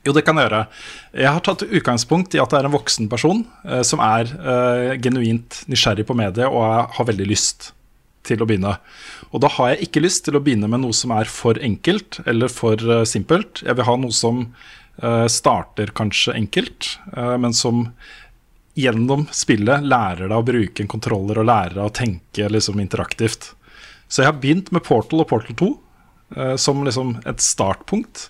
Jo, 0.06 0.12
det 0.16 0.24
kan 0.24 0.34
jeg 0.36 0.48
gjøre. 0.48 0.66
Jeg 1.14 1.28
har 1.28 1.40
tatt 1.44 1.62
utgangspunkt 1.66 2.34
i 2.34 2.40
at 2.40 2.48
det 2.50 2.58
er 2.58 2.64
en 2.66 2.72
voksen 2.72 3.08
person 3.10 3.42
eh, 3.68 3.82
som 3.82 4.00
er 4.00 4.22
eh, 4.32 4.94
genuint 4.98 5.64
nysgjerrig 5.68 6.06
på 6.08 6.16
mediet 6.16 6.46
og 6.48 6.62
er, 6.64 6.86
har 6.96 7.04
veldig 7.10 7.26
lyst 7.28 7.72
til 8.24 8.38
å 8.40 8.46
begynne. 8.48 8.78
Og 9.32 9.40
da 9.44 9.48
har 9.48 9.74
jeg 9.74 9.88
ikke 9.88 10.02
lyst 10.02 10.24
til 10.24 10.34
å 10.38 10.42
begynne 10.42 10.68
med 10.68 10.80
noe 10.80 10.92
som 10.96 11.12
er 11.12 11.28
for 11.30 11.54
enkelt 11.60 12.20
eller 12.26 12.48
for 12.48 12.74
eh, 12.80 13.04
simpelt. 13.04 13.62
Jeg 13.62 13.76
vil 13.76 13.84
ha 13.84 13.96
noe 14.00 14.10
som 14.16 14.46
starter 15.28 15.92
kanskje 15.96 16.34
enkelt, 16.36 16.98
eh, 17.16 17.36
men 17.40 17.54
som 17.56 17.86
gjennom 18.78 19.26
spillet 19.34 19.84
lærer 19.84 20.28
deg 20.28 20.36
å 20.36 20.46
bruke 20.46 20.84
en 20.84 20.90
kontroller 20.90 21.40
og 21.40 21.48
lærer 21.48 21.76
deg 21.78 21.86
å 21.86 21.94
tenke 21.94 22.50
liksom 22.52 22.80
interaktivt. 22.82 23.52
Så 24.08 24.22
jeg 24.22 24.30
har 24.30 24.40
begynt 24.42 24.70
med 24.74 24.84
Portal 24.86 25.22
og 25.22 25.30
Portal 25.30 25.56
2 25.58 25.70
eh, 26.36 26.54
som 26.60 26.84
liksom 26.86 27.16
et 27.28 27.42
startpunkt. 27.44 28.28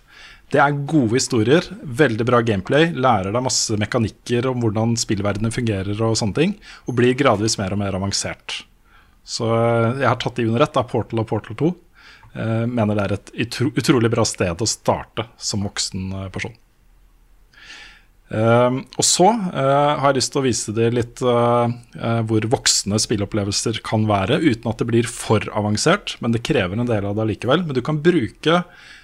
Det 0.50 0.58
er 0.58 0.80
gode 0.90 1.14
historier, 1.14 1.66
veldig 1.82 2.26
bra 2.26 2.40
gameplay, 2.42 2.88
lærer 2.90 3.30
deg 3.30 3.46
masse 3.46 3.76
mekanikker 3.78 4.48
om 4.50 4.64
hvordan 4.64 4.96
spillverdenen 4.98 5.54
fungerer 5.54 5.94
og 6.02 6.16
sånne 6.18 6.38
ting, 6.38 6.56
og 6.90 6.96
blir 6.98 7.14
gradvis 7.18 7.54
mer 7.60 7.76
og 7.76 7.82
mer 7.84 7.98
avansert. 7.98 8.64
Så 9.22 9.46
eh, 9.46 10.00
jeg 10.02 10.08
har 10.08 10.18
tatt 10.20 10.40
de 10.40 10.48
under 10.48 10.66
ett, 10.66 10.82
Portal 10.90 11.22
og 11.22 11.30
Portal 11.30 11.58
2. 11.60 11.70
Eh, 12.30 12.66
mener 12.70 12.94
det 12.94 13.04
er 13.04 13.14
et 13.16 13.30
utro, 13.46 13.70
utrolig 13.74 14.10
bra 14.12 14.24
sted 14.28 14.62
å 14.62 14.68
starte 14.68 15.26
som 15.40 15.64
voksen 15.66 16.10
eh, 16.14 16.28
person. 16.34 16.54
Uh, 18.30 18.86
og 18.94 19.02
så 19.02 19.24
uh, 19.26 19.98
har 19.98 20.12
jeg 20.12 20.20
lyst 20.20 20.30
til 20.30 20.38
å 20.38 20.44
vise 20.44 20.72
dere 20.76 20.94
litt 20.94 21.18
uh, 21.26 21.66
hvor 22.28 22.44
voksne 22.52 23.00
spilleopplevelser 23.02 23.80
kan 23.82 24.04
være, 24.06 24.36
uten 24.38 24.70
at 24.70 24.78
det 24.78 24.86
blir 24.86 25.08
for 25.10 25.42
avansert. 25.50 26.14
Men 26.22 26.36
det 26.36 26.44
krever 26.46 26.78
en 26.78 26.86
del 26.86 27.08
av 27.08 27.18
det 27.18 27.26
likevel. 27.32 27.64
Men 27.66 27.74
du 27.74 27.82
kan 27.82 27.98
bruke 27.98 28.60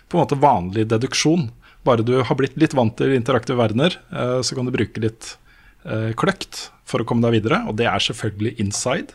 på 0.07 0.15
en 0.15 0.23
måte 0.23 0.39
vanlig 0.39 0.87
deduksjon. 0.93 1.49
Bare 1.83 2.07
du 2.07 2.21
har 2.23 2.39
blitt 2.39 2.55
litt 2.55 2.77
vant 2.79 2.95
til 2.99 3.17
interaktive 3.17 3.59
verdener, 3.59 3.95
så 4.43 4.57
kan 4.59 4.67
du 4.67 4.73
bruke 4.75 5.03
litt 5.03 5.29
kløkt 6.19 6.65
for 6.87 7.03
å 7.03 7.07
komme 7.07 7.23
deg 7.27 7.37
videre. 7.37 7.61
Og 7.71 7.77
det 7.79 7.87
er 7.91 8.03
selvfølgelig 8.03 8.57
inside. 8.63 9.15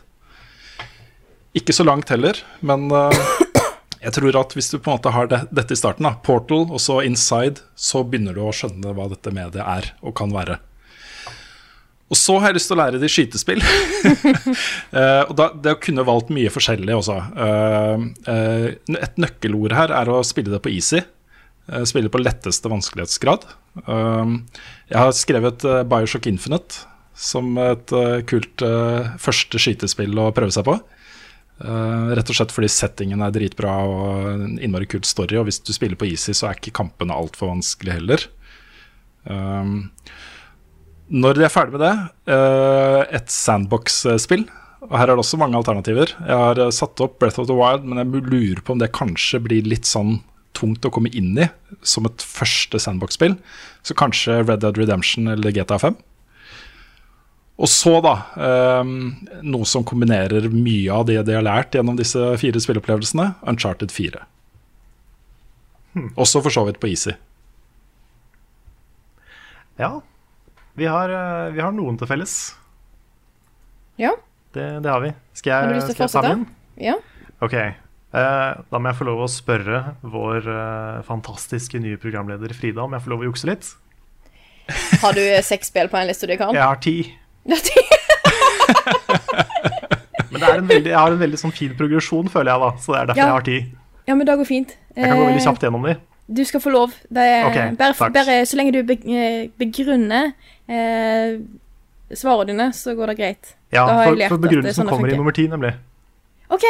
Ikke 1.56 1.76
så 1.76 1.84
langt 1.84 2.12
heller, 2.12 2.40
men 2.64 2.88
jeg 4.02 4.14
tror 4.16 4.36
at 4.40 4.56
hvis 4.56 4.72
du 4.72 4.78
på 4.78 4.90
en 4.90 4.98
måte 4.98 5.12
har 5.14 5.30
det, 5.30 5.40
dette 5.54 5.76
i 5.76 5.78
starten, 5.78 6.06
da, 6.08 6.16
Portal 6.26 6.66
og 6.66 6.80
så 6.82 6.98
Inside, 7.06 7.62
så 7.78 8.02
begynner 8.02 8.34
du 8.34 8.42
å 8.42 8.54
skjønne 8.54 8.94
hva 8.96 9.06
dette 9.12 9.32
mediet 9.34 9.62
er 9.62 9.92
og 10.02 10.16
kan 10.18 10.34
være. 10.34 10.58
Og 12.12 12.18
så 12.18 12.34
har 12.42 12.50
jeg 12.50 12.58
lyst 12.58 12.68
til 12.68 12.76
å 12.76 12.82
lære 12.82 13.00
de 13.00 13.08
skytespill. 13.08 13.62
uh, 13.62 15.22
og 15.30 15.34
da, 15.38 15.48
det 15.64 15.72
å 15.72 15.80
kunne 15.80 16.04
valgt 16.04 16.32
mye 16.34 16.52
forskjellig 16.52 16.98
også. 16.98 17.16
Uh, 17.32 18.04
uh, 18.28 18.98
et 18.98 19.20
nøkkelord 19.22 19.72
her 19.78 19.94
er 19.96 20.12
å 20.12 20.20
spille 20.26 20.52
det 20.52 20.60
på 20.64 20.74
easy. 20.74 21.00
Spille 21.86 22.10
på 22.10 22.18
letteste 22.18 22.66
vanskelighetsgrad. 22.66 23.44
Jeg 23.86 24.96
har 24.98 25.12
skrevet 25.14 25.62
Bioshock 25.88 26.26
Infinite 26.26 26.82
som 27.14 27.54
et 27.62 27.94
kult 28.26 28.64
første 29.22 29.60
skytespill 29.62 30.18
å 30.18 30.32
prøve 30.34 30.50
seg 30.52 30.66
på. 30.66 30.74
Eh, 31.62 32.12
rett 32.16 32.30
og 32.30 32.34
slett 32.34 32.52
fordi 32.54 32.70
settingen 32.72 33.22
er 33.22 33.34
dritbra 33.34 33.74
og 33.86 34.30
en 34.32 34.56
innmari 34.58 34.88
kult 34.90 35.06
story. 35.06 35.38
Og 35.38 35.46
hvis 35.48 35.62
du 35.62 35.70
spiller 35.74 35.98
på 35.98 36.08
easy, 36.10 36.34
så 36.34 36.48
er 36.48 36.58
ikke 36.58 36.74
kampene 36.82 37.14
altfor 37.14 37.52
vanskelig 37.52 38.00
heller. 38.00 38.26
Um, 39.22 39.92
når 41.12 41.38
de 41.38 41.46
er 41.46 41.52
ferdig 41.52 41.76
med 41.76 41.84
det, 41.84 41.92
uh, 42.32 43.02
et 43.14 43.30
sandbox-spill. 43.30 44.48
Og 44.88 44.96
her 44.98 45.06
er 45.06 45.14
det 45.14 45.22
også 45.22 45.38
mange 45.38 45.54
alternativer. 45.54 46.10
Jeg 46.26 46.38
har 46.40 46.58
eh, 46.58 46.72
satt 46.74 46.98
opp 47.04 47.20
Breath 47.22 47.38
of 47.38 47.46
the 47.46 47.54
Wild, 47.54 47.84
men 47.86 48.00
jeg 48.00 48.24
lurer 48.26 48.62
på 48.66 48.74
om 48.74 48.80
det 48.82 48.90
kanskje 48.96 49.38
blir 49.44 49.68
litt 49.70 49.86
sånn 49.86 50.16
tungt 50.58 50.84
å 50.84 50.90
komme 50.92 51.12
inn 51.14 51.36
i 51.38 51.46
som 51.86 52.08
et 52.08 52.24
første 52.26 52.80
sandbox-spill. 52.82 53.36
Så 53.86 53.94
kanskje 53.98 54.40
Red 54.42 54.64
Dead 54.64 54.80
Redemption 54.80 55.30
eller 55.30 55.54
GTA 55.54 55.78
5. 55.78 55.94
Og 57.60 57.68
så, 57.68 57.98
da, 58.02 58.14
eh, 58.40 58.92
noe 59.44 59.68
som 59.68 59.84
kombinerer 59.84 60.48
mye 60.50 60.92
av 60.92 61.06
det 61.06 61.20
de 61.28 61.34
har 61.36 61.44
lært 61.44 61.76
gjennom 61.76 61.98
disse 61.98 62.18
fire 62.40 62.62
spilleopplevelsene, 62.62 63.34
Uncharted 63.46 63.92
4. 63.92 64.24
Også 66.16 66.40
for 66.40 66.50
så 66.50 66.64
vidt 66.66 66.80
på 66.80 66.88
easy. 66.88 67.12
Ja. 69.78 70.00
Vi 70.74 70.88
har, 70.88 71.12
eh, 71.12 71.52
vi 71.52 71.60
har 71.60 71.72
noen 71.76 71.98
til 72.00 72.08
felles. 72.08 72.54
Ja? 74.00 74.14
Det, 74.52 74.82
det 74.82 74.90
har 74.90 75.00
vi. 75.04 75.12
Skal 75.36 75.52
Har 75.52 75.68
du 75.68 75.74
jeg, 75.74 75.82
lyst 75.82 75.92
til 75.92 76.00
å 76.00 76.08
jeg 76.08 76.14
ta 76.16 76.22
den? 76.28 76.46
Ja? 76.80 76.96
Ok. 77.44 77.54
Eh, 78.12 78.50
da 78.72 78.78
må 78.80 78.90
jeg 78.90 78.98
få 78.98 79.06
lov 79.08 79.22
å 79.24 79.30
spørre 79.30 79.82
vår 80.04 80.48
eh, 80.52 81.02
fantastiske 81.06 81.80
nye 81.80 82.00
programleder 82.00 82.52
Frida 82.56 82.84
om 82.84 82.92
jeg 82.96 83.04
får 83.04 83.12
lov 83.14 83.24
å 83.24 83.28
jukse 83.30 83.48
litt. 83.48 83.70
Har 85.02 85.16
du 85.16 85.22
seks 85.44 85.72
spill 85.72 85.88
på 85.92 85.98
en 86.00 86.08
liste 86.08 86.28
du 86.28 86.36
kan? 86.40 86.52
Jeg 86.56 86.64
har 86.64 86.80
ti. 86.80 86.96
Men 90.32 90.40
det 90.40 90.48
en 90.56 90.68
veldig, 90.68 90.90
jeg 90.92 90.98
har 90.98 91.12
en 91.12 91.20
veldig 91.20 91.38
sånn 91.40 91.52
fin 91.54 91.72
progresjon, 91.76 92.28
føler 92.32 92.52
jeg, 92.52 92.60
da. 92.62 92.70
Så 92.80 92.94
det 92.94 93.00
er 93.00 93.06
derfor 93.10 93.20
Ja. 93.22 93.26
jeg 93.26 93.36
har 93.36 93.46
tid. 93.48 93.64
ja, 94.08 94.14
men 94.14 94.26
det 94.26 94.36
går 94.38 94.48
fint. 94.48 94.76
Jeg 94.96 95.04
kan 95.08 95.18
gå 95.18 95.26
veldig 95.26 95.40
Eh, 95.40 95.46
kjapt 95.46 95.62
gjennom 95.62 95.82
de. 95.86 95.94
Du 96.32 96.44
skal 96.44 96.60
få 96.60 96.70
lov. 96.72 96.94
Er, 97.14 97.44
okay, 97.50 97.74
bare, 97.76 98.10
bare 98.12 98.46
så 98.46 98.56
lenge 98.56 98.72
du 98.72 98.78
eh, 98.92 99.48
begrunner 99.58 100.32
eh, 100.68 101.38
svarene 102.14 102.46
dine, 102.52 102.72
så 102.72 102.94
går 102.96 103.06
det 103.12 103.16
greit. 103.18 103.54
Ja, 103.72 103.86
for, 103.86 104.16
for 104.28 104.38
begrunnelsen 104.38 104.82
sånn 104.84 104.88
kommer 104.88 105.08
i 105.12 105.16
nummer 105.16 105.32
ti, 105.32 105.46
nemlig. 105.48 105.74
OK. 106.52 106.64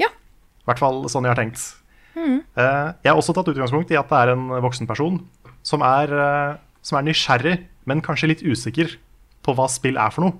Ja. 0.00 0.08
I 0.08 0.66
hvert 0.68 0.78
fall 0.78 1.08
sånn 1.08 1.24
jeg 1.24 1.34
har 1.34 1.40
tenkt. 1.40 1.60
Mm. 2.16 2.40
Eh, 2.56 2.88
jeg 3.04 3.12
har 3.12 3.16
også 3.16 3.32
tatt 3.36 3.48
utgangspunkt 3.48 3.90
i 3.90 3.96
at 3.96 4.08
det 4.10 4.18
er 4.18 4.34
en 4.34 4.48
voksen 4.60 4.86
person 4.90 5.20
som 5.62 5.82
er, 5.84 6.08
som 6.82 6.98
er 6.98 7.02
nysgjerrig, 7.04 7.56
men 7.86 8.00
kanskje 8.04 8.28
litt 8.32 8.42
usikker 8.44 8.96
på 9.44 9.54
hva 9.56 9.66
spill 9.72 9.98
er 10.00 10.12
for 10.14 10.26
noe. 10.26 10.38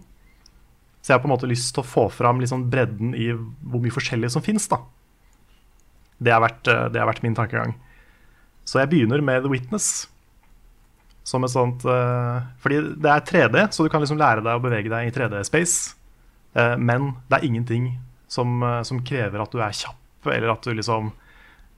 Så 1.01 1.13
jeg 1.13 1.17
har 1.17 1.23
på 1.23 1.31
en 1.31 1.35
måte 1.35 1.49
lyst 1.49 1.73
til 1.75 1.83
å 1.83 1.89
få 1.89 2.09
fram 2.13 2.43
sånn 2.45 2.67
bredden 2.73 3.15
i 3.17 3.31
hvor 3.33 3.81
mye 3.81 3.95
forskjellig 3.95 4.33
som 4.35 4.45
fins. 4.45 4.69
Det, 6.21 6.33
har 6.33 6.43
vært, 6.45 6.69
eh, 6.69 7.07
vært 7.09 7.23
min 7.25 7.37
tankegang. 7.37 7.73
Så 8.69 8.83
jeg 8.83 8.91
begynner 8.93 9.25
med 9.25 9.47
The 9.47 9.53
Witness. 9.53 10.09
Som 11.25 11.45
et 11.45 11.53
sånt 11.53 11.85
uh, 11.85 12.41
Fordi 12.65 12.79
det 12.99 13.11
er 13.13 13.25
3D, 13.29 13.67
så 13.77 13.85
du 13.85 13.91
kan 13.93 14.01
liksom 14.03 14.19
lære 14.19 14.41
deg 14.43 14.57
å 14.57 14.63
bevege 14.65 14.91
deg 14.91 15.09
i 15.09 15.13
3D-space. 15.15 15.95
Uh, 16.57 16.77
men 16.81 17.13
det 17.29 17.39
er 17.39 17.47
ingenting 17.47 17.91
som, 18.27 18.57
uh, 18.65 18.81
som 18.89 19.03
krever 19.07 19.43
at 19.43 19.53
du 19.53 19.61
er 19.61 19.77
kjapp, 19.77 20.01
eller 20.27 20.55
at 20.55 20.65
du 20.65 20.73
liksom 20.75 21.13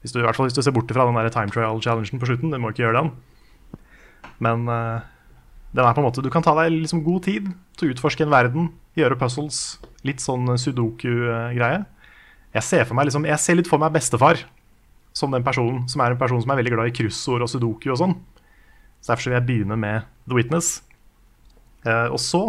hvis 0.03 0.15
du, 0.15 0.19
I 0.19 0.25
hvert 0.27 0.39
fall 0.39 0.49
hvis 0.49 0.57
du 0.57 0.63
ser 0.67 0.75
bort 0.75 0.91
fra 0.91 1.07
den 1.07 1.19
der 1.19 1.31
time 1.31 1.53
trial-challengen 1.55 2.19
på 2.19 2.27
slutten. 2.27 2.51
Du 2.51 2.59
må 2.59 2.73
ikke 2.73 2.83
gjøre 2.83 3.05
den. 3.05 3.13
Men 4.43 4.67
eh, 4.67 5.05
den 5.73 5.85
er 5.85 5.95
på 5.97 6.03
en 6.03 6.07
måte 6.07 6.23
Du 6.25 6.29
kan 6.33 6.45
ta 6.45 6.53
deg 6.59 6.75
liksom 6.75 7.03
god 7.05 7.25
tid 7.25 7.49
til 7.81 7.89
å 7.89 7.95
utforske 7.95 8.27
en 8.27 8.33
verden, 8.33 8.69
gjøre 8.99 9.17
puzzles. 9.21 9.79
Litt 10.05 10.21
sånn 10.21 10.51
sudoku-greie. 10.61 11.85
Jeg 12.53 12.67
ser 12.67 12.85
for 12.85 12.99
meg 12.99 13.09
liksom 13.09 13.25
Jeg 13.29 13.41
ser 13.41 13.57
litt 13.57 13.71
for 13.71 13.81
meg 13.81 13.95
bestefar 13.95 14.43
som 15.17 15.33
den 15.33 15.45
personen 15.45 15.85
som 15.93 16.01
er 16.05 16.15
en 16.15 16.21
person 16.21 16.41
som 16.41 16.53
er 16.53 16.61
veldig 16.61 16.73
glad 16.73 16.89
i 16.89 16.95
kryssord 16.97 17.45
og 17.45 17.51
sudoku 17.53 17.91
og 17.93 18.01
sånn. 18.01 18.15
Så 19.03 19.13
derfor 19.13 19.29
vil 19.29 19.37
jeg 19.39 19.49
begynne 19.49 19.77
med 19.77 20.07
The 20.29 20.39
Witness. 20.39 20.71
Eh, 21.85 22.09
og 22.09 22.21
så 22.23 22.47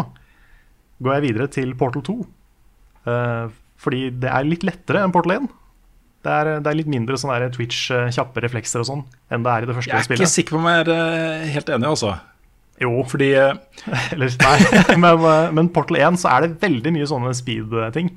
går 1.03 1.17
jeg 1.17 1.25
videre 1.25 1.49
til 1.51 1.73
Portal 1.75 2.05
2. 2.07 2.15
Eh, 3.11 3.51
fordi 3.83 4.05
det 4.15 4.31
er 4.31 4.47
litt 4.47 4.63
lettere 4.67 5.03
enn 5.03 5.11
Portal 5.15 5.35
1. 5.41 5.49
Det 6.23 6.31
er, 6.31 6.51
det 6.63 6.71
er 6.71 6.77
litt 6.79 6.91
mindre 6.91 7.17
sånn 7.19 7.51
Twitch, 7.51 7.89
eh, 7.91 8.07
kjappe 8.15 8.43
reflekser 8.45 8.79
og 8.79 8.87
sånn 8.87 9.01
enn 9.27 9.43
det 9.43 9.51
er 9.51 9.65
i 9.65 9.67
det 9.67 9.75
første 9.75 9.91
Jeg 9.91 10.05
er 10.07 10.21
ikke 10.21 10.31
sikker 10.31 10.55
på 10.55 10.61
om 10.61 10.69
jeg 10.71 10.85
er 10.85 10.91
eh, 10.93 11.49
helt 11.51 11.71
enig, 11.75 11.89
altså. 11.89 12.13
Jo, 12.83 12.91
Fordi 13.07 13.29
eh, 13.39 13.55
eller 14.13 14.35
nei. 14.43 14.57
men, 15.03 15.25
eh, 15.29 15.47
men 15.55 15.71
Portal 15.73 15.99
1 16.01 16.19
så 16.23 16.33
er 16.33 16.45
det 16.45 16.61
veldig 16.63 16.93
mye 16.95 17.09
sånne 17.09 17.33
speed-ting. 17.37 18.11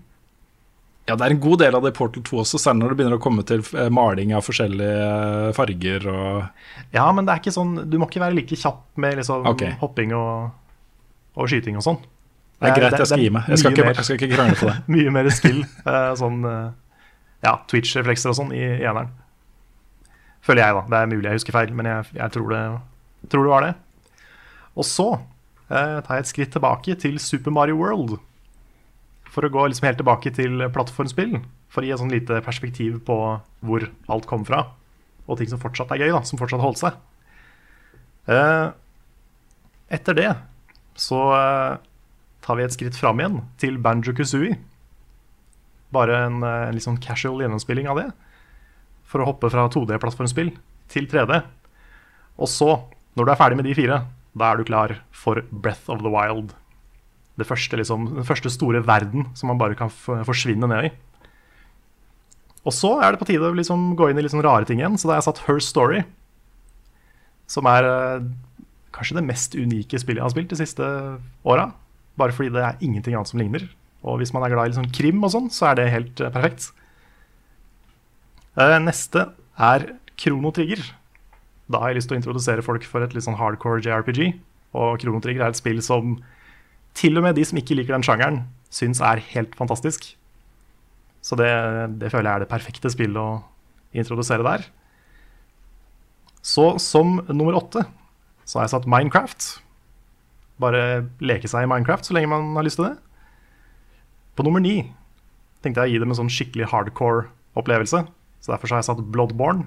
Ja, 1.07 1.15
det 1.15 1.23
er 1.23 1.37
en 1.37 1.43
god 1.43 1.61
del 1.63 1.77
av 1.79 1.85
det 1.87 1.93
i 1.93 1.97
Portal 1.97 2.25
2 2.27 2.41
også, 2.43 2.59
særlig 2.59 2.83
når 2.83 2.93
det 2.93 2.99
begynner 2.99 3.21
å 3.21 3.23
komme 3.23 3.45
til 3.47 3.63
eh, 3.79 3.91
maling 3.95 4.33
av 4.35 4.43
forskjellige 4.43 5.53
farger 5.55 6.09
og 6.11 6.97
Ja, 6.97 7.07
men 7.15 7.29
det 7.29 7.37
er 7.37 7.43
ikke 7.45 7.55
sånn 7.55 7.77
Du 7.87 7.95
må 8.03 8.09
ikke 8.11 8.25
være 8.25 8.35
like 8.35 8.59
kjapp 8.59 8.99
med 8.99 9.21
liksom 9.21 9.47
okay. 9.53 9.77
hopping 9.79 10.17
og, 10.19 10.51
og 11.39 11.53
skyting 11.53 11.79
og 11.79 11.87
sånn. 11.87 12.01
Det 12.57 12.73
er 12.73 12.81
greit, 12.81 12.97
jeg 12.99 13.11
skal 13.13 13.23
gi 13.23 13.31
meg. 13.31 13.47
Jeg 13.53 13.61
skal, 13.61 13.77
ikke, 13.77 13.87
mer- 13.87 14.01
jeg 14.01 14.09
skal 14.09 14.19
ikke 14.19 14.33
krangle 14.33 14.59
på 14.59 14.69
det. 14.73 14.77
Mye 14.97 15.15
mer 15.15 15.31
skill. 15.37 15.63
sånn 16.17 16.39
ja, 17.45 17.53
Twitch-reflekser 17.71 18.33
og 18.33 18.39
sånn 18.39 18.55
i 18.57 18.65
eneren. 18.65 19.11
Føler 20.47 20.63
jeg, 20.63 20.77
da. 20.79 20.85
Det 20.91 20.99
er 20.99 21.11
mulig 21.11 21.29
jeg 21.29 21.41
husker 21.41 21.55
feil, 21.57 21.75
men 21.77 21.89
jeg, 21.91 22.09
jeg 22.17 22.35
tror, 22.35 22.55
det, 22.55 22.63
tror 23.33 23.47
det 23.47 23.53
var 23.53 23.67
det. 23.67 23.73
Og 24.77 24.87
så 24.87 25.09
eh, 25.17 25.99
tar 26.05 26.19
jeg 26.19 26.25
et 26.25 26.33
skritt 26.33 26.55
tilbake 26.55 26.97
til 27.01 27.19
Super 27.23 27.55
Mario 27.55 27.79
World. 27.81 28.19
For 29.33 29.45
å 29.47 29.53
gå 29.53 29.67
liksom 29.69 29.89
helt 29.89 30.01
tilbake 30.01 30.33
til 30.37 30.67
plattformspill. 30.73 31.39
For 31.73 31.83
å 31.83 31.89
gi 31.89 31.95
et 31.97 32.03
sånn 32.03 32.13
lite 32.13 32.41
perspektiv 32.45 33.01
på 33.09 33.17
hvor 33.67 33.89
alt 34.13 34.29
kom 34.29 34.47
fra. 34.49 34.67
Og 35.27 35.41
ting 35.41 35.51
som 35.51 35.61
fortsatt 35.61 35.93
er 35.95 36.05
gøy, 36.05 36.13
da, 36.15 36.23
som 36.29 36.41
fortsatt 36.41 36.63
holdt 36.63 36.81
seg. 36.81 37.01
Eh, 38.31 38.69
etter 39.97 40.17
det 40.19 40.31
så 40.99 41.21
eh, 41.37 41.77
tar 42.43 42.59
vi 42.59 42.65
et 42.67 42.75
skritt 42.75 42.97
fram 42.99 43.21
igjen 43.21 43.41
til 43.61 43.77
Banjo 43.83 44.15
Kazooie. 44.17 44.57
Bare 45.95 46.23
en, 46.27 46.41
eh, 46.43 46.69
en 46.69 46.77
litt 46.77 46.87
sånn 46.87 47.01
casual 47.03 47.43
gjennomspilling 47.45 47.91
av 47.91 48.01
det. 48.01 48.09
For 49.07 49.23
å 49.23 49.29
hoppe 49.29 49.51
fra 49.53 49.69
2D-plattformspill 49.71 50.53
til 50.93 51.07
3D. 51.11 51.41
Og 52.43 52.51
så, 52.51 52.71
når 53.17 53.27
du 53.27 53.33
er 53.33 53.41
ferdig 53.41 53.59
med 53.61 53.69
de 53.69 53.77
fire, 53.79 54.01
da 54.37 54.53
er 54.53 54.61
du 54.61 54.69
klar 54.69 54.99
for 55.17 55.41
Breath 55.51 55.89
of 55.93 56.05
the 56.05 56.13
Wild. 56.13 56.55
Første, 57.37 57.77
liksom, 57.77 58.07
den 58.17 58.25
første 58.25 58.49
store 58.53 58.81
verden 58.87 59.27
som 59.37 59.51
man 59.53 59.61
bare 59.61 59.77
kan 59.77 59.91
forsvinne 59.93 60.69
ned 60.71 60.89
i. 60.89 60.93
Og 62.67 62.75
så 62.75 62.97
er 62.99 63.13
det 63.13 63.21
på 63.21 63.29
tide 63.29 63.47
å 63.47 63.57
liksom 63.57 63.93
gå 63.99 64.09
inn 64.11 64.19
i 64.19 64.25
litt 64.25 64.33
sånn 64.35 64.45
rare 64.45 64.67
ting 64.67 64.81
igjen, 64.81 64.97
så 64.99 65.07
da 65.07 65.15
har 65.15 65.21
jeg 65.21 65.29
satt 65.29 65.45
Her 65.47 65.61
Story. 65.63 66.01
Som 67.47 67.69
er 67.71 67.87
eh, 67.87 68.25
kanskje 68.97 69.19
det 69.21 69.27
mest 69.29 69.55
unike 69.55 70.01
spillet 70.03 70.19
jeg 70.19 70.27
har 70.27 70.35
spilt 70.35 70.53
de 70.53 70.59
siste 70.59 70.89
åra. 71.47 71.69
Bare 72.19 72.35
fordi 72.35 72.51
det 72.57 72.65
er 72.65 72.81
ingenting 72.83 73.15
annet 73.15 73.31
som 73.31 73.41
ligner. 73.41 73.69
Og 74.07 74.19
hvis 74.19 74.33
man 74.35 74.43
er 74.43 74.55
glad 74.55 74.67
i 74.67 74.73
liksom 74.73 74.91
krim 74.97 75.23
og 75.23 75.33
sånn, 75.35 75.49
så 75.53 75.71
er 75.71 75.79
det 75.79 75.93
helt 75.93 76.23
eh, 76.25 76.33
perfekt. 76.33 76.71
Eh, 78.57 78.79
neste 78.83 79.29
er 79.61 79.91
Krono 80.19 80.51
Trigger. 80.57 80.83
Da 81.73 81.81
har 81.83 81.91
jeg 81.91 82.01
lyst 82.01 82.11
til 82.11 82.17
å 82.17 82.21
introdusere 82.21 82.65
folk 82.65 82.85
for 82.87 83.03
et 83.03 83.15
litt 83.17 83.27
sånn 83.27 83.39
hardcore 83.39 83.83
JRPG. 83.83 84.37
Og 84.77 85.01
Krono 85.03 85.21
er 85.23 85.49
et 85.49 85.59
spill 85.59 85.81
som 85.83 86.19
til 86.97 87.19
og 87.19 87.27
med 87.27 87.37
de 87.37 87.45
som 87.45 87.59
ikke 87.61 87.77
liker 87.77 87.97
den 87.97 88.05
sjangeren, 88.07 88.45
syns 88.73 89.03
er 89.05 89.21
helt 89.35 89.55
fantastisk. 89.59 90.15
Så 91.21 91.37
det, 91.39 91.51
det 92.01 92.13
føler 92.13 92.31
jeg 92.31 92.35
er 92.35 92.45
det 92.45 92.53
perfekte 92.53 92.91
spillet 92.93 93.19
å 93.19 93.43
introdusere 93.97 94.47
der. 94.47 94.67
Så 96.47 96.77
som 96.83 97.19
nummer 97.27 97.59
åtte 97.59 97.83
så 98.47 98.61
har 98.61 98.69
jeg 98.69 98.77
satt 98.77 98.91
Minecraft. 98.91 99.49
Bare 100.63 101.09
leke 101.19 101.51
seg 101.51 101.67
i 101.67 101.71
Minecraft 101.71 102.07
så 102.07 102.15
lenge 102.17 102.31
man 102.31 102.55
har 102.57 102.67
lyst 102.67 102.79
til 102.79 102.87
det. 102.87 102.95
På 104.39 104.47
nummer 104.47 104.63
ni 104.63 104.79
tenkte 105.65 105.83
jeg 105.83 105.91
å 105.91 105.95
gi 105.97 106.03
dem 106.05 106.15
en 106.15 106.21
sånn 106.21 106.33
skikkelig 106.33 106.71
hardcore 106.71 107.27
opplevelse. 107.59 108.05
Så 108.41 108.53
derfor 108.53 108.71
så 108.71 108.77
har 108.77 108.85
jeg 108.85 108.91
satt 108.93 109.07
Bloodborne 109.11 109.67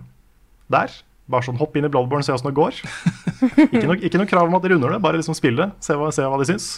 der. 0.71 0.93
Bare 1.29 1.45
sånn 1.45 1.59
hopp 1.61 1.75
inn 1.77 1.85
i 1.85 1.91
Bloodborne, 1.93 2.25
se 2.25 2.33
åssen 2.33 2.49
det 2.49 2.57
går. 2.57 2.79
ikke, 3.69 3.85
no, 3.85 3.95
ikke 4.01 4.17
noe 4.21 4.29
krav 4.29 4.47
om 4.49 4.55
at 4.57 4.63
de 4.65 4.71
runder 4.73 4.95
det, 4.95 5.01
bare 5.03 5.19
liksom 5.21 5.35
spill 5.37 5.59
det. 5.59 5.69
Se 5.85 5.93
hva, 5.99 6.09
se 6.15 6.25
hva 6.25 6.39
de 6.41 6.47
syns. 6.49 6.69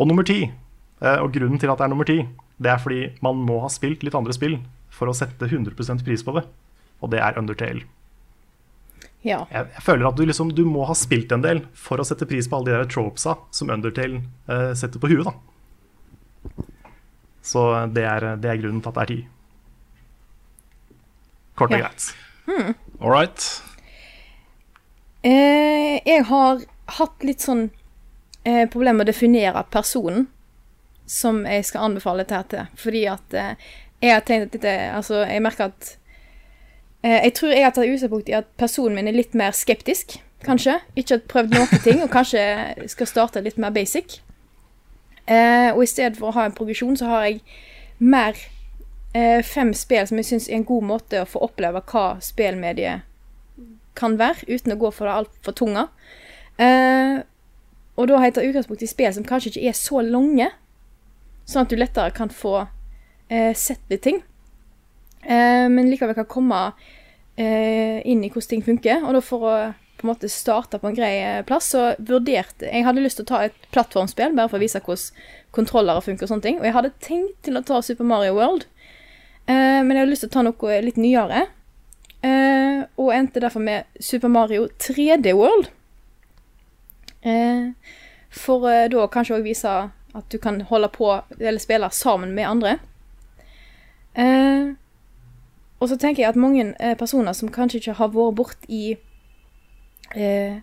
Og 0.00 0.08
nummer 0.10 0.26
ti, 0.26 0.40
eh, 0.48 1.18
og 1.22 1.30
grunnen 1.34 1.60
til 1.62 1.70
at 1.70 1.78
det 1.78 1.86
er 1.86 1.92
nummer 1.92 2.08
ti, 2.08 2.18
det 2.62 2.70
er 2.72 2.80
fordi 2.82 3.02
man 3.22 3.38
må 3.46 3.60
ha 3.62 3.70
spilt 3.70 4.02
litt 4.06 4.16
andre 4.18 4.34
spill 4.34 4.58
for 4.92 5.10
å 5.10 5.14
sette 5.16 5.46
100% 5.48 6.02
pris 6.06 6.24
på 6.26 6.34
det. 6.38 6.42
Og 7.02 7.10
det 7.14 7.20
er 7.22 7.38
Undertale. 7.38 7.84
Ja. 9.22 9.44
Jeg, 9.54 9.68
jeg 9.76 9.82
føler 9.86 10.08
at 10.08 10.18
du, 10.18 10.24
liksom, 10.26 10.50
du 10.54 10.64
må 10.66 10.82
ha 10.88 10.94
spilt 10.98 11.30
en 11.34 11.42
del 11.44 11.62
for 11.78 12.02
å 12.02 12.06
sette 12.06 12.26
pris 12.26 12.48
på 12.50 12.58
alle 12.58 12.72
de 12.72 12.78
der 12.80 12.90
tropesa 12.90 13.36
som 13.54 13.70
Undertale 13.70 14.24
eh, 14.50 14.72
setter 14.78 14.98
på 15.02 15.10
huet. 15.12 15.28
da. 15.30 16.66
Så 17.42 17.62
det 17.94 18.04
er, 18.06 18.26
det 18.42 18.50
er 18.50 18.58
grunnen 18.62 18.82
til 18.82 18.90
at 18.90 18.98
det 18.98 19.02
er 19.06 19.12
ti. 19.12 19.20
Kort 21.58 21.70
og 21.74 21.78
Ja. 21.78 21.86
greit. 21.88 22.10
All 22.48 23.10
right. 23.10 23.62
Eh, 25.22 26.00
jeg 26.06 26.24
har 26.26 26.62
hatt 26.98 27.24
litt 27.26 27.44
sånn 27.44 27.68
eh, 28.44 28.66
problem 28.70 28.98
med 28.98 29.06
å 29.06 29.12
definere 29.12 29.62
personen 29.70 30.26
som 31.06 31.42
jeg 31.46 31.66
skal 31.66 31.88
anbefale 31.90 32.24
dette 32.24 32.42
til. 32.50 32.70
Fordi 32.78 33.02
at 33.10 33.36
eh, 33.38 33.66
jeg 34.02 34.14
har 34.16 34.24
tenkt 34.26 34.48
at 34.48 34.56
dette 34.56 34.74
Altså, 34.96 35.22
jeg 35.28 35.42
merker 35.44 35.70
at 35.70 35.92
eh, 37.04 37.20
Jeg 37.28 37.34
tror 37.38 37.54
jeg 37.54 37.64
har 37.64 37.74
tatt 37.74 37.86
utgangspunkt 37.86 38.32
i 38.32 38.38
at 38.38 38.50
personen 38.58 38.98
min 38.98 39.10
er 39.10 39.18
litt 39.18 39.36
mer 39.38 39.54
skeptisk, 39.54 40.18
kanskje. 40.46 40.80
Ikke 40.96 41.18
har 41.18 41.26
prøvd 41.30 41.54
noen 41.54 41.84
ting, 41.86 42.02
og 42.02 42.10
kanskje 42.10 42.42
skal 42.90 43.10
starte 43.10 43.44
litt 43.44 43.60
mer 43.62 43.74
basic. 43.74 44.20
Eh, 45.26 45.70
og 45.70 45.84
i 45.84 45.90
stedet 45.90 46.18
for 46.18 46.32
å 46.32 46.36
ha 46.38 46.48
en 46.48 46.56
progresjon, 46.56 46.98
så 46.98 47.10
har 47.12 47.28
jeg 47.28 47.42
mer 48.02 48.38
fem 49.44 49.74
spill 49.76 50.06
som 50.08 50.16
jeg 50.20 50.28
syns 50.28 50.48
er 50.48 50.56
en 50.56 50.64
god 50.64 50.86
måte 50.88 51.20
å 51.20 51.28
få 51.28 51.42
oppleve 51.44 51.82
hva 51.92 52.04
spillmediet 52.24 53.02
kan 53.98 54.16
være, 54.20 54.46
uten 54.48 54.74
å 54.74 54.78
gå 54.80 54.90
for 54.94 55.08
det 55.08 55.16
altfor 55.20 55.56
tunge. 55.58 55.84
Eh, 56.56 57.20
og 58.00 58.08
da 58.08 58.22
tatt 58.24 58.46
utgangspunkt 58.46 58.84
i 58.84 58.90
spill 58.90 59.12
som 59.12 59.26
kanskje 59.26 59.52
ikke 59.52 59.68
er 59.68 59.76
så 59.76 60.00
lange, 60.06 60.48
sånn 61.44 61.66
at 61.66 61.72
du 61.72 61.76
lettere 61.76 62.14
kan 62.16 62.32
få 62.32 62.54
eh, 63.28 63.52
sett 63.58 63.82
litt 63.92 64.04
ting. 64.06 64.22
Eh, 65.22 65.68
men 65.68 65.90
likevel 65.90 66.16
kan 66.16 66.30
komme 66.30 66.64
eh, 67.36 68.00
inn 68.08 68.24
i 68.24 68.30
hvordan 68.32 68.50
ting 68.54 68.64
funker. 68.66 69.04
Og 69.04 69.18
da 69.18 69.24
for 69.24 69.48
å 69.48 69.54
på 70.02 70.08
en 70.08 70.10
måte 70.16 70.26
starte 70.32 70.80
på 70.82 70.88
en 70.88 70.96
grei 70.96 71.12
eh, 71.20 71.44
plass, 71.46 71.68
så 71.76 71.92
vurderte 72.02 72.66
Jeg 72.66 72.82
hadde 72.82 73.04
lyst 73.04 73.20
til 73.20 73.26
å 73.28 73.30
ta 73.30 73.42
et 73.46 73.68
plattformspill, 73.74 74.34
bare 74.34 74.50
for 74.50 74.58
å 74.58 74.64
vise 74.64 74.80
hvordan 74.82 75.28
kontrollere 75.54 76.02
funker 76.02 76.26
og 76.26 76.32
sånne 76.32 76.46
ting. 76.48 76.58
Og 76.58 76.66
jeg 76.66 76.74
hadde 76.74 76.96
tenkt 77.04 77.36
til 77.46 77.58
å 77.58 77.62
ta 77.66 77.78
Super 77.84 78.08
Mario 78.08 78.34
World, 78.38 78.64
eh, 78.64 78.81
men 79.50 79.90
jeg 79.90 80.02
hadde 80.02 80.10
lyst 80.12 80.24
til 80.26 80.30
å 80.30 80.36
ta 80.36 80.42
noe 80.46 80.76
litt 80.84 81.00
nyere. 81.00 81.46
Eh, 82.22 82.84
og 82.96 83.14
endte 83.14 83.40
derfor 83.42 83.60
med 83.60 83.84
Super 84.00 84.28
Mario 84.28 84.68
3D 84.78 85.32
World. 85.34 85.70
Eh, 87.22 87.72
for 88.30 88.68
eh, 88.70 88.88
da 88.90 89.08
kanskje 89.10 89.40
òg 89.40 89.46
vise 89.46 89.72
at 90.12 90.28
du 90.30 90.38
kan 90.38 90.60
holde 90.68 90.90
på 90.92 91.08
eller 91.38 91.62
spille 91.62 91.90
sammen 91.90 92.34
med 92.34 92.48
andre. 92.48 92.76
Eh, 94.14 94.74
og 95.80 95.88
så 95.88 95.96
tenker 95.98 96.22
jeg 96.22 96.30
at 96.30 96.38
mange 96.38 96.68
eh, 96.78 96.94
personer 96.98 97.34
som 97.34 97.50
kanskje 97.50 97.80
ikke 97.80 97.98
har 97.98 98.12
vært 98.14 98.38
bort 98.38 98.68
i 98.68 98.94
eh, 100.14 100.60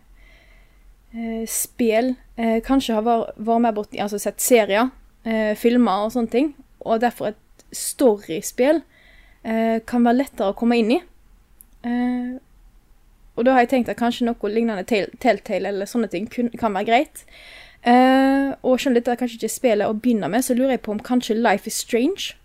eh, 1.11 1.43
eh, 1.43 2.59
kanskje 2.63 2.95
har 2.95 3.03
vært, 3.03 3.35
vært 3.35 3.65
med 3.65 3.75
bort 3.75 3.93
i 3.93 3.99
altså 3.99 4.19
sett 4.21 4.39
serier, 4.39 4.93
eh, 5.25 5.57
filmer 5.59 6.05
og 6.05 6.13
sånne 6.15 6.31
ting, 6.31 6.53
og 6.79 7.01
derfor 7.01 7.33
et 7.33 7.41
storyspill 7.75 8.81
eh, 9.43 9.79
kan 9.85 10.05
være 10.05 10.21
lettere 10.23 10.51
å 10.51 10.57
komme 10.57 10.79
inn 10.79 10.93
i. 10.97 10.99
Eh, 11.87 12.37
og 13.39 13.45
da 13.47 13.55
har 13.55 13.63
jeg 13.63 13.71
tenkt 13.73 13.91
at 13.93 13.99
kanskje 13.99 14.27
noe 14.27 14.51
lignende 14.51 14.83
Telltale 14.83 15.71
eller 15.71 15.87
sånne 15.87 16.09
ting 16.11 16.27
kun, 16.31 16.49
kan 16.59 16.75
være 16.75 16.89
greit. 16.89 17.23
Eh, 17.87 18.49
og 18.59 18.79
selv 18.79 18.91
om 18.91 18.97
dette 18.97 19.13
er 19.13 19.19
kanskje 19.21 19.39
ikke 19.39 19.53
spillet 19.53 19.87
å 19.87 19.95
begynne 19.95 20.27
med, 20.31 20.43
så 20.43 20.57
lurer 20.57 20.75
jeg 20.75 20.83
på 20.83 20.91
om 20.91 20.99
kanskje 20.99 21.37
Life 21.39 21.69
is 21.69 21.79
Strange 21.79 22.35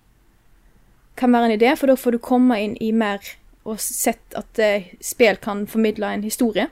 kan 1.19 1.31
være 1.35 1.51
en 1.51 1.57
idé, 1.57 1.71
for 1.79 1.91
da 1.91 1.95
får 1.99 2.17
du 2.17 2.19
komme 2.23 2.59
inn 2.63 2.77
i 2.83 2.91
mer 2.95 3.23
og 3.65 3.79
sett 3.81 4.35
at 4.37 4.59
eh, 4.59 4.91
spill 5.03 5.39
kan 5.43 5.65
formidle 5.71 6.11
en 6.11 6.25
historie. 6.27 6.69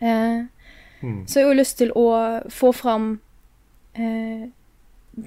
Eh, 0.00 0.44
Så 1.26 1.38
jeg 1.38 1.46
har 1.46 1.52
jo 1.52 1.60
lyst 1.60 1.78
til 1.78 1.92
å 1.94 2.06
få 2.50 2.72
fram 2.74 3.20
eh, 3.94 4.48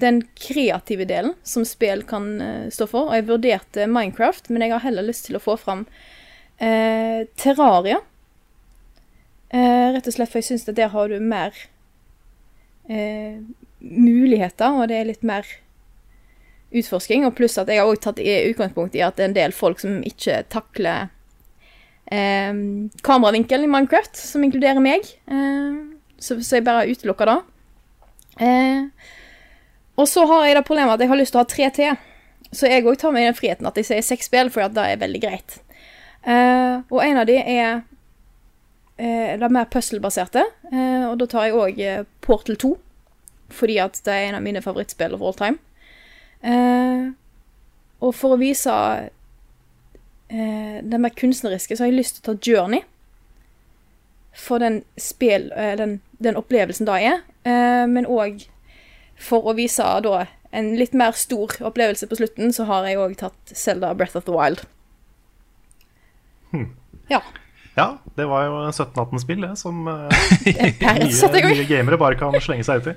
den 0.00 0.22
kreative 0.38 1.04
delen 1.08 1.34
som 1.42 1.64
spill 1.68 2.02
kan 2.08 2.28
uh, 2.40 2.70
stå 2.72 2.88
for. 2.90 3.10
Og 3.10 3.18
jeg 3.18 3.28
vurderte 3.28 3.88
Minecraft, 3.90 4.50
men 4.50 4.64
jeg 4.64 4.74
har 4.74 4.86
heller 4.86 5.06
lyst 5.06 5.28
til 5.28 5.38
å 5.38 5.42
få 5.42 5.58
fram 5.60 5.84
uh, 6.62 7.20
Terraria. 7.38 8.00
Uh, 9.52 9.92
rett 9.92 10.08
og 10.08 10.16
slett 10.16 10.32
for 10.32 10.40
jeg 10.40 10.48
syns 10.52 10.68
at 10.68 10.78
der 10.78 10.92
har 10.94 11.12
du 11.12 11.20
mer 11.20 11.56
muligheter, 12.92 14.74
og 14.74 14.88
det 14.90 14.96
er 14.98 15.06
litt 15.06 15.22
mer 15.24 15.46
utforsking. 16.74 17.22
Og 17.24 17.36
pluss 17.38 17.54
at 17.60 17.70
jeg 17.70 17.78
har 17.78 17.88
også 17.88 18.08
tatt 18.08 18.20
i 18.20 18.34
utgangspunkt 18.50 18.96
i 18.98 19.04
at 19.06 19.16
det 19.16 19.24
er 19.24 19.30
en 19.30 19.36
del 19.36 19.54
folk 19.54 19.80
som 19.80 20.00
ikke 20.04 20.40
takler 20.52 21.06
eh, 22.10 22.50
kameravinkel 23.06 23.64
i 23.64 23.70
Minecraft, 23.70 24.18
som 24.18 24.44
inkluderer 24.44 24.82
meg. 24.82 25.06
Så, 26.18 26.40
så 26.42 26.58
jeg 26.58 26.66
bare 26.66 26.90
utelukker 26.90 27.30
det. 27.30 27.38
Eh, 28.40 28.84
og 29.96 30.08
så 30.08 30.24
har 30.26 30.46
jeg 30.46 30.56
det 30.56 30.64
problemet 30.66 30.94
at 30.94 31.04
jeg 31.04 31.10
har 31.12 31.20
lyst 31.20 31.34
til 31.34 31.40
å 31.40 31.44
ha 31.44 31.50
tre 31.50 31.68
til. 31.76 32.00
Så 32.52 32.68
jeg 32.68 32.84
òg 32.84 32.98
tar 33.00 33.14
meg 33.14 33.26
den 33.28 33.36
friheten 33.36 33.68
at 33.68 33.78
jeg 33.80 33.88
sier 33.88 34.04
seks 34.04 34.28
spill, 34.28 34.50
for 34.52 34.68
det 34.72 34.84
er 34.84 35.00
veldig 35.00 35.20
greit. 35.22 35.58
Uh, 36.22 36.84
og 36.92 37.00
en 37.02 37.18
av 37.18 37.26
de 37.26 37.38
er 37.40 37.80
uh, 37.80 39.30
det 39.34 39.42
er 39.42 39.52
mer 39.52 39.70
puzzle-baserte, 39.72 40.44
uh, 40.70 41.06
og 41.10 41.16
da 41.20 41.28
tar 41.28 41.48
jeg 41.48 41.58
òg 41.58 41.82
Portal 42.24 42.60
2. 42.60 42.74
Fordi 43.52 43.78
at 43.84 43.98
det 44.06 44.12
er 44.12 44.28
en 44.28 44.38
av 44.38 44.44
mine 44.44 44.62
favorittspill 44.64 45.16
of 45.16 45.24
all 45.24 45.36
time. 45.36 45.58
Og 48.02 48.14
for 48.16 48.34
å 48.34 48.38
vise 48.40 48.72
det 50.32 51.00
mer 51.04 51.12
kunstneriske, 51.12 51.76
så 51.76 51.84
har 51.84 51.90
jeg 51.90 51.98
lyst 51.98 52.16
til 52.16 52.32
å 52.32 52.32
ta 52.32 52.48
Journey. 52.48 52.80
For 54.32 54.56
den, 54.58 54.80
spil, 54.96 55.50
den, 55.52 55.98
den 56.24 56.40
opplevelsen 56.40 56.88
det 56.88 56.96
er. 57.10 57.20
Men 57.92 58.08
òg 58.08 58.46
for 59.18 59.48
å 59.50 59.54
vise 59.58 59.84
da 60.04 60.24
en 60.52 60.72
litt 60.76 60.92
mer 60.94 61.12
stor 61.16 61.54
opplevelse 61.64 62.06
på 62.10 62.18
slutten, 62.18 62.52
så 62.52 62.66
har 62.68 62.84
jeg 62.88 62.98
òg 63.00 63.14
tatt 63.20 63.54
Zelda 63.56 63.94
Breath 63.96 64.16
of 64.18 64.26
the 64.28 64.34
Wild. 64.36 64.64
Ja. 67.08 67.22
Ja, 67.72 67.86
det 68.18 68.26
var 68.28 68.44
jo 68.44 68.56
17-18-spill, 68.68 69.40
det, 69.46 69.54
som 69.56 69.86
eh, 69.88 70.12
nye, 70.52 71.46
nye 71.48 71.64
gamere 71.64 71.96
bare 72.00 72.18
kan 72.20 72.34
slenge 72.44 72.66
seg 72.68 72.82
ut 72.82 72.90
i. 72.92 72.94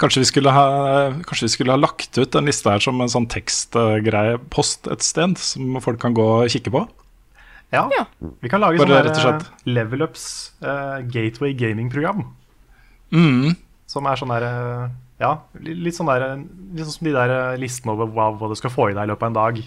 Kanskje 0.00 0.20
vi, 0.22 0.28
skulle 0.28 0.52
ha, 0.52 0.64
kanskje 1.28 1.46
vi 1.46 1.52
skulle 1.54 1.72
ha 1.74 1.80
lagt 1.80 2.16
ut 2.20 2.36
en 2.36 2.48
liste 2.48 2.68
her 2.72 2.80
som 2.80 3.00
en 3.04 3.10
sånn 3.12 3.26
tekstgreie 3.32 4.36
post 4.52 4.88
et 4.92 5.04
sted, 5.04 5.36
som 5.40 5.80
folk 5.84 6.00
kan 6.00 6.16
gå 6.16 6.26
og 6.42 6.52
kikke 6.52 6.72
på? 6.72 6.84
Ja, 7.72 7.86
Ja. 7.94 8.04
Vi 8.42 8.50
kan 8.50 8.60
lage 8.60 8.80
Bare 8.82 9.02
sånn 9.08 9.14
slett. 9.16 9.44
der, 9.46 9.72
Level 9.72 10.02
Ups 10.04 10.24
eh, 10.60 11.00
Gateway 11.08 11.54
Gaming-program. 11.56 12.24
Mm. 13.14 13.54
Som 13.88 14.08
er 14.10 14.20
sånn 14.20 14.32
derre 14.32 14.50
eh, 14.84 14.96
Ja, 15.20 15.34
litt 15.60 15.94
sånn 15.96 16.08
der 16.08 16.22
Litt 16.40 16.86
sånn 16.86 16.94
som 16.96 17.04
de 17.08 17.12
der 17.12 17.32
eh, 17.34 17.58
listene 17.60 17.92
over 17.92 18.08
hva, 18.14 18.30
hva 18.38 18.48
du 18.48 18.54
skal 18.56 18.72
få 18.72 18.90
i 18.90 18.94
deg 18.96 19.04
i 19.04 19.10
løpet 19.12 19.26
av 19.26 19.30
en 19.32 19.38
dag. 19.40 19.58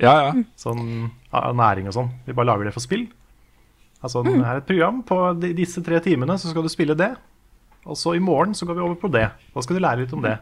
Ja, 0.00 0.12
ja. 0.28 0.32
Sånn 0.56 1.10
av 1.34 1.54
næring 1.58 1.88
og 1.90 1.96
sånn. 1.96 2.10
Vi 2.26 2.32
bare 2.36 2.46
lager 2.52 2.68
det 2.70 2.74
for 2.76 2.84
spill. 2.84 3.08
Altså, 4.00 4.22
det 4.24 4.32
er 4.40 4.60
et 4.62 4.68
program. 4.68 5.02
På 5.04 5.18
disse 5.42 5.82
tre 5.84 5.98
timene 6.00 6.38
så 6.40 6.48
skal 6.52 6.64
du 6.64 6.70
spille 6.72 6.94
det. 6.96 7.10
Og 7.84 7.96
så 7.98 8.14
i 8.16 8.22
morgen 8.22 8.54
så 8.56 8.64
går 8.68 8.78
vi 8.78 8.84
over 8.86 8.96
på 9.00 9.10
det. 9.12 9.26
Da 9.54 9.62
skal 9.64 9.76
du 9.76 9.82
lære 9.84 10.04
litt 10.04 10.14
om 10.16 10.22
det. 10.24 10.38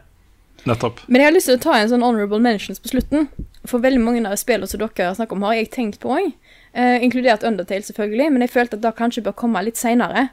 Nettopp. 0.67 1.01
Men 1.07 1.21
jeg 1.21 1.27
har 1.29 1.35
lyst 1.35 1.47
til 1.49 1.57
å 1.57 1.63
ta 1.63 1.73
en 1.79 1.89
sånn 1.91 2.03
honorable 2.03 2.39
mentions 2.43 2.79
på 2.83 2.91
slutten. 2.91 3.27
For 3.67 3.79
veldig 3.83 4.01
mange 4.03 4.23
av 4.27 4.35
spillene 4.39 4.67
som 4.67 4.79
dere 4.81 5.09
har 5.09 5.15
snakket 5.17 5.35
om, 5.37 5.45
har 5.47 5.55
jeg 5.59 5.71
tenkt 5.75 5.99
på 6.03 6.11
òg. 6.15 6.31
Eh, 6.73 6.97
inkludert 7.03 7.43
Undertale, 7.47 7.83
selvfølgelig. 7.87 8.29
Men 8.35 8.43
jeg 8.45 8.51
følte 8.55 8.75
at 8.79 8.83
det 8.83 8.95
kanskje 8.99 9.23
bør 9.27 9.35
komme 9.39 9.63
litt 9.65 9.79
seinere. 9.79 10.29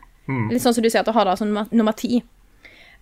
Litt 0.51 0.63
sånn 0.65 0.75
som 0.75 0.83
du 0.83 0.91
sier, 0.91 1.01
at 1.05 1.07
du 1.07 1.15
har 1.15 1.25
det 1.25 1.37
som 1.39 1.47
nummer- 1.53 1.69
nummer 1.71 1.95
ti. 1.95 2.23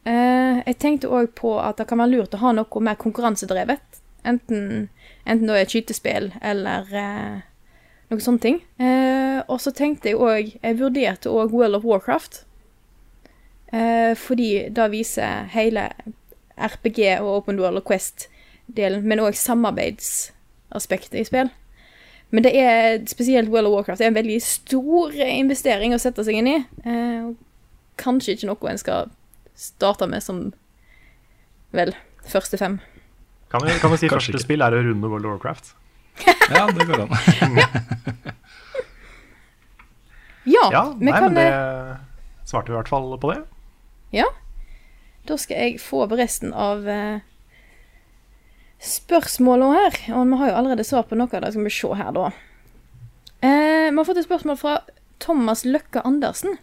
Eh, 0.05 0.61
jeg 0.67 0.77
tenkte 0.83 1.09
òg 1.09 1.31
på 1.39 1.55
at 1.65 1.79
det 1.81 1.87
kan 1.89 2.03
være 2.03 2.13
lurt 2.13 2.35
å 2.37 2.43
ha 2.43 2.53
noe 2.53 2.85
mer 2.85 2.99
konkurransedrevet. 3.01 4.01
Enten, 4.25 4.89
enten 5.25 5.49
det 5.49 5.61
et 5.63 5.73
skytespill 5.73 6.31
eller 6.41 6.89
uh, 6.93 7.41
noen 8.09 8.23
sånne 8.25 8.41
ting. 8.41 8.59
Uh, 8.81 9.41
og 9.53 9.59
så 9.61 9.73
tenkte 9.77 10.09
jeg 10.13 10.21
òg 10.21 10.55
Jeg 10.55 10.79
vurderte 10.81 11.33
òg 11.33 11.53
World 11.53 11.81
of 11.81 11.89
Warcraft. 11.89 12.45
Fordi 13.75 14.69
det 14.71 14.85
viser 14.93 15.49
hele 15.51 15.89
RPG 16.55 17.17
og 17.17 17.31
Open 17.41 17.57
World 17.59 17.81
og 17.81 17.89
Quest-delen, 17.89 19.03
men 19.03 19.19
òg 19.19 19.35
samarbeidsaspektet 19.35 21.17
i 21.19 21.25
spill. 21.27 21.51
Men 22.31 22.47
det 22.47 22.53
er 22.55 23.01
spesielt 23.11 23.51
World 23.51 23.67
of 23.67 23.75
Warcraft 23.75 23.99
det 23.99 24.07
er 24.07 24.13
en 24.13 24.21
veldig 24.21 24.37
stor 24.47 25.19
investering 25.27 25.97
å 25.97 25.99
sette 25.99 26.23
seg 26.23 26.39
inn 26.39 26.53
i. 26.53 26.55
Kanskje 27.99 28.37
ikke 28.37 28.53
noe 28.53 28.71
en 28.71 28.79
skal 28.85 29.11
starte 29.55 30.07
med 30.11 30.23
som 30.23 30.53
vel 31.75 31.95
første 32.31 32.59
fem. 32.59 32.79
Kan 33.53 33.63
vi, 33.67 33.75
kan 33.79 33.91
vi 33.93 33.99
si 34.01 34.09
Kanskje 34.09 34.17
første 34.33 34.37
ikke. 34.39 34.45
spill 34.47 34.63
er 34.67 34.75
å 34.75 34.83
runde 34.83 35.09
World 35.11 35.27
of 35.29 35.37
Warcraft? 35.37 35.75
Ja, 36.55 36.67
det 36.71 36.85
går 36.87 37.05
an. 37.07 37.13
Ja, 40.45 40.65
Ja, 40.73 40.83
vi 40.99 41.07
nei, 41.09 41.13
kan 41.17 41.33
men 41.33 41.39
det 41.39 41.47
svarte 42.45 42.69
vi 42.71 42.75
i 42.75 42.79
hvert 42.79 42.91
fall 42.93 43.07
på 43.21 43.31
det. 43.33 43.39
Ja. 44.13 44.27
Da 45.25 45.39
skal 45.41 45.57
jeg 45.57 45.79
få 45.81 46.03
over 46.05 46.21
resten 46.21 46.53
av 46.53 46.85
eh, 46.91 47.23
spørsmålene 48.85 49.79
her. 49.79 49.97
Og 50.19 50.29
vi 50.29 50.41
har 50.43 50.51
jo 50.53 50.59
allerede 50.59 50.85
svar 50.85 51.07
på 51.09 51.17
noe 51.17 51.33
av 51.33 51.47
det. 51.47 51.55
Skal 51.55 51.65
vi 51.65 51.73
se 51.73 51.95
her, 51.97 52.11
da. 52.13 52.27
Eh, 53.41 53.89
vi 53.89 53.97
har 53.97 54.05
fått 54.09 54.21
et 54.21 54.29
spørsmål 54.29 54.61
fra 54.61 54.75
Thomas 55.25 55.65
Løkke 55.65 56.05
Andersen. 56.05 56.59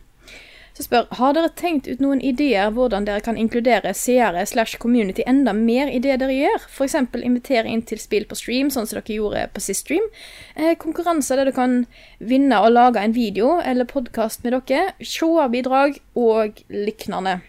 Som 0.72 0.86
spør 0.86 1.10
har 1.20 1.36
dere 1.36 1.52
tenkt 1.60 1.90
ut 1.90 2.00
noen 2.04 2.22
ideer 2.24 2.72
hvordan 2.72 3.06
dere 3.08 3.24
kan 3.26 3.40
inkludere 3.40 3.92
seere 3.98 4.46
slash 4.48 4.80
community 4.80 5.26
enda 5.28 5.54
mer 5.58 5.92
i 5.92 6.00
det 6.04 6.18
dere 6.22 6.38
gjør? 6.38 6.68
F.eks. 6.72 6.96
invitere 7.20 7.68
inn 7.68 7.84
til 7.84 8.00
spill 8.00 8.28
på 8.30 8.38
stream, 8.40 8.72
sånn 8.72 8.88
som 8.88 9.02
dere 9.02 9.18
gjorde 9.20 9.46
på 9.52 9.64
sist 9.64 9.86
stream. 9.86 10.08
Eh, 10.56 10.78
konkurranser 10.80 11.42
der 11.42 11.52
du 11.52 11.56
kan 11.58 11.82
vinne 12.20 12.64
og 12.64 12.72
lage 12.72 13.04
en 13.04 13.16
video 13.18 13.58
eller 13.60 13.90
podkast 13.90 14.46
med 14.46 14.56
dere. 14.56 14.94
Seerbidrag 15.04 16.00
og 16.16 16.64
lignende. 16.72 17.42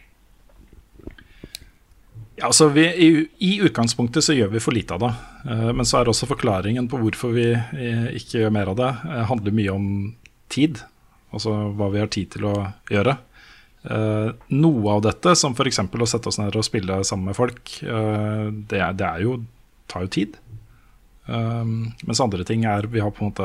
Ja, 2.43 2.49
altså 2.49 2.69
vi, 2.75 2.87
i, 2.91 3.11
I 3.39 3.53
utgangspunktet 3.63 4.25
så 4.25 4.35
gjør 4.35 4.55
vi 4.57 4.63
for 4.65 4.75
lite 4.75 4.97
av 4.97 5.05
det. 5.05 5.13
Eh, 5.47 5.69
men 5.77 5.87
så 5.87 6.01
er 6.01 6.11
også 6.11 6.27
forklaringen 6.31 6.89
på 6.91 6.99
hvorfor 6.99 7.37
vi 7.37 7.53
eh, 7.53 8.09
ikke 8.19 8.43
gjør 8.43 8.55
mer 8.57 8.73
av 8.73 8.81
det, 8.81 8.89
eh, 9.07 9.23
handler 9.29 9.55
mye 9.55 9.75
om 9.77 9.87
tid. 10.53 10.81
Altså 11.33 11.53
hva 11.77 11.89
vi 11.93 12.01
har 12.03 12.11
tid 12.13 12.35
til 12.37 12.49
å 12.51 12.57
gjøre. 12.93 13.17
Uh, 13.83 14.31
noe 14.55 14.93
av 14.95 15.01
dette, 15.03 15.35
som 15.35 15.57
f.eks. 15.57 15.81
å 15.83 16.07
sette 16.07 16.31
oss 16.31 16.39
ned 16.39 16.55
og 16.55 16.67
spille 16.67 17.01
sammen 17.07 17.33
med 17.33 17.39
folk, 17.39 17.73
uh, 17.83 18.47
det, 18.53 18.79
er, 18.79 18.93
det 18.95 19.09
er 19.09 19.25
jo, 19.25 19.41
tar 19.91 20.07
jo 20.07 20.13
tid. 20.13 20.37
Eh, 21.23 21.67
mens 22.03 22.19
andre 22.19 22.43
ting 22.43 22.65
er 22.67 22.89
Vi 22.91 22.99
har 22.99 23.13
på 23.15 23.23
en 23.23 23.29
måte 23.29 23.45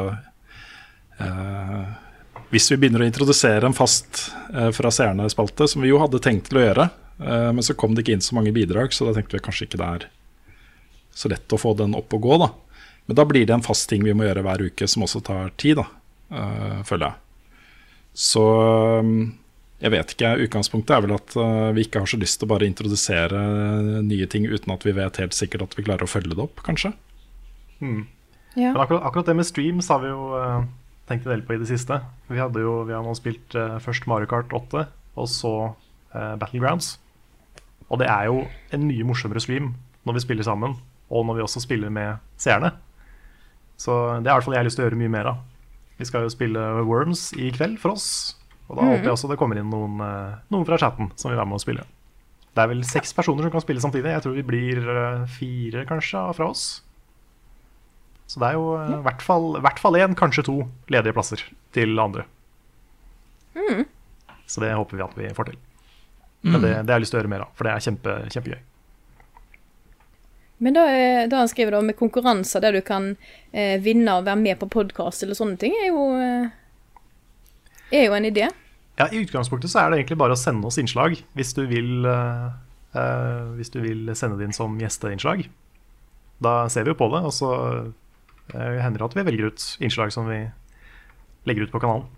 uh, 1.22 1.84
Hvis 2.49 2.72
vi 2.72 2.77
begynner 2.81 3.03
å 3.03 3.05
introdusere 3.05 3.69
en 3.69 3.76
fast 3.77 4.31
fra 4.73 4.89
seerne-spalte, 4.89 5.68
som 5.69 5.84
vi 5.85 5.91
jo 5.91 5.99
hadde 6.01 6.22
tenkt 6.23 6.47
til 6.49 6.57
å 6.57 6.64
gjøre, 6.64 6.88
men 7.19 7.65
så 7.65 7.76
kom 7.77 7.93
det 7.93 8.01
ikke 8.01 8.15
inn 8.15 8.23
så 8.23 8.38
mange 8.38 8.53
bidrag, 8.55 8.95
så 8.95 9.05
da 9.05 9.14
tenkte 9.14 9.35
vi 9.35 9.43
kanskje 9.43 9.68
ikke 9.68 9.80
det 9.81 9.89
er 9.97 10.05
så 11.11 11.30
lett 11.30 11.53
å 11.53 11.59
få 11.59 11.76
den 11.77 11.93
opp 11.97 12.15
og 12.15 12.23
gå, 12.23 12.38
da. 12.39 12.47
Men 13.09 13.19
da 13.19 13.26
blir 13.27 13.45
det 13.45 13.57
en 13.57 13.65
fast 13.65 13.89
ting 13.91 14.05
vi 14.07 14.15
må 14.15 14.26
gjøre 14.26 14.45
hver 14.47 14.64
uke, 14.69 14.88
som 14.88 15.03
også 15.03 15.22
tar 15.27 15.51
tid, 15.59 15.81
da, 15.81 15.85
føler 16.88 17.09
jeg. 17.09 17.26
Så 18.18 18.44
um, 19.03 19.11
jeg 19.84 19.94
vet 19.94 20.14
ikke. 20.15 20.34
Utgangspunktet 20.48 20.95
er 20.95 21.03
vel 21.06 21.15
at 21.18 21.35
uh, 21.38 21.69
vi 21.77 21.85
ikke 21.85 22.02
har 22.02 22.10
så 22.10 22.18
lyst 22.18 22.41
til 22.41 22.49
å 22.49 22.53
bare 22.56 22.65
introdusere 22.65 23.41
nye 24.02 24.30
ting 24.31 24.48
uten 24.49 24.73
at 24.73 24.85
vi 24.88 24.95
vet 24.98 25.22
helt 25.22 25.38
sikkert 25.38 25.68
at 25.68 25.77
vi 25.77 25.85
klarer 25.85 26.07
å 26.07 26.10
følge 26.10 26.34
det 26.34 26.45
opp, 26.48 26.64
kanskje. 26.65 26.95
Ja. 28.57 28.72
Men 28.73 28.81
akkurat, 28.81 29.03
akkurat 29.06 29.26
det 29.26 29.35
med 29.38 29.45
streams 29.45 29.89
har 29.94 30.02
vi 30.02 30.10
jo 30.10 30.31
eh, 30.34 30.64
tenkt 31.10 31.27
en 31.27 31.35
del 31.35 31.44
på 31.45 31.53
i 31.53 31.60
det 31.61 31.69
siste. 31.69 31.99
Vi, 32.26 32.39
hadde 32.41 32.64
jo, 32.64 32.80
vi 32.88 32.95
har 32.95 33.03
nå 33.06 33.14
spilt 33.18 33.53
eh, 33.53 33.77
først 33.84 34.07
Mario 34.10 34.30
Kart 34.31 34.53
8, 34.53 34.88
og 35.18 35.30
så 35.30 35.53
eh, 36.15 36.34
Battlegrounds. 36.41 36.95
Og 37.88 38.02
det 38.02 38.10
er 38.10 38.31
jo 38.31 38.48
en 38.73 38.88
mye 38.89 39.06
morsommere 39.06 39.44
stream 39.44 39.76
når 40.07 40.18
vi 40.18 40.26
spiller 40.26 40.48
sammen, 40.48 40.73
og 41.14 41.27
når 41.27 41.38
vi 41.38 41.45
også 41.45 41.61
spiller 41.64 41.94
med 41.94 42.18
seerne. 42.41 42.73
Så 43.77 43.94
det 43.94 44.26
er 44.26 44.34
i 44.34 44.35
hvert 44.39 44.48
fall 44.48 44.57
jeg 44.57 44.64
har 44.64 44.68
lyst 44.68 44.80
til 44.80 44.88
å 44.88 44.89
gjøre 44.89 45.02
mye 45.03 45.14
mer 45.14 45.31
av. 45.35 45.45
Vi 45.98 46.06
skal 46.06 46.26
jo 46.26 46.34
spille 46.34 46.64
Worms 46.86 47.32
i 47.38 47.49
kveld 47.56 47.80
for 47.82 47.95
oss. 47.98 48.36
Og 48.68 48.78
da 48.78 48.86
håper 48.86 49.07
jeg 49.07 49.15
også 49.15 49.30
det 49.32 49.38
kommer 49.40 49.60
inn 49.60 49.69
noen, 49.72 50.02
eh, 50.03 50.40
noen 50.53 50.68
fra 50.68 50.80
chatten 50.82 51.10
som 51.15 51.32
vil 51.32 51.40
være 51.40 51.49
med 51.49 51.60
å 51.60 51.64
spille. 51.64 51.86
Det 52.57 52.64
er 52.64 52.72
vel 52.72 52.84
seks 52.90 53.14
personer 53.15 53.45
som 53.45 53.53
kan 53.53 53.64
spille 53.64 53.84
samtidig. 53.84 54.11
Jeg 54.11 54.26
tror 54.26 54.36
vi 54.36 54.45
blir 54.45 54.82
eh, 54.82 55.26
fire, 55.32 55.86
kanskje, 55.90 56.24
fra 56.38 56.49
oss. 56.52 56.65
Så 58.28 58.41
det 58.44 58.49
er 58.49 58.57
jo 58.57 58.74
eh, 58.76 58.95
i 58.98 59.03
hvert 59.06 59.24
fall 59.24 59.53
i 59.60 59.64
hvert 59.64 59.80
fall 59.82 59.99
én, 59.99 60.18
kanskje 60.19 60.45
to 60.49 60.57
ledige 60.91 61.15
plasser 61.15 61.44
til 61.78 61.95
andre. 62.03 62.28
Så 64.48 64.64
det 64.64 64.76
håper 64.76 64.99
vi 64.99 65.06
at 65.06 65.15
vi 65.18 65.34
får 65.38 65.52
til. 65.52 65.61
Men 66.48 66.61
det, 66.61 66.74
det 66.86 66.91
har 66.94 66.99
jeg 66.99 67.07
lyst 67.07 67.15
til 67.15 67.19
å 67.19 67.22
gjøre 67.24 67.32
mer 67.34 67.45
av, 67.48 67.53
for 67.57 67.68
det 67.68 67.72
er 67.74 67.86
kjempe, 67.88 68.18
kjempegøy. 68.36 68.60
Men 70.59 70.73
da, 70.73 70.84
er- 70.89 71.27
da 71.29 71.43
han 71.43 71.49
skriver 71.51 71.75
da 71.77 71.81
med 71.85 71.97
konkurranser 71.99 72.63
der 72.63 72.73
du 72.73 72.81
kan 72.81 73.11
eh, 73.53 73.77
vinne 73.84 74.15
og 74.17 74.25
være 74.25 74.39
med 74.41 74.57
på 74.61 74.69
podkast 74.73 75.21
eller 75.23 75.38
sånne 75.38 75.57
ting, 75.61 75.75
er 75.84 75.91
jo, 75.91 76.05
eh, 76.17 76.47
er 77.93 78.07
jo 78.07 78.15
en 78.17 78.25
idé. 78.25 78.47
Ja, 78.97 79.05
I 79.13 79.19
utgangspunktet 79.21 79.69
så 79.69 79.84
er 79.84 79.91
det 79.93 79.99
egentlig 80.01 80.17
bare 80.17 80.34
å 80.34 80.39
sende 80.41 80.65
oss 80.65 80.79
innslag 80.81 81.19
hvis 81.38 81.53
du 81.53 81.63
vil, 81.69 82.07
eh, 82.09 82.47
eh, 82.97 83.43
hvis 83.59 83.69
du 83.75 83.79
vil 83.84 84.09
sende 84.17 84.39
det 84.39 84.47
inn 84.49 84.57
som 84.57 84.79
gjesteinnslag. 84.81 85.45
Da 86.41 86.55
ser 86.73 86.85
vi 86.85 86.93
jo 86.93 86.97
på 86.97 87.09
det, 87.13 87.21
og 87.25 87.34
så 87.34 87.51
eh, 88.53 88.81
hender 88.81 88.97
det 89.03 89.07
at 89.11 89.15
vi 89.19 89.27
velger 89.29 89.51
ut 89.53 89.67
innslag 89.85 90.11
som 90.13 90.25
vi 90.29 90.41
legger 91.49 91.67
ut 91.67 91.71
på 91.73 91.81
kanalen. 91.85 92.09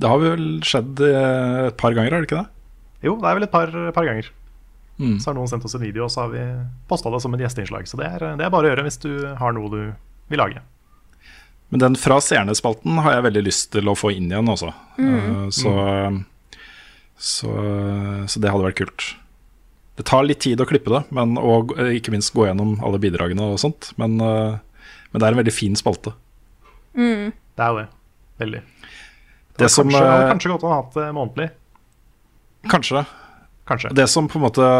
Det 0.00 0.08
har 0.10 0.18
vel 0.22 0.44
skjedd 0.66 1.00
eh, 1.06 1.68
et 1.70 1.78
par 1.78 1.94
ganger, 1.94 2.14
er 2.18 2.22
det 2.24 2.30
ikke 2.30 2.42
det? 2.42 2.50
Jo, 3.06 3.14
det 3.20 3.30
er 3.30 3.38
vel 3.38 3.46
et 3.46 3.54
par, 3.54 3.70
par 3.94 4.06
ganger. 4.10 4.28
Mm. 5.00 5.14
Så 5.20 5.30
har 5.30 5.38
noen 5.38 5.48
sendt 5.48 5.64
oss 5.64 5.74
en 5.78 5.82
video, 5.82 6.04
og 6.04 6.12
så 6.12 6.26
har 6.26 6.34
vi 6.34 6.42
posta 6.90 7.12
det 7.12 7.22
som 7.24 7.34
et 7.34 7.44
gjesteinnslag. 7.46 7.88
Så 7.88 7.96
det 8.00 8.10
er, 8.10 8.26
det 8.36 8.44
er 8.44 8.52
bare 8.52 8.68
å 8.68 8.72
gjøre 8.74 8.84
hvis 8.84 9.00
du 9.00 9.10
har 9.40 9.56
noe 9.56 9.72
du 9.72 9.80
vil 10.30 10.42
lage. 10.42 10.60
Men 11.70 11.84
den 11.84 11.96
fra 11.98 12.18
seerne-spalten 12.22 12.98
har 13.04 13.16
jeg 13.16 13.26
veldig 13.28 13.44
lyst 13.46 13.70
til 13.76 13.88
å 13.88 13.94
få 13.96 14.10
inn 14.12 14.28
igjen 14.28 14.50
også. 14.50 14.72
Eh, 14.98 15.44
så, 15.54 15.74
så, 17.14 17.52
så 18.26 18.42
det 18.42 18.50
hadde 18.50 18.66
vært 18.66 18.80
kult. 18.82 19.06
Det 20.00 20.06
tar 20.08 20.26
litt 20.26 20.42
tid 20.42 20.60
å 20.62 20.66
klippe 20.66 20.90
det, 20.90 21.02
men, 21.14 21.36
og 21.38 21.74
eh, 21.78 21.94
ikke 22.00 22.14
minst 22.14 22.34
gå 22.34 22.48
gjennom 22.48 22.74
alle 22.86 22.98
bidragene 23.02 23.52
og 23.52 23.60
sånt. 23.62 23.92
Men, 24.00 24.18
eh, 24.24 24.58
men 25.12 25.22
det 25.22 25.28
er 25.28 25.36
en 25.36 25.40
veldig 25.42 25.54
fin 25.54 25.78
spalte. 25.78 26.14
Mm. 26.98 27.30
Det 27.30 27.64
er 27.64 27.70
jo 27.70 27.78
det. 27.78 27.86
Veldig. 28.42 28.62
Det 29.54 29.66
hadde 29.66 29.72
som, 29.74 29.90
kanskje, 29.90 30.10
hadde 30.10 30.30
kanskje 30.34 30.52
godt 30.54 30.64
å 30.66 30.72
ha 30.72 30.78
hatt 30.82 30.98
det 30.98 31.08
månedlig. 31.14 31.48
Kanskje. 32.72 33.04
Kanskje. 33.68 33.92
Det 33.94 34.08
som 34.10 34.28
på 34.30 34.38
en 34.40 34.46
måte 34.48 34.70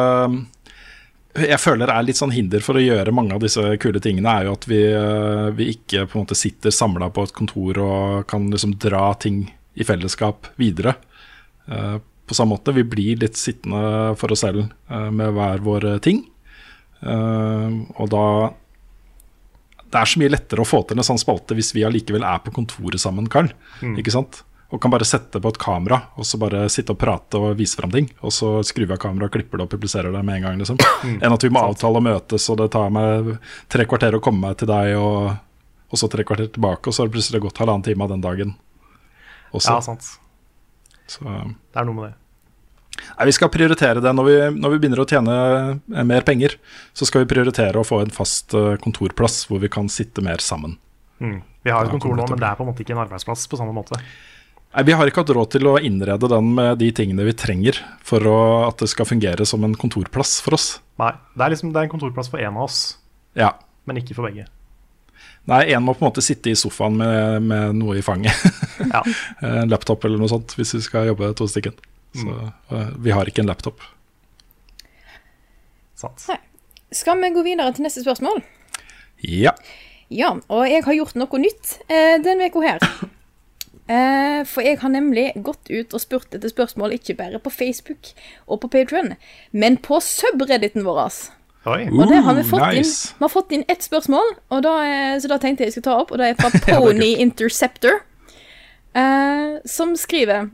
jeg 1.39 1.61
føler 1.63 1.91
er 1.93 2.03
litt 2.03 2.19
sånn 2.19 2.33
hinder 2.35 2.63
for 2.65 2.79
å 2.79 2.83
gjøre 2.83 3.15
mange 3.15 3.37
av 3.37 3.43
disse 3.43 3.63
kule 3.83 4.01
tingene, 4.03 4.33
er 4.33 4.49
jo 4.49 4.55
at 4.57 4.67
vi, 4.67 4.81
eh, 4.83 5.51
vi 5.55 5.69
ikke 5.77 6.09
på 6.11 6.19
en 6.19 6.25
måte 6.25 6.39
sitter 6.39 6.75
samla 6.75 7.11
på 7.15 7.23
et 7.27 7.35
kontor 7.37 7.79
og 7.79 8.27
kan 8.31 8.49
liksom 8.51 8.75
dra 8.83 9.13
ting 9.15 9.45
i 9.79 9.87
fellesskap 9.87 10.51
videre. 10.59 10.97
Eh, 11.71 11.99
på 12.27 12.35
samme 12.35 12.57
måte. 12.57 12.75
Vi 12.75 12.83
blir 12.87 13.19
litt 13.19 13.39
sittende 13.39 14.17
for 14.19 14.31
oss 14.31 14.43
selv 14.43 14.67
eh, 14.91 15.11
med 15.11 15.35
hver 15.35 15.63
vår 15.67 15.99
ting. 16.03 16.27
og 17.01 18.11
da 18.13 18.53
Det 19.91 19.99
er 19.99 20.05
så 20.05 20.21
mye 20.21 20.31
lettere 20.31 20.61
å 20.61 20.69
få 20.69 20.87
til 20.87 20.99
en 20.99 21.03
sånn 21.03 21.19
spalte 21.19 21.57
hvis 21.57 21.73
vi 21.75 21.83
allikevel 21.83 22.23
er 22.23 22.39
på 22.45 22.53
kontoret 22.53 23.01
sammen, 23.01 23.27
Karl. 23.27 23.49
Ikke 23.99 24.13
sant? 24.13 24.45
Og 24.71 24.79
kan 24.79 24.93
bare 24.93 25.07
sette 25.09 25.41
på 25.43 25.51
et 25.51 25.59
kamera 25.59 25.97
og 26.15 26.27
så 26.29 26.39
bare 26.39 26.63
sitte 26.71 26.95
og 26.95 26.99
prate 27.01 27.39
og 27.41 27.57
vise 27.59 27.75
fram 27.79 27.91
ting. 27.91 28.07
Og 28.23 28.31
så 28.35 28.53
skrur 28.67 28.87
vi 28.87 28.95
av 28.95 29.01
kameraet, 29.03 29.33
klipper 29.35 29.59
det 29.59 29.67
og 29.67 29.73
publiserer 29.73 30.15
det 30.15 30.23
med 30.23 30.39
en 30.39 30.47
gang. 30.47 30.61
liksom. 30.63 30.79
Enn 31.17 31.35
at 31.35 31.47
vi 31.47 31.51
må 31.51 31.65
avtale 31.73 31.99
å 31.99 32.05
møtes, 32.07 32.47
og 32.53 32.61
det 32.61 32.71
tar 32.77 32.93
meg 32.95 33.33
tre 33.73 33.87
kvarter 33.91 34.15
å 34.15 34.23
komme 34.23 34.47
meg 34.47 34.61
til 34.63 34.71
deg, 34.71 34.95
og, 35.01 35.35
og 35.91 35.99
så 35.99 36.11
tre 36.13 36.27
kvarter 36.29 36.53
tilbake, 36.55 36.87
og 36.87 36.95
så 36.95 37.03
har 37.03 37.11
det 37.11 37.17
plutselig 37.19 37.43
gått 37.49 37.59
halvannen 37.63 37.87
time 37.89 38.07
av 38.07 38.15
den 38.15 38.23
dagen. 38.25 38.55
Også. 39.51 39.75
Ja, 39.75 39.81
sant. 39.83 40.07
Så, 41.11 41.27
Det 41.27 41.81
er 41.83 41.89
noe 41.89 41.97
med 41.97 42.07
det. 42.07 42.15
nei, 43.19 43.27
vi 43.27 43.35
skal 43.35 43.51
prioritere 43.51 44.03
det 44.05 44.13
når 44.15 44.29
vi, 44.29 44.37
når 44.63 44.75
vi 44.77 44.81
begynner 44.85 45.03
å 45.03 45.09
tjene 45.11 45.37
eh, 45.75 46.05
mer 46.07 46.23
penger. 46.23 46.55
Så 46.95 47.09
skal 47.11 47.25
vi 47.25 47.33
prioritere 47.35 47.81
å 47.81 47.87
få 47.87 48.05
en 48.05 48.15
fast 48.15 48.55
eh, 48.55 48.77
kontorplass 48.85 49.43
hvor 49.51 49.59
vi 49.63 49.73
kan 49.73 49.91
sitte 49.91 50.23
mer 50.23 50.39
sammen. 50.45 50.79
Mm. 51.19 51.41
Vi 51.67 51.73
har 51.75 51.85
et 51.85 51.93
kontor 51.93 52.15
nå, 52.17 52.25
men 52.31 52.39
det 52.41 52.47
er 52.49 52.57
på 52.57 52.65
en 52.65 52.71
måte 52.71 52.85
ikke 52.85 52.95
en 52.95 53.03
arbeidsplass 53.03 53.49
på 53.51 53.59
samme 53.59 53.75
måte. 53.77 53.99
Nei, 54.71 54.85
Vi 54.87 54.95
har 54.95 55.11
ikke 55.11 55.25
hatt 55.25 55.33
råd 55.35 55.51
til 55.57 55.67
å 55.67 55.75
innrede 55.83 56.29
den 56.31 56.53
med 56.55 56.79
de 56.79 56.93
tingene 56.95 57.25
vi 57.27 57.35
trenger 57.35 57.81
for 58.07 58.23
å, 58.31 58.37
at 58.69 58.79
det 58.79 58.91
skal 58.93 59.09
fungere 59.09 59.47
som 59.49 59.65
en 59.67 59.75
kontorplass 59.79 60.37
for 60.45 60.55
oss. 60.55 60.69
Nei, 61.03 61.11
det 61.35 61.47
er 61.47 61.55
liksom 61.57 61.73
det 61.75 61.81
er 61.83 61.89
en 61.89 61.93
kontorplass 61.97 62.31
for 62.31 62.39
én 62.43 62.55
av 62.55 62.69
oss, 62.69 62.81
Ja. 63.39 63.53
men 63.89 63.99
ikke 63.99 64.15
for 64.15 64.29
begge. 64.29 64.47
Nei, 65.51 65.65
én 65.73 65.83
må 65.83 65.95
på 65.97 66.05
en 66.05 66.11
måte 66.13 66.23
sitte 66.23 66.53
i 66.53 66.55
sofaen 66.59 66.97
med, 67.01 67.43
med 67.43 67.75
noe 67.81 67.97
i 67.99 68.05
fanget. 68.05 68.37
Ja. 68.93 69.03
en 69.49 69.73
laptop 69.73 70.05
eller 70.07 70.21
noe 70.21 70.31
sånt, 70.31 70.55
hvis 70.59 70.75
vi 70.77 70.83
skal 70.85 71.09
jobbe 71.11 71.33
to 71.35 71.49
stykker. 71.51 71.75
Så 72.15 72.31
eh, 72.77 72.91
vi 73.03 73.11
har 73.15 73.27
ikke 73.27 73.43
en 73.43 73.51
laptop. 73.51 73.83
Sant. 75.99 76.23
Nei. 76.31 76.39
Skal 76.95 77.21
vi 77.23 77.31
gå 77.35 77.43
videre 77.47 77.73
til 77.75 77.87
neste 77.87 78.03
spørsmål? 78.05 78.41
Ja. 79.27 79.53
Ja, 80.11 80.33
og 80.51 80.65
jeg 80.67 80.83
har 80.87 80.97
gjort 80.97 81.19
noe 81.19 81.39
nytt 81.43 81.77
eh, 81.89 82.17
denne 82.23 82.51
uka 82.51 82.65
her. 82.67 82.87
Eh, 83.91 84.45
for 84.47 84.63
jeg 84.63 84.79
har 84.85 84.93
nemlig 84.93 85.33
gått 85.43 85.71
ut 85.71 85.95
og 85.97 86.03
spurt 86.03 86.37
etter 86.37 86.53
spørsmål 86.53 86.95
ikke 86.95 87.17
bare 87.19 87.41
på 87.43 87.51
Facebook 87.51 88.13
og 88.47 88.63
på 88.63 88.71
Patreon, 88.71 89.17
men 89.51 89.81
på 89.83 89.99
subredditen 90.05 90.87
vår. 90.87 91.03
Oi. 91.71 91.83
Og 91.91 92.07
det 92.09 92.21
har 92.25 92.39
vi 92.39 92.45
fått 92.47 92.69
inn. 92.71 92.85
nice. 92.85 93.17
Vi 93.19 93.27
har 93.27 93.33
fått 93.33 93.51
inn 93.53 93.67
ett 93.69 93.83
spørsmål, 93.85 94.37
og 94.49 94.63
da, 94.65 94.77
eh, 94.87 95.19
så 95.19 95.29
da 95.29 95.41
tenkte 95.43 95.65
jeg 95.65 95.73
jeg 95.73 95.81
skulle 95.81 95.91
ta 95.91 95.99
opp, 96.05 96.15
og 96.15 96.23
det 96.23 96.31
er 96.31 96.39
fra 96.39 96.53
Pony 96.69 97.17
Interceptor, 97.19 98.01
eh, 98.95 99.59
som 99.67 99.97
skriver 99.99 100.51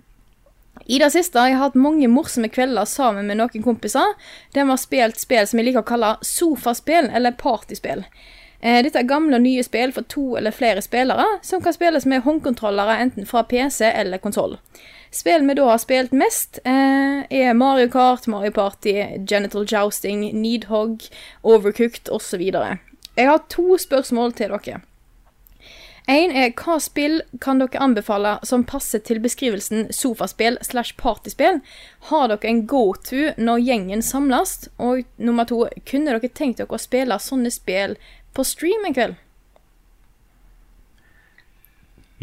i 0.86 0.98
det 1.02 1.08
siste 1.10 1.40
har 1.40 1.50
jeg 1.50 1.58
hatt 1.58 1.78
mange 1.78 2.06
morsomme 2.10 2.48
kvelder 2.52 2.86
sammen 2.86 3.26
med 3.26 3.40
noen 3.40 3.64
kompiser 3.64 4.12
der 4.54 4.66
vi 4.66 4.70
har 4.70 4.78
spilt 4.78 5.18
spill 5.18 5.46
som 5.48 5.58
jeg 5.58 5.70
liker 5.70 5.82
å 5.82 5.88
kalle 5.88 6.12
sofaspill 6.22 7.08
eller 7.10 7.34
partyspill. 7.40 8.04
Eh, 8.66 8.82
Dette 8.82 8.98
er 8.98 9.06
gamle 9.06 9.38
og 9.38 9.44
nye 9.44 9.62
spill 9.62 9.92
for 9.94 10.06
to 10.10 10.32
eller 10.40 10.54
flere 10.54 10.82
spillere, 10.82 11.26
som 11.46 11.62
kan 11.62 11.74
spilles 11.76 12.06
med 12.10 12.24
håndkontrollere 12.24 12.96
enten 13.04 13.28
fra 13.28 13.44
PC 13.46 13.84
eller 13.92 14.18
konsoll. 14.18 14.56
Spillene 15.14 15.52
vi 15.52 15.60
da 15.60 15.68
har 15.70 15.78
spilt 15.78 16.12
mest, 16.12 16.58
eh, 16.64 17.22
er 17.30 17.54
Mario 17.54 17.86
Kart, 17.88 18.26
Mario 18.26 18.50
Party, 18.50 18.96
Genital 19.30 19.64
Jousting, 19.70 20.32
Needhog, 20.34 21.06
Overcooked 21.44 22.10
osv. 22.10 22.42
Jeg 23.16 23.28
har 23.28 23.46
to 23.48 23.78
spørsmål 23.78 24.34
til 24.34 24.50
dere. 24.50 24.82
En 26.08 26.30
er 26.30 26.52
hva 26.54 26.76
spill 26.78 27.22
kan 27.42 27.58
dere 27.58 27.80
anbefale 27.82 28.36
som 28.46 28.62
passer 28.64 28.98
til 29.02 29.18
beskrivelsen 29.18 29.88
sofaspill 29.90 30.58
slash 30.62 30.94
partyspill? 30.96 31.60
Har 32.10 32.28
dere 32.28 32.46
en 32.46 32.66
go-to 32.66 33.32
når 33.36 33.64
gjengen 33.66 34.02
samles? 34.02 34.68
Og 34.78 35.02
nummer 35.18 35.44
to, 35.44 35.64
kunne 35.84 36.12
dere 36.12 36.28
tenkt 36.28 36.58
dere 36.58 36.70
å 36.70 36.78
spille 36.78 37.18
sånne 37.18 37.50
spill 37.50 37.96
på 38.36 38.44
stream 38.46 38.84
en 38.88 38.96
kveld? 38.96 39.22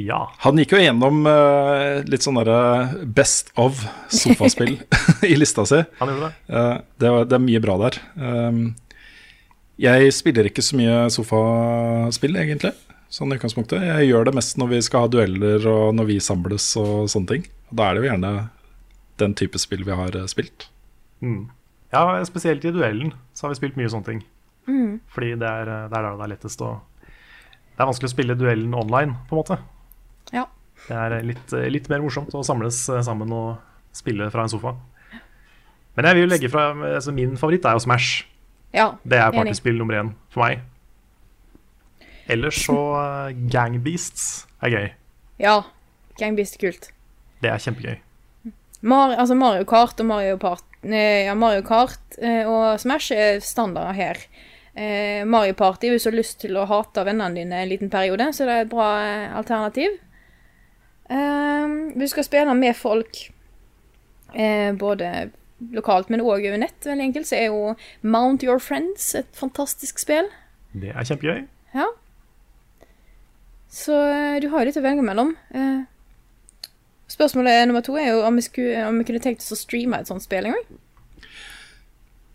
Ja. 0.01 0.23
Han 0.41 0.57
gikk 0.57 0.73
jo 0.73 0.81
gjennom 0.81 1.25
uh, 1.29 2.01
litt 2.09 2.25
sånn 2.25 2.39
derre 2.39 3.03
best 3.05 3.51
of 3.61 3.83
sofaspill 4.09 4.79
i 5.31 5.35
lista 5.37 5.67
si. 5.69 5.83
Han 5.99 6.13
gjorde 6.13 6.31
det. 6.31 6.39
uh, 6.49 6.79
det, 6.97 7.11
var, 7.13 7.27
det 7.29 7.37
er 7.37 7.45
mye 7.45 7.61
bra 7.61 7.77
der. 7.85 7.99
Um, 8.17 8.63
jeg 9.81 10.13
spiller 10.13 10.49
ikke 10.49 10.65
så 10.65 10.77
mye 10.77 10.97
sofaspill, 11.13 12.35
egentlig. 12.41 12.73
Sånn 13.13 13.33
i 13.33 13.37
utgangspunktet. 13.37 13.85
Jeg 13.85 14.09
gjør 14.09 14.29
det 14.29 14.35
mest 14.37 14.57
når 14.57 14.71
vi 14.71 14.81
skal 14.85 15.05
ha 15.05 15.09
dueller 15.13 15.65
og 15.69 15.93
når 15.97 16.09
vi 16.09 16.19
samles 16.23 16.71
og 16.81 17.09
sånne 17.13 17.29
ting. 17.29 17.43
Og 17.69 17.77
da 17.77 17.89
er 17.89 17.95
det 17.95 18.01
jo 18.03 18.09
gjerne 18.09 18.31
den 19.21 19.35
type 19.37 19.61
spill 19.61 19.83
vi 19.85 19.97
har 19.97 20.15
eh, 20.17 20.29
spilt. 20.31 20.67
Mm. 21.21 21.43
Ja, 21.93 22.05
spesielt 22.25 22.65
i 22.65 22.73
duellen 22.73 23.13
så 23.37 23.45
har 23.45 23.53
vi 23.53 23.59
spilt 23.61 23.77
mye 23.77 23.91
sånne 23.93 24.07
ting. 24.07 24.23
Fordi 24.65 25.33
det 25.39 25.49
er, 25.49 25.71
det 25.91 25.97
er 25.97 26.05
der 26.07 26.17
det 26.17 26.25
er 26.25 26.31
lettest 26.31 26.61
å 26.63 26.71
Det 27.73 27.81
er 27.81 27.89
vanskelig 27.89 28.09
å 28.11 28.13
spille 28.13 28.35
duellen 28.37 28.73
online, 28.77 29.15
på 29.27 29.35
en 29.35 29.41
måte. 29.41 29.57
Ja. 30.31 30.45
Det 30.87 30.97
er 30.97 31.15
litt, 31.25 31.53
litt 31.73 31.89
mer 31.89 32.03
morsomt 32.03 32.33
å 32.37 32.43
samles 32.45 32.83
eh, 32.89 33.01
sammen 33.05 33.31
og 33.33 33.57
spille 33.95 34.29
fra 34.33 34.45
en 34.45 34.51
sofa. 34.51 34.75
Men 35.97 36.09
jeg 36.09 36.19
vil 36.19 36.31
legge 36.31 36.49
fra 36.49 36.71
altså 36.73 37.13
Min 37.13 37.35
favoritt 37.37 37.65
er 37.65 37.77
jo 37.77 37.83
Smash. 37.83 38.23
Ja, 38.73 38.95
Det 39.05 39.19
er 39.19 39.33
partyspill 39.33 39.77
nummer 39.77 39.99
én 39.99 40.13
for 40.33 40.45
meg. 40.45 40.63
Ellers 42.29 42.63
så 42.65 42.77
Gangbeasts 43.51 44.47
er 44.63 44.73
gøy. 44.73 44.87
Ja. 45.43 45.59
Gangbeast 46.17 46.57
er 46.57 46.63
kult. 46.67 46.89
Det 47.43 47.51
er 47.51 47.61
kjempegøy. 47.61 47.99
Mar 48.83 49.13
altså 49.15 49.35
Mario 49.37 49.65
Kart 49.67 49.99
og 50.03 50.07
Mario, 50.09 50.37
Part, 50.41 50.65
eh, 50.83 51.25
ja, 51.27 51.35
Mario 51.39 51.63
Kart 51.63 52.17
eh, 52.19 52.43
og 52.49 52.79
Smash 52.81 53.15
er 53.15 53.39
standarder 53.43 53.95
her. 53.95 54.19
Eh, 54.75 55.21
Mario 55.29 55.53
Party, 55.53 55.91
hvis 55.93 56.05
du 56.05 56.09
har 56.09 56.17
lyst 56.17 56.39
til 56.41 56.57
å 56.57 56.65
hate 56.65 57.03
vennene 57.05 57.37
dine 57.37 57.61
en 57.61 57.69
liten 57.69 57.91
periode, 57.93 58.31
så 58.33 58.47
det 58.47 58.55
er 58.55 58.65
et 58.65 58.71
bra 58.71 58.89
eh, 59.03 59.35
alternativ. 59.37 59.99
Eh, 61.13 61.75
du 61.93 62.05
skal 62.09 62.25
spille 62.25 62.55
med 62.57 62.73
folk, 62.77 63.19
eh, 64.33 64.71
både 64.73 65.29
lokalt, 65.73 66.09
men 66.09 66.23
òg 66.25 66.47
over 66.47 66.57
nett, 66.57 66.79
veldig 66.83 67.05
enkelt, 67.05 67.29
så 67.29 67.37
er 67.37 67.51
jo 67.51 67.75
Mount 68.01 68.43
Your 68.43 68.59
Friends 68.59 69.13
et 69.15 69.29
fantastisk 69.37 70.01
spill. 70.01 70.31
Det 70.73 70.89
er 70.89 71.05
kjempegøy. 71.05 71.43
Ja. 71.77 71.91
Så 73.73 73.93
eh, 74.09 74.39
du 74.41 74.49
har 74.49 74.63
jo 74.63 74.69
litt 74.71 74.81
å 74.81 74.85
velge 74.85 75.05
mellom. 75.05 75.35
Eh, 75.53 75.85
spørsmålet 77.13 77.67
nummer 77.69 77.85
to 77.85 77.95
er 78.01 78.09
jo 78.09 78.25
om 78.25 78.41
vi, 78.41 78.45
skulle, 78.45 78.87
om 78.89 78.97
vi 78.97 79.05
kunne 79.05 79.21
tenkt 79.21 79.45
oss 79.45 79.53
å 79.53 79.59
streame 79.59 80.01
et 80.01 80.09
sånt 80.09 80.25
spill 80.25 80.49
en 80.49 80.57
gang. 80.57 80.81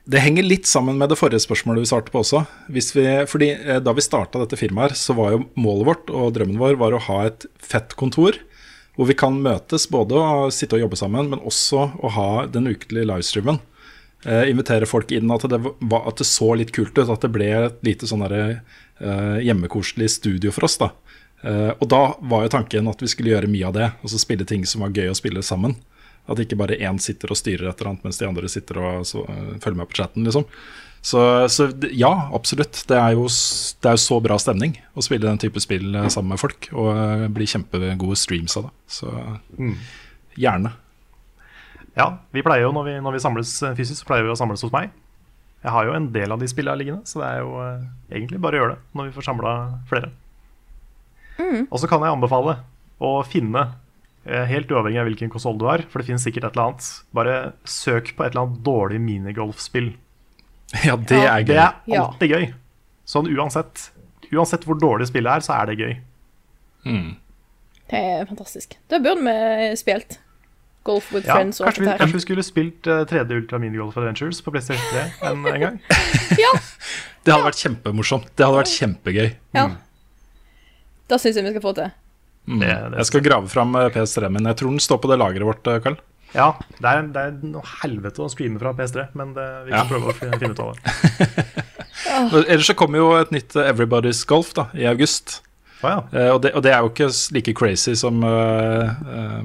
Det 0.08 0.22
henger 0.24 0.46
litt 0.46 0.64
sammen 0.64 0.96
med 0.96 1.10
det 1.12 1.18
forrige 1.20 1.42
spørsmålet 1.44 1.84
vi 1.84 1.88
svarte 1.90 2.12
på 2.12 2.22
også. 2.22 2.40
Vi, 2.72 2.80
fordi 3.28 3.50
eh, 3.52 3.80
Da 3.84 3.92
vi 3.92 4.04
starta 4.04 4.40
dette 4.40 4.56
firmaet, 4.56 4.96
så 4.96 5.12
var 5.18 5.34
jo 5.34 5.42
målet 5.52 5.88
vårt 5.90 6.12
og 6.12 6.32
drømmen 6.36 6.60
vår 6.60 6.78
var 6.80 6.96
å 6.96 7.02
ha 7.10 7.24
et 7.28 7.44
fett 7.60 7.92
kontor 7.98 8.38
hvor 8.98 9.06
vi 9.06 9.14
kan 9.14 9.36
møtes 9.38 9.84
både 9.86 10.18
og 10.18 10.48
sitte 10.50 10.74
og 10.74 10.80
jobbe 10.82 10.96
sammen, 10.98 11.28
men 11.30 11.42
også 11.46 11.84
å 12.02 12.08
ha 12.16 12.30
den 12.50 12.66
ukentlige 12.66 13.06
livestreamen. 13.06 13.60
Eh, 14.26 14.48
invitere 14.50 14.88
folk 14.90 15.12
inn, 15.14 15.30
at 15.30 15.44
det, 15.46 15.60
var, 15.62 16.08
at 16.10 16.18
det 16.18 16.26
så 16.26 16.48
litt 16.58 16.72
kult 16.74 16.96
ut. 16.98 17.06
At 17.06 17.22
det 17.22 17.30
ble 17.30 17.52
et 17.60 17.78
lite 17.86 18.08
sånn 18.10 18.24
eh, 18.26 18.58
hjemmekoselig 19.44 20.10
studio 20.16 20.50
for 20.56 20.66
oss. 20.66 20.80
da. 20.80 20.90
Eh, 21.46 21.70
og 21.76 21.86
da 21.92 22.02
var 22.18 22.48
jo 22.48 22.54
tanken 22.56 22.90
at 22.90 23.04
vi 23.04 23.12
skulle 23.12 23.36
gjøre 23.36 23.50
mye 23.52 23.68
av 23.68 23.76
det, 23.76 23.92
og 24.02 24.10
så 24.10 24.18
spille 24.18 24.48
ting 24.48 24.66
som 24.66 24.82
var 24.82 24.96
gøy 24.96 25.12
å 25.12 25.18
spille 25.18 25.44
sammen. 25.46 25.76
At 26.28 26.42
ikke 26.42 26.58
bare 26.60 26.76
én 26.76 26.98
sitter 27.00 27.32
og 27.32 27.38
styrer 27.40 27.70
et 27.70 27.80
eller 27.80 27.94
annet, 27.94 28.04
mens 28.04 28.20
de 28.20 28.28
andre 28.28 28.50
sitter 28.52 28.80
og 28.82 29.06
så, 29.08 29.24
uh, 29.24 29.56
følger 29.62 29.80
med 29.80 29.90
på 29.90 29.98
chatten. 30.00 30.26
liksom. 30.28 30.46
Så, 31.00 31.20
så 31.48 31.68
ja, 31.94 32.10
absolutt. 32.34 32.82
Det 32.88 32.96
er, 32.98 33.14
jo, 33.16 33.28
det 33.28 33.88
er 33.88 33.94
jo 33.96 34.02
så 34.02 34.18
bra 34.20 34.36
stemning 34.42 34.74
å 34.98 35.04
spille 35.04 35.28
den 35.28 35.38
type 35.40 35.62
spill 35.62 35.94
eh, 35.94 36.08
sammen 36.10 36.34
med 36.34 36.42
folk. 36.42 36.68
Og 36.74 36.90
eh, 36.90 37.26
bli 37.32 37.46
kjempegode 37.48 38.18
streams 38.18 38.58
av 38.58 38.66
det. 38.66 38.72
Så 38.98 39.12
gjerne. 40.36 40.74
Ja, 41.94 42.10
vi 42.34 42.42
pleier 42.44 42.66
jo 42.66 42.74
når 42.74 42.88
vi, 42.90 42.96
når 43.04 43.14
vi 43.14 43.22
samles 43.22 43.54
fysisk, 43.78 44.02
så 44.02 44.10
pleier 44.10 44.26
vi 44.26 44.34
å 44.34 44.38
samles 44.38 44.66
hos 44.66 44.74
meg. 44.74 44.90
Jeg 45.62 45.74
har 45.74 45.86
jo 45.86 45.94
en 45.96 46.10
del 46.14 46.34
av 46.34 46.42
de 46.42 46.50
spillene 46.50 46.78
liggende, 46.82 47.06
så 47.08 47.22
det 47.22 47.30
er 47.30 47.40
jo 47.46 47.54
egentlig 48.10 48.42
bare 48.42 48.58
å 48.58 48.60
gjøre 48.60 48.74
det 48.74 48.98
når 48.98 49.08
vi 49.08 49.14
får 49.16 49.26
samla 49.30 49.54
flere. 49.90 50.12
Og 51.70 51.78
så 51.80 51.88
kan 51.90 52.02
jeg 52.02 52.14
anbefale 52.14 52.58
å 53.02 53.10
finne, 53.26 53.64
helt 54.28 54.70
uavhengig 54.74 55.00
av 55.00 55.06
hvilken 55.08 55.30
konsoll 55.32 55.58
du 55.60 55.64
har, 55.68 55.82
for 55.88 56.00
det 56.02 56.08
finnes 56.10 56.24
sikkert 56.26 56.44
et 56.48 56.56
eller 56.56 56.70
annet, 56.70 56.88
bare 57.16 57.36
søk 57.68 58.12
på 58.16 58.24
et 58.26 58.32
eller 58.34 58.44
annet 58.46 58.62
dårlig 58.66 59.00
minigolfspill. 59.00 59.92
Ja, 60.84 60.96
det 61.00 61.16
er 61.22 61.40
gøy. 61.40 61.46
Det 61.48 61.56
er 61.62 61.74
Ja. 61.88 62.02
alltid 62.06 62.30
gøy. 62.34 62.48
Sånn 63.08 63.30
uansett. 63.32 63.90
Uansett 64.32 64.64
hvor 64.68 64.76
dårlig 64.78 65.06
spillet 65.08 65.38
er, 65.38 65.40
så 65.40 65.54
er 65.62 65.66
det 65.70 65.78
gøy. 65.80 65.94
Det 67.88 67.98
er 68.04 68.26
fantastisk. 68.28 68.76
Det 68.90 69.00
burde 69.02 69.22
vi 69.24 69.76
spilt. 69.80 70.18
Golf 70.84 71.10
with 71.12 71.26
Ja, 71.26 71.34
friends 71.36 71.58
kanskje, 71.60 71.82
vi, 71.84 71.96
kanskje 72.00 72.16
vi 72.16 72.20
skulle 72.22 72.42
spilt 72.46 72.86
uh, 72.88 73.02
3D 73.04 73.32
Ultra 73.42 73.58
Minigolf 73.60 73.96
Adventures 74.00 74.38
på 74.44 74.52
PlayStation 74.54 74.84
3 75.20 75.30
en, 75.30 75.42
en 75.50 75.60
gang? 75.64 75.80
Det 76.32 77.32
hadde 77.34 77.44
vært 77.44 77.60
kjempemorsomt. 77.60 78.28
Det 78.38 78.46
hadde 78.46 78.60
vært 78.62 78.72
kjempegøy. 78.72 79.26
Ja. 79.56 79.64
Det 81.08 81.18
syns 81.20 81.36
jeg 81.40 81.44
vi 81.44 81.52
skal 81.56 81.64
få 81.64 81.72
til. 81.76 81.90
Mm. 82.48 82.60
Det- 82.62 82.68
det- 82.92 82.96
Jeg 83.02 83.06
skal 83.10 83.20
grave 83.26 83.48
fram 83.52 83.74
eh, 83.76 83.90
PS3-en 83.92 84.32
min. 84.32 84.46
Jeg 84.48 84.56
tror 84.56 84.70
den 84.72 84.80
står 84.80 84.98
på 85.02 85.10
det 85.10 85.18
lageret 85.20 85.44
vårt, 85.44 85.66
eh, 85.68 85.80
Karl. 85.84 85.98
Ja, 86.34 86.54
det 86.80 86.84
er, 86.88 87.02
det 87.12 87.20
er 87.24 87.36
noe 87.48 87.64
helvete 87.82 88.20
å 88.24 88.28
streame 88.28 88.58
fra 88.60 88.72
PS3, 88.76 89.08
men 89.16 89.34
det, 89.36 89.46
vi 89.66 89.70
kan 89.72 89.84
Ja. 89.84 89.84
prøve 89.88 90.12
å 90.12 90.16
finne 90.16 90.50
ut 90.50 90.60
av 90.60 90.74
det. 90.74 91.64
Ellers 92.48 92.66
så 92.68 92.74
kommer 92.76 92.98
jo 93.00 93.12
et 93.16 93.30
nytt 93.32 93.56
eh, 93.56 93.68
Everybody's 93.72 94.24
Golf 94.28 94.52
da, 94.56 94.66
i 94.74 94.84
august. 94.88 95.42
Å 95.82 95.88
ja. 95.92 95.98
Eh, 96.12 96.30
og, 96.34 96.42
det, 96.42 96.52
og 96.58 96.62
det 96.64 96.72
er 96.74 96.80
jo 96.84 96.90
ikke 96.90 97.08
like 97.36 97.54
crazy 97.54 97.94
som 97.94 98.22
uh, 98.24 98.90
uh, 99.08 99.44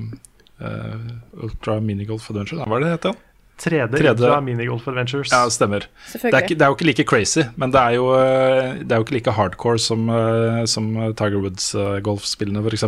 eh, 0.60 1.44
Ultra 1.46 1.80
Minigolf 1.80 2.30
Adventure. 2.32 2.64
Da, 2.64 2.66
Hva 2.72 2.80
er 2.80 2.84
det 2.84 2.90
det 2.90 2.96
heter? 2.98 3.22
3D, 3.62 3.94
3D. 3.94 4.10
Ultra 4.16 4.40
Minigolf 4.42 4.88
Adventures. 4.90 5.32
Ja, 5.32 5.46
stemmer. 5.54 5.86
Det 6.12 6.32
er, 6.34 6.40
ikke, 6.42 6.56
det 6.58 6.66
er 6.66 6.72
jo 6.72 6.78
ikke 6.78 6.88
like 6.90 7.06
crazy, 7.08 7.44
men 7.56 7.72
det 7.72 7.80
er 7.80 7.98
jo, 8.00 8.08
eh, 8.18 8.80
det 8.82 8.92
er 8.92 9.02
jo 9.02 9.06
ikke 9.06 9.18
like 9.20 9.36
hardcore 9.38 9.80
som, 9.80 10.10
eh, 10.10 10.64
som 10.70 10.90
Tiger 11.14 11.40
Woods-golfspillene, 11.44 12.64
f.eks. 12.66 12.88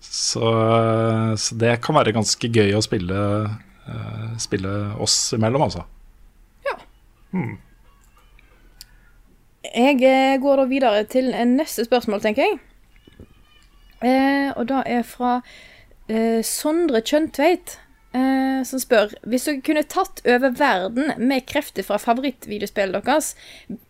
Så, 0.00 0.40
eh, 0.40 1.34
så 1.36 1.58
det 1.60 1.76
kan 1.84 1.94
være 1.98 2.16
ganske 2.16 2.48
gøy 2.50 2.72
å 2.78 2.82
spille, 2.82 3.20
eh, 3.86 4.28
spille 4.40 4.76
oss 4.98 5.18
imellom, 5.36 5.68
altså. 5.68 5.84
Jeg 9.70 10.00
eh, 10.02 10.38
går 10.42 10.56
da 10.62 10.64
videre 10.70 11.04
til 11.06 11.28
eh, 11.36 11.44
neste 11.46 11.84
spørsmål, 11.86 12.22
tenker 12.24 12.48
jeg. 12.48 12.58
Eh, 14.00 14.48
og 14.56 14.64
da 14.70 14.80
er 14.88 15.04
fra 15.06 15.36
eh, 16.08 16.40
Sondre 16.46 17.02
Kjøntveit, 17.04 17.76
eh, 18.16 18.60
som 18.66 18.80
spør 18.82 19.14
Hvis 19.28 19.46
dere 19.48 19.62
kunne 19.64 19.84
tatt 19.88 20.22
over 20.26 20.52
verden 20.56 21.12
med 21.20 21.46
krefter 21.48 21.86
fra 21.86 21.98
favorittvideospillet 22.00 23.06
deres, 23.06 23.34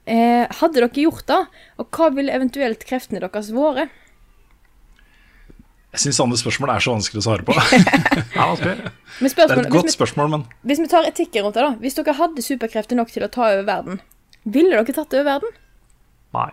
eh, 0.06 0.46
hadde 0.60 0.78
dere 0.78 0.90
gjort 0.92 1.26
det? 1.30 1.40
Og 1.80 1.90
hva 1.96 2.10
ville 2.14 2.34
eventuelt 2.34 2.86
kreftene 2.88 3.22
deres 3.22 3.50
vært? 3.54 3.90
Jeg 5.90 6.04
syns 6.04 6.20
andre 6.22 6.38
spørsmål 6.38 6.70
er 6.70 6.84
så 6.84 6.92
vanskelig 6.94 7.18
å 7.18 7.26
svare 7.26 7.46
på. 7.46 7.54
Ja, 8.40 8.52
Det 8.54 9.32
er 9.42 9.58
et 9.58 9.72
godt 9.72 9.90
spørsmål, 9.90 10.30
men 10.30 10.44
hvis 10.62 10.78
vi 10.78 10.86
tar 10.88 11.08
etikken 11.08 11.42
rundt 11.44 11.58
det, 11.58 11.64
da. 11.66 11.72
Hvis 11.82 11.98
dere 11.98 12.14
hadde 12.14 12.44
superkrefter 12.46 12.96
nok 12.96 13.10
til 13.10 13.26
å 13.26 13.30
ta 13.32 13.48
over 13.48 13.66
verden, 13.66 13.98
ville 14.46 14.70
dere 14.70 14.94
tatt 14.94 15.16
over 15.18 15.26
verden? 15.26 15.58
Nei. 16.36 16.50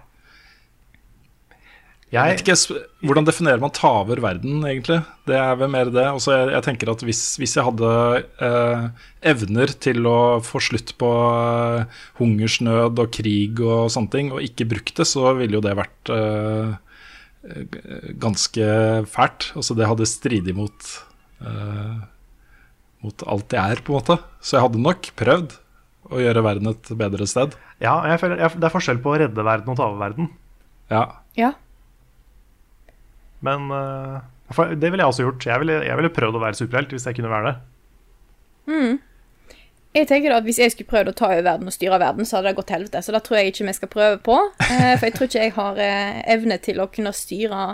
Jeg 2.08 2.24
vet 2.32 2.42
ikke, 2.44 2.80
hvordan 3.04 3.26
definerer 3.28 3.60
man 3.60 3.74
ta 3.76 3.90
over 4.00 4.22
verden, 4.24 4.62
egentlig? 4.64 5.02
Det 5.28 5.36
er 5.36 5.58
vel 5.60 5.72
mer 5.74 5.90
det. 5.92 6.06
Også 6.16 6.32
jeg, 6.32 6.54
jeg 6.56 6.64
tenker 6.64 6.92
at 6.94 7.04
hvis, 7.04 7.24
hvis 7.42 7.58
jeg 7.58 7.68
hadde 7.68 7.90
eh, 8.48 8.86
evner 9.34 9.74
til 9.84 10.08
å 10.08 10.18
få 10.46 10.62
slutt 10.64 10.94
på 11.02 11.10
eh, 11.12 12.00
hungersnød 12.22 13.04
og 13.04 13.12
krig 13.18 13.60
og 13.60 13.92
sånne 13.92 14.14
ting, 14.14 14.32
og 14.32 14.46
ikke 14.46 14.70
brukt 14.72 14.96
det, 14.96 15.08
så 15.10 15.36
ville 15.36 15.60
jo 15.60 15.64
det 15.68 15.76
vært 15.82 16.14
eh, 16.16 16.78
ganske 18.24 18.72
fælt. 19.12 19.52
Altså 19.60 19.76
det 19.76 19.92
hadde 19.92 20.08
stridig 20.08 20.56
mot 20.56 20.92
eh, 21.44 21.98
mot 23.04 23.30
alt 23.30 23.54
jeg 23.54 23.76
er, 23.76 23.84
på 23.84 23.94
en 23.94 24.00
måte. 24.00 24.20
Så 24.40 24.58
jeg 24.58 24.66
hadde 24.66 24.82
nok 24.82 25.12
prøvd 25.20 25.60
å 26.08 26.24
gjøre 26.24 26.44
verden 26.46 26.72
et 26.72 26.92
bedre 26.98 27.28
sted. 27.28 27.56
ja, 27.84 28.00
jeg 28.14 28.24
føler, 28.24 28.40
jeg, 28.42 28.58
det 28.58 28.68
er 28.68 28.74
forskjell 28.74 29.00
på 29.04 29.12
å 29.14 29.22
redde 29.28 29.44
verden 29.44 29.74
og 29.74 29.80
ta 29.80 29.90
over 29.90 30.00
verden. 30.08 30.32
Ja. 30.92 31.04
Ja. 31.36 31.52
Men 33.46 33.68
eh, 33.72 34.22
det 34.80 34.90
ville 34.92 35.04
jeg 35.04 35.12
også 35.12 35.26
gjort. 35.28 35.46
Jeg 35.46 35.62
ville, 35.64 35.82
jeg 35.86 36.00
ville 36.00 36.14
prøvd 36.14 36.40
å 36.40 36.44
være 36.46 36.58
superhelt 36.60 36.96
hvis 36.96 37.06
jeg 37.10 37.18
kunne 37.18 37.34
være 37.34 37.52
det. 37.52 37.58
Jeg 39.98 40.08
tenker 40.10 40.30
da 40.34 40.38
at 40.42 40.46
Hvis 40.46 40.60
jeg 40.60 40.74
skulle 40.74 40.90
prøvd 40.92 41.12
å 41.12 41.16
ta 41.18 41.30
over 41.32 41.46
verden 41.46 41.70
og 41.70 41.74
styre 41.74 42.00
verden, 42.02 42.28
så 42.28 42.38
hadde 42.38 42.52
det 42.52 42.58
gått 42.60 42.68
til 42.70 42.78
helvete. 42.78 43.02
Så 43.06 43.14
det 43.16 43.22
tror 43.26 43.38
jeg 43.40 43.54
ikke 43.54 43.68
vi 43.70 43.76
skal 43.78 43.92
prøve 43.94 44.18
på. 44.24 44.40
Eh, 44.68 44.94
for 44.98 45.08
jeg 45.08 45.16
tror 45.16 45.30
ikke 45.30 45.46
jeg 45.46 45.56
har 45.58 45.80
eh, 45.84 46.20
evne 46.36 46.58
til 46.64 46.82
å 46.84 46.90
kunne 46.92 47.14
styre 47.16 47.70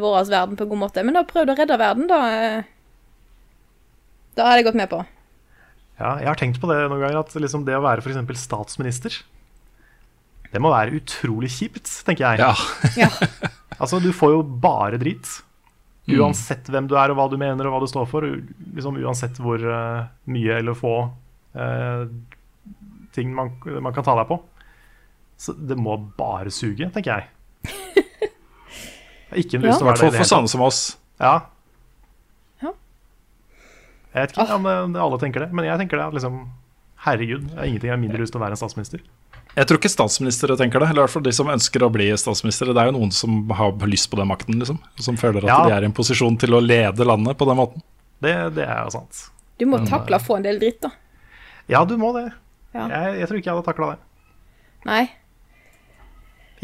vår 0.00 0.30
verden 0.30 0.56
på 0.56 0.64
en 0.64 0.70
god 0.70 0.80
måte. 0.80 1.02
Men 1.04 1.18
da 1.18 1.24
prøvd 1.28 1.52
å 1.52 1.56
redde 1.58 1.76
verden, 1.80 2.06
da 2.08 2.20
Da 4.34 4.46
hadde 4.48 4.62
jeg 4.62 4.66
gått 4.70 4.78
med 4.80 4.90
på. 4.90 5.02
Ja, 6.00 6.16
jeg 6.18 6.26
har 6.26 6.38
tenkt 6.40 6.60
på 6.62 6.70
det 6.70 6.78
noen 6.88 7.02
ganger, 7.02 7.20
at 7.20 7.34
liksom 7.38 7.66
det 7.66 7.76
å 7.76 7.82
være 7.84 8.02
f.eks. 8.02 8.40
statsminister 8.40 9.20
Det 10.50 10.62
må 10.62 10.72
være 10.72 10.96
utrolig 10.98 11.52
kjipt, 11.54 11.90
tenker 12.06 12.24
jeg. 12.32 12.42
ja. 12.42 12.54
Ja. 12.98 13.10
Altså, 13.78 14.00
du 14.02 14.10
får 14.14 14.36
jo 14.36 14.42
bare 14.42 14.98
drit. 15.00 15.28
Uansett 16.14 16.68
hvem 16.68 16.88
du 16.88 16.96
er 17.00 17.12
og 17.12 17.16
hva 17.18 17.28
du 17.32 17.38
mener 17.40 17.66
og 17.66 17.74
hva 17.74 17.82
du 17.84 17.88
står 17.90 18.08
for. 18.10 18.26
Liksom 18.76 18.98
Uansett 19.00 19.40
hvor 19.42 19.62
uh, 19.62 20.04
mye 20.30 20.58
eller 20.60 20.76
få 20.76 20.96
uh, 21.56 22.04
ting 23.16 23.32
man, 23.34 23.54
man 23.80 23.94
kan 23.96 24.04
ta 24.06 24.16
deg 24.18 24.28
på. 24.28 24.40
Så 25.40 25.54
det 25.56 25.78
må 25.80 25.96
bare 26.18 26.52
suge, 26.54 26.90
tenker 26.94 27.16
jeg. 27.16 27.30
Ikke 29.42 29.58
noe 29.58 29.70
lyst 29.70 29.80
til 29.80 29.86
å 29.86 29.90
være 29.90 29.96
det. 29.96 30.04
fall 30.04 30.10
i 30.10 30.12
det 30.12 30.18
for 30.18 30.20
hele 30.20 30.30
sånne 30.30 30.52
som 30.52 30.64
oss. 30.66 30.82
Ja. 31.22 31.34
Ja. 32.62 32.74
Jeg 34.14 34.28
vet 34.28 34.36
ikke 34.36 34.58
om 34.60 34.68
alle 34.68 35.18
tenker 35.22 35.46
det, 35.46 35.50
men 35.56 35.66
jeg 35.66 35.80
tenker 35.80 35.98
det. 35.98 36.06
Liksom, 36.20 36.38
herregud, 37.06 37.48
jeg 37.48 37.58
har 37.58 37.70
ingenting 37.70 37.90
jeg 37.90 37.96
har 37.96 38.02
mindre 38.04 38.22
lyst 38.22 38.34
til 38.36 38.42
å 38.42 38.44
være 38.44 38.54
en 38.54 38.60
statsminister. 38.60 39.02
Jeg 39.54 39.68
tror 39.70 39.78
ikke 39.78 39.90
statsministre 39.92 40.56
tenker 40.58 40.82
det. 40.82 40.88
Eller 40.90 41.04
i 41.04 41.06
hvert 41.06 41.14
fall 41.14 41.22
de 41.26 41.32
som 41.36 41.50
ønsker 41.52 41.84
å 41.86 41.90
bli 41.94 42.08
statsministre. 42.18 42.74
Det 42.74 42.82
er 42.82 42.88
jo 42.90 42.96
noen 42.96 43.12
som 43.14 43.36
har 43.54 43.72
lyst 43.86 44.08
på 44.10 44.18
den 44.18 44.26
makten, 44.30 44.56
liksom. 44.58 44.80
Som 44.98 45.16
føler 45.20 45.44
at 45.44 45.50
Ja. 45.52 45.58
de 45.68 45.74
er 45.76 45.82
i 45.86 45.90
en 45.90 45.94
posisjon 45.94 46.36
til 46.40 46.56
å 46.58 46.60
lede 46.64 47.06
landet 47.06 47.38
på 47.38 47.46
den 47.46 47.56
måten. 47.60 47.82
Det, 48.20 48.34
det 48.56 48.64
er 48.66 48.82
jo 48.84 48.90
sant. 48.96 49.28
Du 49.58 49.66
må 49.70 49.78
takle 49.86 50.18
å 50.18 50.22
få 50.24 50.36
en 50.40 50.42
del 50.46 50.58
dritt, 50.58 50.80
da. 50.82 50.90
Ja, 51.70 51.84
du 51.84 51.96
må 51.96 52.12
det. 52.16 52.32
Ja. 52.74 52.88
Jeg, 52.90 53.20
jeg 53.20 53.28
tror 53.30 53.38
ikke 53.38 53.50
jeg 53.50 53.54
hadde 53.56 53.68
takla 53.68 53.90
det. 53.92 54.00
Nei. 54.88 55.04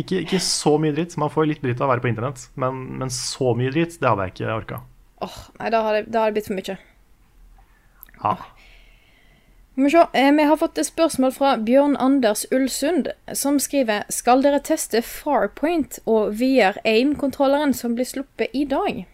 Ikke, 0.01 0.21
ikke 0.25 0.41
så 0.43 0.75
mye 0.81 0.95
dritt. 0.97 1.15
Man 1.21 1.31
får 1.31 1.47
litt 1.47 1.63
dritt 1.63 1.81
av 1.81 1.87
å 1.89 1.93
være 1.93 2.03
på 2.05 2.11
internett, 2.11 2.49
men, 2.59 2.99
men 2.99 3.11
så 3.15 3.55
mye 3.59 3.71
dritt, 3.71 3.99
det 4.01 4.09
hadde 4.09 4.27
jeg 4.27 4.35
ikke 4.35 4.55
orka. 4.57 4.81
Åh, 5.23 5.37
nei, 5.61 5.71
da 5.71 5.83
hadde, 5.87 6.03
da 6.11 6.23
hadde 6.25 6.33
det 6.33 6.39
blitt 6.41 6.49
for 6.51 6.59
mye. 6.59 6.77
Ja. 8.21 8.35
Vi. 9.81 9.89
Eh, 10.13 10.33
Vi 10.37 10.45
har 10.45 10.57
fått 10.61 10.77
et 10.79 10.87
spørsmål 10.89 11.33
fra 11.33 11.55
Bjørn 11.57 11.97
Anders 12.01 12.43
Ullsund, 12.53 13.09
som 13.33 13.57
skriver 13.63 14.03
Skal 14.13 14.43
dere 14.45 14.61
teste 14.61 15.01
Farpoint 15.07 15.99
og 16.07 16.35
VR 16.41 16.77
AIM-kontrolleren 16.85 17.73
som 17.75 17.95
blir 17.97 18.05
sluppet 18.09 18.49
i 18.55 18.65
dag? 18.69 19.07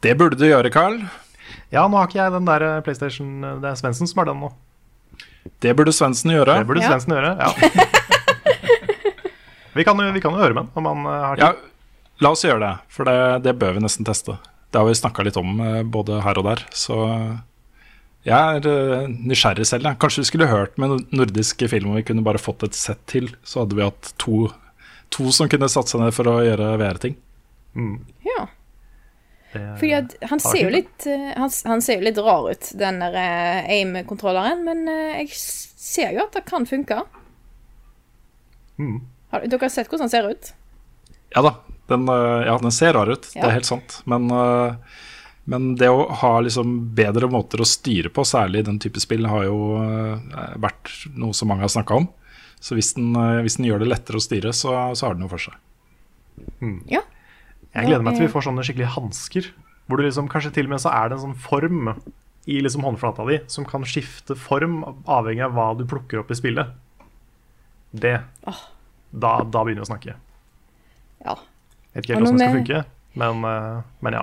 Det 0.00 0.16
burde 0.18 0.36
du 0.40 0.46
gjøre, 0.48 0.70
Carl. 0.72 0.96
ja, 1.70 1.84
nå 1.86 1.96
har 2.00 2.06
ikke 2.08 2.18
jeg 2.22 2.32
den 2.32 2.46
der 2.48 2.62
eh, 2.66 2.80
PlayStation 2.82 3.40
Det 3.62 3.68
er 3.70 3.74
Svendsen 3.78 4.08
som 4.10 4.18
har 4.22 4.26
den 4.32 4.40
nå. 4.40 4.50
Det 5.60 5.74
burde 5.76 5.92
Svendsen 5.92 6.30
gjøre. 6.32 6.58
Det 6.62 6.66
burde 6.68 6.80
Ja. 6.82 6.88
Svendsen 6.88 7.12
gjøre. 7.14 7.36
Ja. 7.38 7.52
vi, 9.74 9.84
kan 9.84 9.96
vi 10.14 10.20
kan 10.20 10.32
jo 10.34 10.38
høre 10.40 10.54
med 10.56 10.66
han 10.74 10.86
om 10.86 11.04
han 11.04 11.12
eh, 11.12 11.26
har 11.28 11.36
tid. 11.36 11.44
Ja, 11.44 11.52
la 12.24 12.30
oss 12.34 12.44
gjøre 12.44 12.60
det, 12.64 12.72
for 12.92 13.04
det, 13.08 13.16
det 13.46 13.54
bør 13.60 13.72
vi 13.76 13.80
nesten 13.84 14.04
teste. 14.08 14.36
Det 14.70 14.78
har 14.80 14.86
vi 14.88 14.94
snakka 14.98 15.24
litt 15.26 15.38
om 15.40 15.60
eh, 15.64 15.82
både 15.84 16.20
her 16.24 16.38
og 16.40 16.44
der, 16.50 16.60
så 16.76 16.96
jeg 18.26 18.36
er 18.60 18.66
eh, 18.68 19.06
nysgjerrig 19.08 19.64
selv. 19.66 19.86
jeg. 19.88 19.98
Kanskje 20.02 20.22
vi 20.24 20.28
skulle 20.28 20.50
hørt 20.50 20.76
med 20.78 21.06
nordiske 21.16 21.68
film 21.72 21.90
om 21.90 21.96
vi 21.96 22.02
kunne 22.04 22.24
bare 22.26 22.38
fått 22.42 22.62
et 22.66 22.74
sett 22.76 23.00
til. 23.08 23.30
Så 23.44 23.62
hadde 23.62 23.78
vi 23.78 23.86
hatt 23.86 24.12
to, 24.20 24.48
to 25.14 25.30
som 25.32 25.48
kunne 25.48 25.68
satt 25.72 25.88
seg 25.88 26.02
ned 26.02 26.12
for 26.16 26.28
å 26.28 26.38
gjøre 26.44 26.74
VR-ting. 26.80 27.16
Ja. 28.26 28.46
Det- 29.52 29.62
Fordi 29.80 29.92
at 29.96 30.12
han 30.30 30.38
ser 30.38 30.60
jo 30.62 30.68
litt 30.70 31.06
eh, 31.10 31.32
han, 31.36 31.50
han 31.66 31.80
ser 31.82 31.96
jo 31.98 32.04
litt 32.06 32.18
rar 32.22 32.50
ut, 32.52 32.68
den 32.78 33.00
der 33.02 33.16
eh, 33.18 33.70
aim-kontrolleren, 33.80 34.60
men 34.68 34.84
jeg 35.16 35.30
ser 35.34 36.12
jo 36.14 36.22
at 36.26 36.36
det 36.36 36.44
kan 36.46 36.66
funke. 36.70 37.00
Mm. 38.78 39.00
Har, 39.32 39.44
dere 39.46 39.64
har 39.64 39.72
sett 39.72 39.88
hvordan 39.90 40.06
han 40.06 40.12
ser 40.12 40.28
ut? 40.30 40.52
Ja 41.34 41.42
da, 41.46 41.54
den, 41.90 42.06
ja, 42.10 42.54
den 42.62 42.72
ser 42.74 42.94
rar 42.96 43.10
ut, 43.10 43.26
det 43.34 43.42
er 43.42 43.56
helt 43.58 43.68
sant. 43.68 44.00
Men, 44.10 44.28
eh, 44.30 44.76
men 45.50 45.74
det 45.80 45.88
å 45.90 46.04
ha 46.20 46.32
liksom 46.46 46.76
bedre 46.94 47.26
måter 47.30 47.60
å 47.62 47.66
styre 47.66 48.10
på, 48.14 48.22
særlig 48.28 48.62
den 48.68 48.78
type 48.82 49.00
spill, 49.02 49.26
har 49.26 49.48
jo 49.48 49.56
eh, 49.82 50.54
vært 50.62 50.92
noe 51.18 51.34
som 51.36 51.50
mange 51.50 51.66
har 51.66 51.72
snakka 51.74 51.96
om. 52.02 52.06
Så 52.62 52.76
hvis 52.78 52.92
den, 52.94 53.10
eh, 53.18 53.40
hvis 53.42 53.56
den 53.58 53.66
gjør 53.66 53.82
det 53.82 53.88
lettere 53.90 54.20
å 54.20 54.22
styre, 54.22 54.52
så, 54.54 54.76
så 54.94 55.08
har 55.08 55.16
den 55.18 55.24
noe 55.26 55.32
for 55.32 55.42
seg. 55.42 55.56
Ja. 56.92 57.02
Jeg 57.74 57.86
gleder 57.88 58.02
meg 58.06 58.16
til 58.18 58.26
vi 58.28 58.32
får 58.32 58.46
sånne 58.48 58.62
skikkelige 58.66 58.94
hansker. 58.96 59.50
Hvor 59.90 59.98
du 60.00 60.04
liksom, 60.06 60.28
kanskje 60.30 60.52
til 60.54 60.68
og 60.68 60.74
med 60.76 60.82
så 60.82 60.90
er 60.94 61.10
det 61.10 61.18
en 61.18 61.24
sånn 61.28 61.38
form 61.42 61.92
i 62.50 62.56
liksom 62.64 62.82
håndflata 62.86 63.26
di 63.28 63.40
som 63.52 63.66
kan 63.68 63.82
skifte 63.86 64.34
form 64.38 64.80
avhengig 65.10 65.44
av 65.46 65.54
hva 65.58 65.66
du 65.78 65.82
plukker 65.90 66.22
opp 66.22 66.30
i 66.32 66.38
spillet. 66.38 66.70
Det 67.90 68.16
da, 68.46 69.32
da 69.42 69.62
begynner 69.66 69.82
vi 69.82 69.86
å 69.88 69.90
snakke. 69.90 70.14
ja. 71.26 71.34
Jeg 71.90 72.04
vet 72.04 72.04
ikke 72.06 72.14
helt 72.14 72.22
hvordan 72.22 72.36
det 72.38 72.46
skal 72.46 72.54
med- 72.54 72.60
funke, 72.60 72.80
men, 73.18 73.44
eh, 73.50 73.82
men 74.06 74.14
ja. 74.14 74.20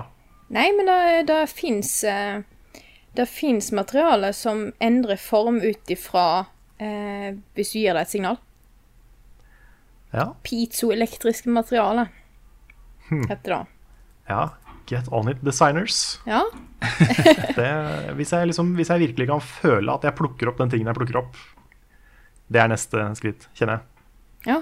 Nei, 0.54 0.68
men 0.76 0.86
det, 0.88 1.26
det 1.28 1.42
fins 1.52 1.90
eh, 2.08 2.38
Det 3.16 3.26
fins 3.28 3.68
materiale 3.76 4.30
som 4.32 4.62
endrer 4.80 5.18
form 5.20 5.58
ut 5.60 5.90
ifra 5.92 6.46
eh, 6.80 7.34
Hvis 7.58 7.72
du 7.74 7.78
gir 7.82 7.94
det 7.98 8.06
et 8.06 8.12
signal. 8.14 8.38
Ja. 10.14 10.30
Piezoelektrisk 10.46 11.46
materiale 11.52 12.08
Hmm. 13.08 13.22
heter 13.28 13.54
det. 13.54 13.66
ja. 14.28 14.48
Get 14.88 15.06
on 15.12 15.28
it, 15.28 15.38
designers. 15.44 16.18
Ja. 16.24 16.42
Det, 17.56 17.68
hvis, 18.16 18.30
jeg 18.32 18.46
liksom, 18.48 18.70
hvis 18.76 18.88
jeg 18.88 19.00
virkelig 19.02 19.26
kan 19.28 19.40
føle 19.44 19.92
at 19.92 20.04
jeg 20.04 20.14
plukker 20.16 20.48
opp 20.48 20.58
den 20.60 20.70
tingen 20.72 20.88
jeg 20.88 20.96
plukker 20.96 21.18
opp, 21.20 21.36
det 22.48 22.60
er 22.62 22.68
neste 22.72 23.02
skritt, 23.18 23.48
kjenner 23.56 23.78
jeg. 23.78 23.84
ja. 24.48 24.58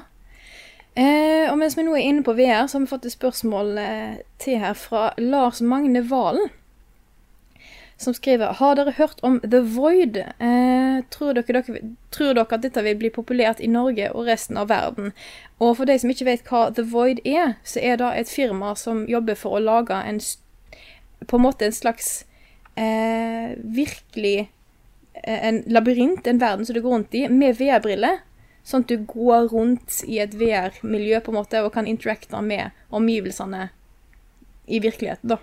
Eh, 0.97 1.51
og 1.51 1.59
mens 1.61 1.75
vi 1.77 1.85
nå 1.85 1.93
er 1.93 2.07
inne 2.09 2.25
på 2.25 2.33
VR, 2.39 2.65
så 2.65 2.79
har 2.79 2.87
vi 2.87 2.89
fått 2.89 3.05
et 3.05 3.13
spørsmål 3.13 3.75
eh, 3.83 4.15
til 4.41 4.63
her 4.63 4.73
fra 4.81 5.11
Lars 5.21 5.61
Magne 5.61 6.01
Valen. 6.09 6.49
Som 8.01 8.15
skriver 8.17 8.53
Har 8.53 8.77
dere 8.77 8.93
hørt 8.97 9.21
om 9.23 9.41
The 9.41 9.61
Void? 9.61 10.17
Eh, 10.17 11.05
tror, 11.13 11.33
dere, 11.37 11.61
dere, 11.61 11.83
tror 12.13 12.33
dere 12.37 12.57
at 12.59 12.65
dette 12.65 12.85
vil 12.85 12.97
bli 13.01 13.11
populært 13.13 13.61
i 13.61 13.69
Norge 13.73 14.09
og 14.13 14.29
resten 14.29 14.57
av 14.61 14.69
verden? 14.73 15.13
Og 15.61 15.77
for 15.79 15.89
de 15.89 15.99
som 16.01 16.13
ikke 16.13 16.29
vet 16.29 16.49
hva 16.49 16.67
The 16.77 16.85
Void 16.93 17.21
er, 17.25 17.57
så 17.65 17.81
er 17.81 18.01
det 18.01 18.13
et 18.17 18.33
firma 18.33 18.75
som 18.77 19.05
jobber 19.09 19.37
for 19.37 19.57
å 19.57 19.65
lage 19.65 19.97
en 19.97 20.21
På 21.27 21.37
en 21.37 21.43
måte 21.43 21.65
en 21.65 21.73
slags 21.73 22.27
eh, 22.77 23.57
virkelig 23.57 24.51
eh, 25.15 25.49
en 25.49 25.63
labyrint, 25.67 26.27
en 26.27 26.41
verden 26.41 26.67
som 26.67 26.75
du 26.75 26.83
går 26.83 26.93
rundt 26.93 27.15
i, 27.15 27.29
med 27.29 27.57
VR-briller. 27.57 28.21
Sånn 28.67 28.83
at 28.83 28.91
du 28.91 29.05
går 29.07 29.53
rundt 29.53 30.01
i 30.11 30.19
et 30.23 30.35
VR-miljø 30.35 31.21
på 31.23 31.31
en 31.31 31.39
måte 31.39 31.63
og 31.63 31.73
kan 31.77 31.87
interacte 31.87 32.41
med 32.43 32.75
omgivelsene 32.91 33.69
i 34.67 34.81
virkeligheten, 34.83 35.37
da. 35.37 35.39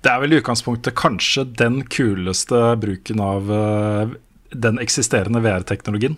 Det 0.00 0.08
er 0.08 0.20
vel 0.22 0.32
i 0.32 0.38
utgangspunktet 0.40 0.96
kanskje 0.96 1.44
den 1.58 1.82
kuleste 1.90 2.60
bruken 2.80 3.20
av 3.20 3.50
eh, 3.52 4.12
den 4.54 4.78
eksisterende 4.80 5.42
VR-teknologien. 5.44 6.16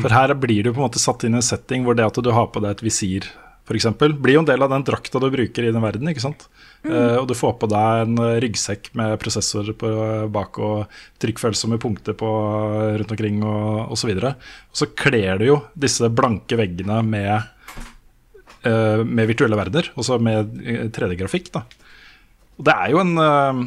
For 0.00 0.08
her 0.14 0.32
blir 0.40 0.64
du 0.64 0.70
på 0.70 0.80
en 0.80 0.86
måte 0.86 1.02
satt 1.02 1.26
inn 1.26 1.34
i 1.36 1.42
en 1.42 1.44
setting 1.44 1.84
hvor 1.84 1.98
det 1.98 2.06
at 2.06 2.16
du 2.16 2.30
har 2.32 2.46
på 2.54 2.62
deg 2.64 2.78
et 2.78 2.84
visir, 2.86 3.26
f.eks., 3.64 3.86
blir 4.20 4.36
jo 4.36 4.42
en 4.42 4.48
del 4.48 4.64
av 4.64 4.72
den 4.72 4.84
drakta 4.86 5.20
du 5.22 5.28
bruker 5.32 5.64
i 5.64 5.72
den 5.72 5.84
verden. 5.84 6.10
ikke 6.10 6.24
sant? 6.24 6.46
Eh, 6.84 7.16
og 7.16 7.28
du 7.30 7.34
får 7.36 7.54
på 7.62 7.68
deg 7.72 8.02
en 8.04 8.18
eh, 8.20 8.38
ryggsekk 8.44 8.90
med 8.98 9.16
prosessor 9.22 9.70
på, 9.80 9.92
bak 10.32 10.58
og 10.60 10.98
trykkfølsomme 11.22 11.80
punkter 11.80 12.16
på, 12.18 12.32
rundt 12.98 13.14
omkring 13.16 13.40
og 13.46 13.94
osv. 13.96 14.12
Og, 14.18 14.28
og 14.34 14.82
så 14.82 14.90
kler 14.92 15.40
du 15.40 15.48
jo 15.48 15.60
disse 15.72 16.10
blanke 16.12 16.58
veggene 16.60 17.00
med, 17.06 17.48
uh, 18.68 19.00
med 19.00 19.30
virtuelle 19.32 19.58
verdener, 19.58 19.88
altså 19.96 20.20
med 20.20 20.60
eh, 20.60 20.84
3D-grafikk. 20.92 21.54
da. 21.56 21.64
Og 22.58 22.68
det 22.68 22.76
er 22.76 22.92
jo 22.92 23.00
en 23.00 23.16
uh, 23.18 23.64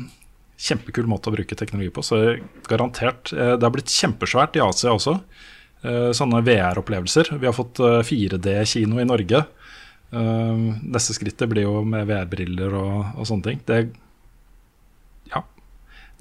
kjempekul 0.57 1.07
måte 1.09 1.29
å 1.29 1.35
bruke 1.35 1.57
teknologi 1.57 1.91
på, 1.93 2.03
så 2.05 2.19
garantert. 2.69 3.31
eh, 3.33 3.55
det 3.57 3.63
har 3.63 3.73
blitt 3.73 3.93
kjempesvært 3.93 4.57
i 4.57 4.63
Asia 4.63 4.91
også. 4.91 5.19
eh, 5.83 6.11
sånne 6.11 6.41
VR-opplevelser. 6.41 7.37
Vi 7.37 7.45
har 7.45 7.53
fått 7.53 7.77
4D-kino 7.77 8.99
i 8.99 9.05
Norge. 9.05 9.45
Eh, 10.11 10.59
neste 10.83 11.13
skrittet 11.13 11.49
blir 11.51 11.67
jo 11.67 11.81
med 11.83 12.07
VR-briller 12.07 12.75
og, 12.79 12.99
og 13.17 13.27
sånne 13.27 13.49
ting. 13.49 13.63
Det, 13.67 13.79
ja. 15.33 15.43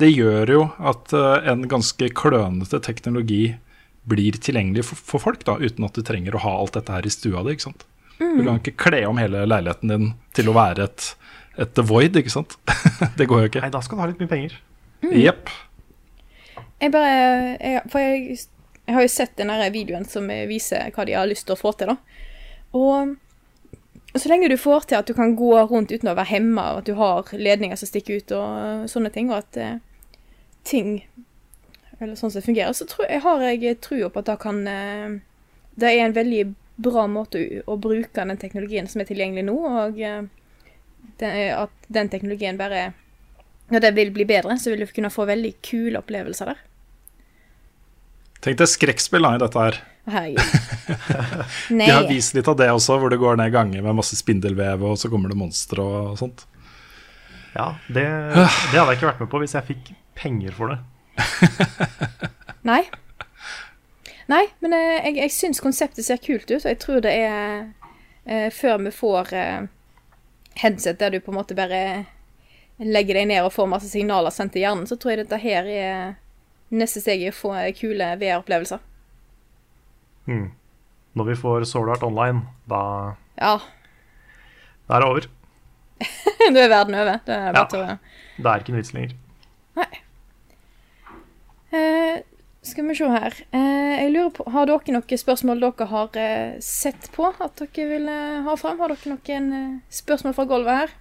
det 0.02 0.10
gjør 0.10 0.52
jo 0.56 0.62
at 0.92 1.14
uh, 1.14 1.36
en 1.46 1.66
ganske 1.70 2.10
klønete 2.18 2.80
teknologi 2.82 3.56
blir 4.06 4.38
tilgjengelig 4.42 4.88
for, 4.88 5.02
for 5.12 5.22
folk, 5.22 5.44
da, 5.46 5.58
uten 5.62 5.86
at 5.86 5.98
du 5.98 6.02
trenger 6.06 6.34
å 6.34 6.42
ha 6.42 6.56
alt 6.62 6.78
dette 6.78 6.94
her 6.94 7.06
i 7.06 7.14
stua 7.14 7.44
di. 7.46 7.54
ikke 7.54 7.68
sant? 7.68 7.86
Du 8.16 8.40
kan 8.46 8.58
ikke 8.58 8.78
kle 8.80 9.02
om 9.10 9.18
hele 9.20 9.42
leiligheten 9.44 9.92
din 9.92 10.06
til 10.34 10.48
å 10.48 10.54
være 10.56 10.86
et, 10.86 11.08
et 11.60 11.74
The 11.76 11.84
Void, 11.86 12.16
ikke 12.16 12.32
sant? 12.32 12.56
det 13.18 13.26
går 13.28 13.44
jo 13.44 13.50
ikke. 13.50 13.62
Nei, 13.66 13.72
da 13.74 13.82
skal 13.84 13.98
du 13.98 14.04
ha 14.04 14.10
litt 14.10 14.22
mye 14.22 14.30
penger. 14.30 14.56
Jepp. 15.12 15.52
Jeg 16.80 16.92
bare 16.92 17.12
jeg, 17.60 17.82
For 17.92 18.02
jeg, 18.02 18.38
jeg 18.86 18.96
har 18.96 19.04
jo 19.04 19.12
sett 19.12 19.36
den 19.38 19.52
videoen 19.74 20.06
som 20.08 20.26
viser 20.48 20.90
hva 20.94 21.04
de 21.08 21.14
har 21.18 21.28
lyst 21.28 21.46
til 21.48 21.56
å 21.56 21.60
få 21.60 21.74
til, 21.76 21.92
da. 21.92 22.24
Og 22.76 23.14
så 24.20 24.30
lenge 24.30 24.48
du 24.48 24.56
får 24.60 24.88
til 24.88 24.98
at 24.98 25.09
du 25.09 25.14
kan 25.16 25.34
gå 25.38 25.52
rundt 25.70 25.93
uten 25.93 26.10
å 26.10 26.16
være 26.16 26.30
hemma, 26.30 26.70
og 26.72 26.82
at 26.82 26.88
du 26.88 26.94
har 26.98 27.32
ledninger 27.32 27.78
som 27.78 27.90
stikker 27.90 28.20
ut 28.20 28.34
og 28.36 28.90
sånne 28.90 29.12
ting, 29.14 29.30
og 29.32 29.43
at 29.44 29.60
eh, 29.60 29.78
ting 30.66 30.98
Eller 31.97 32.12
sånn 32.12 32.28
som 32.28 32.43
det 32.43 32.44
fungerer, 32.44 32.74
så 32.76 32.84
tror, 32.84 33.06
jeg 33.09 33.22
har 33.24 33.43
jeg 33.47 33.78
trua 33.80 34.10
på 34.12 34.20
at 34.20 34.28
det 34.28 34.38
kan 34.43 34.59
eh, 34.68 35.16
Det 35.74 35.90
er 35.90 36.05
en 36.05 36.16
veldig 36.16 36.43
bra 36.76 37.06
måte 37.09 37.40
å, 37.40 37.62
å 37.72 37.78
bruke 37.80 38.24
den 38.28 38.40
teknologien 38.40 38.88
som 38.88 39.01
er 39.01 39.09
tilgjengelig 39.09 39.47
nå, 39.48 39.56
og 39.56 40.01
eh, 40.01 40.22
det 41.20 41.32
at 41.55 41.90
den 41.93 42.10
teknologien 42.12 42.59
bare 42.60 42.93
Når 43.72 43.82
det 43.82 43.94
vil 43.97 44.12
bli 44.14 44.24
bedre, 44.28 44.59
så 44.59 44.70
vil 44.70 44.84
du 44.84 44.93
kunne 44.94 45.10
få 45.10 45.24
veldig 45.26 45.56
kule 45.64 45.98
opplevelser 45.98 46.52
der. 46.52 46.59
Tenk 48.44 48.60
deg 48.60 48.70
skrekkspill 48.70 49.26
i 49.26 49.38
dette 49.43 49.59
her. 49.59 49.80
Herregud. 50.07 50.43
Nei. 51.78 51.87
De 51.87 51.93
har 51.93 52.09
vist 52.09 52.37
litt 52.37 52.49
av 52.49 52.59
det 52.59 52.69
også, 52.70 52.99
hvor 53.03 53.11
det 53.11 53.19
går 53.19 53.41
ned 53.41 53.51
ganger 53.55 53.83
med 53.83 53.99
masse 53.99 54.19
spindelvev, 54.19 54.85
og 54.87 54.99
så 55.01 55.11
kommer 55.11 55.33
det 55.33 55.39
monstre 55.39 55.83
og 55.83 56.19
sånt. 56.20 56.47
Ja, 57.57 57.74
det, 57.89 58.05
det 58.70 58.78
hadde 58.78 58.93
jeg 58.93 59.01
ikke 59.01 59.11
vært 59.11 59.24
med 59.24 59.33
på 59.33 59.43
hvis 59.43 59.57
jeg 59.57 59.69
fikk 59.73 59.91
penger 60.19 60.55
for 60.57 60.74
det. 60.74 60.78
Nei. 62.70 62.83
Nei, 64.31 64.45
men 64.62 64.74
eh, 64.74 65.07
jeg, 65.07 65.16
jeg 65.23 65.35
syns 65.35 65.62
konseptet 65.62 66.07
ser 66.07 66.23
kult 66.23 66.49
ut, 66.51 66.59
og 66.61 66.69
jeg 66.70 66.81
tror 66.83 67.03
det 67.05 67.12
er 67.15 67.41
eh, 68.27 68.49
Før 68.51 68.81
vi 68.83 68.91
får 68.91 69.31
eh, 69.39 69.69
headset 70.59 70.99
der 70.99 71.15
du 71.15 71.20
på 71.23 71.31
en 71.31 71.39
måte 71.39 71.55
bare 71.55 71.81
legger 72.83 73.20
deg 73.20 73.31
ned 73.31 73.47
og 73.47 73.55
får 73.55 73.70
masse 73.70 73.89
signaler 73.89 74.35
sendt 74.35 74.53
til 74.57 74.66
hjernen, 74.66 74.89
så 74.89 74.99
tror 74.99 75.15
jeg 75.15 75.23
dette 75.23 75.39
her 75.41 75.69
er 75.70 76.16
neste 76.74 77.01
steg 77.01 77.23
i 77.23 77.31
å 77.31 77.37
få 77.37 77.55
kule 77.78 78.11
VR-opplevelser. 78.20 78.83
Hmm. 80.27 80.51
Når 81.16 81.24
vi 81.31 81.35
får 81.40 81.65
Sword 81.70 81.89
Art 81.94 82.03
Online, 82.07 82.43
da, 82.69 83.15
Ja. 83.39 83.59
da 84.89 84.97
er 84.97 85.01
det 85.01 85.09
over. 85.09 85.28
Nå 86.53 86.61
er 86.61 86.69
verden 86.69 86.94
over. 86.98 87.20
Det 87.24 87.35
er 87.36 87.53
bare 87.53 87.78
Ja. 87.78 87.94
å 87.97 88.43
Det 88.43 88.47
er 88.53 88.61
ikke 88.61 88.74
noe 88.74 88.82
vits 88.82 88.93
lenger. 88.94 89.15
Nei. 89.77 89.86
Eh, 91.77 92.20
skal 92.66 92.86
vi 92.89 92.94
se 92.98 93.09
her. 93.11 93.35
Eh, 93.55 93.94
jeg 94.03 94.12
lurer 94.15 94.31
på, 94.36 94.47
Har 94.53 94.66
dere 94.69 94.94
noen 94.94 95.20
spørsmål 95.23 95.61
dere 95.62 95.86
har 95.90 96.20
eh, 96.20 96.59
sett 96.61 97.09
på 97.15 97.28
at 97.32 97.57
dere 97.62 97.89
vil 97.90 98.09
eh, 98.12 98.43
ha 98.47 98.55
fram? 98.61 98.78
Har 98.82 98.93
dere 98.94 99.15
noen 99.16 99.51
eh, 99.57 99.81
spørsmål 99.93 100.35
fra 100.36 100.47
gulvet 100.51 100.81
her? 100.82 100.94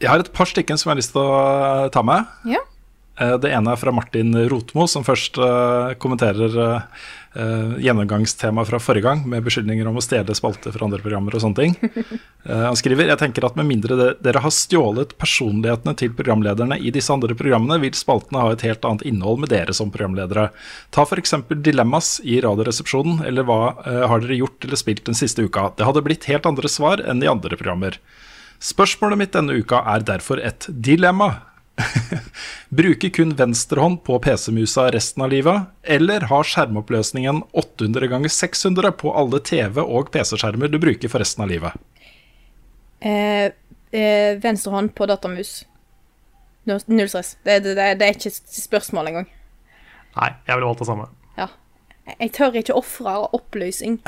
Jeg 0.00 0.10
har 0.12 0.20
et 0.20 0.32
par 0.36 0.46
stykker 0.50 0.76
som 0.76 0.90
jeg 0.90 0.94
har 0.94 1.00
lyst 1.00 1.14
til 1.16 1.22
å 1.24 1.90
ta 1.94 2.02
med. 2.04 2.26
Ja. 2.52 2.60
Eh, 3.18 3.36
Det 3.40 3.50
ene 3.52 3.72
er 3.72 3.80
fra 3.80 3.92
Martin 3.96 4.34
Rotmo, 4.50 4.86
som 4.86 5.04
først 5.06 5.38
eh, 5.40 5.94
kommenterer 6.02 6.58
eh, 7.36 7.76
gjennomgangstema 7.84 8.64
fra 8.64 8.80
forrige 8.82 9.04
gang, 9.06 9.22
med 9.28 9.44
beskyldninger 9.46 9.88
om 9.88 9.98
å 10.00 10.04
stjele 10.04 10.34
spalter 10.36 10.74
fra 10.74 10.86
andre 10.88 11.02
programmer 11.04 11.36
og 11.36 11.42
sånne 11.44 11.58
ting. 11.60 11.76
Uh, 12.48 12.64
han 12.68 12.78
skriver 12.78 13.12
jeg 13.12 13.20
tenker 13.20 13.46
at 13.46 13.58
med 13.58 13.68
mindre 13.68 13.98
de, 14.00 14.08
dere 14.24 14.42
har 14.44 14.54
stjålet 14.54 15.12
personlighetene 15.20 15.96
til 16.00 16.14
programlederne 16.16 16.78
i 16.80 16.92
disse 16.94 17.12
andre 17.12 17.36
programmene, 17.38 17.78
vil 17.82 17.96
spaltene 17.96 18.44
ha 18.44 18.54
et 18.54 18.64
helt 18.66 18.86
annet 18.88 19.06
innhold 19.08 19.42
med 19.44 19.52
dere 19.52 19.76
som 19.76 19.92
programledere. 19.94 20.48
Ta 20.94 21.06
f.eks. 21.06 21.36
Dilemmas 21.66 22.16
i 22.24 22.40
Radioresepsjonen, 22.44 23.20
eller 23.28 23.46
hva 23.48 23.60
uh, 23.84 24.06
har 24.10 24.24
dere 24.24 24.40
gjort 24.40 24.66
eller 24.66 24.80
spilt 24.80 25.04
den 25.06 25.18
siste 25.18 25.44
uka? 25.46 25.70
Det 25.76 25.88
hadde 25.88 26.04
blitt 26.06 26.30
helt 26.30 26.48
andre 26.48 26.72
svar 26.72 27.04
enn 27.04 27.22
i 27.22 27.30
andre 27.30 27.58
programmer. 27.58 28.00
Spørsmålet 28.62 29.20
mitt 29.20 29.36
denne 29.36 29.58
uka 29.60 29.82
er 29.92 30.04
derfor 30.06 30.40
et 30.40 30.66
dilemma. 30.72 31.34
Bruke 32.68 33.10
kun 33.10 33.34
venstrehånd 33.36 34.02
på 34.04 34.18
PC-musa 34.18 34.88
resten 34.94 35.22
av 35.22 35.30
livet, 35.30 35.68
eller 35.82 36.26
ha 36.30 36.40
skjermoppløsningen 36.44 37.42
800 37.52 38.10
ganger 38.12 38.32
600 38.32 38.92
på 39.02 39.12
alle 39.12 39.40
TV- 39.44 39.84
og 39.84 40.10
PC-skjermer 40.14 40.72
du 40.72 40.78
bruker 40.82 41.12
for 41.12 41.22
resten 41.22 41.44
av 41.44 41.52
livet? 41.52 41.76
Eh, 43.00 43.52
eh, 43.92 44.38
venstrehånd 44.42 44.94
på 44.94 45.06
datamus. 45.06 45.60
Null 46.66 47.08
stress. 47.08 47.36
Det, 47.42 47.60
det, 47.60 47.76
det, 47.78 47.92
det 48.00 48.08
er 48.08 48.16
ikke 48.16 48.32
et 48.32 48.58
spørsmål 48.58 49.12
engang. 49.12 49.30
Nei, 50.16 50.32
jeg 50.48 50.56
ville 50.56 50.66
valgt 50.66 50.82
det 50.82 50.88
samme. 50.88 51.06
Ja. 51.36 51.48
Jeg 52.06 52.32
tør 52.34 52.54
ikke 52.58 52.74
ofre 52.78 53.14
oppløsning 53.36 53.98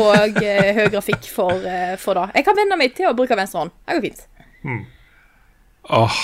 og 0.00 0.42
eh, 0.42 0.72
høy 0.76 0.88
grafikk 0.92 1.28
for, 1.32 1.52
eh, 1.64 1.96
for 2.00 2.18
det. 2.18 2.28
Jeg 2.38 2.46
kan 2.48 2.56
venne 2.58 2.78
meg 2.80 2.96
til 2.96 3.10
å 3.10 3.14
bruke 3.16 3.36
venstrehånd. 3.36 3.74
Det 3.84 3.98
går 3.98 4.06
fint. 4.08 4.26
Åh, 5.96 6.20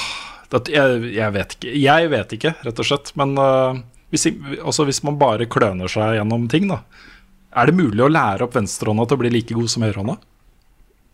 det, 0.53 0.73
jeg, 0.74 1.01
jeg 1.16 1.35
vet 1.35 1.57
ikke. 1.57 1.73
Jeg 1.81 2.11
vet 2.12 2.35
ikke, 2.37 2.53
rett 2.66 2.83
og 2.83 2.89
slett. 2.89 3.12
Men 3.20 3.33
uh, 3.41 3.81
hvis, 4.12 4.27
også 4.61 4.87
hvis 4.89 5.03
man 5.07 5.16
bare 5.20 5.49
kløner 5.51 5.91
seg 5.91 6.19
gjennom 6.19 6.45
ting, 6.53 6.69
da. 6.70 6.83
Er 7.53 7.69
det 7.69 7.77
mulig 7.77 8.01
å 8.05 8.11
lære 8.12 8.47
opp 8.47 8.55
venstrehånda 8.57 9.05
til 9.09 9.19
å 9.19 9.23
bli 9.24 9.33
like 9.35 9.57
god 9.57 9.69
som 9.73 9.85
høyrehånda? 9.85 10.15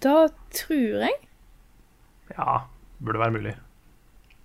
Da 0.05 0.29
tror 0.55 1.01
jeg 1.03 1.17
Ja, 2.37 2.61
burde 3.03 3.19
være 3.23 3.35
mulig. 3.35 3.55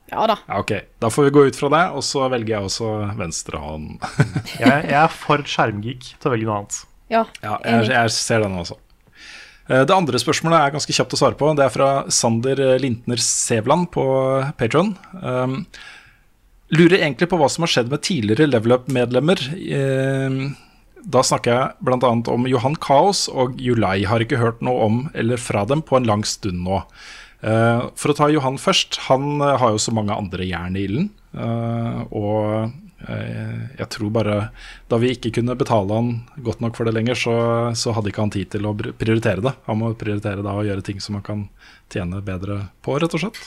Ja 0.10 0.24
da. 0.30 0.36
Ja, 0.48 0.60
ok. 0.62 0.72
Da 1.02 1.10
får 1.14 1.28
vi 1.28 1.34
gå 1.36 1.44
ut 1.50 1.58
fra 1.58 1.70
det, 1.74 1.84
og 1.98 2.04
så 2.06 2.26
velger 2.34 2.56
jeg 2.56 2.70
også 2.70 2.90
venstrehånd. 3.18 3.94
Jeg, 4.62 4.90
jeg 4.90 4.98
er 5.00 5.14
for 5.14 5.42
skjermgeek 5.48 6.10
til 6.18 6.30
å 6.30 6.34
velge 6.34 6.50
noe 6.50 6.58
annet. 6.62 6.80
Ja, 7.14 7.22
Ja, 7.44 7.56
jeg, 7.66 7.88
jeg 7.94 8.12
ser 8.16 8.42
den 8.46 8.58
også. 8.58 8.78
Eh, 9.70 9.86
Det 9.86 9.96
andre 9.96 10.20
spørsmålet 10.22 10.60
er 10.60 10.76
ganske 10.76 10.96
kjapt 10.96 11.16
å 11.16 11.22
svare 11.22 11.40
på. 11.40 11.54
Det 11.56 11.66
er 11.66 11.74
fra 11.74 11.90
Sander 12.10 12.80
Lintner 12.82 13.22
Sevland 13.22 13.92
på 13.92 14.06
Patron. 14.60 14.96
Um, 15.22 15.66
lurer 16.74 17.00
egentlig 17.00 17.30
på 17.30 17.40
hva 17.40 17.50
som 17.52 17.64
har 17.64 17.72
skjedd 17.72 17.90
med 17.94 18.04
tidligere 18.04 18.50
Level 18.50 18.76
Up-medlemmer. 18.76 19.40
Um, 20.28 20.56
da 21.04 21.24
snakker 21.26 21.52
jeg 21.52 21.84
bl.a. 21.84 22.12
om 22.32 22.48
Johan 22.48 22.78
Kaos 22.80 23.26
og 23.32 23.60
Julai. 23.62 24.06
Har 24.08 24.24
ikke 24.24 24.40
hørt 24.40 24.64
noe 24.64 24.88
om 24.88 25.02
eller 25.14 25.42
fra 25.42 25.66
dem 25.68 25.84
på 25.84 26.00
en 26.00 26.08
lang 26.08 26.24
stund 26.28 26.64
nå. 26.64 26.80
Uh, 27.44 27.90
for 28.00 28.14
å 28.14 28.18
ta 28.18 28.30
Johan 28.32 28.60
først. 28.62 29.02
Han 29.10 29.44
eh, 29.44 29.58
har 29.60 29.74
jo 29.76 29.82
så 29.82 29.92
mange 29.96 30.16
andre 30.16 30.48
jern 30.48 30.78
i 30.80 30.86
ilden. 30.88 31.10
Uh, 31.36 32.06
og 32.16 32.38
eh, 32.56 32.72
jeg 33.04 33.88
tror 33.92 34.12
bare 34.16 34.36
Da 34.88 34.96
vi 35.02 35.10
ikke 35.12 35.34
kunne 35.36 35.58
betale 35.60 35.92
han 35.92 36.12
godt 36.46 36.62
nok 36.64 36.78
for 36.78 36.88
det 36.88 36.94
lenger, 36.96 37.18
så, 37.20 37.34
så 37.76 37.92
hadde 37.96 38.14
ikke 38.14 38.24
han 38.24 38.32
tid 38.32 38.52
til 38.54 38.70
å 38.70 38.72
prioritere 38.76 39.44
det. 39.44 39.54
Han 39.68 39.82
må 39.82 39.92
prioritere 40.00 40.46
da 40.46 40.56
å 40.56 40.64
gjøre 40.64 40.86
ting 40.88 41.04
som 41.04 41.20
han 41.20 41.26
kan 41.26 41.44
tjene 41.92 42.22
bedre 42.24 42.62
på, 42.86 42.96
rett 43.02 43.18
og 43.18 43.26
slett. 43.26 43.42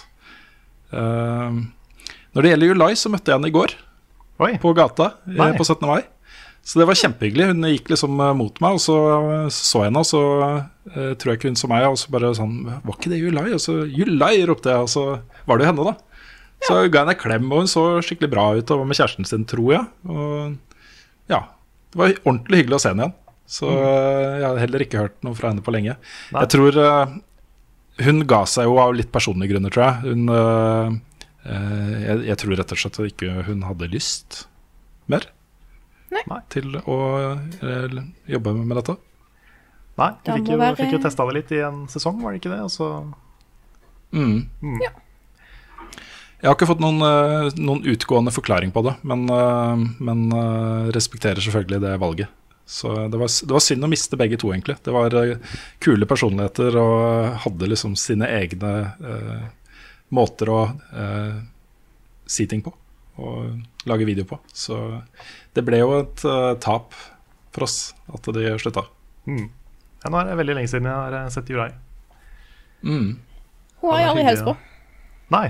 Eh, 0.93 1.63
når 2.37 2.45
det 2.45 2.53
gjelder 2.53 2.71
Julai, 2.73 2.93
så 3.01 3.09
møtte 3.13 3.33
jeg 3.33 3.39
henne 3.39 3.49
i 3.49 3.55
går 3.57 3.73
Oi. 4.45 4.53
på 4.61 4.75
gata 4.77 5.15
eh, 5.25 5.39
Nei. 5.39 5.55
på 5.57 5.65
17. 5.65 5.87
mai. 5.89 6.03
Så 6.67 6.81
det 6.81 6.89
var 6.89 6.99
kjempehyggelig. 6.99 7.47
Hun 7.53 7.69
gikk 7.71 7.93
liksom 7.93 8.19
eh, 8.21 8.35
mot 8.37 8.61
meg, 8.61 8.77
og 8.77 8.83
så 8.83 8.97
eh, 9.15 9.47
så 9.55 9.85
jeg 9.85 9.93
henne, 9.93 10.03
og 10.03 10.09
så 10.09 10.23
uh, 10.51 11.13
tror 11.15 11.33
jeg 11.33 11.41
ikke 11.41 11.53
hun 11.53 11.61
så 11.61 11.71
meg, 11.71 11.87
og 11.89 11.99
så 12.01 12.11
bare 12.13 12.35
sånn 12.37 12.57
Var 12.67 12.97
ikke 12.97 13.13
det 13.13 13.23
Julai? 13.23 13.47
Og 13.55 13.63
så 13.63 13.79
Julai, 13.87 14.35
ropte 14.49 14.75
jeg, 14.75 14.89
og 14.89 14.91
så 14.91 15.07
var 15.47 15.57
det 15.57 15.67
jo 15.67 15.71
henne, 15.71 15.87
da. 15.93 16.06
Så 16.65 16.89
ga 16.91 17.03
henne 17.05 17.13
en 17.15 17.21
klem, 17.21 17.51
og 17.53 17.59
hun 17.63 17.69
så 17.71 17.83
skikkelig 18.03 18.31
bra 18.33 18.47
ut 18.57 18.71
og 18.73 18.79
var 18.81 18.87
med 18.91 18.97
kjæresten 18.97 19.27
sin, 19.29 19.45
tror 19.47 19.73
jeg. 19.75 19.85
Og 20.09 20.57
ja. 21.31 21.43
Det 21.93 22.01
var 22.01 22.15
ordentlig 22.25 22.63
hyggelig 22.65 22.79
å 22.79 22.83
se 22.83 22.91
henne 22.95 23.05
igjen. 23.07 23.15
Så 23.47 23.69
eh, 23.71 24.39
jeg 24.41 24.47
har 24.49 24.59
heller 24.65 24.83
ikke 24.83 24.99
hørt 25.05 25.19
noe 25.23 25.37
fra 25.39 25.53
henne 25.53 25.63
på 25.63 25.71
lenge. 25.75 25.95
Nei. 26.35 26.41
Jeg 26.43 26.51
tror 26.57 26.79
eh, 26.83 27.13
Hun 28.03 28.25
ga 28.27 28.41
seg 28.51 28.67
jo 28.67 28.75
av 28.83 28.97
litt 28.99 29.13
personlige 29.15 29.53
grunner, 29.55 29.71
tror 29.71 29.85
jeg. 29.87 30.11
Hun 30.11 30.29
eh, 30.35 30.97
jeg, 31.47 32.25
jeg 32.27 32.39
tror 32.43 32.57
rett 32.59 32.73
og 32.75 32.81
slett 32.83 32.99
at 32.99 33.07
ikke 33.13 33.45
hun 33.47 33.63
hadde 33.69 33.87
lyst 33.93 34.41
mer 35.07 35.29
Nei. 36.11 36.41
til 36.51 36.75
å 36.83 36.97
jobbe 38.27 38.55
med 38.59 38.75
dette. 38.81 38.97
Nei, 39.97 40.11
vi 40.27 40.33
fikk 40.41 40.51
jo, 40.51 40.59
være- 40.61 40.77
fikk 40.81 40.97
jo 40.97 41.01
testa 41.07 41.25
det 41.31 41.37
litt 41.39 41.53
i 41.55 41.61
en 41.65 41.85
sesong, 41.89 42.19
var 42.25 42.35
det 42.35 42.41
ikke 42.43 42.51
det? 42.57 42.61
Og 42.67 42.73
så 42.75 42.91
Mm. 44.17 44.49
Jeg 46.47 46.53
har 46.53 46.55
ikke 46.61 46.69
fått 46.71 46.83
noen, 46.85 47.03
eh, 47.03 47.57
noen 47.59 47.81
utgående 47.91 48.31
forklaring 48.31 48.71
på 48.71 48.85
det, 48.87 48.93
men, 49.03 49.25
eh, 49.35 49.81
men 49.99 50.21
eh, 50.31 50.93
respekterer 50.95 51.43
selvfølgelig 51.43 51.81
det 51.83 51.97
valget. 51.99 52.29
Så 52.65 52.93
det 53.11 53.19
var, 53.19 53.27
det 53.27 53.51
var 53.51 53.65
synd 53.65 53.83
å 53.83 53.91
miste 53.91 54.19
begge 54.21 54.39
to, 54.39 54.53
egentlig. 54.55 54.77
Det 54.87 54.95
var 54.95 55.11
kule 55.83 56.07
personligheter 56.07 56.79
og 56.79 57.35
hadde 57.43 57.71
liksom 57.73 57.99
sine 57.99 58.31
egne 58.31 58.73
eh, 59.03 59.43
måter 60.15 60.55
å 60.55 60.61
eh, 60.95 61.43
si 62.31 62.47
ting 62.47 62.63
på 62.63 62.77
og 63.19 63.91
lage 63.91 64.07
video 64.07 64.31
på. 64.31 64.39
Så 64.55 64.79
det 65.51 65.67
ble 65.67 65.83
jo 65.83 65.99
et 65.99 66.25
eh, 66.31 66.55
tap 66.63 66.95
for 67.51 67.67
oss 67.67 67.91
at 68.07 68.31
de 68.39 68.55
slutta. 68.63 68.87
mm. 69.27 69.47
ja, 70.05 70.11
Nå 70.15 70.23
er 70.23 70.31
det 70.31 70.41
veldig 70.45 70.61
lenge 70.61 70.71
siden 70.71 70.93
jeg 70.93 71.11
har 71.11 71.31
sett 71.35 71.51
Jurai. 71.51 71.73
Mm. 72.87 73.17
Hun 73.83 73.95
har 73.97 74.05
jeg 74.05 74.15
aldri 74.15 74.29
hilst 74.31 74.47
på. 74.47 74.59
Nei. 75.35 75.49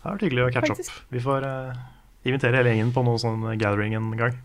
Det 0.00 0.08
har 0.08 0.14
vært 0.16 0.22
hyggelig 0.24 0.44
å 0.46 0.52
catche 0.54 0.72
Faktisk. 0.72 0.92
opp. 0.96 1.08
Vi 1.12 1.20
får 1.20 1.44
uh, 1.44 1.80
invitere 2.24 2.56
hele 2.56 2.70
gjengen 2.72 2.92
på 2.94 3.02
noe 3.04 3.20
sånn 3.20 3.42
gathering 3.60 3.92
en 3.98 4.06
gang. 4.16 4.38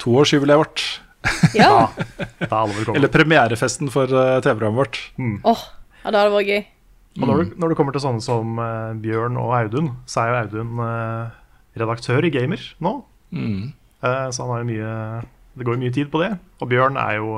Toårsjubileet 0.00 0.62
vårt. 0.64 0.84
Ja. 1.54 1.92
Da 2.40 2.62
er. 2.64 2.88
Eller 2.96 3.10
premierefesten 3.12 3.90
for 3.92 4.10
uh, 4.10 4.40
TV-programmet 4.42 4.80
vårt. 4.80 4.96
Åh, 5.20 5.60
ja, 6.00 6.08
det 6.08 6.16
hadde 6.18 6.32
vært 6.32 6.48
gøy. 6.48 6.62
Mm. 7.12 7.26
når 7.28 7.36
du, 7.36 7.50
når 7.60 7.68
det 7.68 7.76
kommer 7.76 7.92
til 7.92 8.02
sånne 8.06 8.24
som 8.24 8.56
uh, 8.56 8.96
Bjørn 8.96 9.36
og 9.36 9.52
Audun, 9.52 9.90
så 10.08 10.22
er 10.22 10.30
jo 10.30 10.38
Audun 10.40 10.80
redaktør 11.78 12.24
i 12.24 12.32
Gamer 12.32 12.64
nå. 12.82 12.94
Mm. 13.36 13.68
Eh, 14.00 14.26
så 14.32 14.42
han 14.42 14.50
har 14.54 14.64
jo 14.64 14.68
mye 14.72 14.94
Det 15.54 15.66
går 15.68 15.76
jo 15.76 15.82
mye 15.84 15.94
tid 15.94 16.08
på 16.10 16.22
det. 16.24 16.32
Og 16.64 16.72
Bjørn 16.72 16.96
er 16.96 17.18
jo 17.20 17.36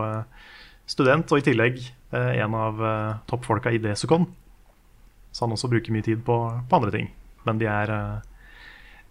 student, 0.86 1.34
og 1.34 1.42
i 1.42 1.44
tillegg 1.50 1.82
en 2.14 2.54
av 2.54 2.80
toppfolka 3.26 3.72
i 3.74 3.82
Desicon. 3.82 4.28
Så 5.34 5.44
han 5.44 5.56
også 5.56 5.68
bruker 5.72 5.92
mye 5.92 6.06
tid 6.06 6.22
på, 6.22 6.38
på 6.70 6.78
andre 6.78 6.94
ting. 6.94 7.10
Men 7.44 7.60
de 7.60 7.68
er 7.70 7.92
eh, 7.92 8.18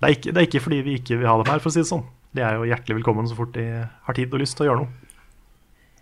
det, 0.02 0.04
er 0.08 0.16
ikke, 0.18 0.32
det 0.34 0.42
er 0.42 0.48
ikke 0.50 0.62
fordi 0.66 0.82
vi 0.86 0.98
ikke 1.00 1.18
vil 1.22 1.30
ha 1.30 1.38
dem 1.40 1.52
her, 1.52 1.62
for 1.64 1.72
å 1.72 1.76
si 1.76 1.84
det 1.84 1.90
sånn. 1.92 2.06
De 2.34 2.42
er 2.42 2.58
jo 2.58 2.66
hjertelig 2.66 2.98
velkommen 2.98 3.28
så 3.30 3.38
fort 3.38 3.54
de 3.56 3.66
har 4.08 4.18
tid 4.18 4.34
og 4.34 4.42
lyst 4.42 4.58
til 4.58 4.66
å 4.66 4.72
gjøre 4.72 4.84
noe. 4.84 5.12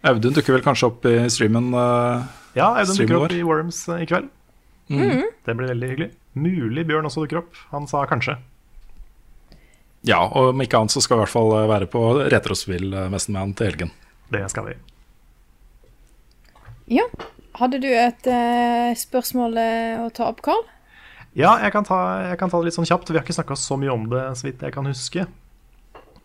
Audun 0.07 0.33
dukker 0.33 0.55
vel 0.55 0.63
kanskje 0.65 0.87
opp 0.87 1.03
i 1.05 1.17
streamen. 1.29 1.67
Uh, 1.75 2.23
Ja, 2.57 2.71
Audun 2.79 2.95
Streamen 2.95 3.11
dukker 3.11 3.19
vår. 3.19 3.27
opp 3.27 3.35
i 3.37 3.43
Worms 3.45 3.81
eh, 3.91 3.99
i 4.01 4.07
kveld. 4.09 4.31
Det 4.91 5.53
blir 5.55 5.69
veldig 5.71 5.89
hyggelig. 5.91 6.07
Mulig 6.35 6.83
Bjørn 6.89 7.05
også 7.07 7.25
dukker 7.25 7.41
opp. 7.43 7.59
Han 7.71 7.85
sa 7.87 8.01
kanskje. 8.09 8.37
ja, 10.07 10.17
og 10.25 10.55
om 10.55 10.63
ikke 10.63 10.79
annet 10.79 10.91
så 10.95 11.03
skal 11.03 11.19
vi 11.19 11.21
i 11.21 11.23
hvert 11.25 11.35
fall 11.35 11.51
være 11.69 11.87
på 11.91 12.01
Retrospill-messen 12.33 13.35
Man 13.37 13.53
til 13.53 13.69
helgen. 13.69 13.91
Det 14.33 14.41
skal 14.49 14.71
vi. 14.71 14.73
Ja. 16.97 17.05
Hadde 17.59 17.77
du 17.83 17.87
et 17.91 18.27
uh, 18.31 18.95
spørsmål 18.97 19.59
å 19.59 20.09
ta 20.15 20.29
opp, 20.31 20.41
Carl? 20.41 20.63
Ja, 21.37 21.55
jeg 21.63 21.71
kan, 21.71 21.85
ta, 21.87 21.97
jeg 22.27 22.39
kan 22.41 22.51
ta 22.51 22.59
det 22.59 22.67
litt 22.67 22.75
sånn 22.75 22.89
kjapt. 22.89 23.07
Vi 23.07 23.15
har 23.15 23.23
ikke 23.23 23.37
snakka 23.37 23.55
så 23.59 23.77
mye 23.79 23.93
om 23.93 24.09
det, 24.11 24.25
så 24.39 24.49
vidt 24.49 24.63
jeg 24.65 24.75
kan 24.75 24.89
huske. 24.89 25.25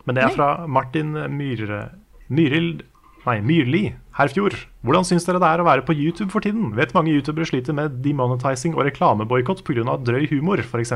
Men 0.07 0.17
det 0.17 0.23
er 0.23 0.35
fra 0.35 0.51
Martin 0.67 1.15
Myhre, 1.31 1.89
Myhrild 2.31 2.85
Nei, 3.27 3.41
Myrli 3.43 3.81
Herfjord. 4.15 4.55
Hvordan 4.87 5.03
syns 5.07 5.25
dere 5.27 5.39
det 5.43 5.47
er 5.49 5.59
å 5.59 5.65
være 5.67 5.83
på 5.83 5.95
YouTube 5.97 6.31
for 6.31 6.43
tiden? 6.43 6.69
Vet 6.77 6.93
mange 6.95 7.11
youtubere 7.11 7.47
sliter 7.49 7.75
med 7.75 7.97
demonetizing 8.05 8.77
og 8.77 8.85
reklameboikott 8.87 9.65
pga. 9.67 9.97
drøy 9.99 10.29
humor, 10.31 10.61
f.eks. 10.63 10.93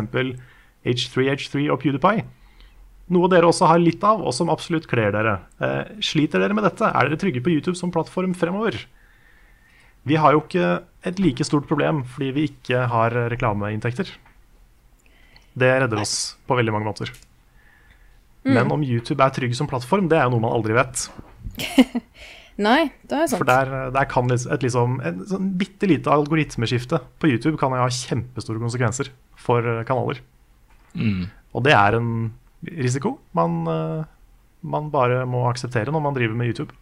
H3H3 0.87 1.65
og 1.73 1.81
PewDiePie. 1.81 2.23
Noe 3.11 3.27
dere 3.27 3.49
også 3.49 3.67
har 3.67 3.81
litt 3.83 4.03
av, 4.07 4.23
og 4.23 4.31
som 4.33 4.51
absolutt 4.53 4.87
kler 4.87 5.11
dere. 5.11 5.41
Eh, 5.59 5.91
sliter 5.99 6.39
dere 6.39 6.55
med 6.55 6.63
dette? 6.63 6.87
Er 6.87 7.09
dere 7.09 7.19
trygge 7.19 7.43
på 7.43 7.51
YouTube 7.51 7.75
som 7.75 7.91
plattform 7.91 8.31
fremover? 8.37 8.79
Vi 10.07 10.15
har 10.15 10.31
jo 10.37 10.45
ikke 10.45 10.69
et 11.07 11.19
like 11.21 11.45
stort 11.47 11.67
problem 11.69 12.03
fordi 12.07 12.29
vi 12.35 12.47
ikke 12.51 12.85
har 12.91 13.15
reklameinntekter. 13.33 14.09
Det 15.57 15.71
redder 15.83 16.01
oss 16.01 16.37
på 16.47 16.55
veldig 16.59 16.73
mange 16.75 16.87
måter. 16.87 17.11
Men 18.47 18.71
om 18.73 18.83
YouTube 18.85 19.21
er 19.21 19.33
trygg 19.35 19.53
som 19.57 19.69
plattform, 19.69 20.07
det 20.09 20.17
er 20.17 20.25
jo 20.25 20.35
noe 20.35 20.43
man 20.45 20.55
aldri 20.55 20.73
vet. 20.77 21.03
Nei, 22.61 22.91
det 23.09 23.17
er 23.17 23.27
sant. 23.29 23.39
For 23.41 23.47
der, 23.47 23.91
der 23.93 24.07
kan 24.09 24.29
et, 24.33 24.45
et 24.53 24.65
liksom, 24.65 24.99
et 25.05 25.21
sånn 25.29 25.51
bitte 25.59 25.89
lite 25.89 26.11
algoritmeskifte 26.13 26.99
på 27.21 27.29
YouTube 27.31 27.57
kan 27.61 27.73
ha 27.77 27.87
kjempestore 27.89 28.61
konsekvenser 28.61 29.11
for 29.39 29.65
kanaler. 29.87 30.21
kanaler. 30.97 31.29
Og 31.55 31.65
det 31.65 31.73
er 31.75 31.97
en 31.97 32.11
risiko 32.61 33.15
man, 33.37 33.61
eh, 33.67 34.03
man 34.61 34.89
bare 34.93 35.23
må 35.29 35.45
akseptere 35.49 35.93
når 35.93 36.03
man 36.03 36.17
driver 36.17 36.37
med 36.37 36.51
YouTube. 36.51 36.75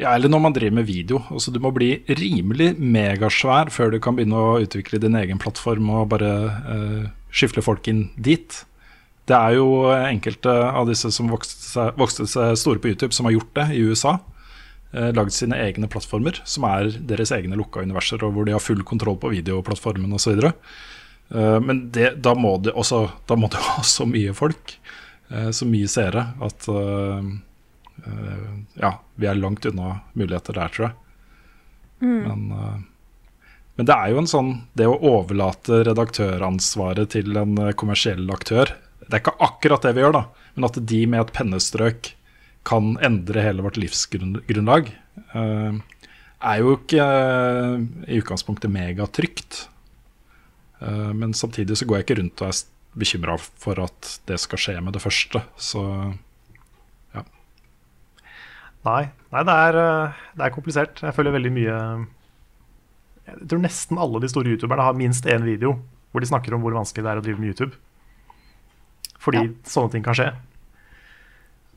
Ja, 0.00 0.14
eller 0.14 0.32
når 0.32 0.40
man 0.40 0.54
driver 0.56 0.78
med 0.78 0.88
video. 0.88 1.20
Altså, 1.28 1.52
du 1.52 1.58
må 1.60 1.72
bli 1.76 1.90
rimelig 2.08 2.72
megasvær 2.80 3.68
før 3.74 3.92
du 3.92 3.98
kan 4.00 4.16
begynne 4.16 4.38
å 4.38 4.58
utvikle 4.62 5.00
din 5.02 5.18
egen 5.18 5.40
plattform 5.42 5.90
og 5.92 6.08
bare 6.14 6.30
uh, 6.48 7.02
skyfle 7.28 7.64
folk 7.64 7.90
inn 7.92 8.06
dit. 8.16 8.62
Det 9.28 9.36
er 9.36 9.58
jo 9.58 9.90
enkelte 9.92 10.54
av 10.70 10.88
disse 10.88 11.10
som 11.12 11.28
vokste 11.30 11.60
seg, 11.66 11.92
vokste 12.00 12.24
seg 12.30 12.56
store 12.58 12.80
på 12.80 12.94
YouTube, 12.94 13.12
som 13.12 13.28
har 13.28 13.36
gjort 13.36 13.52
det 13.60 13.66
i 13.76 13.82
USA. 13.84 14.16
Uh, 14.94 15.10
lagd 15.12 15.36
sine 15.36 15.58
egne 15.60 15.90
plattformer, 15.92 16.40
som 16.48 16.64
er 16.70 16.94
deres 17.12 17.34
egne 17.36 17.60
lukka 17.60 17.84
universer, 17.84 18.24
og 18.24 18.32
hvor 18.34 18.48
de 18.48 18.56
har 18.56 18.64
full 18.64 18.80
kontroll 18.88 19.20
på 19.20 19.34
videoplattformen 19.36 20.16
osv. 20.16 20.48
Uh, 21.28 21.60
men 21.60 21.90
det, 21.92 22.14
da, 22.24 22.32
må 22.32 22.56
det 22.64 22.72
også, 22.72 23.04
da 23.28 23.36
må 23.36 23.52
du 23.52 23.60
ha 23.68 23.84
så 23.84 24.08
mye 24.08 24.32
folk, 24.32 24.78
uh, 25.28 25.52
så 25.52 25.68
mye 25.68 25.92
seere, 25.92 26.30
at 26.40 26.72
eh, 26.72 27.20
eh, 27.20 27.30
ja, 28.80 28.94
vi 29.20 29.26
er 29.28 29.38
langt 29.38 29.66
unna 29.68 30.00
muligheter 30.16 30.56
der, 30.56 30.72
tror 30.72 30.86
jeg. 30.88 30.94
Men, 32.00 32.50
eh, 32.52 32.78
men 33.76 33.88
det 33.88 33.96
er 33.96 34.12
jo 34.12 34.20
en 34.22 34.30
sånn 34.30 34.50
Det 34.76 34.86
å 34.88 34.96
overlate 34.96 35.82
redaktøransvaret 35.88 37.12
til 37.14 37.36
en 37.40 37.58
eh, 37.60 37.74
kommersiell 37.76 38.24
aktør 38.32 38.72
Det 39.04 39.12
er 39.12 39.22
ikke 39.22 39.36
akkurat 39.44 39.84
det 39.84 39.94
vi 39.96 40.04
gjør, 40.04 40.16
da, 40.16 40.24
men 40.56 40.68
at 40.70 40.80
de 40.92 41.00
med 41.06 41.24
et 41.24 41.34
pennestrøk 41.36 42.14
kan 42.68 42.92
endre 43.00 43.40
hele 43.40 43.64
vårt 43.64 43.78
livsgrunnlag, 43.80 44.90
eh, 45.32 45.78
er 46.50 46.58
jo 46.60 46.74
ikke 46.76 47.00
eh, 47.00 47.86
i 48.12 48.18
utgangspunktet 48.20 48.70
megatrygt. 48.70 49.62
Eh, 50.84 51.08
men 51.16 51.32
samtidig 51.34 51.78
så 51.80 51.88
går 51.88 51.98
jeg 51.98 52.06
ikke 52.06 52.18
rundt 52.20 52.44
og 52.44 52.52
er 52.52 52.60
bekymra 53.00 53.38
for 53.40 53.80
at 53.80 54.12
det 54.28 54.36
skal 54.44 54.60
skje 54.60 54.76
med 54.84 54.94
det 54.94 55.02
første. 55.02 55.42
Så 55.56 55.82
Nei, 58.86 59.02
nei 59.34 59.44
det, 59.44 59.56
er, 59.68 59.78
eh, 59.80 60.20
det 60.38 60.46
er 60.46 60.54
komplisert. 60.54 61.02
Jeg 61.04 61.16
føler 61.16 61.34
veldig 61.36 61.52
mye 61.52 61.78
Jeg 63.28 63.48
tror 63.50 63.60
nesten 63.62 64.00
alle 64.00 64.22
de 64.22 64.30
store 64.32 64.54
youtuberne 64.54 64.86
har 64.86 64.96
minst 64.96 65.28
én 65.28 65.44
video 65.46 65.76
hvor 66.10 66.24
de 66.24 66.26
snakker 66.26 66.56
om 66.56 66.64
hvor 66.64 66.74
vanskelig 66.74 67.04
det 67.06 67.10
er 67.12 67.20
å 67.20 67.22
drive 67.22 67.38
med 67.38 67.52
YouTube. 67.52 67.76
Fordi 69.22 69.44
sånne 69.68 69.92
ting 69.92 70.02
kan 70.02 70.16
skje. 70.16 70.30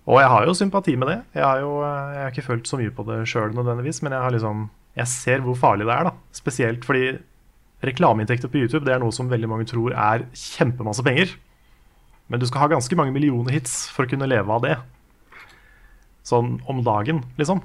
Og 0.10 0.18
jeg 0.20 0.32
har 0.32 0.48
jo 0.48 0.56
sympati 0.58 0.96
med 1.00 1.12
det. 1.12 1.20
Jeg 1.38 1.46
har 1.46 1.60
jo 1.62 1.76
eh, 1.84 2.16
jeg 2.16 2.24
har 2.24 2.34
ikke 2.34 2.48
følt 2.48 2.72
så 2.72 2.80
mye 2.80 2.96
på 2.96 3.06
det 3.08 3.20
sjøl 3.30 3.54
nødvendigvis, 3.56 4.02
men 4.04 4.16
jeg 4.16 4.26
har 4.26 4.36
liksom 4.36 4.70
Jeg 4.94 5.10
ser 5.10 5.42
hvor 5.42 5.56
farlig 5.58 5.88
det 5.90 5.94
er, 5.94 6.10
da. 6.10 6.12
Spesielt 6.32 6.84
fordi 6.86 7.18
reklameinntekter 7.84 8.48
på 8.48 8.62
YouTube 8.62 8.86
det 8.86 8.94
er 8.96 9.02
noe 9.02 9.12
som 9.12 9.30
veldig 9.30 9.50
mange 9.50 9.66
tror 9.68 9.96
er 9.98 10.28
kjempemasse 10.38 11.04
penger. 11.04 11.34
Men 12.30 12.40
du 12.40 12.46
skal 12.48 12.64
ha 12.64 12.68
ganske 12.72 12.96
mange 12.96 13.12
millioner 13.12 13.52
hits 13.52 13.88
for 13.92 14.06
å 14.06 14.12
kunne 14.12 14.30
leve 14.30 14.54
av 14.54 14.62
det. 14.64 14.76
Sånn 16.24 16.58
om 16.72 16.82
dagen, 16.86 17.22
liksom. 17.40 17.62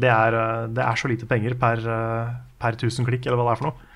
Det 0.00 0.10
er, 0.10 0.34
eh, 0.34 0.66
det 0.74 0.82
er 0.82 0.98
så 0.98 1.10
lite 1.10 1.28
penger 1.30 1.54
per, 1.60 1.78
eh, 1.78 2.34
per 2.58 2.72
1000 2.72 3.06
klikk, 3.06 3.26
eller 3.26 3.36
hva 3.38 3.50
det 3.50 3.52
er 3.52 3.62
for 3.62 3.70
noe. 3.70 3.90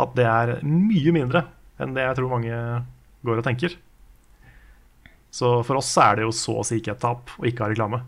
At 0.00 0.14
det 0.16 0.24
er 0.26 0.60
mye 0.64 1.12
mindre 1.12 1.44
enn 1.78 1.94
det 1.94 2.02
jeg 2.06 2.16
tror 2.16 2.32
mange 2.32 2.56
går 3.24 3.38
og 3.38 3.44
tenker. 3.44 3.76
Så 5.34 5.64
for 5.66 5.76
oss 5.76 5.92
er 5.98 6.16
det 6.16 6.26
jo 6.26 6.32
så 6.34 6.60
å 6.60 6.64
si 6.66 6.78
ikke 6.80 6.94
et 6.94 7.02
tap 7.02 7.30
å 7.38 7.46
ikke 7.46 7.64
ha 7.64 7.70
reklame. 7.72 8.02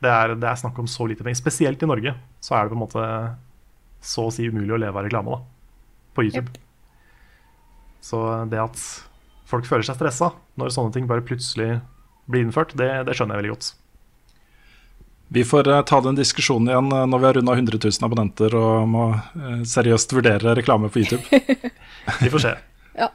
Det 0.00 0.10
er, 0.12 0.34
det 0.34 0.48
er 0.48 0.60
snakk 0.60 0.78
om 0.78 0.88
så 0.88 1.06
lite 1.08 1.24
penger. 1.24 1.40
Spesielt 1.40 1.82
i 1.82 1.88
Norge 1.88 2.14
så 2.40 2.56
er 2.56 2.64
det 2.64 2.72
på 2.72 2.76
en 2.78 2.84
måte 2.84 3.04
så 4.04 4.26
å 4.28 4.32
si 4.32 4.48
umulig 4.48 4.74
å 4.74 4.80
leve 4.80 4.96
av 4.96 5.06
reklame 5.06 5.36
da, 5.36 5.40
på 6.16 6.24
YouTube. 6.26 6.52
Så 8.04 8.20
det 8.50 8.60
at 8.60 8.80
folk 9.48 9.66
føler 9.68 9.86
seg 9.86 9.98
stressa 9.98 10.32
når 10.60 10.74
sånne 10.74 10.94
ting 10.94 11.08
bare 11.10 11.24
plutselig 11.26 11.80
blir 12.30 12.46
innført, 12.46 12.74
det, 12.78 12.90
det 13.06 13.16
skjønner 13.16 13.36
jeg 13.36 13.44
veldig 13.44 13.56
godt. 13.56 13.72
Vi 15.28 15.44
får 15.44 15.68
eh, 15.68 15.82
ta 15.82 16.00
den 16.00 16.14
diskusjonen 16.14 16.68
igjen 16.70 16.92
eh, 16.92 17.06
når 17.06 17.18
vi 17.18 17.26
har 17.26 17.34
runda 17.34 17.52
100 17.52 17.78
000 17.84 18.06
abonnenter 18.06 18.54
og 18.54 18.88
må 18.90 19.08
eh, 19.16 19.62
seriøst 19.66 20.14
vurdere 20.14 20.54
reklame 20.54 20.90
på 20.92 21.02
YouTube. 21.02 21.40
Vi 22.22 22.30
får 22.30 22.42
se. 22.44 22.52
Ja. 22.94 23.08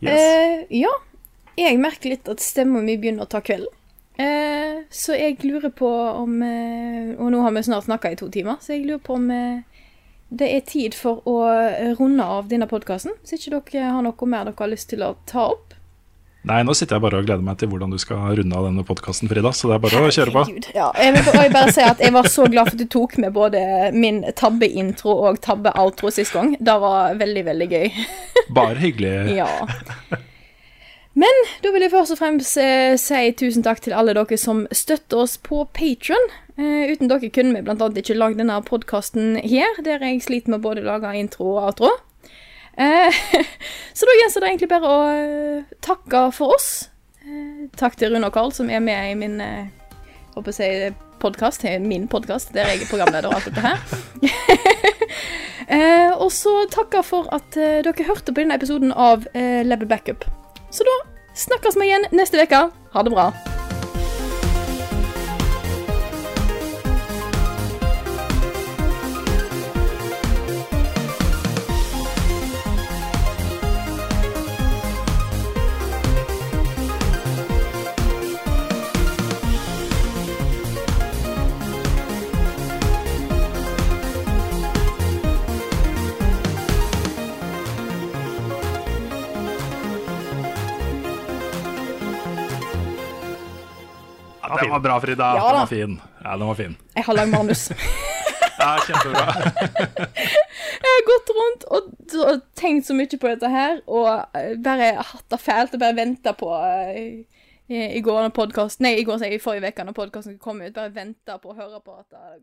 Yes. 0.00 0.20
Uh, 0.20 0.60
ja. 0.70 0.92
Jeg 1.58 1.80
merker 1.82 2.14
litt 2.14 2.28
at 2.30 2.40
stemma 2.40 2.78
mi 2.80 2.94
begynner 2.96 3.26
å 3.26 3.30
ta 3.30 3.40
kvelden. 3.42 3.74
Uh, 4.20 4.86
så 4.94 5.16
jeg 5.18 5.40
lurer 5.42 5.72
på 5.74 5.88
om 5.88 6.38
uh, 6.44 7.10
Og 7.18 7.30
nå 7.32 7.40
har 7.40 7.54
vi 7.56 7.62
snart 7.64 7.86
snakka 7.86 8.12
i 8.12 8.18
to 8.20 8.28
timer, 8.30 8.60
så 8.62 8.76
jeg 8.76 8.84
lurer 8.86 9.02
på 9.02 9.16
om 9.18 9.26
det 10.30 10.46
er 10.46 10.62
tid 10.62 10.94
for 10.94 11.26
å 11.26 11.36
runde 11.98 12.22
av 12.22 12.46
denne 12.52 12.68
podkasten. 12.70 13.16
Hvis 13.24 13.40
ikke 13.40 13.58
dere 13.72 13.90
har 13.96 14.06
noe 14.06 14.30
mer 14.30 14.46
dere 14.46 14.62
har 14.62 14.70
lyst 14.70 14.92
til 14.92 15.02
å 15.02 15.16
ta 15.26 15.48
opp. 15.56 15.69
Nei, 16.48 16.62
nå 16.64 16.72
sitter 16.72 16.96
jeg 16.96 17.04
bare 17.04 17.18
og 17.20 17.26
gleder 17.28 17.44
meg 17.44 17.58
til 17.60 17.68
hvordan 17.68 17.90
du 17.92 17.98
skal 18.00 18.22
runde 18.38 18.56
av 18.56 18.64
denne 18.64 18.84
podkasten, 18.88 19.28
Frida. 19.28 19.50
Så 19.52 19.68
det 19.68 19.74
er 19.76 19.82
bare 19.84 20.00
å 20.06 20.12
kjøre 20.14 20.32
på. 20.32 20.44
Ja, 20.72 20.86
jeg 20.96 21.12
vil 21.18 21.52
bare- 21.52 21.72
si 21.76 21.82
at 21.84 22.00
jeg 22.00 22.14
var 22.16 22.30
så 22.32 22.46
glad 22.48 22.70
for 22.70 22.78
at 22.78 22.80
du 22.80 22.86
tok 22.88 23.18
med 23.18 23.34
både 23.36 23.60
min 23.92 24.22
tabbeintro 24.32 25.18
og 25.28 25.40
tabbeoutro 25.44 26.08
sist 26.10 26.32
gang. 26.32 26.56
Det 26.56 26.78
var 26.80 27.14
veldig, 27.20 27.44
veldig 27.44 27.68
gøy. 27.68 27.92
Bare 28.56 28.80
hyggelig. 28.80 29.36
Ja. 29.36 29.50
Men 31.14 31.44
da 31.60 31.72
vil 31.74 31.82
jeg 31.84 31.92
først 31.92 32.14
og 32.14 32.20
fremst 32.22 32.56
eh, 32.56 32.96
si 32.96 33.32
tusen 33.36 33.64
takk 33.66 33.82
til 33.84 33.92
alle 33.92 34.14
dere 34.16 34.38
som 34.40 34.64
støtter 34.72 35.24
oss 35.26 35.36
på 35.36 35.66
Patron. 35.76 36.30
Eh, 36.56 36.88
uten 36.94 37.10
dere 37.10 37.28
kunne 37.34 37.52
vi 37.60 37.68
annet 37.68 37.98
ikke 38.00 38.16
lagd 38.16 38.40
denne 38.40 38.56
podkasten 38.64 39.34
her, 39.44 39.76
der 39.84 40.00
jeg 40.06 40.22
sliter 40.24 40.54
med 40.54 40.62
både 40.64 40.80
å 40.86 40.88
lage 40.94 41.12
intro 41.20 41.56
og 41.58 41.66
outro. 41.68 41.90
Eh, 42.80 43.14
så 43.92 44.08
da 44.08 44.16
gjenstår 44.20 44.44
det 44.44 44.50
egentlig 44.54 44.70
bare 44.70 44.88
å 44.88 45.02
eh, 45.12 45.76
takke 45.84 46.24
for 46.36 46.56
oss. 46.56 46.70
Eh, 47.20 47.68
takk 47.76 47.98
til 48.00 48.14
Rune 48.14 48.30
og 48.30 48.34
Karl, 48.36 48.54
som 48.56 48.72
er 48.72 48.82
med 48.84 49.12
i 49.12 49.18
min 49.18 49.36
håper 50.36 50.56
jeg 50.56 50.94
podkast. 51.20 51.66
Min 51.84 52.08
podkast, 52.08 52.54
der 52.56 52.72
jeg 52.72 52.86
er 52.86 52.90
programleder 52.90 53.28
og 53.28 53.36
alt 53.36 53.50
dette 53.50 53.66
her. 53.66 53.78
og 56.24 56.30
så 56.32 56.54
takke 56.72 57.04
for 57.04 57.28
at 57.36 57.52
dere 57.54 58.08
hørte 58.08 58.32
på 58.32 58.40
denne 58.40 58.56
episoden 58.56 58.96
av 58.96 59.28
Level 59.34 59.90
Backup. 59.90 60.24
Så 60.72 60.86
da 60.88 60.98
snakkes 61.36 61.76
vi 61.76 61.90
igjen 61.90 62.08
neste 62.16 62.40
uke. 62.40 62.68
Ha 62.94 63.04
det 63.04 63.12
bra. 63.12 63.30
Ja, 94.60 94.68
den 94.68 94.76
var 94.76 94.84
bra, 94.84 95.00
Frida. 95.02 95.32
Ja 95.40 95.50
den 95.50 95.60
var 95.64 95.70
fin. 95.74 96.00
Ja, 96.20 96.36
den 96.36 96.48
var 96.52 96.58
fin. 96.60 96.78
Jeg 96.94 97.06
har 97.08 97.20
lagd 97.20 97.34
manus. 97.34 97.68
Ja, 98.60 98.76
kjempebra. 98.84 99.26
Jeg 100.80 100.90
har 100.90 101.04
gått 101.08 101.30
rundt 101.36 101.66
og, 101.72 101.90
og 102.26 102.42
tenkt 102.58 102.88
så 102.88 102.96
mye 102.96 103.20
på 103.20 103.30
dette 103.30 103.48
her, 103.52 103.80
og 103.88 104.36
eh, 104.36 104.52
bare 104.60 104.92
hatt 104.98 105.26
det 105.32 105.40
fælt 105.40 105.76
og 105.76 105.82
bare 105.82 105.96
venta 105.96 106.34
på 106.36 106.50
eh, 106.58 107.00
i, 107.70 107.82
i 107.96 108.02
går 108.04 108.26
når 108.26 108.34
podkasten 108.36 108.84
Nei, 108.84 108.96
i 109.00 109.06
går, 109.06 109.20
så 109.20 109.28
jeg, 109.28 109.38
i 109.38 109.42
forrige 109.42 109.72
uke 109.72 109.86
når 109.86 109.96
podkasten 109.96 110.38
kom 110.42 110.60
ut. 110.60 110.74
Bare 110.76 110.92
venta 110.92 111.38
på 111.40 111.52
å 111.52 111.56
høre 111.56 111.80
på 111.84 111.96
at 111.96 112.08
det, 112.12 112.42